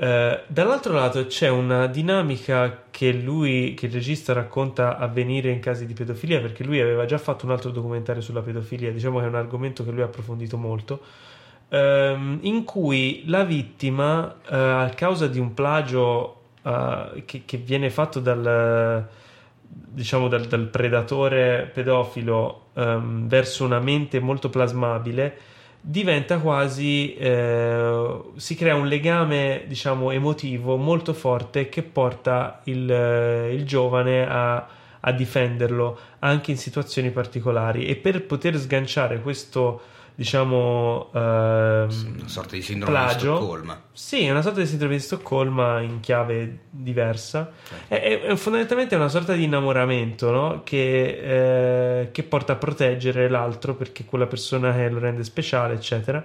Eh, 0.01 0.43
dall'altro 0.47 0.93
lato 0.93 1.27
c'è 1.27 1.48
una 1.48 1.89
dinamica 1.89 2.85
che 2.90 3.12
lui, 3.12 3.74
che 3.74 3.86
il 3.86 3.93
regista 3.93 4.32
racconta 4.32 4.97
avvenire 4.97 5.51
in 5.51 5.60
casi 5.60 5.86
di 5.86 5.94
pedofilia, 5.94 6.40
perché 6.40 6.62
lui 6.62 6.81
aveva 6.81 7.05
già 7.05 7.19
fatto 7.19 7.47
un 7.47 7.52
altro 7.52 7.70
documentario 7.70 8.23
sulla 8.23 8.43
pedofilia, 8.43 8.93
diciamo 8.93 9.19
che 9.19 9.24
è 9.24 9.28
un 9.28 9.35
argomento 9.35 9.85
che 9.85 9.90
lui 9.90 10.02
ha 10.02 10.05
approfondito 10.05 10.56
molto, 10.56 11.01
ehm, 11.69 12.39
in 12.43 12.65
cui 12.65 13.24
la 13.27 13.43
vittima, 13.44 14.36
eh, 14.48 14.55
a 14.55 14.89
causa 14.94 15.27
di 15.27 15.40
un 15.40 15.52
plagio 15.55 16.43
eh, 16.62 17.23
che, 17.24 17.43
che, 17.44 17.56
viene 17.56 17.90
fatto 17.90 18.20
dal, 18.20 19.09
diciamo, 19.69 20.28
dal, 20.28 20.47
dal 20.47 20.69
predatore 20.69 21.70
pedofilo 21.73 22.69
ehm, 22.74 23.28
verso 23.28 23.65
una 23.65 23.81
mente 23.81 24.20
molto 24.20 24.49
plasmabile, 24.49 25.36
diventa 25.81 26.39
quasi 26.39 27.15
eh, 27.15 28.20
si 28.36 28.55
crea 28.55 28.74
un 28.74 28.86
legame 28.86 29.65
diciamo 29.66 30.11
emotivo 30.11 30.77
molto 30.77 31.12
forte 31.15 31.69
che 31.69 31.82
porta 31.82 32.61
il, 32.65 32.90
eh, 32.90 33.55
il 33.55 33.65
giovane 33.65 34.27
a, 34.27 34.66
a, 35.01 35.12
difenderlo 35.12 35.99
anche 36.20 36.51
in 36.51 36.59
situazioni 36.59 37.11
particolari. 37.11 37.86
E 37.86 37.97
per 37.97 38.24
poter 38.24 38.57
sganciare 38.57 39.20
questo 39.20 39.81
diciamo, 40.19 41.11
ehm, 41.15 41.20
Una 41.20 42.27
sorta 42.27 42.57
di 42.57 42.62
sindrome 42.62 42.99
di 42.99 43.05
plagio. 43.05 43.36
Stoccolma. 43.36 43.82
Sì, 43.93 44.24
è 44.24 44.31
una 44.32 44.43
sorta 44.43 44.59
di 44.59 44.66
sindrome 44.66 44.97
di 44.97 45.01
Stoccolma 45.01 45.81
in 45.81 46.01
chiave 46.01 46.59
diversa. 46.70 47.53
Certo. 47.69 47.95
È, 47.95 48.23
è- 48.23 48.35
fondamentalmente 48.35 48.97
una 48.97 49.09
sorta 49.09 49.35
di 49.35 49.45
innamoramento, 49.45 50.32
no? 50.32 50.62
Che, 50.65 52.01
eh, 52.01 52.11
che 52.11 52.23
porta 52.24 52.55
a 52.55 52.57
proteggere 52.57 53.28
l'altro 53.28 53.77
perché 53.77 54.05
quella 54.07 54.27
persona 54.27 54.74
che 54.74 54.89
lo 54.89 54.99
rende 54.99 55.23
speciale, 55.23 55.74
eccetera. 55.74 56.24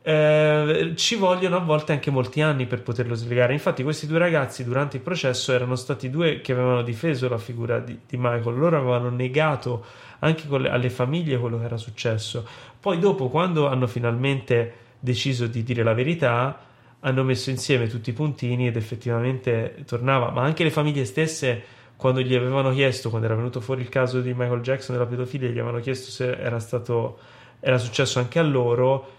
Eh, 0.00 0.92
ci 0.94 1.16
vogliono 1.16 1.56
a 1.56 1.60
volte 1.60 1.92
anche 1.92 2.10
molti 2.12 2.40
anni 2.40 2.66
per 2.66 2.82
poterlo 2.82 3.14
slegare. 3.16 3.52
Infatti, 3.52 3.82
questi 3.82 4.06
due 4.06 4.18
ragazzi 4.18 4.62
durante 4.64 4.96
il 4.96 5.02
processo 5.02 5.52
erano 5.52 5.74
stati 5.74 6.08
due 6.08 6.40
che 6.40 6.52
avevano 6.52 6.82
difeso 6.82 7.28
la 7.28 7.36
figura 7.36 7.80
di, 7.80 7.98
di 8.06 8.16
Michael. 8.16 8.56
Loro 8.56 8.76
avevano 8.78 9.10
negato 9.10 9.84
anche 10.20 10.44
le- 10.58 10.70
alle 10.70 10.90
famiglie 10.90 11.36
quello 11.38 11.58
che 11.58 11.64
era 11.64 11.76
successo. 11.76 12.46
Poi, 12.80 12.98
dopo, 12.98 13.28
quando 13.28 13.66
hanno 13.66 13.86
finalmente 13.86 14.74
deciso 15.00 15.46
di 15.46 15.62
dire 15.62 15.82
la 15.82 15.94
verità, 15.94 16.60
hanno 17.00 17.22
messo 17.22 17.50
insieme 17.50 17.86
tutti 17.86 18.10
i 18.10 18.12
puntini 18.12 18.66
ed 18.66 18.76
effettivamente 18.76 19.84
tornava. 19.86 20.30
Ma 20.30 20.42
anche 20.42 20.64
le 20.64 20.70
famiglie 20.70 21.04
stesse, 21.04 21.62
quando 21.96 22.20
gli 22.20 22.34
avevano 22.34 22.72
chiesto, 22.72 23.08
quando 23.08 23.26
era 23.26 23.36
venuto 23.36 23.60
fuori 23.60 23.82
il 23.82 23.88
caso 23.88 24.20
di 24.20 24.32
Michael 24.34 24.60
Jackson 24.60 24.96
della 24.96 25.08
pedofilia, 25.08 25.48
gli 25.48 25.58
avevano 25.58 25.80
chiesto 25.80 26.10
se 26.10 26.30
era 26.32 26.58
stato 26.58 27.18
era 27.60 27.78
successo 27.78 28.18
anche 28.18 28.38
a 28.38 28.42
loro. 28.42 29.16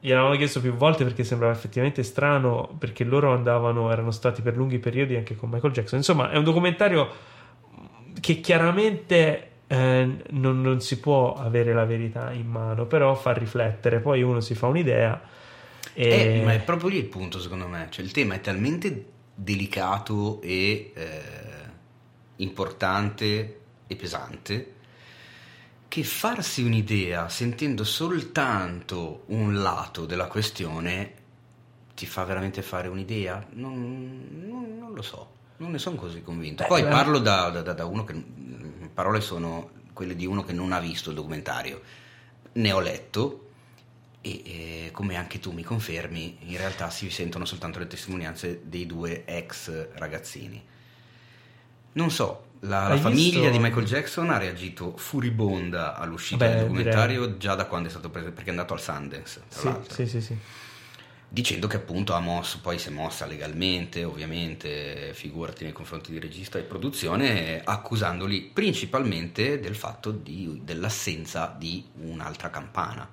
Gli 0.00 0.12
avevano 0.12 0.36
chiesto 0.36 0.60
più 0.60 0.72
volte 0.72 1.04
perché 1.04 1.24
sembrava 1.24 1.52
effettivamente 1.52 2.02
strano, 2.02 2.74
perché 2.78 3.04
loro 3.04 3.32
andavano, 3.32 3.90
erano 3.90 4.12
stati 4.12 4.42
per 4.42 4.56
lunghi 4.56 4.78
periodi 4.78 5.16
anche 5.16 5.36
con 5.36 5.48
Michael 5.50 5.72
Jackson. 5.72 5.98
Insomma, 5.98 6.30
è 6.30 6.36
un 6.36 6.44
documentario 6.44 7.08
che 8.20 8.40
chiaramente 8.40 9.50
eh, 9.68 10.16
non, 10.30 10.60
non 10.60 10.80
si 10.80 10.98
può 10.98 11.34
avere 11.34 11.72
la 11.72 11.84
verità 11.84 12.32
in 12.32 12.48
mano, 12.48 12.86
però 12.86 13.14
fa 13.14 13.32
riflettere. 13.32 14.00
Poi 14.00 14.22
uno 14.22 14.40
si 14.40 14.54
fa 14.54 14.66
un'idea. 14.66 15.20
E... 15.92 16.08
Eh, 16.08 16.42
ma 16.42 16.52
è 16.54 16.60
proprio 16.60 16.88
lì 16.88 16.96
il 16.96 17.06
punto, 17.06 17.38
secondo 17.38 17.68
me. 17.68 17.86
Cioè, 17.90 18.04
il 18.04 18.12
tema 18.12 18.34
è 18.34 18.40
talmente 18.40 19.04
delicato 19.34 20.40
e 20.42 20.92
eh, 20.94 21.22
importante 22.36 23.60
e 23.86 23.96
pesante 23.96 24.72
che 25.88 26.04
farsi 26.04 26.62
un'idea 26.62 27.28
sentendo 27.30 27.82
soltanto 27.82 29.22
un 29.28 29.54
lato 29.62 30.04
della 30.04 30.26
questione 30.26 31.14
ti 31.94 32.04
fa 32.06 32.24
veramente 32.24 32.62
fare 32.62 32.88
un'idea? 32.88 33.44
Non, 33.52 34.28
non- 34.46 34.76
non 34.78 34.92
lo 34.92 35.02
so, 35.02 35.37
non 35.58 35.70
ne 35.70 35.78
sono 35.78 35.96
così 35.96 36.22
convinto. 36.22 36.62
Beh, 36.62 36.68
Poi 36.68 36.82
beh. 36.82 36.88
parlo 36.88 37.18
da, 37.18 37.50
da- 37.50 37.72
da 37.72 37.84
uno 37.84 38.04
che, 38.04 38.12
le 38.12 38.90
parole 38.92 39.20
sono 39.20 39.70
quelle 39.92 40.14
di 40.14 40.26
uno 40.26 40.44
che 40.44 40.52
non 40.52 40.72
ha 40.72 40.80
visto 40.80 41.10
il 41.10 41.16
documentario. 41.16 41.80
Ne 42.52 42.72
ho 42.72 42.80
letto 42.80 43.44
e 44.20 44.42
eh, 44.44 44.90
come 44.92 45.16
anche 45.16 45.38
tu 45.38 45.52
mi 45.52 45.62
confermi, 45.62 46.38
in 46.40 46.56
realtà 46.56 46.90
si 46.90 47.10
sentono 47.10 47.44
soltanto 47.44 47.78
le 47.78 47.86
testimonianze 47.86 48.62
dei 48.64 48.86
due 48.86 49.24
ex 49.24 49.90
ragazzini. 49.94 50.62
Non 51.92 52.10
so, 52.10 52.44
la, 52.60 52.88
la 52.88 52.96
famiglia 52.96 53.48
visto- 53.48 53.50
di 53.50 53.58
Michael 53.58 53.86
Jackson 53.86 54.30
ha 54.30 54.38
reagito 54.38 54.96
furibonda 54.96 55.96
all'uscita 55.96 56.44
Beh, 56.44 56.50
del 56.54 56.62
documentario 56.62 57.36
già 57.36 57.54
da 57.54 57.66
quando 57.66 57.88
è 57.88 57.90
stato 57.90 58.10
preso, 58.10 58.30
perché 58.30 58.48
è 58.48 58.50
andato 58.50 58.74
al 58.74 58.80
Sundance, 58.80 59.42
tra 59.48 59.60
Sì, 59.60 59.66
l'altro 59.66 59.94
sì, 59.94 60.06
sì, 60.06 60.20
sì. 60.20 60.36
Dicendo 61.30 61.66
che 61.66 61.76
appunto 61.76 62.14
ha 62.14 62.20
mosso, 62.20 62.60
poi 62.62 62.78
si 62.78 62.88
è 62.88 62.90
mossa 62.90 63.26
legalmente, 63.26 64.02
ovviamente, 64.04 65.12
figurati 65.12 65.64
nei 65.64 65.72
confronti 65.72 66.10
di 66.10 66.18
regista 66.18 66.58
e 66.58 66.62
produzione, 66.62 67.60
accusandoli 67.62 68.50
principalmente 68.52 69.60
del 69.60 69.74
fatto 69.74 70.10
di- 70.10 70.62
dell'assenza 70.64 71.54
di 71.56 71.84
un'altra 72.00 72.48
campana, 72.48 73.06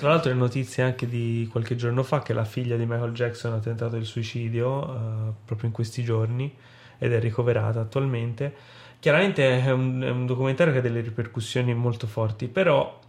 Tra 0.00 0.10
l'altro, 0.10 0.30
le 0.30 0.36
notizie 0.36 0.82
anche 0.82 1.08
di 1.08 1.48
qualche 1.50 1.76
giorno 1.76 2.02
fa 2.02 2.20
che 2.20 2.34
la 2.34 2.44
figlia 2.44 2.76
di 2.76 2.84
Michael 2.84 3.12
Jackson 3.12 3.54
ha 3.54 3.58
tentato 3.58 3.96
il 3.96 4.04
suicidio 4.04 4.94
eh, 4.94 5.32
proprio 5.44 5.68
in 5.68 5.74
questi 5.74 6.04
giorni 6.04 6.54
ed 6.98 7.12
è 7.12 7.20
ricoverata 7.20 7.80
attualmente. 7.80 8.54
Chiaramente 9.00 9.62
è 9.62 9.70
un, 9.70 10.02
è 10.02 10.10
un 10.10 10.26
documentario 10.26 10.72
che 10.72 10.80
ha 10.80 10.82
delle 10.82 11.00
ripercussioni 11.00 11.72
molto 11.74 12.06
forti, 12.06 12.48
però 12.48 13.00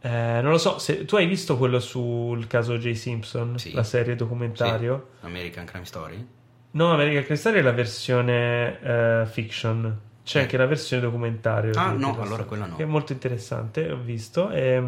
eh, 0.00 0.40
non 0.42 0.50
lo 0.52 0.58
so, 0.58 0.78
se 0.78 1.04
tu 1.04 1.16
hai 1.16 1.26
visto 1.26 1.56
quello 1.56 1.80
sul 1.80 2.46
caso 2.46 2.76
J. 2.78 2.92
Simpson, 2.92 3.58
Sì. 3.58 3.72
la 3.72 3.82
serie 3.82 4.14
documentario? 4.14 5.10
American 5.20 5.64
Crime 5.64 5.84
Story? 5.84 6.26
No, 6.72 6.92
American 6.92 7.22
Crime 7.22 7.36
Story 7.38 7.58
è 7.58 7.62
la 7.62 7.72
versione 7.72 8.80
eh, 8.80 9.26
fiction. 9.26 10.00
C'è 10.22 10.38
Eh. 10.38 10.42
anche 10.42 10.56
la 10.56 10.66
versione 10.66 11.02
documentario. 11.02 11.72
Ah, 11.76 11.92
no, 11.92 12.20
allora 12.20 12.44
quella 12.44 12.66
no. 12.66 12.76
Che 12.76 12.82
è 12.82 12.86
molto 12.86 13.12
interessante, 13.12 13.90
ho 13.90 13.96
visto. 13.98 14.50
E 14.50 14.82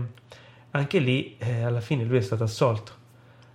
anche 0.73 0.99
lì, 0.99 1.37
eh, 1.39 1.63
alla 1.63 1.81
fine, 1.81 2.05
lui 2.05 2.19
è 2.19 2.21
stato 2.21 2.45
assolto. 2.45 2.93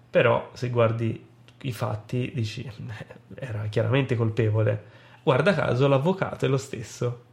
Però, 0.09 0.49
se 0.53 0.69
guardi 0.69 1.23
i 1.61 1.71
fatti, 1.71 2.31
dici, 2.33 2.69
era 3.35 3.67
chiaramente 3.69 4.15
colpevole. 4.15 4.83
Guarda 5.23 5.53
caso, 5.53 5.87
l'avvocato 5.87 6.45
è 6.45 6.47
lo 6.49 6.57
stesso. 6.57 7.23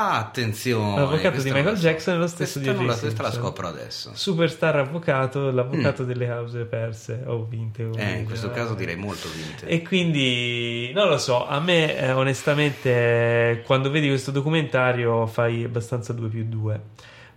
Ah, 0.00 0.18
attenzione! 0.18 0.96
L'avvocato 0.96 1.38
di 1.42 1.50
Michael 1.50 1.74
la. 1.74 1.80
Jackson 1.80 2.14
è 2.14 2.18
lo 2.18 2.26
stesso 2.28 2.60
Questa 2.60 2.78
di 2.80 2.86
la- 2.86 2.94
Questa 2.96 3.22
la 3.22 3.32
scopro 3.32 3.66
adesso. 3.66 4.10
Superstar 4.14 4.76
avvocato, 4.76 5.50
l'avvocato 5.50 6.04
Mm. 6.04 6.06
delle 6.06 6.26
cause 6.26 6.64
perse 6.66 7.22
o 7.26 7.44
vinte. 7.44 7.82
o 7.84 7.92
Eh, 7.96 8.18
in 8.18 8.24
questo 8.24 8.50
caso 8.52 8.74
direi 8.74 8.94
molto 8.96 9.28
vinte. 9.34 9.66
E 9.66 9.82
quindi 9.82 10.92
non 10.94 11.08
lo 11.08 11.18
so, 11.18 11.46
a 11.48 11.58
me 11.58 11.96
eh, 11.98 12.12
onestamente 12.12 13.62
quando 13.66 13.90
vedi 13.90 14.06
questo 14.08 14.30
documentario 14.30 15.26
fai 15.26 15.64
abbastanza 15.64 16.12
2 16.12 16.28
più 16.28 16.44
2. 16.44 16.80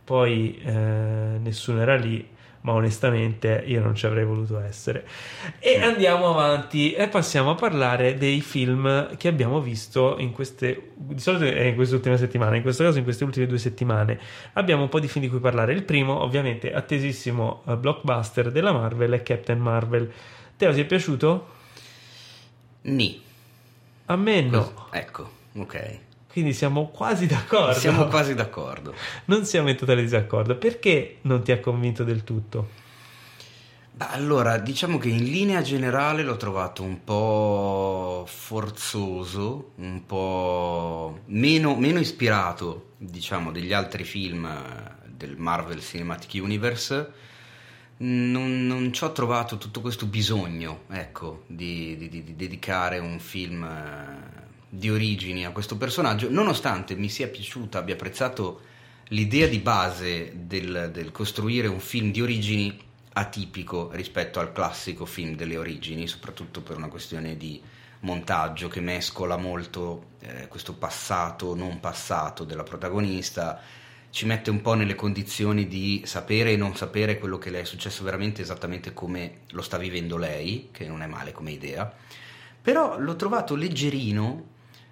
Poi 0.04 0.60
eh, 0.64 0.72
nessuno 1.40 1.82
era 1.82 1.96
lì, 1.96 2.28
ma 2.62 2.74
onestamente 2.74 3.64
io 3.66 3.82
non 3.82 3.96
ci 3.96 4.06
avrei 4.06 4.24
voluto 4.24 4.60
essere. 4.60 5.08
E 5.60 5.82
andiamo 5.82 6.30
avanti 6.30 6.94
e 6.94 7.08
passiamo 7.08 7.52
a 7.52 7.56
parlare 7.56 8.18
dei 8.18 8.42
film 8.42 9.16
che 9.18 9.28
abbiamo 9.28 9.60
visto 9.62 10.16
in 10.20 10.32
queste 10.32 10.92
di 10.96 11.20
solito 11.20 11.46
è 11.46 11.64
in 11.64 11.76
queste 11.76 11.96
ultime 11.96 12.18
settimane, 12.18 12.58
in 12.58 12.62
questo 12.62 12.84
caso 12.84 12.98
in 13.00 13.04
queste 13.04 13.24
ultime 13.24 13.48
due 13.48 13.58
settimane. 13.58 14.20
Abbiamo 14.54 14.84
un 14.84 14.90
po' 14.90 15.00
di 15.00 15.08
film 15.08 15.26
di 15.26 15.30
cui 15.30 15.40
parlare. 15.40 15.74
Il 15.74 15.84
primo, 15.84 16.22
ovviamente, 16.22 16.74
attesissimo 16.74 17.64
eh, 17.68 17.76
blockbuster 17.76 18.52
della 18.52 18.72
Marvel 18.72 19.12
è 19.12 19.24
Captain 19.24 19.60
Marvel. 19.60 20.12
Teo, 20.58 20.74
ti 20.74 20.82
è 20.82 20.86
piaciuto? 20.86 21.48
Ni. 22.84 23.22
A 24.06 24.16
me 24.16 24.42
no. 24.42 24.72
Cos- 24.74 24.88
Ecco, 24.92 25.30
ok. 25.56 26.00
Quindi 26.32 26.54
siamo 26.54 26.88
quasi 26.88 27.28
d'accordo. 27.28 27.74
Siamo 27.74 28.08
quasi 28.08 28.34
d'accordo. 28.34 28.94
Non 29.26 29.44
siamo 29.46 29.70
in 29.70 29.76
totale 29.76 30.02
disaccordo. 30.02 30.56
Perché 30.56 31.18
non 31.24 31.44
ti 31.44 31.52
ha 31.52 31.60
convinto 31.60 32.04
del 32.06 32.24
tutto? 32.24 32.70
Beh, 33.94 34.06
allora, 34.12 34.58
diciamo 34.58 34.98
che 34.98 35.10
in 35.10 35.26
linea 35.26 35.62
generale 35.62 36.24
l'ho 36.24 36.38
trovato 36.38 36.84
un 36.84 37.04
po' 37.04 38.24
forzoso, 38.28 39.72
un 39.76 40.06
po' 40.06 41.20
meno, 41.26 41.76
meno 41.76 42.00
ispirato, 42.00 42.92
diciamo, 42.98 43.52
degli 43.52 43.74
altri 43.74 44.06
film 44.06 44.50
del 45.06 45.36
Marvel 45.38 45.82
Cinematic 45.82 46.42
Universe. 46.42 47.12
Non, 47.98 48.66
non 48.66 48.92
ci 48.94 49.04
ho 49.04 49.12
trovato 49.12 49.58
tutto 49.58 49.82
questo 49.82 50.06
bisogno, 50.08 50.84
ecco, 50.90 51.44
di, 51.46 51.96
di- 51.98 52.10
di- 52.10 52.24
di 52.24 52.36
dedicare 52.36 52.98
un 52.98 53.20
film 53.20 53.68
di 54.74 54.90
origini 54.90 55.46
a 55.46 55.52
questo 55.52 55.76
personaggio, 55.76 56.30
nonostante 56.30 56.96
mi 56.96 57.10
sia 57.10 57.28
piaciuta, 57.28 57.80
abbia 57.80 57.96
apprezzato 57.96 58.62
l'idea 59.10 59.46
di 59.48 59.60
base 59.60 60.32
del, 60.34 60.92
del 60.94 61.12
costruire 61.12 61.68
un 61.68 61.82
film 61.82 62.10
di 62.10 62.22
origini 62.22 62.80
atipico 63.14 63.90
rispetto 63.92 64.40
al 64.40 64.54
classico 64.54 65.06
film 65.06 65.36
delle 65.36 65.58
origini, 65.58 66.08
soprattutto 66.08 66.62
per 66.62 66.78
una 66.78 66.88
questione 66.88 67.36
di 67.36 67.62
montaggio 68.00 68.70
che 68.70 68.80
mescola 68.80 69.36
molto 69.36 70.12
eh, 70.22 70.48
questo 70.48 70.74
passato 70.74 71.54
non 71.54 71.82
passato 71.82 72.46
della 72.46 72.64
protagonista, 72.64 73.60
ci 74.10 74.26
mette 74.26 74.50
un 74.50 74.62
po' 74.62 74.74
nelle 74.74 74.96
condizioni 74.96 75.68
di 75.68 76.04
sapere 76.06 76.54
e 76.54 76.58
non 76.58 76.78
sapere 76.78 77.20
quello 77.20 77.38
che 77.38 77.50
le 77.50 77.60
è 77.60 77.66
successo 77.66 78.06
veramente 78.06 78.42
esattamente 78.42 78.94
come 78.94 79.40
lo 79.50 79.62
sta 79.62 79.78
vivendo 79.78 80.16
lei, 80.16 80.70
che 80.72 80.88
non 80.88 81.02
è 81.02 81.08
male 81.08 81.34
come 81.34 81.52
idea. 81.52 81.94
Però 82.62 82.98
l'ho 82.98 83.16
trovato 83.16 83.56
leggerino, 83.56 84.51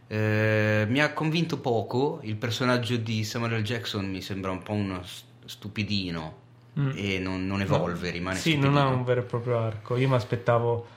eh, 0.10 0.86
mi 0.90 1.02
ha 1.02 1.14
convinto 1.14 1.60
poco, 1.60 2.20
il 2.24 2.36
personaggio 2.36 2.98
di 2.98 3.24
Samuel. 3.24 3.64
Jackson 3.64 4.10
mi 4.10 4.22
sembra 4.22 4.52
un 4.52 4.64
po' 4.64 4.74
uno 4.74 5.04
st- 5.04 5.26
stupidino 5.46 6.48
Mm. 6.80 6.92
e 6.96 7.20
non, 7.20 7.46
non 7.48 7.62
evolve, 7.62 8.10
rimane 8.12 8.36
Sì, 8.38 8.52
stupidino. 8.52 8.72
non 8.72 8.82
ha 8.82 8.88
un 8.90 9.04
vero 9.04 9.22
e 9.22 9.24
proprio 9.24 9.58
arco. 9.60 9.98
Io 9.98 10.08
mi 10.08 10.16
aspettavo, 10.16 10.88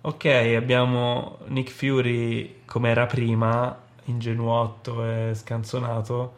ok, 0.00 0.24
abbiamo 0.56 1.38
Nick 1.48 1.70
Fury 1.70 2.62
come 2.64 2.90
era 2.90 3.06
prima, 3.06 3.78
ingenuotto 4.06 5.04
e 5.04 5.32
scanzonato, 5.34 6.34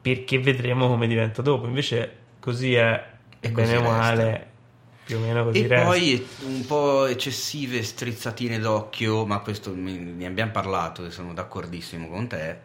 perché 0.00 0.38
vedremo 0.40 0.88
come 0.88 1.06
diventa 1.06 1.42
dopo. 1.42 1.66
Invece 1.66 2.16
così 2.40 2.74
è, 2.74 3.08
E 3.40 3.50
bene 3.50 3.76
o 3.76 3.82
male, 3.82 4.49
più 5.10 5.18
o 5.18 5.20
meno 5.20 5.42
così 5.42 5.64
E 5.64 5.66
resta. 5.66 5.84
poi 5.86 6.26
un 6.44 6.64
po' 6.66 7.06
eccessive 7.06 7.82
strizzatine 7.82 8.60
d'occhio, 8.60 9.26
ma 9.26 9.40
questo 9.40 9.74
ne 9.74 10.24
abbiamo 10.24 10.52
parlato 10.52 11.04
e 11.04 11.10
sono 11.10 11.34
d'accordissimo 11.34 12.08
con 12.08 12.28
te. 12.28 12.58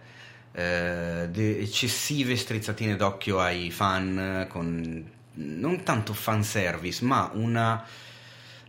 eh, 0.52 1.30
eccessive 1.34 2.36
strizzatine 2.36 2.96
d'occhio 2.96 3.40
ai 3.40 3.72
fan 3.72 4.46
con 4.48 5.12
non 5.38 5.84
tanto 5.84 6.14
fanservice, 6.14 7.04
ma 7.04 7.30
una 7.34 7.84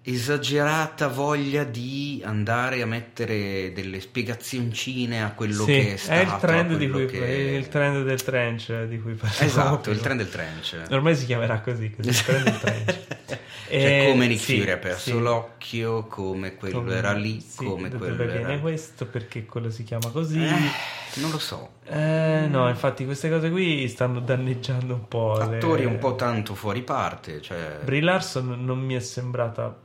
esagerata 0.09 1.09
voglia 1.09 1.65
di 1.65 2.23
andare 2.25 2.81
a 2.81 2.87
mettere 2.87 3.73
delle 3.75 4.01
spiegazioncine 4.01 5.23
a 5.25 5.33
quello 5.33 5.65
Sì, 5.65 5.73
che 5.73 5.93
è 5.95 5.97
stato. 5.97 6.19
è 6.21 6.23
il 6.23 6.37
trend, 6.41 6.77
di 6.77 6.89
cui, 6.89 7.07
che- 7.07 7.19
il 7.59 7.69
trend 7.69 8.05
del 8.05 8.23
trench 8.23 8.85
di 8.85 9.01
cui 9.01 9.15
parlavamo 9.15 9.47
Esatto, 9.51 9.91
il 9.91 10.01
trend 10.01 10.19
del 10.23 10.31
trench. 10.31 10.81
Ormai 10.91 11.17
si 11.17 11.27
chiamerà 11.27 11.61
così, 11.61 11.91
così 11.91 12.09
il 12.09 12.23
trend 12.25 12.45
del 12.45 12.59
trench. 12.61 12.99
Cioè, 13.69 14.05
Eh, 14.05 14.11
come 14.13 14.29
Nick 14.29 14.41
sì, 14.41 14.59
Fury 14.61 14.71
ha 14.71 14.77
perso 14.77 15.11
sì. 15.11 15.19
l'occhio, 15.19 16.05
come 16.07 16.55
quello 16.55 16.79
Come- 16.79 16.95
era 16.95 17.13
lì, 17.15 17.41
sì, 17.41 17.65
come 17.65 17.91
quello 17.91 18.23
era... 18.23 18.33
viene 18.33 18.61
questo, 18.61 19.07
perché 19.07 19.45
quello 19.45 19.71
si 19.71 19.83
chiama 19.83 20.09
così. 20.11 20.41
Eh, 20.41 21.21
non 21.21 21.33
lo 21.33 21.39
so. 21.41 21.71
Eh, 21.85 22.47
no, 22.49 22.69
infatti 22.69 23.05
queste 23.05 23.29
cose 23.29 23.51
qui 23.51 23.89
stanno 23.89 24.21
danneggiando 24.21 24.95
un 24.95 25.09
po'. 25.09 25.37
le- 25.39 25.57
Attori 25.57 25.85
un 25.85 25.99
po' 25.99 26.15
tanto 26.15 26.55
fuori 26.55 26.83
parte, 26.83 27.41
cioè... 27.43 27.81
Brie 27.83 28.03
Larson 28.03 28.65
non 28.65 28.79
mi 28.79 28.95
è 28.95 29.01
sembrata 29.01 29.77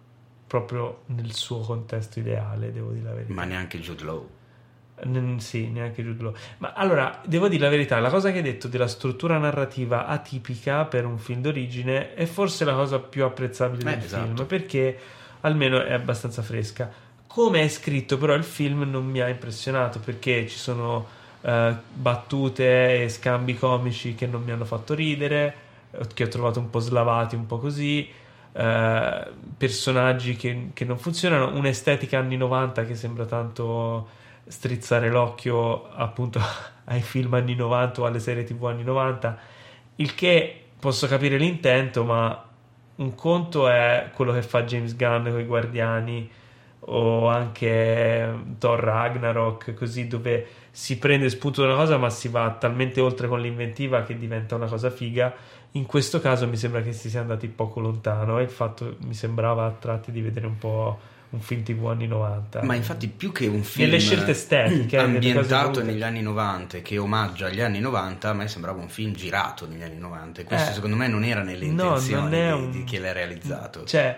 proprio 0.51 1.03
nel 1.05 1.33
suo 1.33 1.59
contesto 1.61 2.19
ideale, 2.19 2.73
devo 2.73 2.91
dire 2.91 3.05
la 3.05 3.13
verità. 3.13 3.33
Ma 3.33 3.45
neanche 3.45 3.79
Jude 3.79 4.03
Law. 4.03 4.27
N- 5.05 5.39
sì, 5.39 5.69
neanche 5.69 6.03
Jude 6.03 6.21
Law. 6.21 6.33
Ma 6.57 6.73
allora, 6.73 7.21
devo 7.25 7.47
dire 7.47 7.63
la 7.63 7.69
verità, 7.69 7.99
la 8.01 8.09
cosa 8.09 8.31
che 8.31 8.39
hai 8.39 8.43
detto 8.43 8.67
della 8.67 8.87
struttura 8.89 9.37
narrativa 9.37 10.07
atipica 10.07 10.83
per 10.83 11.05
un 11.05 11.17
film 11.17 11.39
d'origine 11.39 12.15
è 12.15 12.25
forse 12.25 12.65
la 12.65 12.73
cosa 12.73 12.99
più 12.99 13.23
apprezzabile 13.23 13.91
Eh, 13.91 13.95
del 13.95 14.03
esatto. 14.03 14.25
film, 14.35 14.45
perché 14.45 14.99
almeno 15.39 15.81
è 15.81 15.93
abbastanza 15.93 16.41
fresca. 16.41 16.91
Come 17.27 17.61
è 17.61 17.69
scritto, 17.69 18.17
però, 18.17 18.33
il 18.33 18.43
film 18.43 18.81
non 18.91 19.05
mi 19.05 19.21
ha 19.21 19.29
impressionato 19.29 19.99
perché 19.99 20.49
ci 20.49 20.57
sono 20.57 21.07
eh, 21.43 21.73
battute 21.93 23.03
e 23.03 23.07
scambi 23.09 23.55
comici 23.55 24.15
che 24.15 24.27
non 24.27 24.43
mi 24.43 24.51
hanno 24.51 24.65
fatto 24.65 24.93
ridere, 24.93 25.55
eh, 25.91 26.07
che 26.13 26.25
ho 26.25 26.27
trovato 26.27 26.59
un 26.59 26.69
po' 26.69 26.79
slavati, 26.79 27.35
un 27.35 27.45
po' 27.45 27.57
così. 27.57 28.19
Eh, 28.53 29.31
personaggi 29.57 30.35
che, 30.35 30.69
che 30.73 30.85
non 30.85 30.97
funzionano, 30.97 31.55
un'estetica 31.57 32.19
anni 32.19 32.37
90 32.37 32.85
che 32.85 32.95
sembra 32.95 33.25
tanto 33.25 34.07
strizzare 34.45 35.09
l'occhio 35.09 35.89
appunto 35.93 36.39
ai 36.85 37.01
film 37.01 37.33
anni 37.33 37.55
90 37.55 38.01
o 38.01 38.05
alle 38.05 38.19
serie 38.19 38.43
tv 38.43 38.65
anni 38.65 38.83
90 38.83 39.37
il 39.97 40.15
che 40.15 40.65
posso 40.79 41.07
capire 41.07 41.37
l'intento 41.37 42.03
ma 42.03 42.45
un 42.95 43.15
conto 43.15 43.67
è 43.69 44.09
quello 44.13 44.33
che 44.33 44.41
fa 44.41 44.63
James 44.63 44.95
Gunn 44.95 45.29
con 45.29 45.39
i 45.39 45.45
Guardiani 45.45 46.29
o 46.83 47.27
anche 47.27 48.33
Thor 48.57 48.79
Ragnarok 48.79 49.73
così 49.73 50.07
dove 50.07 50.47
si 50.71 50.97
prende 50.97 51.29
spunto 51.29 51.61
da 51.61 51.67
una 51.67 51.77
cosa 51.77 51.97
ma 51.97 52.09
si 52.09 52.27
va 52.27 52.49
talmente 52.51 52.99
oltre 52.99 53.27
con 53.27 53.39
l'inventiva 53.39 54.01
che 54.01 54.17
diventa 54.17 54.55
una 54.55 54.67
cosa 54.67 54.89
figa 54.89 55.33
in 55.73 55.85
questo 55.85 56.19
caso 56.19 56.48
mi 56.48 56.57
sembra 56.57 56.81
che 56.81 56.91
si 56.93 57.10
sia 57.10 57.22
andati 57.22 57.48
poco 57.48 57.80
lontano 57.80 58.39
e 58.39 58.43
il 58.43 58.49
fatto 58.49 58.98
mi 59.06 59.14
sembrava 59.14 59.65
a 59.65 59.72
tratti 59.72 60.11
di 60.11 60.22
vedere 60.22 60.45
un 60.45 60.57
po' 60.57 60.99
un 61.30 61.39
film 61.39 61.64
tv 61.64 61.85
anni 61.85 62.07
90 62.07 62.64
Ma 62.64 62.76
infatti 62.76 63.07
più 63.07 63.31
che 63.31 63.48
un 63.48 63.64
film 63.64 63.85
Nelle 63.88 64.02
scelte 64.02 64.31
estetiche, 64.31 64.98
ambientato 64.98 65.81
negli 65.81 66.03
anni 66.03 66.22
90 66.22 66.77
e 66.77 66.81
che 66.81 66.98
omaggia 66.98 67.48
gli 67.49 67.61
anni 67.61 67.80
90, 67.80 68.30
a 68.30 68.34
me 68.34 68.49
sembrava 68.49 68.81
un 68.81 68.89
film 68.89 69.14
girato 69.14 69.65
negli 69.65 69.81
anni 69.84 69.98
90 69.98 70.41
e 70.41 70.43
questo 70.43 70.72
Eh, 70.72 70.73
secondo 70.73 70.98
me 70.98 71.07
non 71.07 71.23
era 71.23 71.41
nelle 71.41 71.65
no, 71.68 71.84
intenzioni 71.84 72.22
non 72.22 72.34
è 72.34 72.48
di, 72.48 72.52
un- 72.61 72.72
di 72.72 72.84
chi 72.84 72.98
l'ha 72.98 73.14
realizzato. 73.14 73.85
cioè 73.85 74.18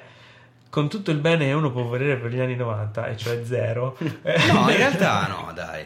con 0.72 0.90
tutto 0.90 1.12
il 1.12 1.20
bene 1.20 1.46
che 1.46 1.52
uno 1.54 1.72
può 1.72 1.84
volere 1.84 2.18
per 2.18 2.34
gli 2.34 2.40
anni 2.40 2.56
90 2.56 3.06
e 3.10 3.16
cioè 3.18 3.42
zero. 3.46 3.96
No, 4.52 4.70
in 4.72 4.76
realtà 4.78 5.28
no, 5.28 5.52
dai. 5.54 5.86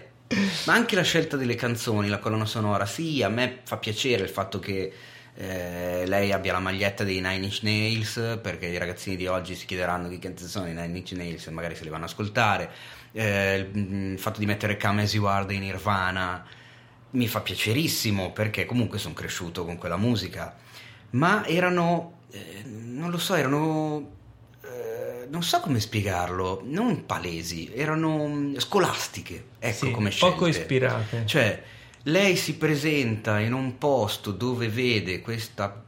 Ma 0.66 0.74
anche 0.74 0.96
la 0.96 1.04
scelta 1.04 1.36
delle 1.36 1.56
canzoni, 1.56 2.08
la 2.08 2.20
colonna 2.20 2.46
sonora, 2.46 2.86
sì, 2.86 3.22
a 3.22 3.28
me 3.28 3.60
fa 3.64 3.76
piacere 3.76 4.24
il 4.24 4.30
fatto 4.30 4.60
che 4.60 4.94
eh, 5.40 6.06
lei 6.08 6.32
abbia 6.32 6.52
la 6.52 6.60
maglietta 6.60 7.04
dei 7.04 7.22
Nine 7.22 7.46
Inch 7.46 7.60
Nails, 7.62 8.40
perché 8.42 8.66
i 8.66 8.78
ragazzini 8.78 9.16
di 9.16 9.28
oggi 9.28 9.54
si 9.54 9.68
chiederanno 9.68 10.10
che 10.10 10.18
canzoni 10.18 10.50
sono 10.50 10.68
i 10.68 10.74
Nine 10.74 10.98
Inch 10.98 11.12
Nails 11.12 11.46
e 11.46 11.52
magari 11.52 11.76
se 11.76 11.84
li 11.84 11.90
vanno 11.90 12.06
ad 12.06 12.10
ascoltare. 12.10 12.72
Eh, 13.12 13.70
il, 13.72 14.18
fatto 14.18 14.40
di 14.40 14.48
mettere 14.48 14.78
Come 14.78 15.04
As 15.04 15.14
You 15.14 15.26
Are 15.26 15.46
dei 15.46 15.60
Nirvana 15.60 16.44
mi 17.12 17.28
fa 17.28 17.42
piacerissimo, 17.42 18.32
perché 18.32 18.66
comunque 18.66 18.98
sono 18.98 19.14
cresciuto 19.14 19.64
con 19.64 19.78
quella 19.78 19.98
musica. 19.98 20.56
Ma 21.12 21.46
erano, 21.46 22.22
eh, 22.32 22.64
non 22.66 23.12
lo 23.12 23.20
so, 23.20 23.36
erano 23.36 24.16
eh, 24.64 25.28
non 25.30 25.44
so 25.44 25.60
come 25.60 25.80
spiegarlo, 25.80 26.62
non 26.66 27.06
palesi, 27.06 27.72
erano 27.76 28.54
scolastiche, 28.58 29.46
ecco 29.60 29.86
Sì, 29.86 29.92
come 29.92 30.10
scelte. 30.10 30.36
poco 30.36 30.48
ispirate 30.48 31.26
Cioè, 31.26 31.64
lei 32.08 32.36
si 32.36 32.56
presenta 32.56 33.40
in 33.40 33.54
un 33.54 33.78
posto 33.78 34.32
dove 34.32 34.70
vede 34.70 35.22
questa 35.22 35.84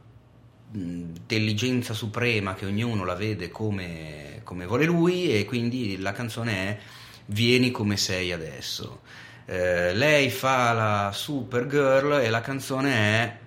intelligenza 0.72 1.94
suprema 1.94 2.54
che 2.54 2.66
ognuno 2.66 3.04
la 3.04 3.14
vede 3.14 3.50
come, 3.50 4.40
come 4.44 4.66
vuole 4.66 4.84
lui 4.84 5.34
e 5.34 5.44
quindi 5.44 5.98
la 5.98 6.12
canzone 6.12 6.52
è 6.52 6.78
Vieni 7.26 7.70
come 7.70 7.96
sei 7.96 8.32
adesso. 8.32 9.02
Eh, 9.46 9.94
lei 9.94 10.30
fa 10.30 10.72
la 10.72 11.10
Supergirl 11.12 12.20
e 12.20 12.28
la 12.28 12.40
canzone 12.40 12.92
è 12.92 13.38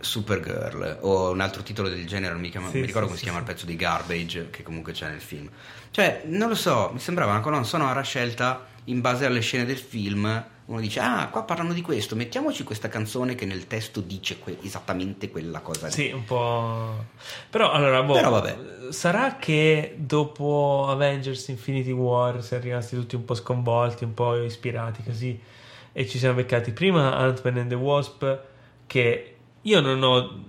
Supergirl 0.00 0.98
o 1.02 1.30
un 1.30 1.40
altro 1.40 1.62
titolo 1.62 1.88
del 1.88 2.06
genere, 2.06 2.32
non 2.32 2.40
mi, 2.40 2.48
chiama- 2.48 2.70
Sì, 2.70 2.80
mi 2.80 2.86
ricordo 2.86 3.08
sì, 3.08 3.12
come 3.12 3.18
si 3.18 3.24
sì, 3.24 3.30
chiama 3.30 3.38
sì. 3.38 3.44
il 3.44 3.52
pezzo 3.52 3.66
di 3.66 3.76
Garbage 3.76 4.50
che 4.50 4.62
comunque 4.62 4.92
c'è 4.92 5.08
nel 5.10 5.20
film. 5.20 5.48
Cioè, 5.90 6.22
non 6.24 6.48
lo 6.48 6.54
so, 6.54 6.90
mi 6.92 6.98
sembrava 6.98 7.32
una 7.32 7.40
colonna 7.40 7.64
sonora 7.64 8.00
scelta 8.00 8.66
in 8.84 9.00
base 9.00 9.26
alle 9.26 9.40
scene 9.40 9.64
del 9.64 9.78
film. 9.78 10.44
Uno 10.72 10.80
dice, 10.80 11.00
ah, 11.00 11.28
qua 11.30 11.42
parlano 11.42 11.72
di 11.74 11.82
questo, 11.82 12.16
mettiamoci 12.16 12.64
questa 12.64 12.88
canzone 12.88 13.34
che 13.34 13.44
nel 13.44 13.66
testo 13.66 14.00
dice 14.00 14.38
que- 14.38 14.56
esattamente 14.62 15.30
quella 15.30 15.60
cosa. 15.60 15.86
lì." 15.86 15.92
Sì, 15.92 16.10
un 16.12 16.24
po'. 16.24 17.04
Però 17.50 17.70
allora, 17.70 18.02
boh, 18.02 18.14
Però 18.14 18.30
vabbè. 18.30 18.56
sarà 18.90 19.36
che 19.36 19.94
dopo 19.98 20.86
Avengers 20.88 21.48
Infinity 21.48 21.90
War 21.90 22.42
siamo 22.42 22.62
rimasti 22.64 22.96
tutti 22.96 23.14
un 23.16 23.24
po' 23.26 23.34
sconvolti, 23.34 24.04
un 24.04 24.14
po' 24.14 24.36
ispirati 24.42 25.02
così 25.02 25.38
e 25.92 26.08
ci 26.08 26.16
siamo 26.18 26.36
beccati 26.36 26.72
prima 26.72 27.16
Ant-Man 27.16 27.58
and 27.58 27.68
the 27.68 27.74
Wasp 27.74 28.38
che 28.86 29.26
io 29.60 29.80
non 29.80 30.02
ho 30.02 30.40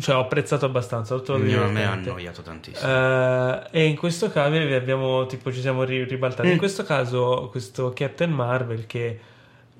cioè 0.00 0.14
ho 0.16 0.20
apprezzato 0.20 0.66
abbastanza, 0.66 1.18
trovato 1.20 1.46
Io- 1.46 1.62
a 1.64 1.68
me 1.68 1.84
ha 1.84 1.92
annoiato 1.92 2.42
tantissimo. 2.42 2.88
Eh, 2.90 3.62
e 3.70 3.84
in 3.86 3.96
questo 3.96 4.30
caso 4.30 4.54
abbiamo 4.74 5.26
tipo 5.26 5.50
ci 5.52 5.60
siamo 5.60 5.84
ri- 5.84 6.04
ribaltati. 6.04 6.48
Mm. 6.48 6.52
In 6.52 6.58
questo 6.58 6.82
caso, 6.82 7.48
questo 7.50 7.92
Captain 7.94 8.30
Marvel, 8.30 8.86
che 8.86 9.18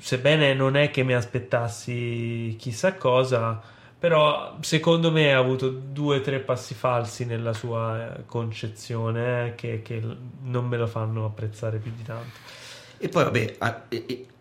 sebbene 0.00 0.54
non 0.54 0.76
è 0.76 0.90
che 0.90 1.02
mi 1.02 1.14
aspettassi 1.14 2.56
chissà 2.58 2.94
cosa, 2.94 3.60
però 3.98 4.56
secondo 4.60 5.12
me 5.12 5.34
ha 5.34 5.38
avuto 5.38 5.68
due 5.68 6.16
o 6.16 6.20
tre 6.22 6.40
passi 6.40 6.72
falsi 6.74 7.26
nella 7.26 7.52
sua 7.52 8.16
eh, 8.16 8.26
concezione 8.26 9.48
eh, 9.48 9.54
che, 9.54 9.82
che 9.82 10.02
non 10.42 10.66
me 10.66 10.78
lo 10.78 10.86
fanno 10.86 11.26
apprezzare 11.26 11.76
più 11.78 11.92
di 11.94 12.02
tanto. 12.02 12.38
E 12.96 13.08
poi, 13.08 13.24
vabbè, 13.24 13.56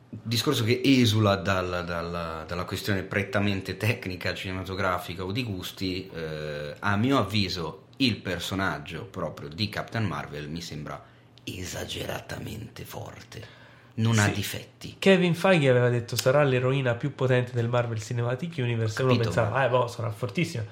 discorso 0.10 0.64
che 0.64 0.82
esula 0.84 1.36
dal- 1.36 1.84
dalla- 1.86 2.46
dalla 2.48 2.64
questione 2.64 3.04
prettamente 3.04 3.76
tecnica, 3.76 4.34
cinematografica 4.34 5.26
o 5.26 5.32
di 5.32 5.44
gusti, 5.44 6.10
eh, 6.10 6.76
a 6.80 6.96
mio 6.96 7.18
avviso 7.18 7.88
il 7.98 8.16
personaggio 8.16 9.04
proprio 9.06 9.50
di 9.50 9.68
Captain 9.68 10.06
Marvel 10.06 10.50
mi 10.50 10.62
sembra 10.62 11.04
esageratamente 11.44 12.86
forte. 12.86 13.59
Non 14.00 14.18
ha 14.20 14.26
Sì. 14.26 14.32
difetti. 14.32 14.96
Kevin 15.00 15.34
Feige 15.36 15.70
aveva 15.70 15.90
detto 15.90 16.16
sarà 16.16 16.44
l'eroina 16.44 16.94
più 16.96 17.16
potente 17.16 17.52
del 17.54 17.68
Marvel 17.68 18.02
Cinematic 18.02 18.56
Universe 18.58 19.02
e 19.02 19.04
uno 19.06 19.18
pensava, 19.18 19.50
ma- 19.50 19.66
eh 19.66 19.70
boh, 19.70 19.88
sarà 19.88 20.10
fortissima. 20.12 20.64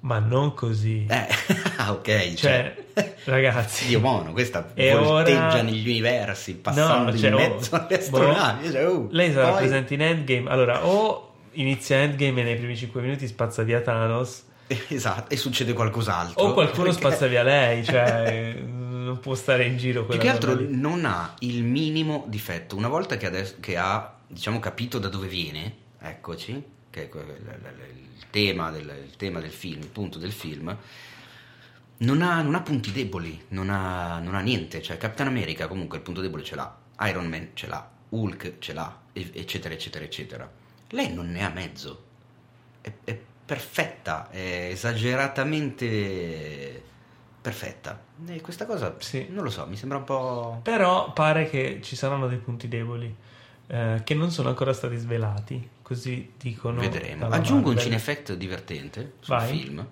Ma 0.00 0.18
non 0.20 0.54
così. 0.54 1.06
Eh, 1.08 1.26
ah, 1.78 1.90
ok. 1.92 2.34
Cioè, 2.34 2.76
ragazzi, 3.24 3.86
Dio 3.86 4.00
buono, 4.00 4.32
questa 4.32 4.70
E 4.74 4.94
volteggia 4.94 5.48
ora- 5.54 5.62
negli 5.62 5.88
universi, 5.88 6.54
passando 6.54 7.16
cioè, 7.16 7.28
in 7.28 7.34
oh, 7.34 7.38
mezzo 7.38 7.74
alle 7.74 7.86
boh, 7.88 7.94
astronavi. 7.96 8.70
cioè, 8.70 8.86
oh, 8.86 9.08
lei 9.10 9.32
sarà 9.32 9.48
poi- 9.48 9.58
presente 9.58 9.94
in 9.94 10.02
Endgame. 10.02 10.48
Allora, 10.50 10.86
o 10.86 11.32
inizia 11.52 11.96
Endgame 11.96 12.42
e 12.42 12.44
nei 12.44 12.56
primi 12.56 12.76
5 12.76 13.00
minuti 13.00 13.26
spazza 13.26 13.62
via 13.64 13.80
Thanos, 13.80 14.44
Esatto, 14.88 15.32
e 15.32 15.36
succede 15.36 15.72
qualcos'altro. 15.72 16.44
o 16.44 16.52
qualcuno 16.52 16.84
Perché- 16.84 16.98
spazza 17.00 17.26
via 17.26 17.42
lei. 17.42 17.82
Cioè, 17.84 18.56
non 19.08 19.20
può 19.20 19.34
stare 19.34 19.64
in 19.64 19.78
giro 19.78 20.04
Più 20.04 20.16
quella 20.16 20.22
che 20.22 20.28
altro 20.28 20.54
lì. 20.54 20.76
non 20.76 21.04
ha 21.04 21.34
il 21.40 21.64
minimo 21.64 22.24
difetto. 22.28 22.76
Una 22.76 22.88
volta 22.88 23.16
che, 23.16 23.26
adesso, 23.26 23.56
che 23.60 23.76
ha 23.76 24.14
diciamo, 24.26 24.60
capito 24.60 24.98
da 24.98 25.08
dove 25.08 25.26
viene, 25.26 25.76
eccoci, 25.98 26.62
che 26.90 27.08
è 27.08 27.16
il, 27.16 28.26
tema 28.30 28.70
del, 28.70 29.04
il 29.06 29.16
tema 29.16 29.40
del 29.40 29.50
film, 29.50 29.80
il 29.80 29.88
punto 29.88 30.18
del 30.18 30.32
film, 30.32 30.76
non 31.98 32.22
ha, 32.22 32.42
non 32.42 32.54
ha 32.54 32.60
punti 32.60 32.92
deboli, 32.92 33.46
non 33.48 33.70
ha, 33.70 34.18
non 34.18 34.34
ha 34.34 34.40
niente. 34.40 34.82
Cioè, 34.82 34.98
Captain 34.98 35.28
America 35.28 35.66
comunque 35.66 35.96
il 35.96 36.04
punto 36.04 36.20
debole 36.20 36.44
ce 36.44 36.54
l'ha, 36.54 36.76
Iron 37.00 37.26
Man 37.26 37.48
ce 37.54 37.66
l'ha, 37.66 37.90
Hulk 38.10 38.58
ce 38.58 38.72
l'ha, 38.74 39.00
eccetera, 39.12 39.74
eccetera, 39.74 40.04
eccetera. 40.04 40.48
Lei 40.90 41.12
non 41.12 41.30
ne 41.30 41.44
ha 41.44 41.48
mezzo. 41.48 42.04
È, 42.80 42.92
è 43.04 43.18
perfetta, 43.46 44.30
è 44.30 44.68
esageratamente 44.70 46.82
perfetta. 47.40 48.00
E 48.26 48.40
questa 48.40 48.66
cosa, 48.66 48.94
Sì. 48.98 49.26
non 49.30 49.44
lo 49.44 49.50
so, 49.50 49.66
mi 49.66 49.76
sembra 49.76 49.98
un 49.98 50.04
po'... 50.04 50.60
Però 50.62 51.12
pare 51.12 51.48
che 51.48 51.80
ci 51.82 51.96
saranno 51.96 52.26
dei 52.28 52.38
punti 52.38 52.68
deboli 52.68 53.14
eh, 53.68 54.00
che 54.04 54.14
non 54.14 54.30
sono 54.30 54.48
ancora 54.48 54.72
stati 54.72 54.96
svelati. 54.96 55.68
Così 55.82 56.32
dicono. 56.36 56.80
Vedremo. 56.80 57.28
Aggiungo 57.28 57.68
un 57.68 57.74
Marvel. 57.74 57.82
cinefect 57.82 58.32
divertente 58.34 59.14
sul 59.20 59.36
Vai. 59.36 59.48
film. 59.58 59.86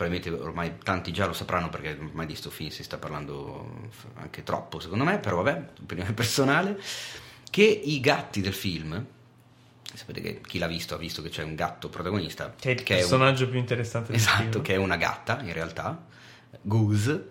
probabilmente 0.00 0.42
ormai 0.42 0.78
tanti 0.82 1.12
già 1.12 1.26
lo 1.26 1.34
sapranno 1.34 1.68
perché 1.68 1.90
ormai 2.00 2.24
di 2.26 2.34
sto 2.34 2.48
film 2.48 2.70
si 2.70 2.82
sta 2.82 2.96
parlando 2.96 3.88
anche 4.14 4.42
troppo 4.42 4.80
secondo 4.80 5.04
me, 5.04 5.18
però 5.18 5.42
vabbè, 5.42 5.66
opinione 5.82 6.12
personale, 6.14 6.80
che 7.50 7.62
i 7.64 8.00
gatti 8.00 8.40
del 8.40 8.54
film, 8.54 9.04
sapete 9.92 10.20
che 10.22 10.40
chi 10.40 10.58
l'ha 10.58 10.66
visto 10.68 10.94
ha 10.94 10.98
visto 10.98 11.20
che 11.20 11.28
c'è 11.28 11.42
un 11.42 11.54
gatto 11.54 11.88
protagonista, 11.90 12.54
Che 12.58 12.70
è 12.70 12.72
il 12.72 12.82
che 12.82 12.94
è 12.94 13.02
un- 13.02 13.08
personaggio 13.08 13.48
più 13.48 13.58
interessante 13.58 14.12
del 14.12 14.20
Esatto, 14.20 14.42
film. 14.52 14.62
che 14.62 14.72
è 14.74 14.76
una 14.76 14.96
gatta 14.96 15.40
in 15.42 15.52
realtà, 15.52 16.02
Goose. 16.62 17.28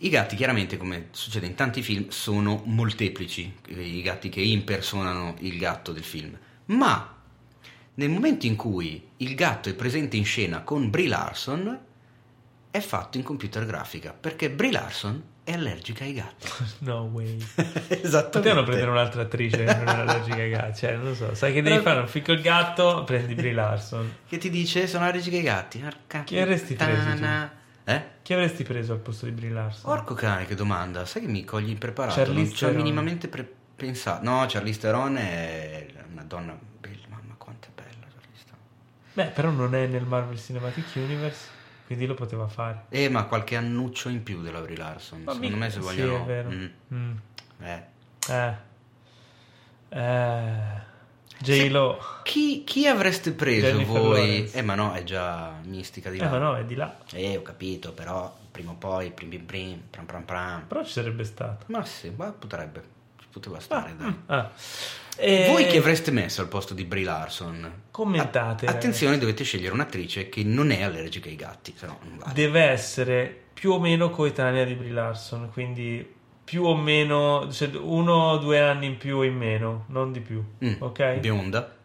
I 0.00 0.08
gatti 0.10 0.36
chiaramente, 0.36 0.76
come 0.76 1.08
succede 1.10 1.46
in 1.46 1.54
tanti 1.54 1.82
film, 1.82 2.08
sono 2.08 2.62
molteplici, 2.64 3.52
i 3.68 4.00
gatti 4.02 4.28
che 4.28 4.40
impersonano 4.40 5.34
il 5.40 5.58
gatto 5.58 5.92
del 5.92 6.04
film. 6.04 6.38
Ma 6.66 7.16
nel 7.94 8.10
momento 8.10 8.46
in 8.46 8.54
cui 8.54 9.08
il 9.16 9.34
gatto 9.34 9.68
è 9.68 9.74
presente 9.74 10.16
in 10.16 10.24
scena 10.24 10.60
con 10.60 10.88
Brie 10.88 11.08
Larson, 11.08 11.78
è 12.70 12.78
fatto 12.78 13.16
in 13.16 13.24
computer 13.24 13.66
grafica, 13.66 14.12
perché 14.12 14.50
Brie 14.50 14.70
Larson 14.70 15.22
è 15.42 15.54
allergica 15.54 16.04
ai 16.04 16.12
gatti. 16.12 16.46
No 16.80 17.10
way. 17.12 17.36
Esattamente. 17.88 18.38
Potevano 18.38 18.62
prendere 18.62 18.90
un'altra 18.90 19.22
attrice 19.22 19.64
che 19.64 19.74
non 19.74 19.88
è 19.88 20.00
allergica 20.00 20.36
ai 20.36 20.50
gatti. 20.50 20.78
Cioè, 20.78 20.94
non 20.94 21.04
lo 21.06 21.14
so. 21.14 21.34
Sai 21.34 21.52
che 21.52 21.62
devi 21.62 21.82
fare 21.82 21.98
un 21.98 22.06
fico 22.06 22.30
il 22.30 22.40
gatto, 22.40 23.02
prendi 23.04 23.34
Brie 23.34 23.52
Larson. 23.52 24.14
Che 24.28 24.38
ti 24.38 24.50
dice 24.50 24.86
sono 24.86 25.06
allergica 25.06 25.36
ai 25.36 25.42
gatti. 25.42 25.78
Porca 25.78 26.22
Chi 26.22 26.38
avresti 26.38 26.74
preso. 26.74 27.57
Eh? 27.90 28.04
Chi 28.22 28.34
avresti 28.34 28.64
preso 28.64 28.92
al 28.92 28.98
posto 28.98 29.24
di 29.24 29.30
Brie 29.32 29.48
Larson? 29.48 29.90
Porco 29.90 30.12
cane, 30.14 30.44
che 30.44 30.54
domanda. 30.54 31.06
Sai 31.06 31.22
che 31.22 31.28
mi 31.28 31.42
cogli 31.44 31.70
impreparato? 31.70 32.16
Charlize 32.16 32.42
non 32.48 32.54
ci 32.54 32.64
ho 32.66 32.72
minimamente 32.72 33.28
pre- 33.28 33.50
pensato. 33.76 34.22
No, 34.28 34.44
Charlize 34.46 34.78
Theron 34.80 35.16
è 35.16 35.86
una 36.12 36.24
donna 36.24 36.58
bella. 36.80 37.06
Mamma, 37.08 37.34
quanto 37.38 37.68
è 37.68 37.70
bella 37.74 38.06
Charlize 38.12 38.44
Theron. 38.44 38.60
Beh, 39.14 39.26
però 39.32 39.50
non 39.50 39.74
è 39.74 39.86
nel 39.86 40.04
Marvel 40.04 40.38
Cinematic 40.38 40.84
Universe, 40.96 41.46
quindi 41.86 42.04
lo 42.04 42.12
poteva 42.12 42.46
fare. 42.46 42.84
Eh, 42.90 43.08
ma 43.08 43.24
qualche 43.24 43.56
annuccio 43.56 44.10
in 44.10 44.22
più 44.22 44.42
della 44.42 44.60
Brie 44.60 44.76
Larson. 44.76 45.22
Ma 45.22 45.32
Secondo 45.32 45.56
mica- 45.56 45.64
me 45.64 45.70
se 45.70 45.80
sì, 45.80 45.84
vogliono... 45.86 46.22
è 46.22 46.26
vero. 46.26 46.50
Mm, 46.50 46.66
Mm. 46.94 47.16
eh. 47.60 47.82
Eh. 48.28 48.54
Eh. 49.88 50.86
J-Lo. 51.38 51.98
Chi, 52.24 52.64
chi 52.64 52.86
avreste 52.86 53.32
preso 53.32 53.66
Jennifer 53.66 54.00
voi? 54.00 54.16
Lawrence. 54.18 54.58
Eh, 54.58 54.62
ma 54.62 54.74
no, 54.74 54.92
è 54.92 55.02
già 55.04 55.52
mistica 55.64 56.10
di 56.10 56.18
Eh, 56.18 56.24
là. 56.24 56.30
ma 56.30 56.38
no, 56.38 56.56
è 56.56 56.64
di 56.64 56.74
là. 56.74 56.98
Eh, 57.12 57.36
ho 57.36 57.42
capito, 57.42 57.92
però 57.92 58.36
prima 58.50 58.72
o 58.72 58.74
poi, 58.74 59.10
prim 59.10 59.28
prim 59.28 59.44
prim, 59.44 59.82
pram 59.90 60.04
pram 60.06 60.22
pram. 60.24 60.64
Però 60.66 60.84
ci 60.84 60.92
sarebbe 60.92 61.24
stato. 61.24 61.64
Ma 61.68 61.84
sì, 61.84 62.12
ma 62.14 62.26
potrebbe. 62.36 62.82
Ci 63.20 63.26
poteva 63.30 63.60
stare, 63.60 63.94
dai. 63.96 64.14
Ah. 64.26 64.50
E- 65.20 65.46
Voi 65.50 65.66
chi 65.66 65.76
avreste 65.76 66.10
messo 66.12 66.40
al 66.42 66.48
posto 66.48 66.74
di 66.74 66.84
Brie 66.84 67.04
Larson? 67.04 67.72
Commentate. 67.90 68.66
A- 68.66 68.70
attenzione, 68.70 69.18
dovete 69.18 69.42
scegliere 69.44 69.72
un'attrice 69.74 70.28
che 70.28 70.44
non 70.44 70.70
è 70.70 70.82
allergica 70.82 71.28
ai 71.28 71.34
gatti, 71.36 71.74
se 71.76 71.86
no 71.86 71.98
non 72.04 72.18
vale. 72.18 72.32
Deve 72.34 72.62
essere 72.62 73.42
più 73.52 73.72
o 73.72 73.80
meno 73.80 74.10
coetanea 74.10 74.64
di 74.64 74.74
Brie 74.74 74.92
Larson, 74.92 75.50
quindi 75.52 76.14
più 76.48 76.64
o 76.64 76.74
meno, 76.74 77.46
uno 77.82 78.12
o 78.14 78.38
due 78.38 78.58
anni 78.58 78.86
in 78.86 78.96
più 78.96 79.18
o 79.18 79.22
in 79.22 79.36
meno, 79.36 79.84
non 79.88 80.12
di 80.12 80.20
più. 80.20 80.42
Mm, 80.64 80.76
ok? 80.78 81.18
Bionda, 81.18 81.76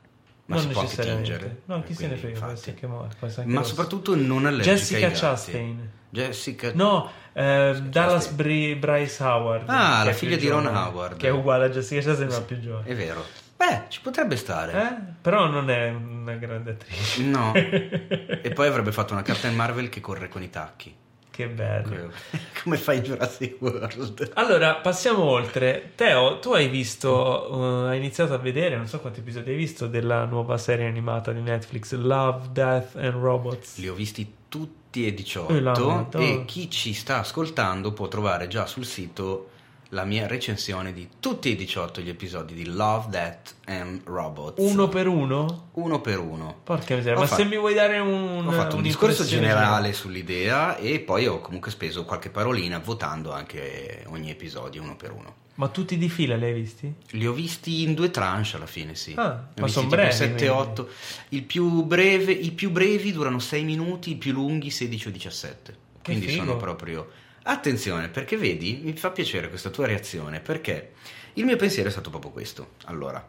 ma 0.46 0.56
non 0.56 0.64
si 0.64 0.70
può 0.70 0.86
tingere. 0.86 1.64
No, 1.66 1.84
chi 1.84 1.94
se 1.94 2.08
ne 2.08 2.16
frega, 2.16 2.46
anche 2.46 2.88
Ma 2.88 3.10
rosso. 3.20 3.64
soprattutto 3.64 4.16
non 4.16 4.46
allergica 4.46 4.76
Jessica. 4.76 5.12
Chastain. 5.12 5.92
Jessica... 6.10 6.72
No, 6.76 7.12
eh, 7.34 7.78
Dallas. 7.84 8.30
Bri- 8.30 8.76
Bryce 8.76 9.22
Howard. 9.22 9.68
Ah, 9.68 10.06
la 10.06 10.14
figlia 10.14 10.38
di 10.38 10.48
Ron 10.48 10.64
giovane, 10.64 10.88
Howard. 10.88 11.18
Che 11.18 11.28
è 11.28 11.32
uguale 11.32 11.66
a 11.66 11.70
Jessica 11.70 12.02
Chastain, 12.02 12.30
ma 12.30 12.40
più 12.40 12.62
giovane. 12.62 12.88
È 12.88 12.96
vero. 12.96 13.26
Beh, 13.58 13.82
ci 13.90 14.00
potrebbe 14.00 14.38
stare. 14.38 14.72
Eh? 14.72 14.96
Però 15.22 15.48
non 15.48 15.70
è 15.70 15.90
una 15.90 16.36
grande 16.36 16.72
attrice. 16.72 17.22
No. 17.24 17.52
e 17.54 18.52
poi 18.54 18.68
avrebbe 18.68 18.94
fatto 18.94 19.12
una 19.12 19.24
Captain 19.24 19.54
Marvel 19.56 19.90
che 19.90 20.00
corre 20.00 20.30
con 20.30 20.42
i 20.42 20.50
tacchi. 20.50 20.96
Che 21.34 21.48
bello. 21.48 22.12
Come 22.62 22.78
fai 22.78 23.02
Jurassic 23.02 23.60
World? 23.60 24.34
Allora, 24.36 24.76
passiamo 24.76 25.24
oltre. 25.24 25.94
Teo, 25.96 26.38
tu 26.38 26.52
hai 26.54 26.68
visto, 26.68 27.10
uh, 27.52 27.86
hai 27.88 27.98
iniziato 27.98 28.36
a 28.36 28.38
vedere, 28.38 28.76
non 28.78 28.86
so 28.86 29.00
quanti 29.00 29.22
episodi 29.22 29.50
hai 29.50 29.56
visto, 29.56 29.88
della 29.88 30.26
nuova 30.26 30.60
serie 30.60 30.86
animata 30.86 31.32
di 31.32 31.42
Netflix, 31.42 31.94
Love, 31.96 32.50
Death 32.52 32.96
and 32.98 33.14
Robots. 33.16 33.80
Li 33.80 33.90
ho 33.90 33.96
visti 33.96 34.32
tutti 34.48 35.08
e 35.08 35.16
Eh, 35.50 35.60
la 35.60 35.72
18 35.72 35.92
Madonna. 36.20 36.24
e 36.24 36.46
chi 36.46 36.70
ci 36.70 36.94
sta 36.94 37.18
ascoltando 37.18 37.94
può 37.94 38.08
trovare 38.08 38.48
già 38.48 38.68
sul 38.68 38.86
sito 38.86 39.50
la 39.94 40.06
mia 40.06 40.28
recensione 40.28 40.92
di 40.92 41.08
tutti 41.20 41.52
e 41.52 41.56
18 41.56 42.02
gli 42.02 42.10
episodi 42.10 42.54
di 42.56 42.66
Love, 42.66 43.08
Death 43.10 43.56
and 43.66 44.02
Robots. 44.06 44.56
Uno 44.58 44.90
per 44.90 45.08
uno? 45.08 45.70
Uno 45.74 46.02
per 46.02 46.20
uno. 46.20 46.60
Porca 46.64 46.96
miseria, 46.96 47.18
Ho 47.18 47.22
ma 47.22 47.28
fa- 47.28 47.36
se 47.36 47.46
mi 47.46 47.58
vuoi 47.58 47.76
dare 47.76 48.00
un... 48.00 48.44
Ho 48.46 48.52
fatto 48.52 48.76
un 48.76 48.82
discorso 48.82 49.24
generale 49.24 49.94
sull'idea 49.94 50.78
e 50.78 51.00
poi 51.00 51.28
ho 51.28 51.40
comunque 51.40 51.72
speso 51.72 52.06
qualche 52.06 52.30
parolina 52.30 52.80
votando 52.80 53.32
anche 53.32 54.04
ogni 54.08 54.32
episodio 54.32 54.82
uno 54.82 54.96
per 54.96 55.12
uno. 55.12 55.36
Ma 55.56 55.68
tutti 55.68 56.00
di 56.00 56.10
fila 56.10 56.36
li 56.36 56.46
hai 56.46 56.54
visti? 56.54 56.92
Li 57.12 57.28
ho 57.28 57.32
visti 57.32 57.84
in 57.84 57.94
due 57.94 58.10
tranche 58.10 58.56
alla 58.56 58.66
fine, 58.66 58.96
sì. 58.96 59.14
Ah, 59.16 59.28
ma 59.28 59.66
visti 59.66 59.72
son 59.72 59.84
tipo 59.84 59.96
brevi, 59.96 60.12
7 60.12 60.26
quindi. 60.34 60.48
8. 60.48 60.90
Il 61.30 61.44
più 61.44 61.84
breve, 61.84 62.32
i 62.32 62.52
più 62.52 62.72
brevi 62.72 63.12
durano 63.12 63.38
6 63.38 63.64
minuti, 63.64 64.12
i 64.12 64.16
più 64.16 64.34
lunghi 64.34 64.72
16 64.72 65.08
o 65.08 65.12
17. 65.12 65.78
Quindi 66.04 66.28
figo. 66.28 66.44
sono 66.44 66.58
proprio 66.58 67.08
Attenzione, 67.46 68.08
perché 68.08 68.38
vedi, 68.38 68.80
mi 68.84 68.94
fa 68.94 69.12
piacere 69.12 69.50
questa 69.50 69.70
tua 69.70 69.86
reazione, 69.86 70.40
perché 70.40 70.94
il 71.34 71.44
mio 71.44 71.58
pensiero 71.58 71.90
è 71.90 71.92
stato 71.92 72.10
proprio 72.10 72.32
questo. 72.32 72.76
Allora, 72.86 73.28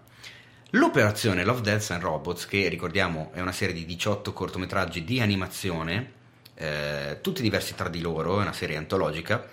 l'operazione 0.70 1.42
Love, 1.42 1.62
Death 1.62 1.90
and 1.90 2.02
Robots, 2.02 2.46
che 2.46 2.68
ricordiamo 2.68 3.30
è 3.32 3.40
una 3.40 3.50
serie 3.50 3.74
di 3.74 3.84
18 3.84 4.32
cortometraggi 4.32 5.02
di 5.02 5.20
animazione, 5.20 6.12
eh, 6.54 7.18
tutti 7.22 7.42
diversi 7.42 7.74
tra 7.74 7.88
di 7.88 8.00
loro, 8.00 8.38
è 8.38 8.42
una 8.42 8.52
serie 8.52 8.76
antologica, 8.76 9.48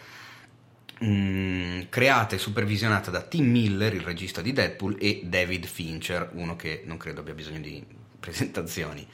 mm, 1.04 1.82
creata 1.90 2.36
e 2.36 2.38
supervisionata 2.38 3.10
da 3.10 3.22
Tim 3.22 3.50
Miller, 3.50 3.96
il 3.96 4.02
regista 4.02 4.42
di 4.42 4.54
Deadpool, 4.54 4.98
e 5.00 5.22
David 5.24 5.66
Fincher, 5.66 6.30
uno 6.34 6.56
che 6.56 6.84
non 6.86 6.98
credo 6.98 7.22
abbia 7.22 7.34
bisogno 7.34 7.62
di 7.62 7.84
presentazioni. 8.20 9.08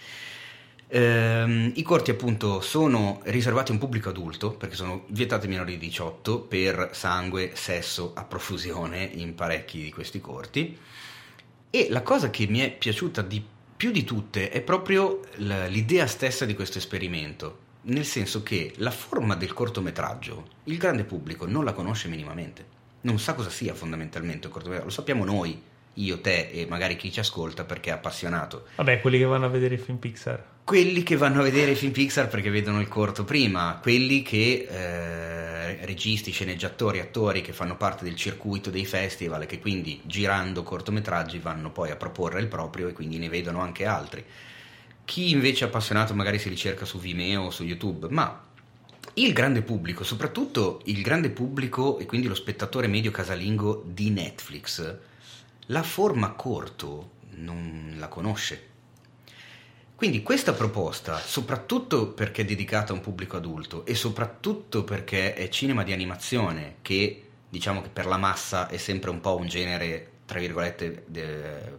Ehm, 0.90 1.74
I 1.76 1.82
corti 1.82 2.12
appunto 2.12 2.62
sono 2.62 3.20
riservati 3.26 3.72
a 3.72 3.74
un 3.74 3.80
pubblico 3.80 4.10
adulto 4.10 4.52
perché 4.52 4.76
sono 4.76 5.04
vietati 5.08 5.46
ai 5.46 5.52
minori 5.52 5.78
di 5.78 5.88
18 5.88 6.40
per 6.42 6.90
sangue, 6.94 7.52
sesso 7.56 8.14
a 8.16 8.24
profusione 8.24 9.04
in 9.04 9.36
parecchi 9.36 9.84
di 9.84 9.92
questi 9.92 10.22
corti. 10.22 10.78
E 11.70 11.88
la 11.90 12.02
cosa 12.02 12.30
che 12.30 12.48
mi 12.48 12.60
è 12.60 12.72
piaciuta 12.72 13.22
di 13.22 13.44
più 13.76 13.92
di 13.92 14.04
tutte 14.04 14.50
è 14.50 14.62
proprio 14.62 15.22
l'idea 15.36 16.08
stessa 16.08 16.46
di 16.46 16.56
questo 16.56 16.78
esperimento, 16.78 17.66
nel 17.84 18.06
senso 18.06 18.42
che 18.42 18.74
la 18.78 18.90
forma 18.90 19.36
del 19.36 19.54
cortometraggio 19.54 20.48
il 20.64 20.78
grande 20.78 21.04
pubblico 21.04 21.46
non 21.46 21.64
la 21.64 21.74
conosce 21.74 22.08
minimamente, 22.08 22.66
non 23.02 23.20
sa 23.20 23.34
cosa 23.34 23.50
sia 23.50 23.76
fondamentalmente 23.76 24.48
un 24.48 24.54
cortometraggio, 24.54 24.90
lo 24.90 24.94
sappiamo 24.94 25.26
noi, 25.26 25.62
io, 25.94 26.22
te 26.22 26.50
e 26.50 26.66
magari 26.68 26.96
chi 26.96 27.12
ci 27.12 27.20
ascolta 27.20 27.66
perché 27.66 27.90
è 27.90 27.94
appassionato. 27.94 28.68
Vabbè, 28.76 29.02
quelli 29.02 29.18
che 29.18 29.26
vanno 29.26 29.46
a 29.46 29.50
vedere 29.50 29.76
i 29.76 29.78
film 29.78 29.98
Pixar. 29.98 30.56
Quelli 30.68 31.02
che 31.02 31.16
vanno 31.16 31.40
a 31.40 31.44
vedere 31.44 31.72
i 31.72 31.76
film 31.76 31.94
Pixar 31.94 32.28
perché 32.28 32.50
vedono 32.50 32.82
il 32.82 32.90
corto 32.90 33.24
prima, 33.24 33.80
quelli 33.82 34.22
che 34.22 34.68
eh, 34.70 35.86
registi, 35.86 36.32
sceneggiatori, 36.32 37.00
attori 37.00 37.40
che 37.40 37.54
fanno 37.54 37.78
parte 37.78 38.04
del 38.04 38.18
circuito 38.18 38.70
dei 38.70 38.86
festival 38.86 39.44
e 39.44 39.46
che 39.46 39.60
quindi 39.60 40.02
girando 40.04 40.64
cortometraggi 40.64 41.40
vanno 41.40 41.72
poi 41.72 41.92
a 41.92 41.96
proporre 41.96 42.42
il 42.42 42.48
proprio 42.48 42.90
e 42.90 42.92
quindi 42.92 43.18
ne 43.18 43.30
vedono 43.30 43.62
anche 43.62 43.86
altri. 43.86 44.26
Chi 45.06 45.32
invece 45.32 45.64
è 45.64 45.68
appassionato 45.70 46.14
magari 46.14 46.38
si 46.38 46.50
ricerca 46.50 46.84
su 46.84 47.00
Vimeo 47.00 47.44
o 47.44 47.50
su 47.50 47.64
YouTube, 47.64 48.08
ma 48.10 48.44
il 49.14 49.32
grande 49.32 49.62
pubblico, 49.62 50.04
soprattutto 50.04 50.82
il 50.88 51.02
grande 51.02 51.30
pubblico 51.30 51.98
e 51.98 52.06
quindi 52.06 52.28
lo 52.28 52.36
spettatore 52.36 52.88
medio 52.88 53.12
casalingo 53.12 53.86
di 53.86 54.10
Netflix, 54.10 54.98
la 55.68 55.84
forma 55.84 56.32
corto 56.32 57.12
non 57.36 57.96
la 57.98 58.10
conosce. 58.10 58.76
Quindi 59.98 60.22
questa 60.22 60.54
proposta, 60.54 61.18
soprattutto 61.18 62.10
perché 62.10 62.44
è 62.44 62.46
dedicata 62.46 62.92
a 62.92 62.96
un 62.96 63.02
pubblico 63.02 63.36
adulto 63.36 63.84
e 63.84 63.96
soprattutto 63.96 64.84
perché 64.84 65.34
è 65.34 65.50
cinema 65.50 65.82
di 65.82 65.92
animazione, 65.92 66.76
che 66.84 67.24
diciamo 67.50 67.82
che 67.82 67.90
per 67.90 68.06
la 68.06 68.18
massa 68.18 68.68
è 68.68 68.78
sempre 68.78 69.10
un 69.10 69.22
po' 69.22 69.38
un 69.38 69.48
genere, 69.48 70.12
tra 70.28 70.38
virgolette, 70.38 71.04
de- 71.08 71.78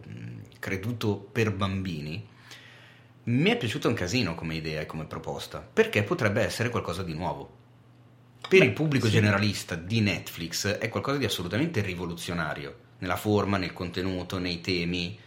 creduto 0.59 1.15
per 1.15 1.53
bambini, 1.53 2.27
mi 3.23 3.51
è 3.51 3.55
piaciuto 3.55 3.87
un 3.87 3.93
casino 3.93 4.35
come 4.35 4.55
idea 4.55 4.81
e 4.81 4.85
come 4.85 5.05
proposta, 5.05 5.59
perché 5.59 6.03
potrebbe 6.03 6.41
essere 6.41 6.67
qualcosa 6.67 7.03
di 7.03 7.13
nuovo. 7.13 7.49
Per 8.49 8.59
Beh, 8.59 8.65
il 8.65 8.73
pubblico 8.73 9.05
sì. 9.05 9.13
generalista 9.13 9.75
di 9.75 10.01
Netflix 10.01 10.67
è 10.67 10.89
qualcosa 10.89 11.19
di 11.19 11.23
assolutamente 11.25 11.79
rivoluzionario, 11.79 12.75
nella 12.97 13.15
forma, 13.15 13.55
nel 13.55 13.71
contenuto, 13.71 14.39
nei 14.39 14.59
temi, 14.59 15.17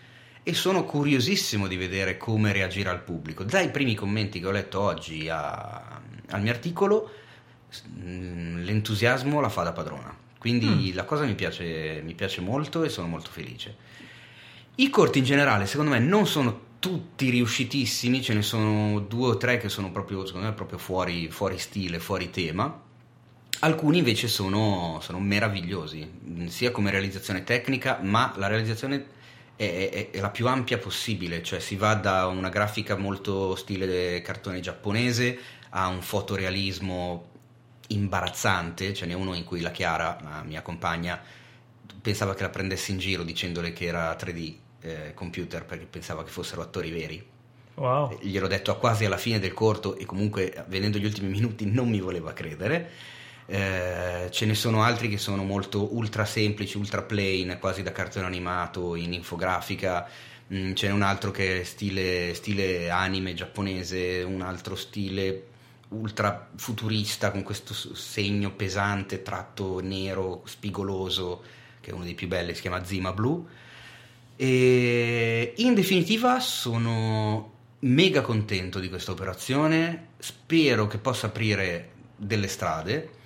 e 0.42 0.54
sono 0.54 0.84
curiosissimo 0.84 1.66
di 1.68 1.76
vedere 1.76 2.16
come 2.16 2.52
reagirà 2.52 2.90
il 2.92 3.00
pubblico. 3.00 3.44
Dai 3.44 3.70
primi 3.70 3.94
commenti 3.94 4.40
che 4.40 4.46
ho 4.46 4.50
letto 4.50 4.80
oggi 4.80 5.28
a- 5.28 6.00
al 6.30 6.42
mio 6.42 6.50
articolo, 6.50 7.10
mh, 7.94 8.62
l'entusiasmo 8.62 9.40
la 9.40 9.48
fa 9.48 9.62
da 9.62 9.72
padrona. 9.72 10.14
Quindi 10.38 10.92
la 10.92 11.04
cosa 11.04 11.24
mi 11.24 11.34
piace, 11.34 12.02
mi 12.04 12.14
piace 12.14 12.40
molto 12.40 12.82
e 12.82 12.88
sono 12.88 13.06
molto 13.06 13.30
felice. 13.30 13.76
I 14.74 14.90
corti 14.90 15.18
in 15.18 15.24
generale, 15.24 15.66
secondo 15.66 15.92
me, 15.92 16.00
non 16.00 16.26
sono 16.26 16.70
tutti 16.80 17.30
riuscitissimi, 17.30 18.20
ce 18.20 18.34
ne 18.34 18.42
sono 18.42 18.98
due 18.98 19.28
o 19.28 19.36
tre 19.36 19.58
che 19.58 19.68
sono 19.68 19.92
proprio, 19.92 20.26
secondo 20.26 20.48
me, 20.48 20.52
proprio 20.52 20.78
fuori, 20.78 21.30
fuori 21.30 21.58
stile, 21.58 22.00
fuori 22.00 22.30
tema. 22.30 22.80
Alcuni 23.60 23.98
invece 23.98 24.26
sono, 24.26 24.98
sono 25.00 25.20
meravigliosi, 25.20 26.10
sia 26.46 26.72
come 26.72 26.90
realizzazione 26.90 27.44
tecnica, 27.44 28.00
ma 28.02 28.34
la 28.36 28.48
realizzazione 28.48 29.06
è, 29.56 29.88
è- 29.90 30.10
è 30.10 30.20
la 30.20 30.30
più 30.30 30.46
ampia 30.48 30.78
possibile, 30.78 31.42
cioè 31.42 31.60
si 31.60 31.76
va 31.76 31.94
da 31.94 32.26
una 32.26 32.48
grafica 32.48 32.96
molto 32.96 33.54
stile 33.56 34.20
cartone 34.22 34.60
giapponese 34.60 35.38
a 35.70 35.86
un 35.88 36.02
fotorealismo 36.02 37.30
imbarazzante, 37.88 38.94
ce 38.94 39.06
n'è 39.06 39.12
uno 39.14 39.34
in 39.34 39.44
cui 39.44 39.60
la 39.60 39.70
Chiara, 39.70 40.18
la 40.22 40.42
mia 40.42 40.62
compagna, 40.62 41.20
pensava 42.00 42.34
che 42.34 42.42
la 42.42 42.50
prendessi 42.50 42.90
in 42.90 42.98
giro 42.98 43.22
dicendole 43.22 43.72
che 43.72 43.86
era 43.86 44.14
3D 44.16 44.58
eh, 44.80 45.12
computer 45.14 45.64
perché 45.64 45.86
pensava 45.86 46.24
che 46.24 46.30
fossero 46.30 46.62
attori 46.62 46.90
veri. 46.90 47.30
Wow. 47.76 48.18
Gliel'ho 48.20 48.46
detto 48.48 48.76
quasi 48.78 49.04
alla 49.04 49.16
fine 49.16 49.38
del 49.38 49.54
corto 49.54 49.96
e 49.96 50.04
comunque 50.04 50.64
vedendo 50.68 50.98
gli 50.98 51.04
ultimi 51.04 51.30
minuti 51.30 51.66
non 51.66 51.88
mi 51.88 52.00
voleva 52.00 52.32
credere. 52.32 52.90
Eh, 53.46 54.28
ce 54.30 54.46
ne 54.46 54.54
sono 54.54 54.82
altri 54.82 55.08
che 55.08 55.18
sono 55.18 55.42
molto 55.44 55.94
ultra 55.94 56.24
semplici, 56.24 56.76
ultra 56.78 57.02
plain, 57.02 57.56
quasi 57.60 57.82
da 57.82 57.92
cartone 57.92 58.26
animato 58.26 58.94
in 58.94 59.12
infografica. 59.12 60.08
Mm, 60.52 60.74
ce 60.74 60.86
n'è 60.86 60.92
un 60.92 61.02
altro 61.02 61.30
che 61.30 61.60
è 61.60 61.64
stile, 61.64 62.34
stile 62.34 62.90
anime 62.90 63.34
giapponese, 63.34 64.22
un 64.22 64.42
altro 64.42 64.74
stile 64.76 65.46
ultra 65.88 66.48
futurista 66.56 67.30
con 67.30 67.42
questo 67.42 67.74
segno 67.74 68.52
pesante, 68.52 69.22
tratto 69.22 69.80
nero, 69.80 70.42
spigoloso, 70.46 71.42
che 71.80 71.90
è 71.90 71.92
uno 71.94 72.04
dei 72.04 72.14
più 72.14 72.28
belli, 72.28 72.54
si 72.54 72.62
chiama 72.62 72.84
Zima 72.84 73.12
Blue. 73.12 73.42
E 74.36 75.54
in 75.56 75.74
definitiva 75.74 76.40
sono 76.40 77.50
mega 77.80 78.22
contento 78.22 78.78
di 78.78 78.88
questa 78.88 79.10
operazione, 79.12 80.08
spero 80.18 80.86
che 80.86 80.98
possa 80.98 81.26
aprire 81.26 81.90
delle 82.16 82.48
strade, 82.48 83.20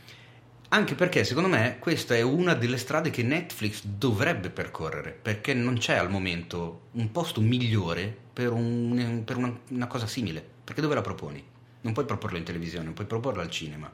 anche 0.69 0.95
perché 0.95 1.25
secondo 1.25 1.49
me 1.49 1.77
questa 1.79 2.15
è 2.15 2.23
una 2.23 2.55
delle 2.55 2.77
strade 2.77 3.11
che 3.11 3.23
Netflix 3.23 3.83
dovrebbe 3.85 4.51
percorrere, 4.51 5.17
perché 5.21 5.55
non 5.55 5.79
c'è 5.79 5.95
al 5.97 6.11
momento 6.11 6.89
un 6.93 7.11
posto 7.13 7.41
migliore 7.41 8.15
per, 8.33 8.53
un- 8.53 9.23
per 9.25 9.37
una, 9.37 9.57
una 9.71 9.87
cosa 9.87 10.07
simile, 10.07 10.45
perché 10.65 10.81
dove 10.81 10.95
la 10.95 11.03
proponi? 11.03 11.43
Non 11.83 11.93
puoi 11.93 12.05
proporla 12.05 12.39
in 12.39 12.45
televisione, 12.45 12.85
non 12.85 12.95
puoi 12.95 13.07
proporla 13.07 13.43
al 13.43 13.51
cinema, 13.51 13.87
Beh, 13.87 13.93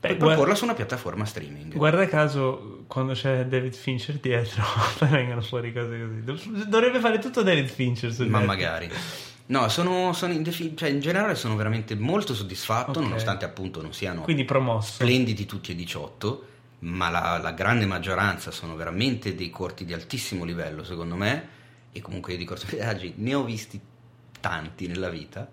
puoi 0.00 0.16
guarda- 0.16 0.26
proporla 0.34 0.54
su 0.56 0.64
una 0.64 0.74
piattaforma 0.74 1.24
streaming. 1.24 1.74
Guarda 1.74 2.06
caso, 2.08 2.84
quando 2.88 3.12
c'è 3.14 3.46
David 3.46 3.74
Fincher 3.74 4.16
dietro, 4.18 4.62
poi 4.98 5.08
vengono 5.08 5.40
fuori 5.40 5.72
cose 5.72 5.98
così. 5.98 6.22
Dov- 6.24 6.64
Dovrebbe 6.66 6.98
fare 6.98 7.18
tutto 7.20 7.42
David 7.42 7.68
Fincher 7.68 8.12
su 8.12 8.22
Ma 8.26 8.40
Netflix. 8.40 8.46
magari. 8.46 8.90
No, 9.46 9.68
sono, 9.68 10.12
sono 10.14 10.32
in, 10.32 10.42
defi- 10.42 10.74
cioè, 10.74 10.88
in 10.88 11.00
generale 11.00 11.34
sono 11.34 11.54
veramente 11.54 11.94
molto 11.94 12.34
soddisfatto, 12.34 12.98
Ok. 12.98 13.04
nonostante 13.04 13.44
appunto 13.44 13.82
non 13.82 13.92
siano 13.92 14.24
splendidi 14.80 15.44
tutti 15.44 15.72
e 15.72 15.74
18, 15.74 16.46
ma 16.80 17.10
la, 17.10 17.38
la 17.38 17.52
grande 17.52 17.84
maggioranza 17.84 18.50
sono 18.50 18.74
veramente 18.74 19.34
dei 19.34 19.50
corti 19.50 19.84
di 19.84 19.92
altissimo 19.92 20.44
livello, 20.44 20.82
secondo 20.82 21.14
me, 21.16 21.48
e 21.92 22.00
comunque 22.00 22.32
io 22.32 22.38
di 22.38 22.44
cortometraggi 22.44 23.14
ne 23.18 23.34
ho 23.34 23.44
visti 23.44 23.78
tanti 24.40 24.86
nella 24.86 25.10
vita. 25.10 25.46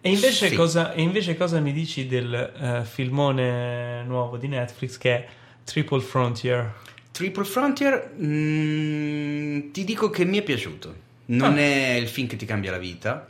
E 0.00 0.10
invece, 0.10 0.48
Sì. 0.48 0.54
cosa, 0.56 0.92
e 0.92 1.02
invece 1.02 1.36
cosa 1.36 1.60
mi 1.60 1.72
dici 1.72 2.06
del 2.08 2.32
eh, 2.34 2.84
filmone 2.84 4.02
nuovo 4.04 4.36
di 4.36 4.48
Netflix 4.48 4.98
che 4.98 5.14
è 5.14 5.28
Triple 5.64 6.00
Frontier? 6.00 6.72
Triple 7.12 7.44
Frontier, 7.44 8.12
mm, 8.20 9.70
ti 9.70 9.84
dico 9.84 10.10
che 10.10 10.24
mi 10.24 10.38
è 10.38 10.42
piaciuto. 10.42 11.04
Non 11.26 11.54
Ah. 11.54 11.58
è 11.58 11.92
il 11.94 12.08
film 12.08 12.26
che 12.28 12.36
ti 12.36 12.46
cambia 12.46 12.70
la 12.70 12.78
vita, 12.78 13.26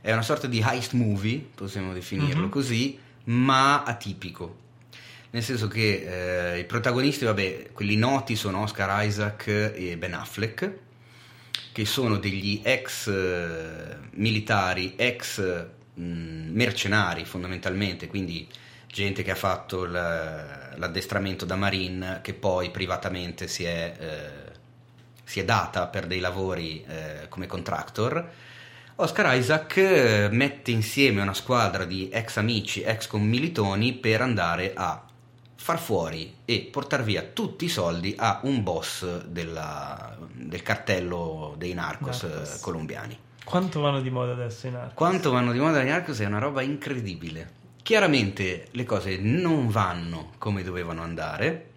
è 0.00 0.12
una 0.12 0.22
sorta 0.22 0.46
di 0.46 0.62
heist 0.64 0.92
movie, 0.92 1.44
possiamo 1.54 1.92
definirlo 1.92 2.44
Mhm. 2.44 2.48
così, 2.50 2.98
ma 3.24 3.82
atipico. 3.84 4.58
Nel 5.30 5.42
senso 5.42 5.66
che 5.68 6.54
eh, 6.54 6.58
i 6.60 6.64
protagonisti, 6.64 7.24
vabbè, 7.24 7.70
quelli 7.72 7.96
noti 7.96 8.36
sono 8.36 8.60
Oscar 8.62 9.04
Isaac 9.04 9.46
e 9.48 9.96
Ben 9.96 10.14
Affleck, 10.14 10.70
che 11.72 11.84
sono 11.86 12.18
degli 12.18 12.60
ex 12.62 13.08
eh, 13.08 13.96
militari, 14.12 14.92
ex 14.96 15.40
mh, 15.94 16.02
mercenari 16.52 17.24
fondamentalmente, 17.24 18.06
quindi 18.08 18.46
gente 18.86 19.22
che 19.22 19.30
ha 19.30 19.34
fatto 19.34 19.84
l'addestramento 19.86 21.44
da 21.46 21.56
Marine, 21.56 22.20
che 22.22 22.34
poi 22.34 22.70
privatamente 22.70 23.48
si 23.48 23.64
è, 23.64 23.94
eh, 23.98 24.51
si 25.32 25.40
è 25.40 25.44
data 25.46 25.86
per 25.86 26.06
dei 26.06 26.20
lavori 26.20 26.84
eh, 26.86 27.26
come 27.30 27.46
contractor. 27.46 28.30
Oscar 28.96 29.34
Isaac 29.34 29.76
eh, 29.78 30.28
mette 30.30 30.70
insieme 30.72 31.22
una 31.22 31.32
squadra 31.32 31.86
di 31.86 32.10
ex 32.12 32.36
amici, 32.36 32.82
ex 32.82 33.06
commilitoni 33.06 33.94
per 33.94 34.20
andare 34.20 34.74
a 34.76 35.02
far 35.54 35.78
fuori 35.78 36.34
e 36.44 36.68
portare 36.70 37.02
via 37.02 37.22
tutti 37.22 37.64
i 37.64 37.68
soldi 37.70 38.14
a 38.18 38.40
un 38.42 38.62
boss 38.62 39.24
della- 39.24 40.18
del 40.34 40.62
cartello 40.62 41.54
dei 41.56 41.72
narcos, 41.72 42.24
Narcos. 42.24 42.54
eh, 42.56 42.60
colombiani. 42.60 43.18
Quanto 43.42 43.80
vanno 43.80 44.02
di 44.02 44.10
moda 44.10 44.32
adesso 44.32 44.66
in 44.66 44.74
arte? 44.74 44.92
Quanto 44.94 45.30
vanno 45.30 45.52
di 45.52 45.58
moda 45.60 45.80
i 45.82 45.86
narcos 45.88 46.18
è 46.20 46.26
una 46.26 46.38
roba 46.40 46.60
incredibile. 46.60 47.60
Chiaramente 47.82 48.68
le 48.72 48.84
cose 48.84 49.16
non 49.16 49.68
vanno 49.68 50.32
come 50.36 50.62
dovevano 50.62 51.02
andare, 51.02 51.70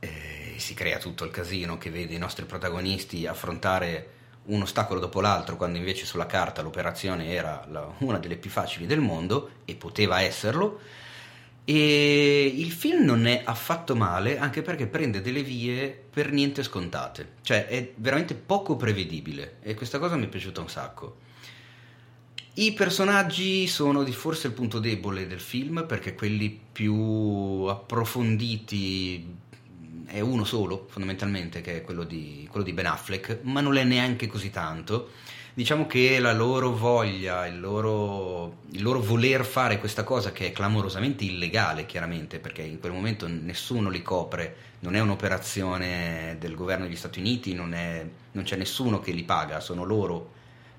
e 0.00 0.31
si 0.62 0.74
crea 0.74 0.98
tutto 0.98 1.24
il 1.24 1.30
casino 1.30 1.76
che 1.76 1.90
vede 1.90 2.14
i 2.14 2.18
nostri 2.18 2.44
protagonisti 2.44 3.26
affrontare 3.26 4.20
un 4.44 4.62
ostacolo 4.62 5.00
dopo 5.00 5.20
l'altro, 5.20 5.56
quando 5.56 5.78
invece 5.78 6.06
sulla 6.06 6.26
carta 6.26 6.62
l'operazione 6.62 7.30
era 7.30 7.64
la- 7.70 7.92
una 7.98 8.18
delle 8.18 8.36
più 8.36 8.50
facili 8.50 8.86
del 8.86 9.00
mondo 9.00 9.50
e 9.64 9.74
poteva 9.74 10.20
esserlo. 10.20 10.80
E 11.64 12.52
il 12.56 12.72
film 12.72 13.04
non 13.04 13.26
è 13.26 13.42
affatto 13.44 13.94
male, 13.94 14.38
anche 14.38 14.62
perché 14.62 14.86
prende 14.86 15.20
delle 15.20 15.42
vie 15.42 15.90
per 16.10 16.32
niente 16.32 16.62
scontate, 16.64 17.34
cioè 17.42 17.66
è 17.66 17.92
veramente 17.96 18.34
poco 18.34 18.74
prevedibile 18.76 19.58
e 19.62 19.74
questa 19.74 19.98
cosa 20.00 20.16
mi 20.16 20.24
è 20.24 20.28
piaciuta 20.28 20.60
un 20.60 20.68
sacco. 20.68 21.18
I 22.54 22.72
personaggi 22.74 23.66
sono 23.66 24.02
di 24.02 24.12
forse 24.12 24.48
il 24.48 24.52
punto 24.52 24.78
debole 24.78 25.26
del 25.26 25.40
film 25.40 25.86
perché 25.86 26.14
quelli 26.14 26.60
più 26.72 26.94
approfonditi 27.66 29.40
è 30.12 30.20
uno 30.20 30.44
solo 30.44 30.86
fondamentalmente 30.90 31.62
che 31.62 31.78
è 31.78 31.82
quello 31.82 32.04
di, 32.04 32.46
quello 32.50 32.64
di 32.64 32.74
Ben 32.74 32.84
Affleck, 32.84 33.38
ma 33.42 33.62
non 33.62 33.78
è 33.78 33.84
neanche 33.84 34.26
così 34.26 34.50
tanto. 34.50 35.10
Diciamo 35.54 35.86
che 35.86 36.18
la 36.18 36.34
loro 36.34 36.70
voglia, 36.72 37.46
il 37.46 37.58
loro, 37.58 38.58
il 38.72 38.82
loro 38.82 39.00
voler 39.00 39.44
fare 39.44 39.78
questa 39.78 40.04
cosa 40.04 40.32
che 40.32 40.48
è 40.48 40.52
clamorosamente 40.52 41.24
illegale 41.24 41.86
chiaramente 41.86 42.38
perché 42.38 42.62
in 42.62 42.78
quel 42.78 42.92
momento 42.92 43.26
nessuno 43.26 43.88
li 43.88 44.02
copre, 44.02 44.56
non 44.80 44.94
è 44.94 45.00
un'operazione 45.00 46.36
del 46.38 46.54
governo 46.54 46.84
degli 46.84 46.96
Stati 46.96 47.18
Uniti, 47.18 47.54
non, 47.54 47.72
è- 47.72 48.06
non 48.32 48.44
c'è 48.44 48.56
nessuno 48.56 49.00
che 49.00 49.12
li 49.12 49.24
paga, 49.24 49.60
sono 49.60 49.84
loro 49.84 50.30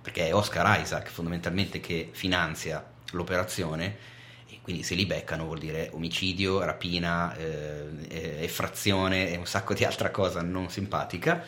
perché 0.01 0.27
è 0.27 0.35
Oscar 0.35 0.79
Isaac 0.79 1.09
fondamentalmente 1.09 1.79
che 1.79 2.09
finanzia 2.11 2.85
l'operazione 3.11 4.12
quindi 4.63 4.83
se 4.83 4.95
li 4.95 5.05
beccano 5.05 5.43
vuol 5.43 5.59
dire 5.59 5.89
omicidio, 5.91 6.63
rapina, 6.63 7.35
eh, 7.35 7.85
eh, 8.07 8.43
effrazione 8.43 9.29
e 9.29 9.35
un 9.35 9.45
sacco 9.45 9.73
di 9.73 9.83
altra 9.83 10.09
cosa 10.09 10.41
non 10.41 10.69
simpatica. 10.69 11.43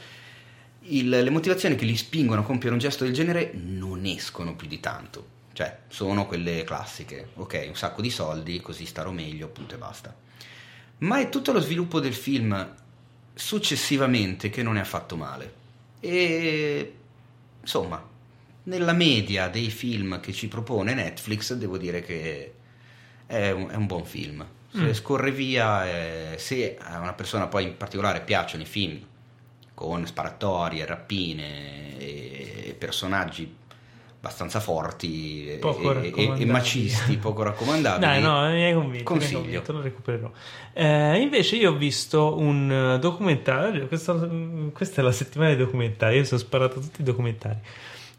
Il- 0.87 1.07
le 1.07 1.29
motivazioni 1.29 1.75
che 1.75 1.85
li 1.85 1.95
spingono 1.95 2.41
a 2.41 2.43
compiere 2.43 2.73
un 2.73 2.79
gesto 2.79 3.05
del 3.05 3.13
genere 3.13 3.51
non 3.53 4.05
escono 4.05 4.55
più 4.57 4.67
di 4.67 4.81
tanto, 4.81 5.27
cioè 5.53 5.79
sono 5.87 6.27
quelle 6.27 6.65
classiche, 6.65 7.29
ok, 7.35 7.65
un 7.69 7.75
sacco 7.75 8.01
di 8.01 8.09
soldi, 8.09 8.59
così 8.59 8.85
starò 8.85 9.11
meglio, 9.11 9.47
punto 9.47 9.75
e 9.75 9.77
basta. 9.77 10.13
Ma 10.97 11.19
è 11.19 11.29
tutto 11.29 11.53
lo 11.53 11.61
sviluppo 11.61 12.01
del 12.01 12.13
film 12.13 12.75
successivamente 13.33 14.49
che 14.49 14.61
non 14.61 14.75
è 14.75 14.81
affatto 14.81 15.15
male. 15.15 15.53
E 16.01 16.93
insomma, 17.61 18.05
nella 18.63 18.93
media 18.93 19.47
dei 19.47 19.69
film 19.69 20.19
che 20.19 20.33
ci 20.33 20.49
propone 20.49 20.93
Netflix, 20.93 21.53
devo 21.53 21.77
dire 21.77 22.01
che 22.01 22.53
è 23.27 23.51
un, 23.51 23.69
è 23.69 23.75
un 23.75 23.85
buon 23.85 24.05
film. 24.05 24.45
Se 24.71 24.81
Mm. 24.81 24.91
scorre 24.91 25.31
via, 25.31 25.87
eh, 25.87 26.37
se 26.37 26.77
a 26.79 26.99
una 26.99 27.13
persona 27.13 27.47
poi 27.47 27.63
in 27.63 27.77
particolare 27.77 28.21
piacciono 28.21 28.63
i 28.63 28.65
film 28.65 28.99
con 29.73 30.05
sparatorie, 30.05 30.85
rapine 30.85 31.97
e 31.97 32.75
personaggi 32.77 33.55
abbastanza 34.17 34.59
forti 34.59 35.47
e- 35.47 35.59
e, 36.15 36.33
e- 36.41 36.45
macisti, 36.45 37.15
poco 37.17 37.43
raccomandabili. 37.43 38.01
Dai, 38.05 38.21
no, 38.21 38.41
mi 38.49 38.63
hai 38.63 38.73
convinto. 38.73 38.87
mi 38.91 38.97
hai 38.97 39.03
Consiglio. 39.03 39.39
convinto, 39.41 39.71
lo 39.71 39.81
recupererò. 39.81 40.31
Eh, 40.73 41.19
invece, 41.21 41.55
io 41.57 41.71
ho 41.71 41.75
visto 41.75 42.35
un 42.37 42.71
eh, 42.95 42.99
documentario. 42.99 43.87
Questa, 43.87 44.13
questa 44.73 45.01
è 45.01 45.03
la 45.03 45.11
settimana 45.11 45.51
dei 45.53 45.63
documentari. 45.63 46.17
Io 46.17 46.23
sono 46.25 46.39
sparato 46.39 46.79
tutti 46.79 47.01
i 47.01 47.03
documentari. 47.03 47.59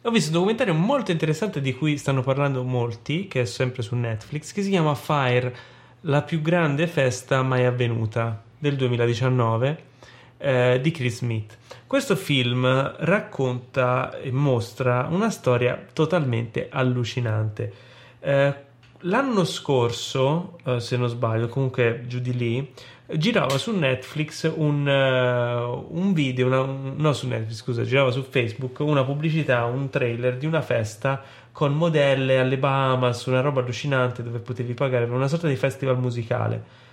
Ho 0.07 0.11
visto 0.12 0.28
un 0.28 0.35
documentario 0.35 0.73
molto 0.73 1.11
interessante 1.11 1.61
di 1.61 1.74
cui 1.74 1.99
stanno 1.99 2.23
parlando 2.23 2.62
molti, 2.62 3.27
che 3.27 3.41
è 3.41 3.45
sempre 3.45 3.83
su 3.83 3.97
Netflix, 3.97 4.53
che 4.53 4.62
si 4.62 4.70
chiama 4.70 4.95
Fire, 4.95 5.53
la 6.03 6.23
più 6.23 6.41
grande 6.41 6.87
festa 6.87 7.43
mai 7.43 7.65
avvenuta 7.65 8.41
del 8.57 8.77
2019. 8.77 9.83
eh, 10.39 10.78
di 10.81 10.91
Chris 10.93 11.16
Smith. 11.16 11.59
Questo 11.89 12.15
film 12.15 12.95
racconta 12.99 14.16
e 14.20 14.31
mostra 14.31 15.09
una 15.11 15.31
storia 15.31 15.85
totalmente 15.93 16.69
allucinante. 16.70 17.73
Eh, 18.20 18.55
l'anno 19.01 19.45
scorso, 19.45 20.59
eh, 20.65 20.78
se 20.78 20.97
non 20.97 21.09
sbaglio, 21.09 21.49
comunque 21.49 22.05
giù 22.07 22.20
di 22.20 22.37
lì, 22.37 22.73
girava 23.15 23.57
su 23.57 23.77
Netflix 23.77 24.51
un, 24.55 24.87
uh, 24.87 25.97
un 25.97 26.12
video, 26.12 26.47
una, 26.47 26.62
no 26.62 27.12
su 27.12 27.28
Netflix, 27.28 27.57
scusa, 27.57 27.85
girava 27.85 28.11
su 28.11 28.23
Facebook 28.23 28.81
una 28.81 29.05
pubblicità, 29.05 29.65
un 29.65 29.89
trailer 29.91 30.37
di 30.37 30.47
una 30.47 30.62
festa 30.62 31.23
con 31.53 31.74
modelle 31.74 32.39
alle 32.39 32.59
Bahamas, 32.59 33.24
una 33.27 33.41
roba 33.41 33.61
allucinante 33.61 34.23
dove 34.23 34.41
potevi 34.41 34.74
pagare 34.74 35.05
una 35.05 35.28
sorta 35.28 35.47
di 35.47 35.57
festival 35.57 35.99
musicale. 35.99 36.85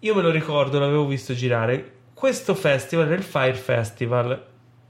Io 0.00 0.14
me 0.14 0.22
lo 0.22 0.30
ricordo, 0.30 0.80
l'avevo 0.80 1.06
visto 1.06 1.32
girare. 1.32 2.00
Questo 2.12 2.54
festival 2.54 3.06
era 3.06 3.14
il 3.14 3.22
Fire 3.22 3.54
Festival, 3.54 4.46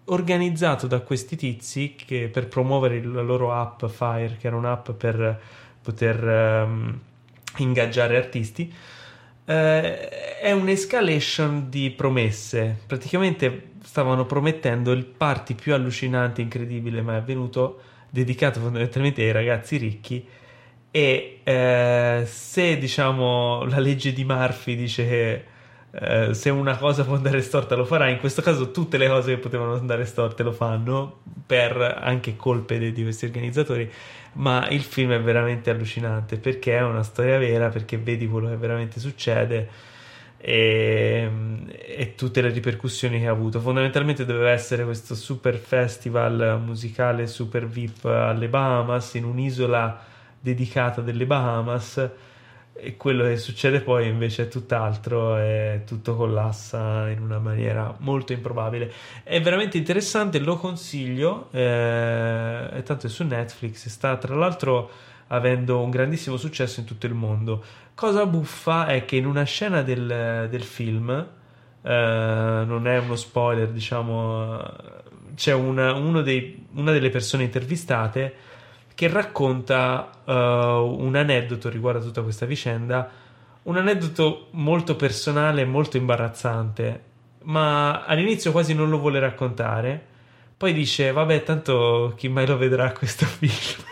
organizzato 0.07 0.87
da 0.87 1.01
questi 1.01 1.37
tizi 1.37 1.95
che 1.95 2.29
per 2.33 2.49
promuovere 2.49 3.03
la 3.05 3.21
loro 3.21 3.53
app 3.53 3.85
Fire, 3.87 4.37
che 4.41 4.47
era 4.47 4.57
un'app 4.57 4.91
per 4.93 5.41
poter 5.83 6.65
um, 6.67 6.99
ingaggiare 7.59 8.17
artisti 8.17 8.73
eh, 9.45 10.39
è 10.39 10.53
un'escalation 10.53 11.69
di 11.69 11.91
promesse. 11.91 12.79
Praticamente 12.87 13.71
stavano 13.83 14.25
promettendo 14.27 14.93
il 14.93 15.05
party 15.05 15.55
più 15.55 15.75
allucinante, 15.75 16.41
incredibile, 16.41 17.03
mai 17.03 17.17
avvenuto, 17.17 17.81
dedicato 18.11 18.61
fondamentalmente 18.61 19.23
ai 19.23 19.33
ragazzi 19.33 19.77
ricchi. 19.77 20.27
E 20.91 21.41
eh, 21.43 22.23
se 22.27 22.79
diciamo 22.79 23.65
la 23.65 23.79
legge 23.79 24.13
di 24.13 24.25
Murphy 24.25 24.77
dice 24.77 25.09
che 25.09 25.45
eh, 25.95 26.35
se 26.35 26.51
una 26.51 26.77
cosa 26.77 27.05
può 27.05 27.15
andare 27.15 27.41
storta 27.41 27.75
lo 27.75 27.85
farà, 27.85 28.09
in 28.09 28.19
questo 28.19 28.43
caso 28.43 28.71
tutte 28.71 28.99
le 28.99 29.09
cose 29.09 29.35
che 29.35 29.41
potevano 29.41 29.75
andare 29.75 30.05
storte 30.05 30.43
lo 30.43 30.53
fanno 30.53 31.21
per 31.47 31.99
anche 32.03 32.37
colpe 32.37 32.79
di, 32.79 32.93
di 32.93 33.03
questi 33.03 33.25
organizzatori 33.25 33.91
ma 34.35 34.69
il 34.69 34.83
film 34.83 35.13
è 35.13 35.21
veramente 35.21 35.71
allucinante 35.71 36.39
perché 36.39 36.77
è 36.77 36.83
una 36.83 37.03
storia 37.03 37.39
vera, 37.39 37.69
perché 37.69 37.99
vedi 37.99 38.27
quello 38.27 38.49
che 38.49 38.57
veramente 38.57 39.01
succede 39.01 39.69
e, 40.39 41.31
e, 41.69 42.15
tutte 42.17 42.41
le 42.41 42.51
ripercussioni 42.51 43.21
che 43.21 43.27
ha 43.27 43.31
avuto. 43.31 43.61
Fondamentalmente 43.61 44.25
doveva 44.25 44.51
essere 44.51 44.85
questo 44.85 45.15
super 45.15 45.57
festival 45.57 46.61
musicale 46.65 47.27
super 47.27 47.67
VIP 47.67 48.07
alle 48.07 48.49
Bahamas, 48.49 49.15
in 49.15 49.25
un'isola 49.25 50.05
dedicata 50.41 51.01
delle 51.01 51.27
Bahamas 51.27 52.11
e 52.75 52.97
quello 52.97 53.25
che 53.25 53.37
succede 53.37 53.81
poi 53.81 54.09
invece 54.09 54.45
è 54.45 54.49
tutt'altro 54.49 55.39
e 55.39 55.83
tutto 55.87 56.17
collassa 56.17 57.09
in 57.11 57.21
una 57.21 57.39
maniera 57.39 57.95
molto 57.99 58.33
improbabile. 58.33 58.93
È 59.23 59.41
veramente 59.41 59.77
interessante 59.77 60.39
lo 60.39 60.57
consiglio 60.57 61.49
eh, 61.53 62.83
tanto 62.85 63.07
è 63.07 63.11
su 63.11 63.25
Netflix 63.25 63.87
sta 63.89 64.17
tra 64.17 64.35
l'altro 64.35 64.91
avendo 65.29 65.81
un 65.81 65.91
grandissimo 65.91 66.37
successo 66.37 66.81
in 66.81 66.87
tutto 66.87 67.07
il 67.07 67.15
mondo. 67.15 67.63
Cosa 67.95 68.27
buffa 68.27 68.87
è 68.87 69.05
che 69.05 69.17
in 69.17 69.27
una 69.27 69.45
scena 69.45 69.83
del, 69.83 70.49
del 70.51 70.63
film 70.63 71.11
eh, 71.83 72.63
non 72.67 72.87
è 72.87 72.99
uno 72.99 73.17
spoiler 73.17 73.69
diciamo 73.69 75.01
c'è 75.35 75.53
una, 75.53 76.21
dei, 76.21 76.67
una 76.75 76.93
delle 76.93 77.11
persone 77.11 77.45
intervistate 77.45 78.35
che 79.03 79.09
racconta 79.09 80.11
uh, 80.25 80.31
un 80.33 81.17
aneddoto 81.17 81.69
riguardo 81.69 81.99
a 81.99 82.03
tutta 82.03 82.23
questa 82.23 82.47
vicenda, 82.47 83.11
un 83.65 83.77
aneddoto 83.77 84.47
molto 84.53 84.95
personale 84.95 85.63
e 85.63 85.65
molto 85.65 85.97
imbarazzante, 85.97 87.03
ma 87.43 88.05
all'inizio 88.05 88.53
quasi 88.53 88.75
non 88.75 88.91
lo 88.91 89.01
vuole 89.01 89.19
raccontare, 89.19 90.01
poi 90.57 90.73
dice 90.73 91.11
vabbè 91.11 91.43
tanto 91.43 92.15
chi 92.17 92.29
mai 92.29 92.47
lo 92.47 92.57
vedrà 92.57 92.93
questo 92.93 93.27
film. 93.27 93.85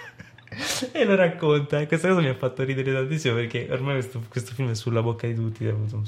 e 0.93 1.05
lo 1.05 1.17
racconta. 1.17 1.81
E 1.81 1.89
questa 1.89 2.07
cosa 2.07 2.21
mi 2.21 2.29
ha 2.29 2.37
fatto 2.37 2.63
ridere 2.63 2.93
tantissimo 2.93 3.35
perché 3.35 3.67
ormai 3.69 3.95
questo, 3.95 4.23
questo 4.29 4.55
film 4.55 4.71
è 4.71 4.75
sulla 4.77 5.03
bocca 5.03 5.27
di 5.27 5.35
tutti 5.35 5.65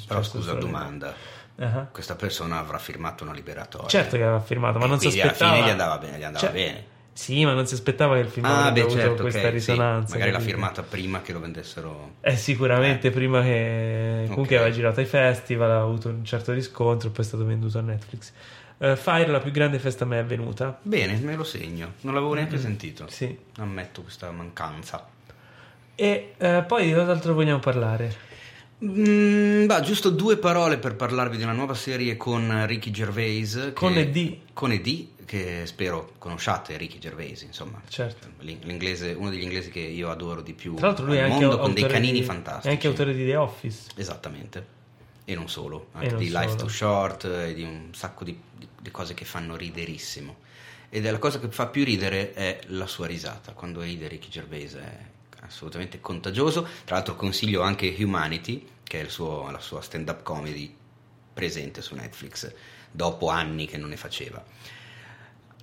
però 0.06 0.22
scusa 0.22 0.52
domanda. 0.54 1.12
Uh-huh. 1.54 1.88
questa 1.90 2.14
persona 2.14 2.60
avrà 2.60 2.78
firmato 2.78 3.24
una 3.24 3.32
liberatoria? 3.32 3.88
Certo 3.88 4.16
che 4.16 4.22
aveva 4.22 4.40
firmato 4.40 4.78
ma 4.78 4.86
non 4.86 5.00
si 5.00 5.08
aspettava 5.08 5.50
alla 5.50 5.54
fine 5.54 5.66
gli 5.66 5.70
andava 5.70 5.98
bene, 5.98 6.18
gli 6.18 6.22
andava 6.22 6.46
cioè, 6.46 6.52
bene 6.52 6.92
sì, 7.12 7.44
ma 7.44 7.52
non 7.52 7.66
si 7.66 7.74
aspettava 7.74 8.14
che 8.14 8.20
il 8.20 8.28
film 8.28 8.46
ah, 8.46 8.60
avrebbe 8.60 8.80
beh, 8.80 8.86
avuto 8.86 9.00
certo, 9.00 9.22
questa 9.22 9.38
okay, 9.40 9.50
risonanza. 9.50 10.06
Sì. 10.06 10.12
Magari 10.12 10.30
l'ha 10.30 10.40
firmata 10.40 10.82
prima 10.82 11.20
che 11.20 11.32
lo 11.32 11.40
vendessero. 11.40 12.14
Eh, 12.20 12.36
sicuramente 12.36 13.08
eh. 13.08 13.10
prima 13.10 13.42
che. 13.42 14.24
Comunque 14.28 14.42
okay. 14.42 14.56
aveva 14.56 14.74
girato 14.74 15.00
ai 15.00 15.06
festival, 15.06 15.70
ha 15.70 15.80
avuto 15.80 16.08
un 16.08 16.24
certo 16.24 16.52
riscontro, 16.52 17.10
poi 17.10 17.24
è 17.24 17.28
stato 17.28 17.44
venduto 17.44 17.78
a 17.78 17.82
Netflix. 17.82 18.32
Uh, 18.78 18.96
Fire, 18.96 19.26
la 19.26 19.40
più 19.40 19.50
grande 19.52 19.78
festa 19.78 20.04
a 20.04 20.06
me 20.06 20.20
è 20.20 20.24
venuta. 20.24 20.78
Bene, 20.82 21.16
me 21.18 21.36
lo 21.36 21.44
segno. 21.44 21.92
Non 22.00 22.14
l'avevo 22.14 22.34
neanche 22.34 22.54
mm-hmm. 22.54 22.62
sentito. 22.62 23.06
Sì. 23.08 23.36
Ammetto 23.58 24.02
questa 24.02 24.30
mancanza. 24.30 25.06
E 25.94 26.34
uh, 26.38 26.64
poi 26.66 26.86
di 26.86 26.94
cos'altro 26.94 27.34
vogliamo 27.34 27.60
parlare? 27.60 28.30
Mm, 28.84 29.66
bah, 29.66 29.80
giusto 29.80 30.10
due 30.10 30.36
parole 30.36 30.78
per 30.78 30.96
parlarvi 30.96 31.36
di 31.36 31.44
una 31.44 31.52
nuova 31.52 31.74
serie 31.74 32.16
con 32.16 32.66
Ricky 32.66 32.90
Gervais. 32.90 33.70
Con 33.74 33.96
Ed. 33.96 34.38
Con 34.52 34.72
Ed, 34.72 35.06
che 35.24 35.66
spero 35.66 36.14
conosciate, 36.18 36.76
Ricky 36.76 36.98
Gervais, 36.98 37.42
insomma. 37.42 37.80
Certo. 37.88 38.28
L'inglese, 38.40 39.12
uno 39.12 39.30
degli 39.30 39.42
inglesi 39.42 39.70
che 39.70 39.80
io 39.80 40.10
adoro 40.10 40.42
di 40.42 40.52
più 40.52 40.74
Tra 40.74 40.88
l'altro 40.88 41.06
lui 41.06 41.16
è 41.16 41.28
mondo, 41.28 41.50
anche 41.50 41.60
con 41.60 41.74
dei 41.74 41.86
canini 41.86 42.20
di, 42.20 42.24
fantastici. 42.24 42.68
È 42.68 42.70
anche 42.70 42.86
autore 42.86 43.14
di 43.14 43.24
The 43.24 43.36
Office. 43.36 43.90
Esattamente. 43.94 44.80
E 45.24 45.34
non 45.34 45.48
solo, 45.48 45.88
anche 45.92 46.10
non 46.10 46.18
di 46.18 46.28
solo. 46.28 46.40
Life 46.40 46.56
Too 46.56 46.68
Short 46.68 47.24
e 47.24 47.54
di 47.54 47.62
un 47.62 47.90
sacco 47.92 48.24
di, 48.24 48.38
di, 48.56 48.68
di 48.80 48.90
cose 48.90 49.14
che 49.14 49.24
fanno 49.24 49.56
riderissimo. 49.56 50.36
Ed 50.88 51.06
è 51.06 51.10
la 51.10 51.18
cosa 51.18 51.38
che 51.38 51.48
fa 51.48 51.68
più 51.68 51.84
ridere 51.84 52.32
è 52.32 52.60
la 52.66 52.86
sua 52.86 53.06
risata. 53.06 53.52
Quando 53.52 53.80
ride 53.80 54.08
Ricky 54.08 54.28
Gervais 54.28 54.74
è 54.74 54.98
assolutamente 55.40 56.00
contagioso. 56.00 56.66
Tra 56.84 56.96
l'altro 56.96 57.16
consiglio 57.16 57.62
anche 57.62 57.94
Humanity, 57.98 58.66
che 58.82 59.02
è 59.02 59.08
suo, 59.08 59.50
la 59.50 59.60
sua 59.60 59.80
stand-up 59.80 60.22
comedy 60.22 60.74
presente 61.32 61.80
su 61.80 61.94
Netflix, 61.94 62.52
dopo 62.90 63.28
anni 63.28 63.66
che 63.66 63.78
non 63.78 63.88
ne 63.88 63.96
faceva. 63.96 64.44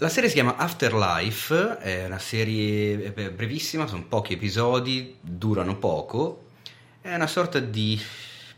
La 0.01 0.07
serie 0.07 0.29
si 0.29 0.35
chiama 0.35 0.55
Afterlife, 0.55 1.77
è 1.79 2.05
una 2.05 2.19
serie 2.19 3.11
brevissima, 3.11 3.85
sono 3.85 4.05
pochi 4.05 4.31
episodi, 4.31 5.17
durano 5.19 5.75
poco, 5.75 6.45
è 7.01 7.13
una 7.13 7.27
sorta 7.27 7.59
di, 7.59 8.01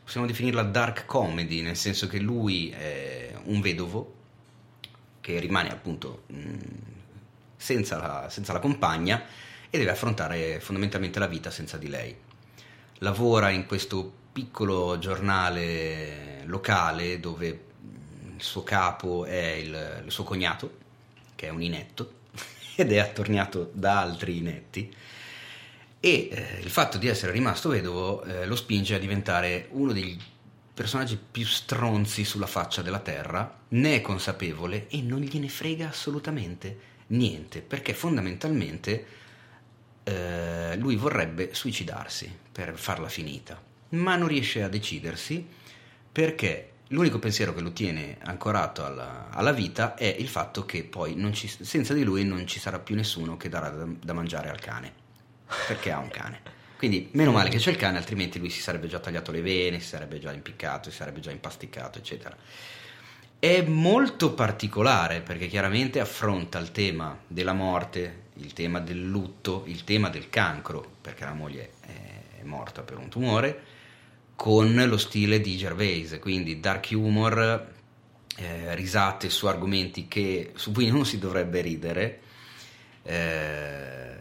possiamo 0.04 0.28
definirla 0.28 0.62
dark 0.62 1.08
comedy, 1.08 1.62
nel 1.62 1.76
senso 1.76 2.06
che 2.06 2.20
lui 2.20 2.70
è 2.70 3.34
un 3.46 3.60
vedovo 3.60 4.14
che 5.20 5.40
rimane 5.40 5.72
appunto 5.72 6.26
senza, 7.56 7.98
la, 7.98 8.28
senza 8.30 8.54
la 8.54 8.60
compagna 8.60 9.24
e 9.68 9.80
deve 9.80 9.90
affrontare 9.90 10.60
fondamentalmente 10.60 11.18
la 11.18 11.26
vita 11.26 11.50
senza 11.50 11.78
di 11.78 11.88
lei. 11.88 12.16
Lavora 13.00 13.50
in 13.50 13.66
questo 13.66 14.14
piccolo 14.32 15.00
giornale 15.00 16.44
locale 16.46 17.20
dove 17.20 17.48
il 18.36 18.44
suo 18.44 18.62
capo 18.62 19.26
è 19.26 19.54
il, 19.54 20.04
il 20.06 20.12
suo 20.12 20.24
cognato, 20.24 20.81
che 21.42 21.48
è 21.48 21.50
un 21.50 21.64
inetto, 21.64 22.20
ed 22.78 22.92
è 22.92 23.00
attorniato 23.00 23.72
da 23.74 24.00
altri 24.00 24.38
inetti. 24.38 24.94
E 26.00 26.30
eh, 26.32 26.60
il 26.62 26.70
fatto 26.70 27.00
di 27.00 27.08
essere 27.08 27.32
rimasto 27.32 27.70
vedovo 27.70 28.24
eh, 28.24 28.46
lo 28.46 28.56
spinge 28.56 28.94
a 28.94 29.00
diventare 29.00 29.68
uno 29.72 29.92
dei 29.92 30.20
personaggi 30.72 31.18
più 31.32 31.46
stronzi 31.46 32.24
sulla 32.24 32.46
faccia 32.46 32.84
della 32.84 33.00
terra, 33.00 33.60
ne 33.70 33.96
è 33.96 34.02
consapevole 34.02 34.88
e 34.88 35.02
non 35.02 35.22
gliene 35.22 35.50
frega 35.50 35.90
assolutamente 35.90 36.90
niente, 37.08 37.62
perché 37.62 37.96
fondamentalmente 37.96 39.06
eh, 40.04 40.76
lui 40.78 40.96
vorrebbe 40.96 41.56
suicidarsi 41.56 42.32
per 42.52 42.78
farla 42.78 43.10
finita 43.10 43.70
ma 43.92 44.16
non 44.16 44.28
riesce 44.28 44.64
a 44.64 44.70
decidersi 44.70 45.46
perché 46.12 46.71
l'unico 46.92 47.20
pensiero 47.20 47.54
che 47.54 47.62
lo 47.62 47.72
tiene 47.72 48.18
ancorato 48.24 48.86
alla, 48.86 49.30
alla 49.30 49.52
vita 49.52 49.96
è 49.96 50.16
il 50.18 50.28
fatto 50.28 50.66
che 50.66 50.84
poi 50.84 51.16
ci, 51.34 51.48
senza 51.48 51.94
di 51.94 52.04
lui 52.04 52.24
non 52.24 52.46
ci 52.48 52.60
sarà 52.60 52.80
più 52.80 52.96
nessuno 52.96 53.38
che 53.38 53.50
darà 53.50 53.70
da, 53.70 53.86
da 53.88 54.14
mangiare 54.14 54.50
al 54.50 54.60
cane, 54.60 54.94
perché 55.68 55.92
ha 55.92 56.00
un 56.00 56.10
cane. 56.10 56.60
Quindi 56.78 57.10
meno 57.14 57.32
male 57.32 57.50
che 57.50 57.58
c'è 57.58 57.70
il 57.72 57.78
cane, 57.78 57.98
altrimenti 57.98 58.40
lui 58.40 58.50
si 58.50 58.62
sarebbe 58.62 58.88
già 58.88 59.00
tagliato 59.00 59.32
le 59.32 59.42
vene, 59.42 59.80
si 59.80 59.88
sarebbe 59.88 60.20
già 60.20 60.32
impiccato, 60.32 60.90
si 60.90 60.96
sarebbe 60.96 61.20
già 61.20 61.32
impasticato, 61.32 62.00
eccetera. 62.00 62.36
È 63.38 63.62
molto 63.62 64.34
particolare 64.34 65.22
perché 65.22 65.48
chiaramente 65.48 66.00
affronta 66.00 66.60
il 66.60 66.72
tema 66.72 67.18
della 67.28 67.54
morte, 67.54 68.24
il 68.36 68.54
tema 68.54 68.80
del 68.80 69.04
lutto, 69.04 69.64
il 69.68 69.84
tema 69.84 70.10
del 70.10 70.30
cancro, 70.30 70.88
perché 71.02 71.24
la 71.24 71.34
moglie 71.34 71.74
è 71.82 72.44
morta 72.44 72.82
per 72.82 72.98
un 72.98 73.10
tumore, 73.10 73.64
con 74.42 74.74
lo 74.74 74.98
stile 74.98 75.40
di 75.40 75.56
Gervais, 75.56 76.18
quindi 76.20 76.60
dark 76.60 76.90
humor, 76.94 77.68
eh, 78.38 78.74
risate 78.74 79.30
su 79.30 79.46
argomenti 79.46 80.08
che, 80.08 80.54
su 80.56 80.72
cui 80.72 80.90
non 80.90 81.06
si 81.06 81.20
dovrebbe 81.20 81.62
ridere. 81.62 82.20
Eh, 83.04 84.16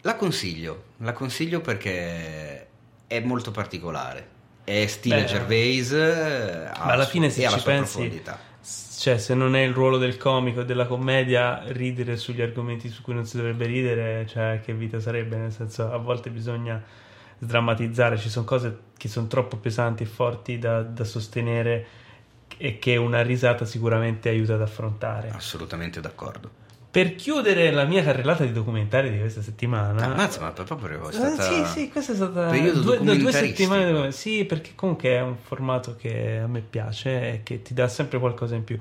la 0.00 0.16
consiglio, 0.16 0.86
la 0.96 1.12
consiglio 1.12 1.60
perché 1.60 2.66
è 3.06 3.20
molto 3.20 3.52
particolare. 3.52 4.26
È 4.64 4.88
stile 4.88 5.20
Beh, 5.20 5.26
Gervais, 5.26 5.92
ma 5.92 6.72
alla 6.72 7.06
fine 7.06 7.30
se 7.30 7.48
ci 7.48 7.62
pensi, 7.62 7.92
profondità. 7.92 8.40
Cioè, 8.60 9.18
se 9.18 9.34
non 9.34 9.54
è 9.54 9.60
il 9.60 9.72
ruolo 9.72 9.98
del 9.98 10.16
comico 10.16 10.62
e 10.62 10.64
della 10.64 10.88
commedia, 10.88 11.62
ridere 11.66 12.16
sugli 12.16 12.42
argomenti 12.42 12.88
su 12.88 13.02
cui 13.02 13.14
non 13.14 13.24
si 13.24 13.36
dovrebbe 13.36 13.66
ridere, 13.66 14.26
cioè, 14.26 14.60
che 14.64 14.74
vita 14.74 14.98
sarebbe? 14.98 15.36
Nel 15.36 15.52
senso, 15.52 15.92
a 15.92 15.98
volte 15.98 16.30
bisogna 16.30 16.82
sdrammatizzare, 17.44 18.18
ci 18.18 18.28
sono 18.28 18.44
cose 18.44 18.78
che 18.96 19.08
sono 19.08 19.26
troppo 19.26 19.56
pesanti 19.56 20.02
e 20.02 20.06
forti 20.06 20.58
da, 20.58 20.82
da 20.82 21.04
sostenere 21.04 21.86
e 22.56 22.78
che 22.78 22.96
una 22.96 23.22
risata 23.22 23.64
sicuramente 23.64 24.28
aiuta 24.28 24.54
ad 24.54 24.62
affrontare. 24.62 25.30
Assolutamente 25.30 26.00
d'accordo. 26.00 26.62
Per 26.90 27.16
chiudere 27.16 27.72
la 27.72 27.84
mia 27.86 28.04
carrellata 28.04 28.44
di 28.44 28.52
documentari 28.52 29.10
di 29.10 29.18
questa 29.18 29.42
settimana, 29.42 30.04
Ammazza, 30.04 30.40
ma 30.40 30.52
proprio 30.52 31.08
è 31.08 31.08
eh, 31.08 31.12
stata... 31.12 31.42
sì, 31.42 31.64
sì, 31.64 31.88
questa 31.90 32.12
è 32.12 32.14
stata 32.14 32.50
due, 32.50 33.18
due 33.18 33.32
settimane. 33.32 34.12
Sì, 34.12 34.44
perché 34.44 34.72
comunque 34.76 35.08
è 35.08 35.20
un 35.20 35.36
formato 35.36 35.96
che 35.96 36.38
a 36.38 36.46
me 36.46 36.60
piace 36.60 37.32
e 37.32 37.40
che 37.42 37.62
ti 37.62 37.74
dà 37.74 37.88
sempre 37.88 38.20
qualcosa 38.20 38.54
in 38.54 38.62
più. 38.62 38.78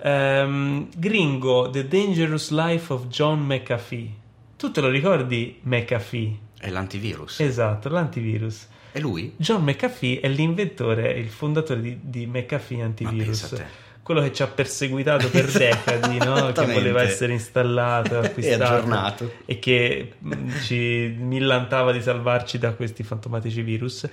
Ehm, 0.00 0.88
Gringo, 0.96 1.68
The 1.68 1.88
Dangerous 1.88 2.50
Life 2.52 2.92
of 2.92 3.08
John 3.08 3.40
McAfee. 3.40 4.10
Tu 4.56 4.70
te 4.70 4.80
lo 4.80 4.88
ricordi 4.88 5.58
McAfee? 5.62 6.38
È 6.58 6.70
l'antivirus. 6.70 7.40
Esatto, 7.40 7.88
l'antivirus. 7.88 8.66
È 8.92 8.98
lui? 8.98 9.34
John 9.36 9.62
McAfee 9.62 10.20
è 10.20 10.28
l'inventore, 10.28 11.12
il 11.12 11.28
fondatore 11.28 11.80
di, 11.80 11.98
di 12.02 12.26
McAfee 12.26 12.82
Antivirus. 12.82 13.62
Quello 14.02 14.22
che 14.22 14.32
ci 14.32 14.42
ha 14.42 14.46
perseguitato 14.46 15.28
per 15.28 15.50
decadi, 15.52 16.16
no? 16.18 16.52
che 16.52 16.64
voleva 16.64 17.02
essere 17.02 17.32
installato, 17.32 18.14
E 18.22 18.26
acquistato 18.26 18.62
aggiornato. 18.62 19.32
e 19.44 19.58
che 19.58 20.12
mh, 20.18 20.60
ci 20.62 21.14
millantava 21.18 21.90
di 21.92 22.00
salvarci 22.00 22.58
da 22.58 22.72
questi 22.72 23.02
fantomatici 23.02 23.62
virus. 23.62 24.08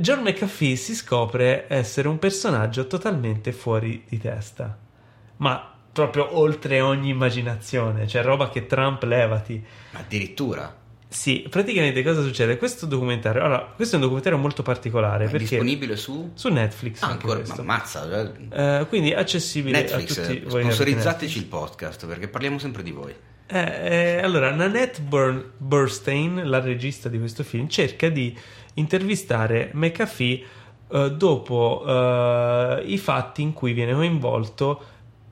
John 0.00 0.22
McAfee 0.22 0.74
si 0.76 0.94
scopre 0.94 1.66
essere 1.68 2.08
un 2.08 2.18
personaggio 2.18 2.86
totalmente 2.88 3.52
fuori 3.52 4.02
di 4.08 4.18
testa, 4.18 4.76
ma 5.36 5.72
proprio 5.92 6.36
oltre 6.36 6.80
ogni 6.80 7.08
immaginazione, 7.10 8.06
cioè 8.08 8.22
roba 8.22 8.50
che 8.50 8.66
Trump 8.66 9.04
levati. 9.04 9.64
Addirittura. 9.92 10.74
Sì, 11.10 11.46
praticamente 11.48 12.02
cosa 12.02 12.20
succede? 12.22 12.58
Questo 12.58 12.84
documentario, 12.84 13.42
allora, 13.42 13.72
questo 13.74 13.94
è 13.94 13.96
un 13.96 14.02
documentario 14.02 14.38
molto 14.38 14.62
particolare 14.62 15.24
È 15.24 15.30
perché 15.30 15.46
disponibile 15.46 15.96
su... 15.96 16.32
su 16.34 16.48
Netflix 16.50 17.00
Ah, 17.02 17.08
ancora, 17.08 17.40
ma 17.46 17.54
ammazza. 17.54 18.30
eh. 18.50 18.80
Eh, 18.80 18.86
quindi 18.88 19.14
accessibile 19.14 19.80
Netflix, 19.80 20.18
a 20.18 20.22
tutti 20.22 20.36
eh, 20.36 20.40
voi 20.42 20.60
sponsorizzateci 20.62 21.38
il 21.38 21.44
podcast 21.46 22.06
perché 22.06 22.28
parliamo 22.28 22.58
sempre 22.58 22.82
di 22.82 22.90
voi. 22.90 23.14
Eh, 23.46 23.58
eh, 24.18 24.20
allora, 24.22 24.50
Nanette 24.50 25.00
Burn- 25.00 25.52
Burstein, 25.56 26.42
la 26.46 26.60
regista 26.60 27.08
di 27.08 27.18
questo 27.18 27.42
film, 27.42 27.68
cerca 27.68 28.10
di 28.10 28.36
intervistare 28.74 29.70
McAfee 29.72 30.42
eh, 30.90 31.10
dopo 31.12 31.84
eh, 31.86 32.82
i 32.84 32.98
fatti 32.98 33.40
in 33.40 33.54
cui 33.54 33.72
viene 33.72 33.94
coinvolto 33.94 34.78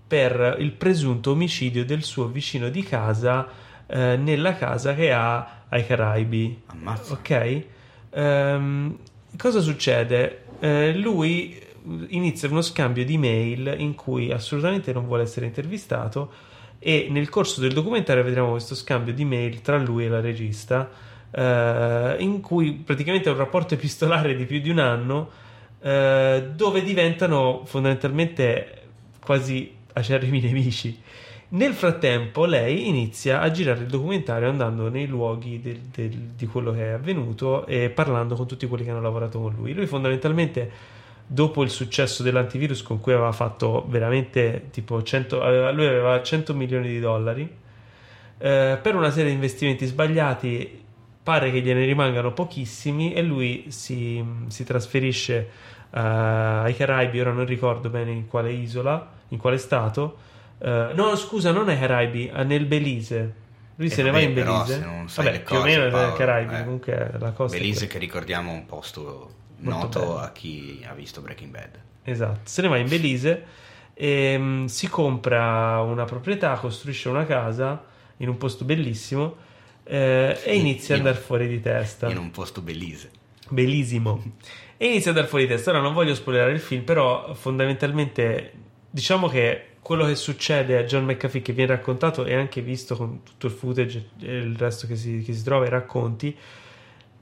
per 0.08 0.56
il 0.60 0.72
presunto 0.72 1.32
omicidio 1.32 1.84
del 1.84 2.02
suo 2.02 2.26
vicino 2.28 2.70
di 2.70 2.82
casa 2.82 3.64
nella 3.88 4.56
casa 4.56 4.94
che 4.96 5.12
ha 5.12 5.55
ai 5.68 5.86
Caraibi. 5.86 6.62
Ammazza. 6.66 7.12
Ok? 7.14 7.64
Ehm, 8.10 8.98
cosa 9.36 9.60
succede? 9.60 10.44
Eh, 10.60 10.94
lui 10.94 11.62
inizia 12.08 12.48
uno 12.48 12.62
scambio 12.62 13.04
di 13.04 13.16
mail 13.16 13.74
in 13.78 13.94
cui 13.94 14.32
assolutamente 14.32 14.92
non 14.92 15.06
vuole 15.06 15.22
essere 15.22 15.46
intervistato 15.46 16.32
e 16.78 17.08
nel 17.10 17.28
corso 17.28 17.60
del 17.60 17.72
documentario 17.72 18.22
vedremo 18.22 18.50
questo 18.50 18.74
scambio 18.74 19.14
di 19.14 19.24
mail 19.24 19.60
tra 19.60 19.78
lui 19.78 20.04
e 20.04 20.08
la 20.08 20.20
regista 20.20 20.90
eh, 21.30 22.16
in 22.18 22.40
cui 22.40 22.72
praticamente 22.72 23.28
è 23.28 23.32
un 23.32 23.38
rapporto 23.38 23.74
epistolare 23.74 24.34
di 24.34 24.44
più 24.44 24.60
di 24.60 24.70
un 24.70 24.78
anno 24.78 25.30
eh, 25.80 26.50
dove 26.54 26.82
diventano 26.82 27.62
fondamentalmente 27.64 28.82
quasi 29.20 29.72
acerrimi 29.92 30.40
nemici. 30.40 31.00
Nel 31.48 31.74
frattempo, 31.74 32.44
lei 32.44 32.88
inizia 32.88 33.40
a 33.40 33.50
girare 33.52 33.80
il 33.80 33.86
documentario 33.86 34.48
andando 34.48 34.88
nei 34.88 35.06
luoghi 35.06 35.60
del- 35.60 35.78
del- 35.80 36.10
di 36.36 36.46
quello 36.46 36.72
che 36.72 36.86
è 36.86 36.90
avvenuto 36.90 37.66
e 37.66 37.88
parlando 37.90 38.34
con 38.34 38.46
tutti 38.48 38.66
quelli 38.66 38.82
che 38.82 38.90
hanno 38.90 39.00
lavorato 39.00 39.40
con 39.40 39.54
lui. 39.54 39.72
Lui, 39.72 39.86
fondamentalmente, 39.86 40.70
dopo 41.24 41.62
il 41.62 41.70
successo 41.70 42.24
dell'antivirus, 42.24 42.82
con 42.82 43.00
cui 43.00 43.12
aveva 43.12 43.30
fatto 43.32 43.84
veramente 43.88 44.68
tipo 44.72 45.02
100, 45.04 45.40
aveva- 45.40 45.70
lui 45.70 45.86
aveva 45.86 46.20
100 46.22 46.52
milioni 46.52 46.88
di 46.88 46.98
dollari, 46.98 47.48
eh, 48.38 48.78
per 48.82 48.94
una 48.96 49.10
serie 49.10 49.28
di 49.30 49.34
investimenti 49.34 49.86
sbagliati, 49.86 50.82
pare 51.22 51.50
che 51.52 51.60
gliene 51.60 51.84
rimangano 51.84 52.32
pochissimi 52.32 53.12
e 53.14 53.22
lui 53.22 53.66
si, 53.68 54.22
si 54.48 54.64
trasferisce 54.64 55.48
eh, 55.92 55.98
ai 56.00 56.74
Caraibi, 56.74 57.20
ora 57.20 57.30
non 57.32 57.46
ricordo 57.46 57.88
bene 57.88 58.10
in 58.10 58.26
quale 58.26 58.52
isola, 58.52 59.08
in 59.28 59.38
quale 59.38 59.58
stato. 59.58 60.18
Eh, 60.58 60.92
no, 60.94 61.14
scusa, 61.16 61.52
non 61.52 61.68
ai 61.68 61.78
Caraibi, 61.78 62.28
eh, 62.28 62.44
nel 62.44 62.64
Belize. 62.66 63.34
Lui 63.76 63.88
Eh, 63.88 63.90
se 63.90 64.02
ne 64.02 64.10
va 64.10 64.20
in 64.20 64.32
Belize. 64.32 64.84
se 65.06 65.22
Vabbè, 65.22 65.32
le 65.36 65.40
più 65.40 65.56
o 65.56 65.60
cose, 65.60 65.76
meno 65.78 65.90
Paolo, 65.90 66.12
Caraibi, 66.14 66.54
eh. 66.54 66.64
comunque 66.64 67.10
la 67.18 67.30
costa. 67.32 67.56
è 67.56 67.60
Belize 67.60 67.86
che 67.86 67.98
ricordiamo 67.98 68.52
un 68.52 68.64
posto 68.66 69.30
noto 69.58 69.98
bello. 70.00 70.18
a 70.18 70.30
chi 70.32 70.84
ha 70.88 70.94
visto 70.94 71.20
Breaking 71.20 71.50
Bad. 71.50 71.78
Esatto, 72.04 72.40
se 72.44 72.62
ne 72.62 72.68
va 72.68 72.78
in 72.78 72.88
Belize 72.88 73.44
e 73.92 74.36
mm, 74.38 74.64
si 74.66 74.88
compra 74.88 75.80
una 75.82 76.04
proprietà, 76.04 76.52
costruisce 76.54 77.08
una 77.08 77.24
casa 77.26 77.84
in 78.18 78.28
un 78.28 78.38
posto 78.38 78.64
bellissimo 78.64 79.36
eh, 79.84 80.38
e 80.42 80.54
In- 80.54 80.66
inizia 80.66 80.94
in- 80.94 81.02
andare 81.02 81.22
fuori 81.22 81.46
di 81.48 81.60
testa. 81.60 82.08
In 82.10 82.16
un 82.16 82.30
posto 82.30 82.62
Belize. 82.62 83.10
Bellissimo. 83.50 84.22
E 84.78 84.86
inizia 84.86 85.10
ad 85.10 85.16
andare 85.16 85.26
fuori 85.28 85.46
di 85.46 85.52
testa. 85.54 85.70
Ora 85.70 85.80
non 85.80 85.92
voglio 85.92 86.14
spoilerare 86.14 86.52
il 86.52 86.60
film, 86.60 86.82
però 86.82 87.34
fondamentalmente 87.34 88.52
diciamo 88.90 89.28
che 89.28 89.64
quello 89.86 90.04
che 90.04 90.16
succede 90.16 90.76
a 90.78 90.82
John 90.82 91.04
McAfee 91.04 91.42
che 91.42 91.52
viene 91.52 91.76
raccontato 91.76 92.24
e 92.24 92.34
anche 92.34 92.60
visto 92.60 92.96
con 92.96 93.22
tutto 93.22 93.46
il 93.46 93.52
footage 93.52 94.08
e 94.18 94.36
il 94.36 94.56
resto 94.56 94.88
che 94.88 94.96
si, 94.96 95.22
che 95.22 95.32
si 95.32 95.44
trova, 95.44 95.64
i 95.64 95.68
racconti, 95.68 96.36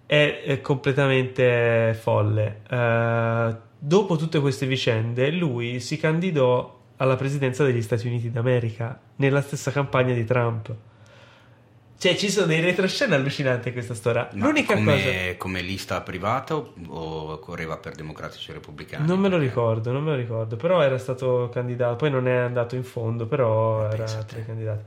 è, 0.06 0.40
è 0.42 0.62
completamente 0.62 1.94
folle. 2.00 2.62
Eh, 2.66 3.56
dopo 3.78 4.16
tutte 4.16 4.40
queste 4.40 4.64
vicende, 4.64 5.30
lui 5.30 5.78
si 5.78 5.98
candidò 5.98 6.80
alla 6.96 7.16
presidenza 7.16 7.64
degli 7.64 7.82
Stati 7.82 8.06
Uniti 8.06 8.30
d'America 8.30 8.98
nella 9.16 9.42
stessa 9.42 9.70
campagna 9.70 10.14
di 10.14 10.24
Trump. 10.24 10.74
Cioè, 12.04 12.16
ci 12.16 12.30
sono 12.30 12.44
dei 12.44 12.60
retroscena 12.60 13.14
allucinanti 13.16 13.68
in 13.68 13.72
questa 13.74 13.94
storia. 13.94 14.28
Ma 14.34 14.44
L'unica 14.46 14.74
come, 14.74 14.92
cosa. 14.92 15.36
come 15.38 15.62
lista 15.62 16.02
privata 16.02 16.54
o, 16.54 16.74
o 16.88 17.38
correva 17.38 17.78
per 17.78 17.94
democratici 17.94 18.50
e 18.50 18.54
repubblicani? 18.54 19.06
Non 19.06 19.18
me 19.20 19.30
lo 19.30 19.38
ricordo, 19.38 19.90
non 19.90 20.02
me 20.02 20.10
lo 20.10 20.16
ricordo, 20.16 20.56
però 20.56 20.82
era 20.82 20.98
stato 20.98 21.48
candidato, 21.50 21.96
poi 21.96 22.10
non 22.10 22.28
è 22.28 22.34
andato 22.34 22.74
in 22.74 22.84
fondo, 22.84 23.24
però 23.26 23.88
era 23.90 24.04
a 24.04 24.22
tra 24.22 24.38
i 24.38 24.44
candidati. 24.44 24.82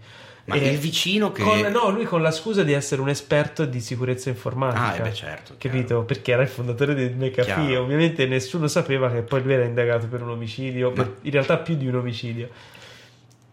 Ma 0.46 0.56
E 0.58 0.70
il 0.70 0.78
vicino 0.78 1.32
che... 1.32 1.42
con- 1.42 1.60
no, 1.72 1.90
lui 1.90 2.06
con 2.06 2.22
la 2.22 2.30
scusa 2.30 2.62
di 2.62 2.72
essere 2.74 3.02
un 3.02 3.10
esperto 3.10 3.66
di 3.66 3.82
sicurezza 3.82 4.30
informatica. 4.30 4.86
Ah, 4.92 4.96
eh 5.08 5.10
beh, 5.10 5.14
certo, 5.14 5.56
Capito? 5.58 5.86
chiaro. 5.88 6.04
Perché 6.04 6.32
era 6.34 6.44
il 6.44 6.48
fondatore 6.50 6.94
di 6.94 7.10
McAfee, 7.16 7.78
ovviamente 7.78 8.28
nessuno 8.28 8.68
sapeva 8.68 9.10
che 9.12 9.24
poi 9.24 9.42
lui 9.42 9.54
era 9.54 9.64
indagato 9.66 10.06
per 10.06 10.22
un 10.22 10.30
omicidio, 10.30 10.90
Ma- 10.90 10.96
per- 11.04 11.16
in 11.24 11.32
realtà 11.32 11.58
più 11.58 11.76
di 11.76 11.88
un 11.88 11.96
omicidio. 11.96 12.48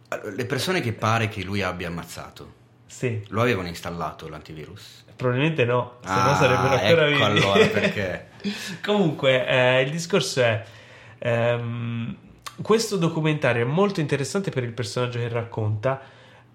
Allora, 0.08 0.30
Le 0.32 0.44
persone 0.44 0.82
che 0.82 0.92
pare 0.92 1.28
che 1.28 1.42
lui 1.42 1.62
abbia 1.62 1.88
ammazzato, 1.88 2.62
Sì, 2.94 3.20
lo 3.30 3.40
avevano 3.42 3.66
installato 3.66 4.28
l'antivirus? 4.28 5.02
probabilmente 5.16 5.64
no, 5.64 5.94
se 6.04 6.08
no 6.14 6.30
Ah, 6.30 6.34
sarebbero 6.36 6.74
ancora 6.74 7.06
ecco 7.08 7.10
vivi. 7.10 7.22
allora 7.22 7.66
perché. 7.66 8.26
Comunque, 8.84 9.46
eh, 9.48 9.82
il 9.82 9.90
discorso 9.90 10.40
è: 10.42 10.64
ehm, 11.18 12.16
questo 12.62 12.96
documentario 12.96 13.62
è 13.62 13.68
molto 13.68 14.00
interessante 14.00 14.50
per 14.50 14.62
il 14.62 14.72
personaggio 14.72 15.18
che 15.18 15.28
racconta. 15.28 16.00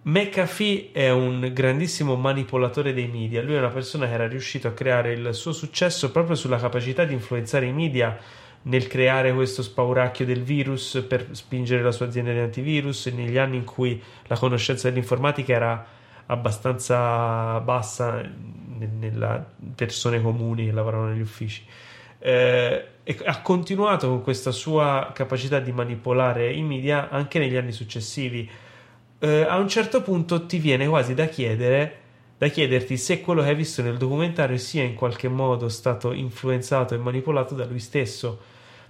McAfee 0.01 0.91
è 0.93 1.09
un 1.11 1.49
grandissimo 1.53 2.15
manipolatore 2.15 2.93
dei 2.93 3.07
media. 3.07 3.41
Lui 3.41 3.55
è 3.55 3.59
una 3.59 3.67
persona 3.67 4.07
che 4.07 4.13
era 4.13 4.27
riuscito 4.27 4.69
a 4.69 4.71
creare 4.71 5.11
il 5.11 5.33
suo 5.33 5.51
successo 5.51 6.09
proprio 6.11 6.35
sulla 6.35 6.57
capacità 6.57 7.03
di 7.03 7.13
influenzare 7.13 7.65
i 7.65 7.73
media 7.73 8.17
nel 8.61 8.87
creare 8.87 9.33
questo 9.33 9.61
spauracchio 9.61 10.25
del 10.25 10.41
virus 10.43 11.03
per 11.07 11.27
spingere 11.31 11.81
la 11.83 11.91
sua 11.91 12.05
azienda 12.07 12.31
di 12.31 12.39
antivirus 12.39 13.07
negli 13.07 13.37
anni 13.37 13.57
in 13.57 13.65
cui 13.65 14.01
la 14.27 14.37
conoscenza 14.37 14.87
dell'informatica 14.89 15.53
era 15.53 15.85
abbastanza 16.29 17.59
bassa 17.59 18.21
ne- 18.21 18.89
nella 18.99 19.45
persone 19.75 20.21
comuni 20.21 20.65
che 20.65 20.71
lavoravano 20.71 21.09
negli 21.09 21.21
uffici. 21.21 21.63
Eh, 22.19 22.85
e 23.03 23.17
ha 23.25 23.41
continuato 23.41 24.07
con 24.07 24.21
questa 24.21 24.51
sua 24.51 25.11
capacità 25.13 25.59
di 25.59 25.71
manipolare 25.71 26.51
i 26.51 26.61
media 26.61 27.09
anche 27.09 27.39
negli 27.39 27.55
anni 27.55 27.71
successivi. 27.71 28.49
Eh, 29.19 29.41
a 29.41 29.57
un 29.57 29.67
certo 29.67 30.01
punto 30.01 30.45
ti 30.45 30.59
viene 30.59 30.87
quasi 30.87 31.13
da 31.13 31.25
chiedere 31.25 32.07
da 32.39 32.47
chiederti 32.47 32.95
se 32.95 33.19
quello 33.19 33.41
che 33.41 33.49
hai 33.49 33.55
visto 33.55 33.81
nel 33.81 33.97
documentario 33.97 34.55
sia 34.57 34.81
in 34.81 34.95
qualche 34.95 35.27
modo 35.27 35.67
stato 35.67 36.13
influenzato 36.13 36.95
e 36.95 36.97
manipolato 36.97 37.53
da 37.53 37.65
lui 37.65 37.79
stesso 37.79 38.39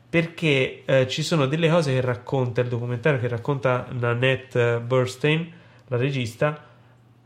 perché 0.08 0.84
eh, 0.86 1.08
ci 1.08 1.24
sono 1.24 1.48
delle 1.48 1.68
cose 1.68 1.94
che 1.94 2.02
racconta 2.02 2.62
il 2.62 2.68
documentario 2.68 3.20
che 3.20 3.28
racconta 3.28 3.88
Nanette 3.90 4.80
Burstein 4.82 5.52
la 5.88 5.98
regista 5.98 6.69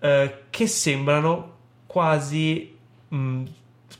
eh, 0.03 0.39
che 0.49 0.67
sembrano 0.67 1.51
quasi 1.87 2.75
mh, 3.07 3.43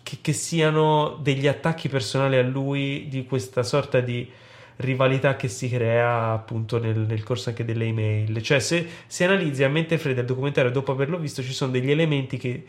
che, 0.04 0.18
che 0.20 0.34
siano 0.34 1.18
degli 1.22 1.48
attacchi 1.48 1.88
personali 1.88 2.36
a 2.36 2.42
lui 2.44 3.08
di 3.08 3.26
questa 3.26 3.64
sorta 3.64 4.02
di 4.02 4.30
rivalità 4.78 5.38
che 5.38 5.48
si 5.48 5.70
crea 5.70 6.34
appunto 6.34 6.78
nel, 6.78 6.98
nel 7.00 7.24
corso 7.24 7.50
anche 7.50 7.64
delle 7.64 7.86
email. 7.86 8.42
Cioè, 8.42 8.60
se, 8.60 8.86
se 9.08 9.24
analizzi 9.24 9.64
a 9.64 9.70
mente 9.70 9.98
fredda 9.98 10.20
il 10.20 10.28
documentario 10.28 10.72
dopo 10.72 10.92
averlo 10.92 11.18
visto, 11.18 11.42
ci 11.42 11.54
sono 11.54 11.72
degli 11.72 11.92
elementi 11.92 12.36
che 12.36 12.66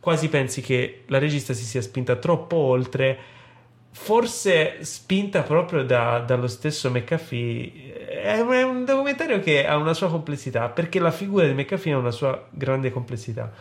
quasi 0.00 0.28
pensi 0.28 0.60
che 0.60 1.04
la 1.06 1.18
regista 1.18 1.52
si 1.54 1.64
sia 1.64 1.82
spinta 1.82 2.16
troppo 2.16 2.56
oltre. 2.56 3.18
Forse 3.94 4.84
spinta 4.84 5.42
proprio 5.42 5.84
da, 5.84 6.20
dallo 6.20 6.46
stesso 6.48 6.90
McAfee. 6.90 8.20
È 8.22 8.40
un, 8.40 8.52
è 8.52 8.62
un 8.62 8.84
documentario 8.84 9.38
che 9.40 9.66
ha 9.66 9.76
una 9.76 9.94
sua 9.94 10.08
complessità, 10.08 10.68
perché 10.70 10.98
la 10.98 11.10
figura 11.10 11.46
di 11.46 11.52
McAfee 11.52 11.92
ha 11.92 11.98
una 11.98 12.10
sua 12.10 12.46
grande 12.50 12.90
complessità. 12.90 13.52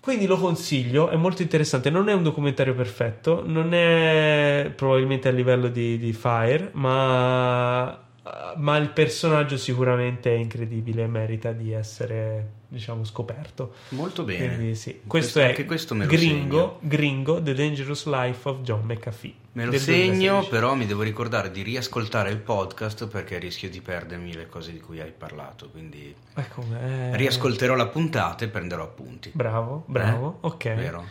Quindi 0.00 0.26
lo 0.26 0.36
consiglio, 0.38 1.10
è 1.10 1.16
molto 1.16 1.42
interessante. 1.42 1.90
Non 1.90 2.08
è 2.08 2.12
un 2.12 2.22
documentario 2.22 2.74
perfetto, 2.74 3.42
non 3.46 3.72
è 3.74 4.72
probabilmente 4.74 5.28
a 5.28 5.32
livello 5.32 5.68
di, 5.68 5.98
di 5.98 6.12
Fire, 6.12 6.70
ma, 6.72 8.07
ma 8.56 8.76
il 8.76 8.90
personaggio 8.90 9.56
sicuramente 9.56 10.34
è 10.34 10.36
incredibile 10.38 11.02
e 11.04 11.06
merita 11.06 11.52
di 11.52 11.72
essere, 11.72 12.50
diciamo, 12.68 13.04
scoperto. 13.04 13.74
Molto 13.90 14.24
bene. 14.24 14.54
Quindi 14.54 14.74
sì, 14.74 15.00
questo, 15.06 15.40
Questo- 15.40 15.60
è 15.62 15.64
questo 15.64 15.96
Gringo, 15.96 16.78
Gringo, 16.80 17.42
The 17.42 17.54
Dangerous 17.54 18.06
Life 18.06 18.48
of 18.48 18.60
John 18.62 18.82
McAfee. 18.84 19.34
Me 19.52 19.64
lo 19.64 19.72
segno, 19.78 20.06
2016. 20.40 20.48
però 20.50 20.74
mi 20.74 20.86
devo 20.86 21.02
ricordare 21.02 21.50
di 21.50 21.62
riascoltare 21.62 22.30
il 22.30 22.38
podcast 22.38 23.08
perché 23.08 23.38
rischio 23.38 23.68
di 23.68 23.80
perdermi 23.80 24.32
le 24.34 24.48
cose 24.48 24.72
di 24.72 24.78
cui 24.80 25.00
hai 25.00 25.12
parlato. 25.16 25.68
Quindi 25.70 26.14
Ecco, 26.34 26.64
eh, 26.80 27.16
riascolterò 27.16 27.74
la 27.74 27.86
puntata 27.88 28.44
e 28.44 28.48
prenderò 28.48 28.84
appunti. 28.84 29.30
Bravo, 29.34 29.82
bravo, 29.86 30.38
ok. 30.42 30.64
Eh? 30.64 30.74
Vero? 30.74 31.04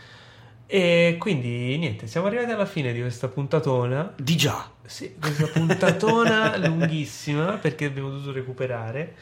E 0.69 1.15
quindi 1.17 1.77
niente, 1.77 2.07
siamo 2.07 2.27
arrivati 2.27 2.51
alla 2.51 2.65
fine 2.65 2.91
di 2.91 2.99
questa 2.99 3.29
puntatona. 3.29 4.13
Di 4.17 4.35
già. 4.35 4.69
Sì, 4.85 5.15
questa 5.17 5.47
puntatona 5.47 6.57
lunghissima 6.67 7.53
perché 7.53 7.85
abbiamo 7.85 8.09
dovuto 8.09 8.33
recuperare. 8.33 9.15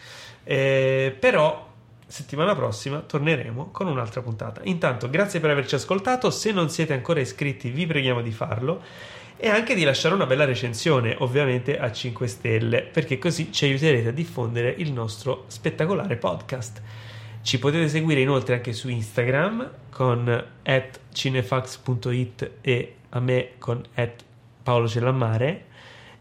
Eh, 0.43 1.15
però 1.17 1.73
settimana 2.07 2.55
prossima 2.55 2.99
torneremo 2.99 3.69
con 3.71 3.85
un'altra 3.87 4.21
puntata. 4.21 4.61
Intanto, 4.63 5.07
grazie 5.07 5.39
per 5.39 5.51
averci 5.51 5.75
ascoltato. 5.75 6.31
Se 6.31 6.51
non 6.51 6.71
siete 6.71 6.93
ancora 6.93 7.19
iscritti, 7.19 7.69
vi 7.69 7.85
preghiamo 7.85 8.23
di 8.23 8.31
farlo. 8.31 8.81
E 9.37 9.47
anche 9.47 9.75
di 9.75 9.83
lasciare 9.83 10.15
una 10.15 10.25
bella 10.25 10.45
recensione, 10.45 11.15
ovviamente 11.19 11.77
a 11.77 11.91
5 11.91 12.25
stelle, 12.25 12.81
perché 12.81 13.19
così 13.19 13.51
ci 13.51 13.65
aiuterete 13.65 14.07
a 14.07 14.11
diffondere 14.11 14.73
il 14.77 14.91
nostro 14.91 15.43
spettacolare 15.47 16.15
podcast. 16.15 16.81
Ci 17.45 17.59
potete 17.59 17.87
seguire 17.89 18.21
inoltre 18.21 18.55
anche 18.55 18.73
su 18.73 18.89
Instagram 18.89 19.69
con 19.91 20.45
cinefax.it 21.11 22.51
e 22.61 22.95
a 23.09 23.19
me 23.19 23.51
con 23.59 23.83
Paolo 24.63 24.87
Cellammare. 24.87 25.65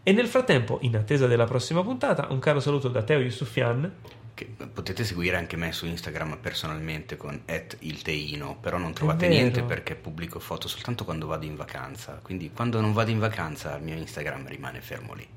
E 0.03 0.11
nel 0.11 0.27
frattempo, 0.27 0.77
in 0.83 0.95
attesa 0.95 1.25
della 1.25 1.45
prossima 1.45 1.81
puntata, 1.81 2.27
un 2.29 2.37
caro 2.37 2.59
saluto 2.59 2.89
da 2.89 3.01
Teo 3.01 3.17
Yusufian. 3.21 3.91
Che 4.35 4.45
potete 4.71 5.03
seguire 5.03 5.35
anche 5.35 5.57
me 5.57 5.71
su 5.71 5.87
Instagram 5.87 6.37
personalmente 6.37 7.17
con 7.17 7.41
ilteino, 7.79 8.59
però 8.61 8.77
non 8.77 8.93
trovate 8.93 9.27
niente 9.27 9.63
perché 9.63 9.95
pubblico 9.95 10.39
foto 10.39 10.67
soltanto 10.67 11.05
quando 11.05 11.25
vado 11.25 11.47
in 11.47 11.55
vacanza. 11.55 12.19
Quindi 12.21 12.51
quando 12.53 12.79
non 12.79 12.93
vado 12.93 13.09
in 13.09 13.17
vacanza 13.17 13.75
il 13.77 13.83
mio 13.83 13.95
Instagram 13.95 14.47
rimane 14.47 14.79
fermo 14.79 15.15
lì. 15.15 15.27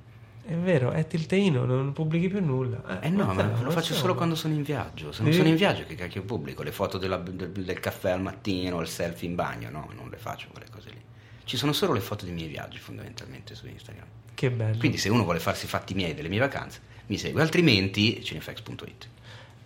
È 0.49 0.55
vero, 0.55 0.93
è 0.93 1.07
Tilteino, 1.07 1.67
non 1.67 1.93
pubblichi 1.93 2.29
più 2.29 2.43
nulla. 2.43 3.01
Eh 3.01 3.11
no, 3.11 3.27
ma 3.35 3.43
lo 3.43 3.51
faccio 3.71 3.79
insomma. 3.93 3.99
solo 3.99 4.15
quando 4.15 4.35
sono 4.35 4.55
in 4.55 4.63
viaggio. 4.63 5.13
Se 5.13 5.23
non 5.23 5.31
sono 5.35 5.49
in 5.49 5.57
viaggio, 5.57 5.85
che 5.85 5.95
cacchio 5.95 6.23
pubblico? 6.23 6.63
Le 6.63 6.73
foto 6.73 6.97
della- 6.97 7.19
del, 7.19 7.51
del 7.51 7.81
caffè 7.81 8.13
al 8.13 8.23
mattino, 8.23 8.81
il 8.81 8.89
selfie 8.89 9.29
in 9.29 9.35
bagno? 9.35 9.69
No, 9.69 9.91
non 9.95 10.09
le 10.09 10.17
faccio 10.17 10.49
quelle 10.51 10.65
cose 10.71 10.89
lì. 10.89 10.97
Ci 11.45 11.59
sono 11.59 11.75
solo 11.75 11.93
le 11.93 12.01
foto 12.01 12.25
dei 12.25 12.33
miei 12.33 12.49
viaggi 12.49 12.79
fondamentalmente 12.79 13.55
su 13.55 13.67
Instagram. 13.67 14.07
Che 14.33 14.51
bello. 14.51 14.79
Quindi 14.79 14.97
se 14.97 15.11
uno 15.11 15.25
vuole 15.25 15.39
farsi 15.39 15.67
i 15.67 15.69
fatti 15.69 15.93
miei 15.93 16.15
delle 16.15 16.29
mie 16.29 16.39
vacanze, 16.39 16.81
mi 17.09 17.19
segue, 17.19 17.43
altrimenti 17.43 18.25
cinefax.it. 18.25 19.09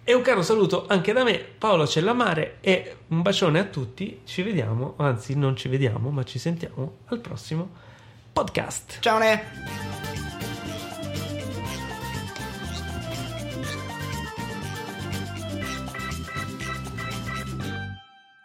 E 0.02 0.14
un 0.14 0.22
caro 0.22 0.42
saluto 0.42 0.86
anche 0.88 1.12
da 1.12 1.22
me, 1.22 1.38
Paolo 1.38 1.86
Cellamare, 1.86 2.56
e 2.60 2.96
un 3.08 3.22
bacione 3.22 3.60
a 3.60 3.64
tutti. 3.66 4.22
Ci 4.24 4.42
vediamo, 4.42 4.94
anzi 4.96 5.36
non 5.36 5.54
ci 5.56 5.68
vediamo, 5.68 6.10
ma 6.10 6.24
ci 6.24 6.40
sentiamo 6.40 6.96
al 7.06 7.20
prossimo 7.20 7.70
podcast. 8.32 8.96
Ciao 8.98 9.18
Ne! 9.18 10.01